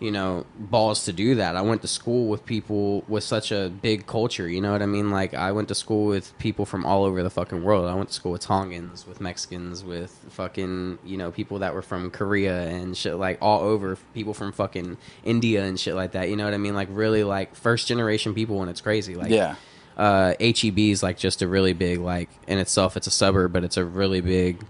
you 0.00 0.12
know 0.12 0.46
balls 0.56 1.04
to 1.06 1.12
do 1.12 1.34
that. 1.36 1.56
I 1.56 1.60
went 1.62 1.82
to 1.82 1.88
school 1.88 2.28
with 2.28 2.46
people 2.46 3.02
with 3.08 3.24
such 3.24 3.50
a 3.50 3.68
big 3.82 4.06
culture. 4.06 4.48
You 4.48 4.60
know 4.60 4.70
what 4.70 4.80
I 4.80 4.86
mean? 4.86 5.10
Like 5.10 5.34
I 5.34 5.50
went 5.50 5.66
to 5.68 5.74
school 5.74 6.06
with 6.06 6.36
people 6.38 6.64
from 6.66 6.86
all 6.86 7.04
over 7.04 7.22
the 7.24 7.30
fucking 7.30 7.64
world. 7.64 7.86
I 7.86 7.94
went 7.94 8.08
to 8.10 8.14
school 8.14 8.30
with 8.32 8.42
Tongans, 8.42 9.06
with 9.08 9.20
Mexicans, 9.20 9.82
with 9.82 10.12
fucking 10.30 10.98
you 11.04 11.16
know 11.16 11.30
people 11.32 11.58
that 11.60 11.74
were 11.74 11.82
from 11.82 12.10
Korea 12.12 12.62
and 12.68 12.96
shit 12.96 13.16
like 13.16 13.38
all 13.40 13.60
over. 13.60 13.96
People 14.14 14.34
from 14.34 14.52
fucking 14.52 14.98
India 15.24 15.64
and 15.64 15.78
shit 15.80 15.94
like 15.96 16.12
that. 16.12 16.28
You 16.30 16.36
know 16.36 16.44
what 16.44 16.54
I 16.54 16.58
mean? 16.58 16.74
Like 16.76 16.88
really 16.92 17.24
like 17.24 17.56
first 17.56 17.88
generation 17.88 18.34
people, 18.34 18.60
and 18.60 18.70
it's 18.70 18.80
crazy. 18.80 19.14
Like 19.16 19.30
Yeah. 19.30 19.56
Uh, 19.98 20.34
HEB 20.40 20.78
is 20.78 21.02
like 21.02 21.18
just 21.18 21.42
a 21.42 21.48
really 21.48 21.72
big 21.72 21.98
like 21.98 22.30
in 22.46 22.58
itself. 22.58 22.96
It's 22.96 23.06
a 23.06 23.10
suburb, 23.10 23.52
but 23.52 23.64
it's 23.64 23.76
a 23.76 23.84
really 23.84 24.20
big 24.20 24.64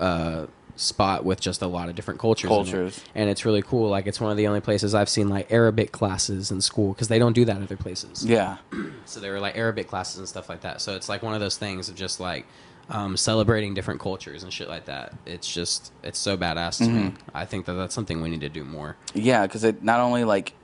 uh, 0.00 0.46
spot 0.76 1.24
with 1.24 1.40
just 1.40 1.62
a 1.62 1.66
lot 1.66 1.88
of 1.88 1.94
different 1.94 2.18
cultures. 2.18 2.50
in 2.50 2.52
it. 2.52 2.54
Cultures. 2.54 3.04
and 3.14 3.30
it's 3.30 3.44
really 3.44 3.62
cool. 3.62 3.88
Like 3.88 4.06
it's 4.06 4.20
one 4.20 4.30
of 4.30 4.36
the 4.36 4.46
only 4.48 4.60
places 4.60 4.94
I've 4.94 5.08
seen 5.08 5.28
like 5.28 5.52
Arabic 5.52 5.92
classes 5.92 6.50
in 6.50 6.60
school 6.60 6.92
because 6.92 7.08
they 7.08 7.18
don't 7.18 7.34
do 7.34 7.44
that 7.44 7.62
other 7.62 7.76
places. 7.76 8.24
Yeah. 8.24 8.56
So 9.04 9.20
there 9.20 9.32
were 9.32 9.40
like 9.40 9.58
Arabic 9.58 9.88
classes 9.88 10.18
and 10.18 10.26
stuff 10.28 10.48
like 10.48 10.62
that. 10.62 10.80
So 10.80 10.94
it's 10.96 11.08
like 11.08 11.22
one 11.22 11.34
of 11.34 11.40
those 11.40 11.58
things 11.58 11.90
of 11.90 11.96
just 11.96 12.18
like 12.18 12.46
um, 12.88 13.16
celebrating 13.16 13.74
different 13.74 14.00
cultures 14.00 14.42
and 14.42 14.50
shit 14.50 14.68
like 14.68 14.86
that. 14.86 15.12
It's 15.26 15.52
just 15.52 15.92
it's 16.02 16.18
so 16.18 16.36
badass 16.38 16.78
to 16.78 16.88
me. 16.88 17.12
I 17.34 17.44
think 17.44 17.66
that 17.66 17.74
that's 17.74 17.94
something 17.94 18.22
we 18.22 18.30
need 18.30 18.40
to 18.40 18.48
do 18.48 18.64
more. 18.64 18.96
Yeah, 19.12 19.46
because 19.46 19.64
it 19.64 19.82
not 19.82 20.00
only 20.00 20.24
like 20.24 20.54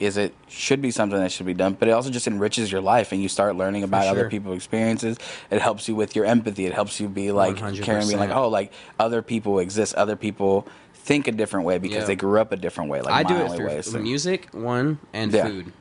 is 0.00 0.16
it 0.16 0.34
should 0.48 0.80
be 0.80 0.90
something 0.90 1.18
that 1.18 1.32
should 1.32 1.46
be 1.46 1.54
done, 1.54 1.74
but 1.78 1.88
it 1.88 1.92
also 1.92 2.10
just 2.10 2.26
enriches 2.26 2.70
your 2.70 2.80
life, 2.80 3.10
and 3.12 3.20
you 3.22 3.28
start 3.28 3.56
learning 3.56 3.82
about 3.82 4.06
other 4.06 4.28
people's 4.30 4.56
experiences. 4.56 5.16
It 5.50 5.60
helps 5.60 5.88
you 5.88 5.94
with 5.96 6.14
your 6.14 6.24
empathy. 6.24 6.66
It 6.66 6.72
helps 6.72 7.00
you 7.00 7.08
be 7.08 7.32
like 7.32 7.56
caring, 7.56 8.06
being 8.06 8.18
like, 8.20 8.30
oh, 8.30 8.48
like 8.48 8.72
other 8.98 9.22
people 9.22 9.58
exist. 9.58 9.94
Other 9.96 10.16
people 10.16 10.66
think 10.94 11.26
a 11.26 11.32
different 11.32 11.66
way 11.66 11.78
because 11.78 12.02
Yeah. 12.02 12.04
they 12.06 12.16
grew 12.16 12.38
up 12.40 12.52
a 12.52 12.56
different 12.56 12.90
way. 12.90 13.00
Like 13.00 13.14
I 13.14 13.22
do 13.22 13.34
it 13.36 13.52
through 13.52 13.66
way. 13.68 13.82
so- 13.82 13.98
music, 13.98 14.48
one, 14.52 14.98
and 15.12 15.32
Yeah. 15.32 15.46
food. 15.46 15.72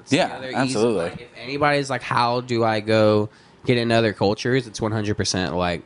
It's 0.00 0.12
Yeah, 0.12 0.28
the 0.28 0.34
other 0.34 0.48
easy- 0.48 0.56
absolutely. 0.56 1.02
like, 1.04 1.20
if 1.22 1.28
anybody's 1.42 1.88
like, 1.90 2.02
how 2.02 2.42
do 2.42 2.62
I 2.64 2.80
go 2.80 3.30
get 3.64 3.78
into 3.78 3.94
other 3.94 4.12
cultures? 4.12 4.66
It's 4.66 4.80
100% 4.80 5.56
like 5.56 5.82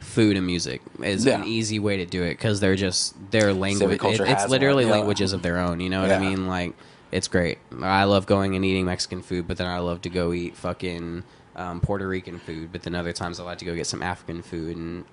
food 0.00 0.36
and 0.36 0.46
music 0.46 0.80
is 1.02 1.26
Yeah. 1.26 1.40
an 1.42 1.44
easy 1.48 1.78
way 1.80 1.96
to 1.98 2.06
do 2.06 2.22
it 2.22 2.30
because 2.30 2.60
they're 2.60 2.76
just 2.76 3.14
their 3.32 3.52
language. 3.52 4.00
it- 4.00 4.20
it's 4.28 4.48
literally 4.48 4.84
one, 4.84 4.92
yeah. 4.92 4.98
languages 4.98 5.32
of 5.32 5.42
their 5.42 5.58
own. 5.58 5.80
You 5.80 5.90
know 5.90 6.00
what 6.00 6.12
I 6.12 6.18
mean? 6.20 6.46
Like, 6.46 6.72
it's 7.12 7.28
great. 7.28 7.58
I 7.82 8.04
love 8.04 8.26
going 8.26 8.54
and 8.56 8.64
eating 8.64 8.84
Mexican 8.84 9.22
food, 9.22 9.46
but 9.48 9.56
then 9.56 9.66
I 9.66 9.78
love 9.78 10.02
to 10.02 10.10
go 10.10 10.32
eat 10.32 10.56
fucking 10.56 11.24
um, 11.56 11.80
Puerto 11.80 12.06
Rican 12.06 12.38
food. 12.38 12.70
But 12.72 12.82
then 12.82 12.94
other 12.94 13.12
times 13.12 13.40
I 13.40 13.44
like 13.44 13.58
to 13.58 13.64
go 13.64 13.74
get 13.74 13.86
some 13.86 14.02
African 14.02 14.42
food 14.42 14.76
and 14.76 15.04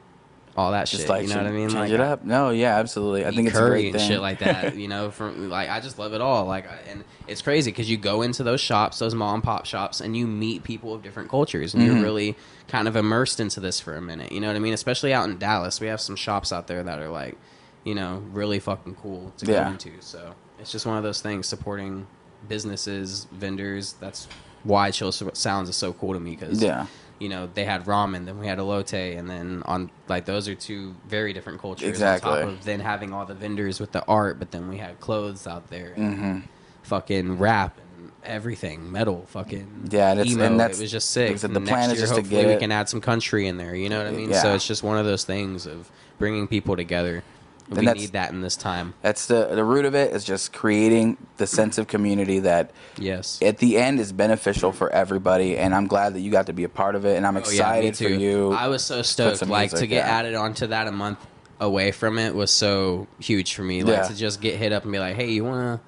all 0.57 0.71
that 0.71 0.87
just 0.87 1.01
shit. 1.01 1.09
like 1.09 1.23
you 1.23 1.29
know 1.29 1.37
what 1.37 1.47
I 1.47 1.51
mean? 1.51 1.67
Change 1.69 1.75
like, 1.75 1.91
it 1.91 1.99
up. 1.99 2.23
No, 2.23 2.49
yeah, 2.49 2.77
absolutely. 2.77 3.25
I 3.25 3.31
think 3.31 3.49
it's 3.49 3.57
curry 3.57 3.81
great 3.91 3.95
and 3.95 4.01
shit 4.01 4.21
like 4.21 4.39
that. 4.39 4.75
You 4.85 4.87
know, 4.87 5.11
from 5.11 5.49
like 5.49 5.69
I 5.69 5.79
just 5.81 5.99
love 5.99 6.13
it 6.13 6.21
all. 6.21 6.45
Like, 6.45 6.65
and 6.87 7.03
it's 7.27 7.41
crazy 7.41 7.71
because 7.71 7.89
you 7.89 7.97
go 7.97 8.21
into 8.21 8.43
those 8.43 8.61
shops, 8.61 8.99
those 8.99 9.13
mom 9.13 9.35
and 9.35 9.43
pop 9.43 9.65
shops, 9.65 9.99
and 9.99 10.15
you 10.15 10.27
meet 10.27 10.63
people 10.63 10.93
of 10.93 11.01
different 11.03 11.29
cultures, 11.29 11.73
and 11.73 11.83
Mm-hmm. 11.83 11.93
you're 11.95 12.03
really 12.03 12.35
kind 12.69 12.87
of 12.87 12.95
immersed 12.95 13.39
into 13.39 13.59
this 13.59 13.79
for 13.81 13.95
a 13.95 14.01
minute. 14.01 14.31
You 14.31 14.39
know 14.39 14.47
what 14.47 14.55
I 14.55 14.59
mean? 14.59 14.73
Especially 14.73 15.13
out 15.13 15.29
in 15.29 15.37
Dallas, 15.37 15.81
we 15.81 15.87
have 15.87 15.99
some 15.99 16.15
shops 16.15 16.53
out 16.53 16.67
there 16.67 16.83
that 16.83 16.99
are 16.99 17.09
like, 17.09 17.37
you 17.83 17.93
know, 17.95 18.23
really 18.31 18.59
fucking 18.59 18.95
cool 18.95 19.33
to 19.37 19.45
Yeah. 19.45 19.65
go 19.65 19.71
into. 19.71 19.91
So 20.01 20.35
it's 20.59 20.71
just 20.71 20.85
one 20.85 20.97
of 20.97 21.03
those 21.03 21.21
things 21.21 21.47
supporting 21.47 22.07
businesses, 22.47 23.27
vendors. 23.31 23.93
That's 23.99 24.27
why 24.63 24.91
Chill 24.91 25.11
Sounds 25.11 25.69
is 25.69 25.75
so 25.75 25.93
cool 25.93 26.13
to 26.13 26.19
me 26.19 26.35
because 26.35 26.61
Yeah. 26.61 26.85
you 27.19 27.29
know, 27.29 27.47
they 27.53 27.63
had 27.65 27.85
ramen, 27.85 28.25
then 28.25 28.39
we 28.39 28.47
had 28.47 28.57
elote, 28.57 29.17
and 29.17 29.29
then 29.29 29.63
on 29.65 29.89
like 30.07 30.25
those 30.25 30.47
are 30.47 30.55
two 30.55 30.95
very 31.07 31.33
different 31.33 31.59
cultures. 31.61 31.87
Exactly. 31.87 32.31
On 32.31 32.39
top 32.41 32.49
of 32.49 32.63
then 32.65 32.79
having 32.79 33.13
all 33.13 33.25
the 33.25 33.33
vendors 33.33 33.79
with 33.79 33.91
the 33.91 34.03
art, 34.05 34.39
but 34.39 34.51
then 34.51 34.69
we 34.69 34.77
had 34.77 34.99
clothes 34.99 35.47
out 35.47 35.69
there, 35.69 35.93
and 35.95 36.15
Mm-hmm. 36.17 36.39
fucking 36.83 37.37
rap 37.39 37.79
and 37.97 38.11
everything, 38.23 38.91
metal, 38.91 39.25
fucking 39.29 39.89
Yeah, 39.91 40.11
and 40.11 40.19
it's- 40.19 40.35
emo. 40.35 40.45
and 40.45 40.59
that's- 40.59 40.79
it 40.79 40.83
was 40.83 40.91
just 40.91 41.11
sick. 41.11 41.37
the 41.37 41.47
And 41.47 41.67
plan 41.67 41.89
is 41.89 41.97
year, 41.97 42.01
just 42.01 42.13
to 42.15 42.21
hopefully 42.21 42.41
get 42.41 42.47
we 42.47 42.53
it- 42.53 42.59
can 42.59 42.71
add 42.71 42.89
some 42.89 43.01
country 43.01 43.47
in 43.47 43.57
there. 43.57 43.75
You 43.75 43.89
know 43.89 43.97
what 43.97 44.07
I 44.07 44.11
mean? 44.11 44.29
Yeah. 44.31 44.41
So 44.41 44.53
it's 44.53 44.67
just 44.67 44.83
one 44.83 44.97
of 44.97 45.05
those 45.05 45.23
things 45.23 45.65
of 45.65 45.89
bringing 46.19 46.47
people 46.47 46.75
together. 46.75 47.23
We 47.69 47.83
need 47.83 48.11
that 48.11 48.31
in 48.31 48.41
this 48.41 48.55
time. 48.55 48.93
That's 49.01 49.25
the 49.25 49.45
the 49.47 49.63
root 49.63 49.85
of 49.85 49.95
it 49.95 50.13
is 50.13 50.23
just 50.23 50.53
creating 50.53 51.17
the 51.37 51.47
sense 51.47 51.77
of 51.79 51.87
community 51.87 52.39
that 52.39 52.69
Yes. 52.97 53.39
at 53.41 53.57
the 53.57 53.77
end 53.77 53.99
is 53.99 54.11
beneficial 54.11 54.71
for 54.71 54.89
everybody 54.91 55.57
and 55.57 55.73
I'm 55.73 55.87
glad 55.87 56.13
that 56.13 56.19
you 56.19 56.29
got 56.31 56.45
to 56.45 56.53
be 56.53 56.63
a 56.63 56.69
part 56.69 56.93
of 56.95 57.05
it 57.05 57.17
and 57.17 57.25
I'm 57.25 57.35
Oh, 57.35 57.39
yeah, 57.39 57.45
excited 57.45 57.97
for 57.97 58.03
you. 58.09 58.51
I 58.51 58.67
was 58.67 58.83
so 58.83 59.01
stoked. 59.01 59.45
Like 59.47 59.71
to 59.71 59.87
get 59.87 60.05
yeah. 60.05 60.11
added 60.17 60.35
onto 60.35 60.67
that 60.67 60.87
a 60.87 60.91
month 60.91 61.17
away 61.59 61.91
from 61.91 62.19
it 62.19 62.35
was 62.35 62.51
so 62.51 63.07
huge 63.19 63.55
for 63.55 63.63
me. 63.63 63.81
Like 63.81 63.95
Yeah. 63.97 64.03
to 64.09 64.15
just 64.15 64.41
get 64.41 64.57
hit 64.57 64.71
up 64.71 64.83
and 64.83 64.91
be 64.91 64.99
like, 64.99 65.15
"Hey, 65.15 65.31
you 65.31 65.43
wanna, 65.43 65.79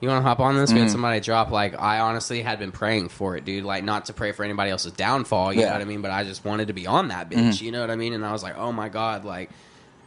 you 0.00 0.08
wanna 0.08 0.22
hop 0.22 0.40
on 0.40 0.56
this?" 0.56 0.70
We 0.70 0.76
Mm-hmm. 0.76 0.82
had 0.84 0.90
somebody 0.92 1.20
drop. 1.20 1.50
Like 1.50 1.78
I 1.78 1.98
honestly 2.00 2.40
had 2.40 2.58
been 2.58 2.72
praying 2.72 3.10
for 3.10 3.36
it, 3.36 3.44
dude. 3.44 3.64
Like 3.64 3.84
not 3.84 4.06
to 4.06 4.14
pray 4.14 4.32
for 4.32 4.42
anybody 4.44 4.70
else's 4.70 4.92
downfall. 4.92 5.52
You 5.52 5.60
Yeah. 5.60 5.66
Mm-hmm. 5.66 5.72
know 5.72 5.78
what 5.80 5.82
I 5.82 5.88
mean? 5.88 6.00
But 6.02 6.10
I 6.12 6.24
just 6.24 6.44
wanted 6.46 6.68
to 6.68 6.72
be 6.72 6.86
on 6.86 7.08
that 7.08 7.28
bitch. 7.28 7.60
You 7.60 7.72
know 7.72 7.80
what 7.82 7.90
I 7.90 7.96
mean? 7.96 8.14
And 8.14 8.24
I 8.24 8.32
was 8.32 8.42
like, 8.42 8.56
"Oh 8.56 8.72
my 8.72 8.88
god!" 8.88 9.24
Like, 9.26 9.50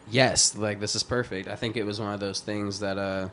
yes, 0.10 0.56
like 0.58 0.80
this 0.80 0.96
is 0.96 1.04
perfect. 1.04 1.48
I 1.48 1.56
think 1.56 1.78
it 1.78 1.86
was 1.86 2.00
one 2.00 2.14
of 2.14 2.20
those 2.20 2.40
things 2.40 2.80
that 2.80 2.98
uh. 2.98 3.30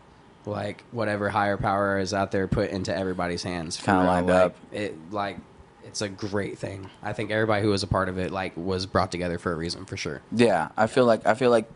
Like 0.47 0.85
whatever 0.91 1.29
higher 1.29 1.59
power 1.59 1.99
is 1.99 2.15
out 2.15 2.33
there, 2.33 2.49
put 2.49 2.71
into 2.71 2.97
everybody's 2.97 3.43
hands. 3.43 3.77
Kinda 3.77 4.05
lined 4.05 4.27
Like, 4.29 4.37
up. 4.47 4.57
It 4.73 4.97
like 5.13 5.37
it's 5.85 6.01
a 6.01 6.09
great 6.09 6.57
thing. 6.59 6.89
I 7.03 7.13
think 7.13 7.31
everybody 7.31 7.63
who 7.63 7.69
was 7.69 7.83
a 7.83 7.87
part 7.87 8.09
of 8.09 8.17
it 8.17 8.33
like 8.33 8.57
was 8.57 8.87
brought 8.87 9.11
together 9.13 9.39
for 9.39 9.53
a 9.53 9.55
reason 9.55 9.85
for 9.85 9.99
sure. 9.99 10.23
Yeah, 10.33 10.69
I 10.79 10.87
feel 10.87 11.05
like 11.05 11.27
I 11.27 11.35
feel 11.35 11.51
like 11.51 11.69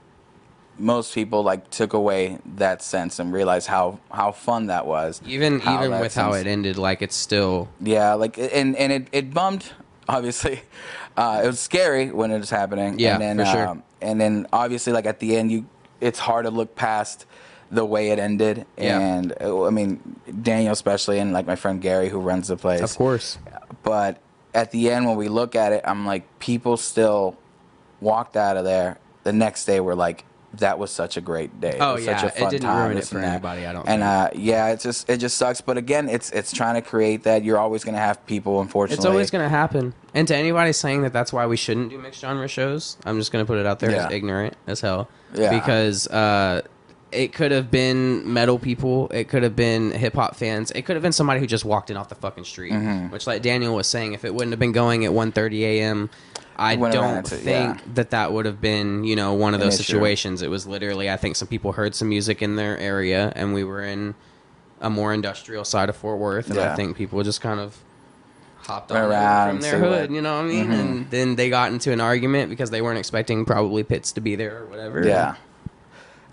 most 0.79 1.15
people 1.15 1.43
like 1.43 1.69
took 1.69 1.93
away 1.93 2.39
that 2.57 2.83
sense 2.83 3.19
and 3.19 3.35
realized 3.35 3.67
how 3.69 4.01
how 4.11 4.33
fun 4.33 4.69
that 4.69 4.87
was. 4.87 5.21
Even 5.27 5.61
How 5.61 5.85
even 5.85 6.01
with 6.01 6.15
how 6.15 6.33
it 6.33 6.47
ended, 6.47 6.79
like 6.79 7.03
it's 7.03 7.15
still 7.17 7.69
Yeah, 7.81 8.15
like 8.15 8.39
and 8.39 8.75
and 8.77 8.91
it 8.93 9.09
it 9.13 9.35
bummed. 9.35 9.71
Obviously, 10.09 10.63
uh, 11.19 11.43
it 11.45 11.47
was 11.47 11.61
scary 11.61 12.11
when 12.11 12.31
it 12.31 12.39
was 12.39 12.49
happening. 12.51 12.99
Yeah, 12.99 13.13
and 13.15 13.23
then, 13.23 13.37
for 13.39 13.45
sure. 13.45 13.69
um, 13.69 13.83
and 14.05 14.21
then 14.21 14.47
obviously, 14.53 14.93
like 14.93 15.07
at 15.07 15.19
the 15.19 15.37
end, 15.37 15.51
you 15.51 15.67
it's 16.01 16.19
hard 16.19 16.45
to 16.45 16.51
look 16.51 16.77
past 16.77 17.27
the 17.71 17.85
way 17.85 18.11
it 18.11 18.19
ended. 18.19 18.67
Yeah. 18.77 19.01
And 19.01 19.35
uh, 19.41 19.65
I 19.65 19.71
mean, 19.71 20.21
Daniel 20.43 20.73
especially, 20.73 21.19
and 21.19 21.33
like 21.33 21.47
my 21.47 21.57
friend 21.57 21.81
Gary 21.81 22.09
who 22.09 22.21
runs 22.21 22.49
the 22.49 22.57
place. 22.57 22.81
of 22.81 22.97
course. 22.97 23.39
But 23.83 24.19
at 24.55 24.71
the 24.71 24.91
end, 24.91 25.07
when 25.07 25.17
we 25.17 25.29
look 25.29 25.55
at 25.57 25.73
it, 25.73 25.83
I'm 25.85 26.07
like, 26.07 26.39
people 26.39 26.77
still 26.77 27.37
walked 28.01 28.37
out 28.37 28.57
of 28.57 28.65
there. 28.65 28.99
The 29.25 29.33
next 29.33 29.65
day, 29.65 29.81
we're 29.81 29.95
like, 29.95 30.25
that 30.59 30.79
was 30.79 30.91
such 30.91 31.17
a 31.17 31.21
great 31.21 31.61
day. 31.61 31.77
Oh, 31.81 31.93
it 31.93 31.95
was 31.95 32.05
yeah, 32.07 32.17
such 32.21 32.31
a 32.31 32.37
it 32.37 32.41
fun 32.41 32.51
didn't 32.51 32.63
time. 32.65 32.85
ruin 32.87 32.99
it 32.99 33.07
for 33.07 33.15
that. 33.17 33.25
anybody, 33.25 33.67
I 33.67 33.73
don't 33.73 33.89
And 33.89 34.03
uh, 34.03 34.31
yeah, 34.35 34.69
it's 34.69 34.83
just 34.83 35.09
it 35.09 35.19
just 35.19 35.37
sucks. 35.37 35.61
But 35.61 35.77
again, 35.79 36.09
it's 36.09 36.31
it's 36.31 36.53
trying 36.53 36.75
to 36.75 36.83
create 36.83 37.23
that. 37.25 37.45
You're 37.45 37.59
always 37.59 37.85
going 37.85 37.95
to 37.95 38.01
have 38.01 38.25
people. 38.27 38.61
Unfortunately, 38.61 38.97
It's 39.01 39.07
always 39.07 39.31
gonna 39.31 39.49
happen. 39.49 39.95
And 40.15 40.29
to 40.29 40.37
anybody 40.37 40.73
saying 40.73 41.03
that 41.03 41.13
that's 41.13 41.33
why 41.33 41.47
we 41.47 41.57
shouldn't 41.57 41.91
do 41.91 41.99
mixed 41.99 42.21
genre 42.21 42.47
shows, 42.49 42.97
I'm 43.05 43.19
just 43.19 43.33
gonna 43.33 43.45
put 43.47 43.59
it 43.59 43.67
out 43.67 43.81
there 43.81 43.91
Yeah. 43.91 44.07
as 44.07 44.13
ignorant 44.13 44.55
as 44.67 44.81
hell. 44.81 45.09
Yeah. 45.35 45.51
Because 45.59 46.07
uh, 46.09 46.63
it 47.11 47.33
could 47.33 47.53
have 47.53 47.71
been 47.71 48.33
metal 48.33 48.59
people, 48.59 49.09
it 49.11 49.29
could 49.29 49.43
have 49.45 49.55
been 49.55 49.93
hip 49.93 50.15
hop 50.15 50.35
fans, 50.37 50.71
it 50.73 50.83
could 50.83 50.97
have 50.97 51.03
been 51.03 51.13
somebody 51.13 51.39
who 51.41 51.47
just 51.47 51.65
walked 51.65 51.91
in 51.91 51.97
off 51.97 52.09
the 52.09 52.15
fucking 52.17 52.45
street. 52.45 52.73
Mm-hmm. 52.73 53.11
Which, 53.11 53.27
like 53.27 53.41
Daniel 53.43 53.75
was 53.75 53.87
saying, 53.87 54.15
if 54.15 54.25
it 54.25 54.35
wouldn't 54.35 54.51
have 54.53 54.59
been 54.59 54.73
going 54.73 55.05
at 55.05 55.13
1:30 55.13 55.61
a.m. 55.63 56.11
I 56.57 56.77
Wouldn't 56.77 56.95
have 56.95 57.05
ran 57.05 57.15
don't 57.15 57.29
think 57.29 57.79
yeah. 57.79 57.93
that 57.95 58.11
that 58.11 58.33
would 58.33 58.47
have 58.47 58.61
been, 58.61 59.05
you 59.05 59.17
know, 59.17 59.33
one 59.35 59.55
of 59.55 59.61
those 59.61 59.77
situations. 59.77 60.43
It 60.43 60.49
was 60.51 60.67
literally, 60.67 61.11
I 61.11 61.17
think 61.17 61.37
some 61.37 61.49
people 61.49 61.73
heard 61.73 61.95
some 61.95 62.09
music 62.09 62.43
in 62.43 62.57
their 62.57 62.79
area, 62.79 63.33
and 63.35 63.53
we 63.55 63.65
were 63.65 63.83
in 63.83 64.15
a 64.81 64.89
more 64.91 65.13
industrial 65.13 65.65
side 65.65 65.89
of 65.89 65.97
Fort 65.97 66.19
Worth, 66.19 66.51
and 66.51 66.59
I 66.59 66.75
think 66.77 66.97
people 66.97 67.23
just 67.23 67.41
kind 67.41 67.59
of 67.61 67.77
hopped 68.59 68.93
on 68.93 68.99
around, 68.99 69.51
from 69.51 69.61
their 69.61 69.79
hood, 69.79 70.11
you 70.11 70.23
know 70.23 70.37
what 70.37 70.45
I 70.45 70.49
mean? 70.49 70.65
Mm-hmm. 70.65 70.73
And 70.73 71.11
then 71.11 71.37
they 71.37 71.51
got 71.51 71.73
into 71.73 71.93
an 71.93 72.01
argument 72.01 72.51
because 72.51 72.71
they 72.71 72.81
weren't 72.83 72.99
expecting 72.99 73.45
probably 73.45 73.83
Pitts 73.83 74.13
to 74.13 74.21
be 74.21 74.37
there 74.37 74.63
or 74.63 74.67
whatever. 74.67 75.07
yeah. 75.07 75.37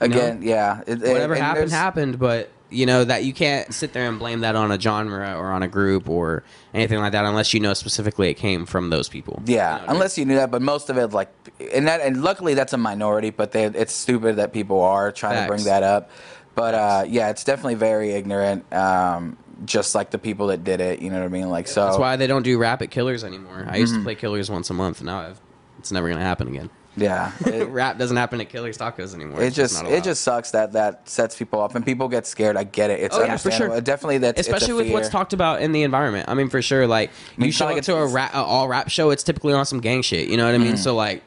You 0.01 0.07
know? 0.07 0.15
Again, 0.15 0.41
yeah. 0.41 0.81
It, 0.87 1.03
it- 1.03 1.11
Whatever 1.11 1.35
happened 1.35 1.71
happened, 1.71 2.19
but 2.19 2.49
you 2.71 2.85
know 2.85 3.03
that 3.03 3.23
you 3.23 3.33
can't 3.33 3.73
sit 3.73 3.93
there 3.93 4.07
and 4.07 4.17
blame 4.17 4.39
that 4.41 4.55
on 4.55 4.71
a 4.71 4.79
genre 4.79 5.35
or 5.37 5.51
on 5.51 5.61
a 5.61 5.67
group 5.67 6.09
or 6.09 6.43
anything 6.73 6.99
like 6.99 7.11
that 7.11 7.25
unless 7.25 7.53
you 7.53 7.59
know 7.59 7.73
specifically 7.73 8.29
it 8.29 8.35
came 8.35 8.65
from 8.65 8.89
those 8.89 9.09
people. 9.09 9.41
Yeah, 9.45 9.55
You 9.55 9.57
know 9.57 9.71
what 9.71 9.81
I 9.81 9.81
mean? 9.81 9.95
unless 9.95 10.17
you 10.17 10.25
knew 10.25 10.35
that, 10.35 10.51
but 10.51 10.61
most 10.61 10.89
of 10.89 10.97
it, 10.97 11.07
like, 11.11 11.29
and 11.73 11.87
that, 11.87 12.01
and 12.01 12.23
luckily 12.23 12.53
that's 12.53 12.73
a 12.73 12.77
minority. 12.77 13.29
But 13.29 13.51
they, 13.51 13.65
it's 13.65 13.93
stupid 13.93 14.37
that 14.37 14.53
people 14.53 14.81
are 14.81 15.11
trying 15.11 15.43
to 15.43 15.47
bring 15.47 15.63
that 15.65 15.83
up. 15.83 16.09
But 16.55 16.73
uh, 16.73 17.03
yeah, 17.07 17.29
it's 17.29 17.43
definitely 17.43 17.75
very 17.75 18.11
ignorant. 18.11 18.71
Um, 18.73 19.37
just 19.65 19.93
like 19.93 20.09
the 20.09 20.17
people 20.17 20.47
that 20.47 20.63
did 20.63 20.81
it, 20.81 21.01
you 21.01 21.09
know 21.09 21.19
what 21.19 21.25
I 21.25 21.29
mean? 21.29 21.49
Like, 21.49 21.67
so 21.67 21.85
That's 21.85 21.97
why 21.99 22.15
they 22.15 22.25
don't 22.27 22.41
do 22.43 22.57
rapid 22.57 22.89
Killers 22.89 23.23
anymore. 23.23 23.65
I 23.69 23.77
used 23.77 23.93
to 23.93 24.01
play 24.01 24.15
Killers 24.15 24.49
once 24.49 24.69
a 24.69 24.73
month. 24.73 25.03
Now 25.03 25.19
I've, 25.19 25.41
it's 25.77 25.91
never 25.91 26.09
gonna 26.09 26.21
happen 26.21 26.47
again. 26.47 26.69
Yeah. 26.97 27.31
It, 27.45 27.67
Rap 27.69 27.97
doesn't 27.97 28.17
happen 28.17 28.41
at 28.41 28.49
Killer's 28.49 28.77
Tacos 28.77 29.13
anymore. 29.15 29.41
it 29.41 29.47
It's 29.47 29.55
just 29.55 29.81
not 29.83 29.91
it 29.91 30.03
just 30.03 30.23
sucks 30.23 30.51
that 30.51 30.73
that 30.73 31.07
sets 31.07 31.37
people 31.37 31.59
off 31.59 31.73
and 31.75 31.85
people 31.85 32.07
get 32.09 32.27
scared. 32.27 32.57
I 32.57 32.63
get 32.65 32.89
it. 32.89 32.99
It's 32.99 33.15
Oh, 33.15 33.19
yeah, 33.19 33.37
for 33.37 33.49
understandable. 33.49 33.75
sure. 33.75 33.81
Definitely 33.81 34.27
a 34.27 34.33
especially 34.37 34.73
with 34.73 34.91
what's 34.91 35.09
talked 35.09 35.33
about 35.33 35.61
in 35.61 35.71
the 35.71 35.83
environment. 35.83 36.27
I 36.29 36.33
mean, 36.33 36.49
for 36.49 36.61
sure, 36.61 36.87
like 36.87 37.11
mean, 37.37 37.47
you 37.47 37.51
show 37.53 37.65
kinda 37.65 37.73
up 37.73 37.75
like 37.77 37.83
to 37.85 37.95
a 37.95 38.07
rap, 38.07 38.33
a 38.33 38.37
all 38.37 38.67
rap 38.67 38.89
show, 38.89 39.09
it's 39.11 39.23
typically 39.23 39.53
on 39.53 39.65
some 39.65 39.79
gang 39.79 40.01
shit. 40.01 40.27
You 40.27 40.35
know 40.37 40.45
what 40.45 40.53
I 40.55 40.57
Mm. 40.57 40.63
mean? 40.63 40.77
So 40.77 40.95
like, 40.95 41.23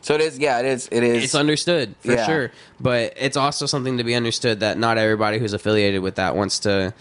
So 0.00 0.14
it 0.14 0.20
is. 0.20 0.38
Yeah, 0.38 0.60
it 0.60 0.64
is. 0.66 0.88
It 0.92 1.02
is. 1.02 1.24
it's 1.24 1.34
understood 1.34 1.94
for 2.00 2.12
Yeah. 2.12 2.24
sure, 2.26 2.50
but 2.80 3.12
it's 3.16 3.36
also 3.36 3.66
something 3.66 3.98
to 3.98 4.04
be 4.04 4.14
understood 4.14 4.60
that 4.60 4.78
not 4.78 4.96
everybody 4.96 5.38
who's 5.38 5.52
affiliated 5.52 6.02
with 6.02 6.14
that 6.14 6.36
wants 6.36 6.60
to 6.60 6.94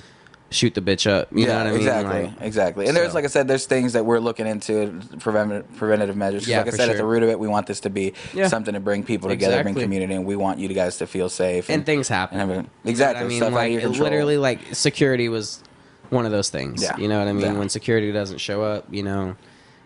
shoot 0.50 0.74
the 0.74 0.82
bitch 0.82 1.10
up. 1.10 1.28
You 1.32 1.42
yeah, 1.42 1.48
know 1.48 1.58
what 1.58 1.68
I 1.68 1.70
mean? 1.72 1.78
exactly, 1.80 2.24
Like, 2.24 2.34
exactly. 2.42 2.88
And 2.88 2.96
there's, 2.96 3.14
like 3.14 3.26
I 3.26 3.28
said, 3.28 3.48
there's 3.48 3.66
things 3.66 3.94
that 3.94 4.06
we're 4.06 4.20
looking 4.20 4.48
into 4.48 5.02
prevent, 5.20 5.76
preventative 5.78 6.16
measures. 6.16 6.48
Yeah, 6.48 6.60
like 6.60 6.74
I 6.74 6.78
said, 6.78 6.90
at 6.90 6.98
the 6.98 7.06
root 7.06 7.24
of 7.24 7.30
it, 7.30 7.38
we 7.40 7.48
want 7.48 7.68
this 7.68 7.82
to 7.82 7.90
be 7.90 8.14
Yeah. 8.34 8.48
something 8.48 8.74
to 8.74 8.80
bring 8.80 9.04
people 9.04 9.30
together, 9.30 9.62
bring 9.64 9.76
community, 9.76 10.14
and 10.14 10.26
we 10.26 10.36
want 10.36 10.60
you 10.60 10.68
guys 10.70 10.98
to 10.98 11.08
feel 11.08 11.30
safe. 11.30 11.70
and 11.70 11.86
things 11.86 12.08
happen. 12.08 12.40
and 12.40 12.50
everything. 12.50 12.66
You 12.66 12.70
know 12.86 12.90
Exactly. 12.92 13.26
I 13.26 13.28
mean, 13.28 13.38
Stuff 13.38 13.54
out 13.54 13.70
of 13.72 13.84
like 13.92 14.00
literally, 14.00 14.38
like 14.38 14.60
security 14.74 15.28
was 15.30 15.62
one 16.10 16.26
of 16.26 16.32
those 16.32 16.50
things. 16.50 16.82
Yeah. 16.82 16.96
You 16.98 17.08
know 17.08 17.20
what 17.20 17.28
I 17.28 17.34
mean? 17.34 17.42
Yeah. 17.54 17.60
When 17.60 17.70
security 17.70 18.12
doesn't 18.12 18.38
show 18.38 18.64
up, 18.64 18.86
you 18.90 19.04
know, 19.04 19.36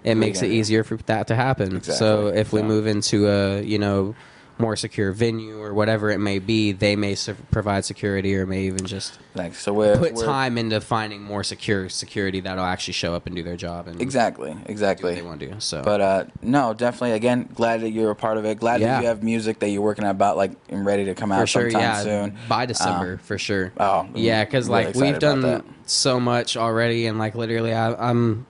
it 0.03 0.15
makes 0.15 0.41
it 0.41 0.51
easier 0.51 0.83
for 0.83 0.97
that 1.07 1.27
to 1.27 1.35
happen. 1.35 1.77
Exactly. 1.77 1.95
So 1.95 2.27
if 2.27 2.53
we 2.53 2.61
move 2.61 2.87
into 2.87 3.27
a, 3.27 3.61
you 3.61 3.79
know, 3.79 4.15
more 4.61 4.75
secure 4.75 5.11
venue 5.11 5.59
or 5.61 5.73
whatever 5.73 6.09
it 6.11 6.19
may 6.19 6.39
be, 6.39 6.71
they 6.71 6.95
may 6.95 7.15
su- 7.15 7.35
provide 7.51 7.83
security 7.83 8.35
or 8.35 8.45
may 8.45 8.63
even 8.63 8.85
just 8.85 9.19
Like, 9.35 9.55
so 9.55 9.73
we're 9.73 9.97
put 9.97 10.13
we're- 10.13 10.25
time 10.25 10.57
into 10.57 10.79
finding 10.79 11.21
more 11.23 11.43
secure 11.43 11.89
security 11.89 12.39
that'll 12.39 12.63
actually 12.63 12.93
show 12.93 13.13
up 13.15 13.25
and 13.25 13.35
do 13.35 13.43
their 13.43 13.57
job 13.57 13.87
and 13.87 14.01
Exactly. 14.01 14.55
Exactly. 14.67 15.15
they 15.15 15.21
want 15.21 15.39
to 15.41 15.47
do. 15.47 15.55
So, 15.59 15.81
But 15.83 16.01
uh, 16.01 16.23
no, 16.41 16.73
definitely. 16.73 17.11
Again, 17.13 17.49
glad 17.53 17.81
that 17.81 17.89
you're 17.89 18.11
a 18.11 18.15
part 18.15 18.37
of 18.37 18.45
it. 18.45 18.59
Glad 18.59 18.79
Yeah. 18.81 18.93
that 18.93 19.01
you 19.01 19.07
have 19.07 19.23
music 19.23 19.59
that 19.59 19.69
you're 19.69 19.81
working 19.81 20.05
about, 20.05 20.37
like 20.37 20.51
and 20.69 20.85
ready 20.85 21.05
to 21.05 21.15
come 21.15 21.31
out 21.31 21.41
for 21.41 21.47
sure, 21.47 21.71
sometime 21.71 21.81
yeah, 21.81 22.01
soon. 22.01 22.37
by 22.47 22.65
December 22.65 23.13
Um, 23.13 23.17
for 23.17 23.37
sure. 23.37 23.71
oh, 23.77 24.07
yeah, 24.13 24.45
because 24.45 24.69
really 24.69 24.85
like 24.85 24.95
we've 24.95 25.19
done 25.19 25.41
that. 25.41 25.65
so 25.85 26.19
much 26.19 26.55
already, 26.55 27.07
and 27.07 27.17
like 27.19 27.35
literally, 27.35 27.73
I, 27.73 27.93
I'm 28.09 28.45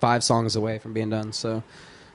five 0.00 0.24
songs 0.24 0.56
away 0.56 0.78
from 0.78 0.92
being 0.92 1.10
done. 1.10 1.32
So, 1.32 1.62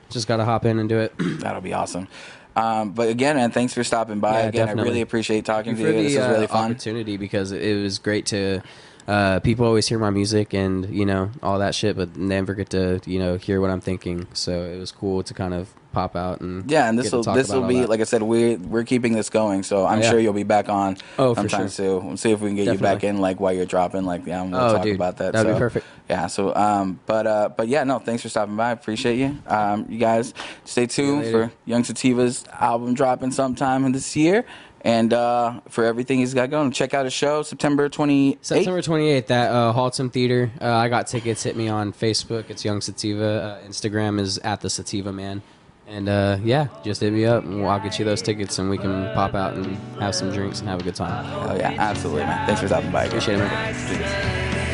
just 0.10 0.28
gotta 0.28 0.46
hop 0.46 0.66
in 0.66 0.80
and 0.80 0.88
do 0.90 1.00
it. 1.00 1.14
That'll 1.20 1.62
be 1.62 1.74
awesome. 1.74 2.08
Um, 2.56 2.92
but 2.92 3.10
again, 3.10 3.36
man, 3.36 3.52
thanks 3.52 3.74
for 3.74 3.84
stopping 3.84 4.20
by. 4.20 4.42
Yeah, 4.42 4.48
again, 4.48 4.70
I 4.70 4.72
really 4.74 5.02
appreciate 5.02 5.46
talking 5.46 5.76
to 5.76 5.82
you. 5.82 5.88
the 5.88 5.94
This 6.04 6.18
was 6.18 6.28
really 6.28 6.46
uh, 6.46 6.48
fun. 6.48 6.72
opportunity 6.72 7.18
because 7.18 7.52
it 7.52 7.82
was 7.82 8.00
great 8.00 8.26
to. 8.28 8.62
Uh, 9.08 9.40
people 9.42 9.66
always 9.68 9.88
hear 9.88 10.00
my 10.00 10.10
music 10.10 10.54
and 10.54 10.90
you 10.90 11.06
know 11.06 11.30
all 11.44 11.60
that 11.60 11.76
shit, 11.76 11.96
but 11.96 12.16
never 12.18 12.54
get 12.56 12.72
to 12.72 13.00
you 13.06 13.20
know 13.20 13.38
hear 13.38 13.62
what 13.62 13.70
I'm 13.70 13.82
thinking. 13.82 14.26
So 14.34 14.64
it 14.64 14.80
was 14.80 14.92
cool 14.92 15.22
to 15.24 15.34
kind 15.34 15.54
of 15.54 15.72
pop 15.92 16.16
out 16.16 16.42
and 16.42 16.70
Yeah, 16.70 16.90
and 16.90 16.98
this 17.00 17.12
will 17.12 17.22
this 17.24 17.48
will 17.50 17.68
be 17.68 17.86
like 17.86 18.02
I 18.02 18.04
said, 18.04 18.24
we 18.24 18.56
we're 18.58 18.84
keeping 18.84 19.14
this 19.14 19.30
going, 19.30 19.62
so 19.64 19.86
I'm 19.86 20.02
Yeah. 20.02 20.10
sure 20.10 20.20
you'll 20.20 20.34
be 20.34 20.44
back 20.44 20.70
on 20.70 20.98
Oh, 21.20 21.34
for 21.36 21.42
sometime 21.42 21.62
sure. 21.68 21.70
soon. 21.70 22.08
We'll 22.08 22.18
see 22.18 22.32
if 22.32 22.42
we 22.42 22.50
can 22.50 22.56
get 22.56 22.68
you 22.74 22.80
back 22.80 23.04
in 23.04 23.20
like 23.20 23.40
while 23.40 23.54
you're 23.54 23.66
dropping. 23.68 24.06
Like 24.06 24.26
yeah, 24.26 24.42
we'll 24.42 24.56
Oh, 24.60 24.74
talk 24.74 24.82
dude, 24.84 24.96
about 24.96 25.18
that. 25.18 25.34
that'd 25.34 25.48
be 25.48 25.54
So, 25.54 25.60
perfect. 25.60 25.86
Yeah. 26.10 26.26
So 26.28 26.56
um, 26.56 27.00
but 27.06 27.28
uh, 27.28 27.50
but 27.56 27.68
yeah, 27.68 27.84
no, 27.84 28.00
thanks 28.00 28.24
for 28.24 28.30
stopping 28.30 28.56
by. 28.58 28.70
I 28.70 28.72
appreciate 28.72 29.18
you. 29.20 29.38
Um, 29.48 29.86
you 29.88 30.00
guys 30.00 30.34
stay 30.66 30.88
tuned 30.88 31.28
for 31.28 31.52
Yung 31.66 31.84
Sativa's 31.84 32.44
album 32.60 32.96
dropping 32.96 33.30
sometime 33.32 33.86
in 33.86 33.92
this 33.92 34.16
year. 34.16 34.46
And 34.86 35.14
uh, 35.14 35.62
for 35.68 35.84
everything 35.84 36.20
he's 36.20 36.36
got 36.36 36.52
going, 36.52 36.70
check 36.72 36.94
out 36.94 37.06
his 37.06 37.14
show 37.14 37.42
September 37.42 37.90
28th. 37.90 38.38
September 38.42 38.82
28th 38.82 39.32
at 39.32 39.50
uh, 39.52 39.74
Haltom 39.76 40.14
Theater. 40.14 40.52
Uh, 40.62 40.72
I 40.72 40.90
got 40.90 41.08
tickets. 41.08 41.42
Hit 41.42 41.58
me 41.58 41.68
on 41.68 41.92
Facebook. 41.92 42.52
It's 42.52 42.64
Yung 42.64 42.82
Sativa. 42.82 43.60
Uh, 43.64 43.68
Instagram 43.68 44.20
is 44.20 44.38
at 44.38 44.62
the 44.62 44.70
Sativa 44.70 45.12
Man. 45.12 45.42
And 45.88 46.08
uh, 46.08 46.38
yeah, 46.44 46.68
just 46.84 47.02
hit 47.02 47.14
me 47.14 47.26
up 47.26 47.44
and 47.44 47.66
I'll 47.66 47.80
get 47.80 47.98
you 47.98 48.06
those 48.06 48.22
tickets 48.22 48.60
and 48.60 48.70
we 48.70 48.78
can 48.78 49.12
pop 49.16 49.34
out 49.34 49.56
and 49.56 49.76
have 50.00 50.14
some 50.16 50.32
drinks 50.32 50.60
and 50.60 50.70
have 50.70 50.82
a 50.82 50.84
good 50.84 50.96
time. 50.96 51.26
Oh 51.50 51.56
yeah, 51.56 51.76
absolutely, 51.78 52.24
man. 52.24 52.46
Thanks 52.46 52.62
for 52.62 52.68
stopping 52.68 52.92
by. 52.92 53.06
Appreciate 53.06 53.36
it, 53.36 53.40
man. 53.40 54.65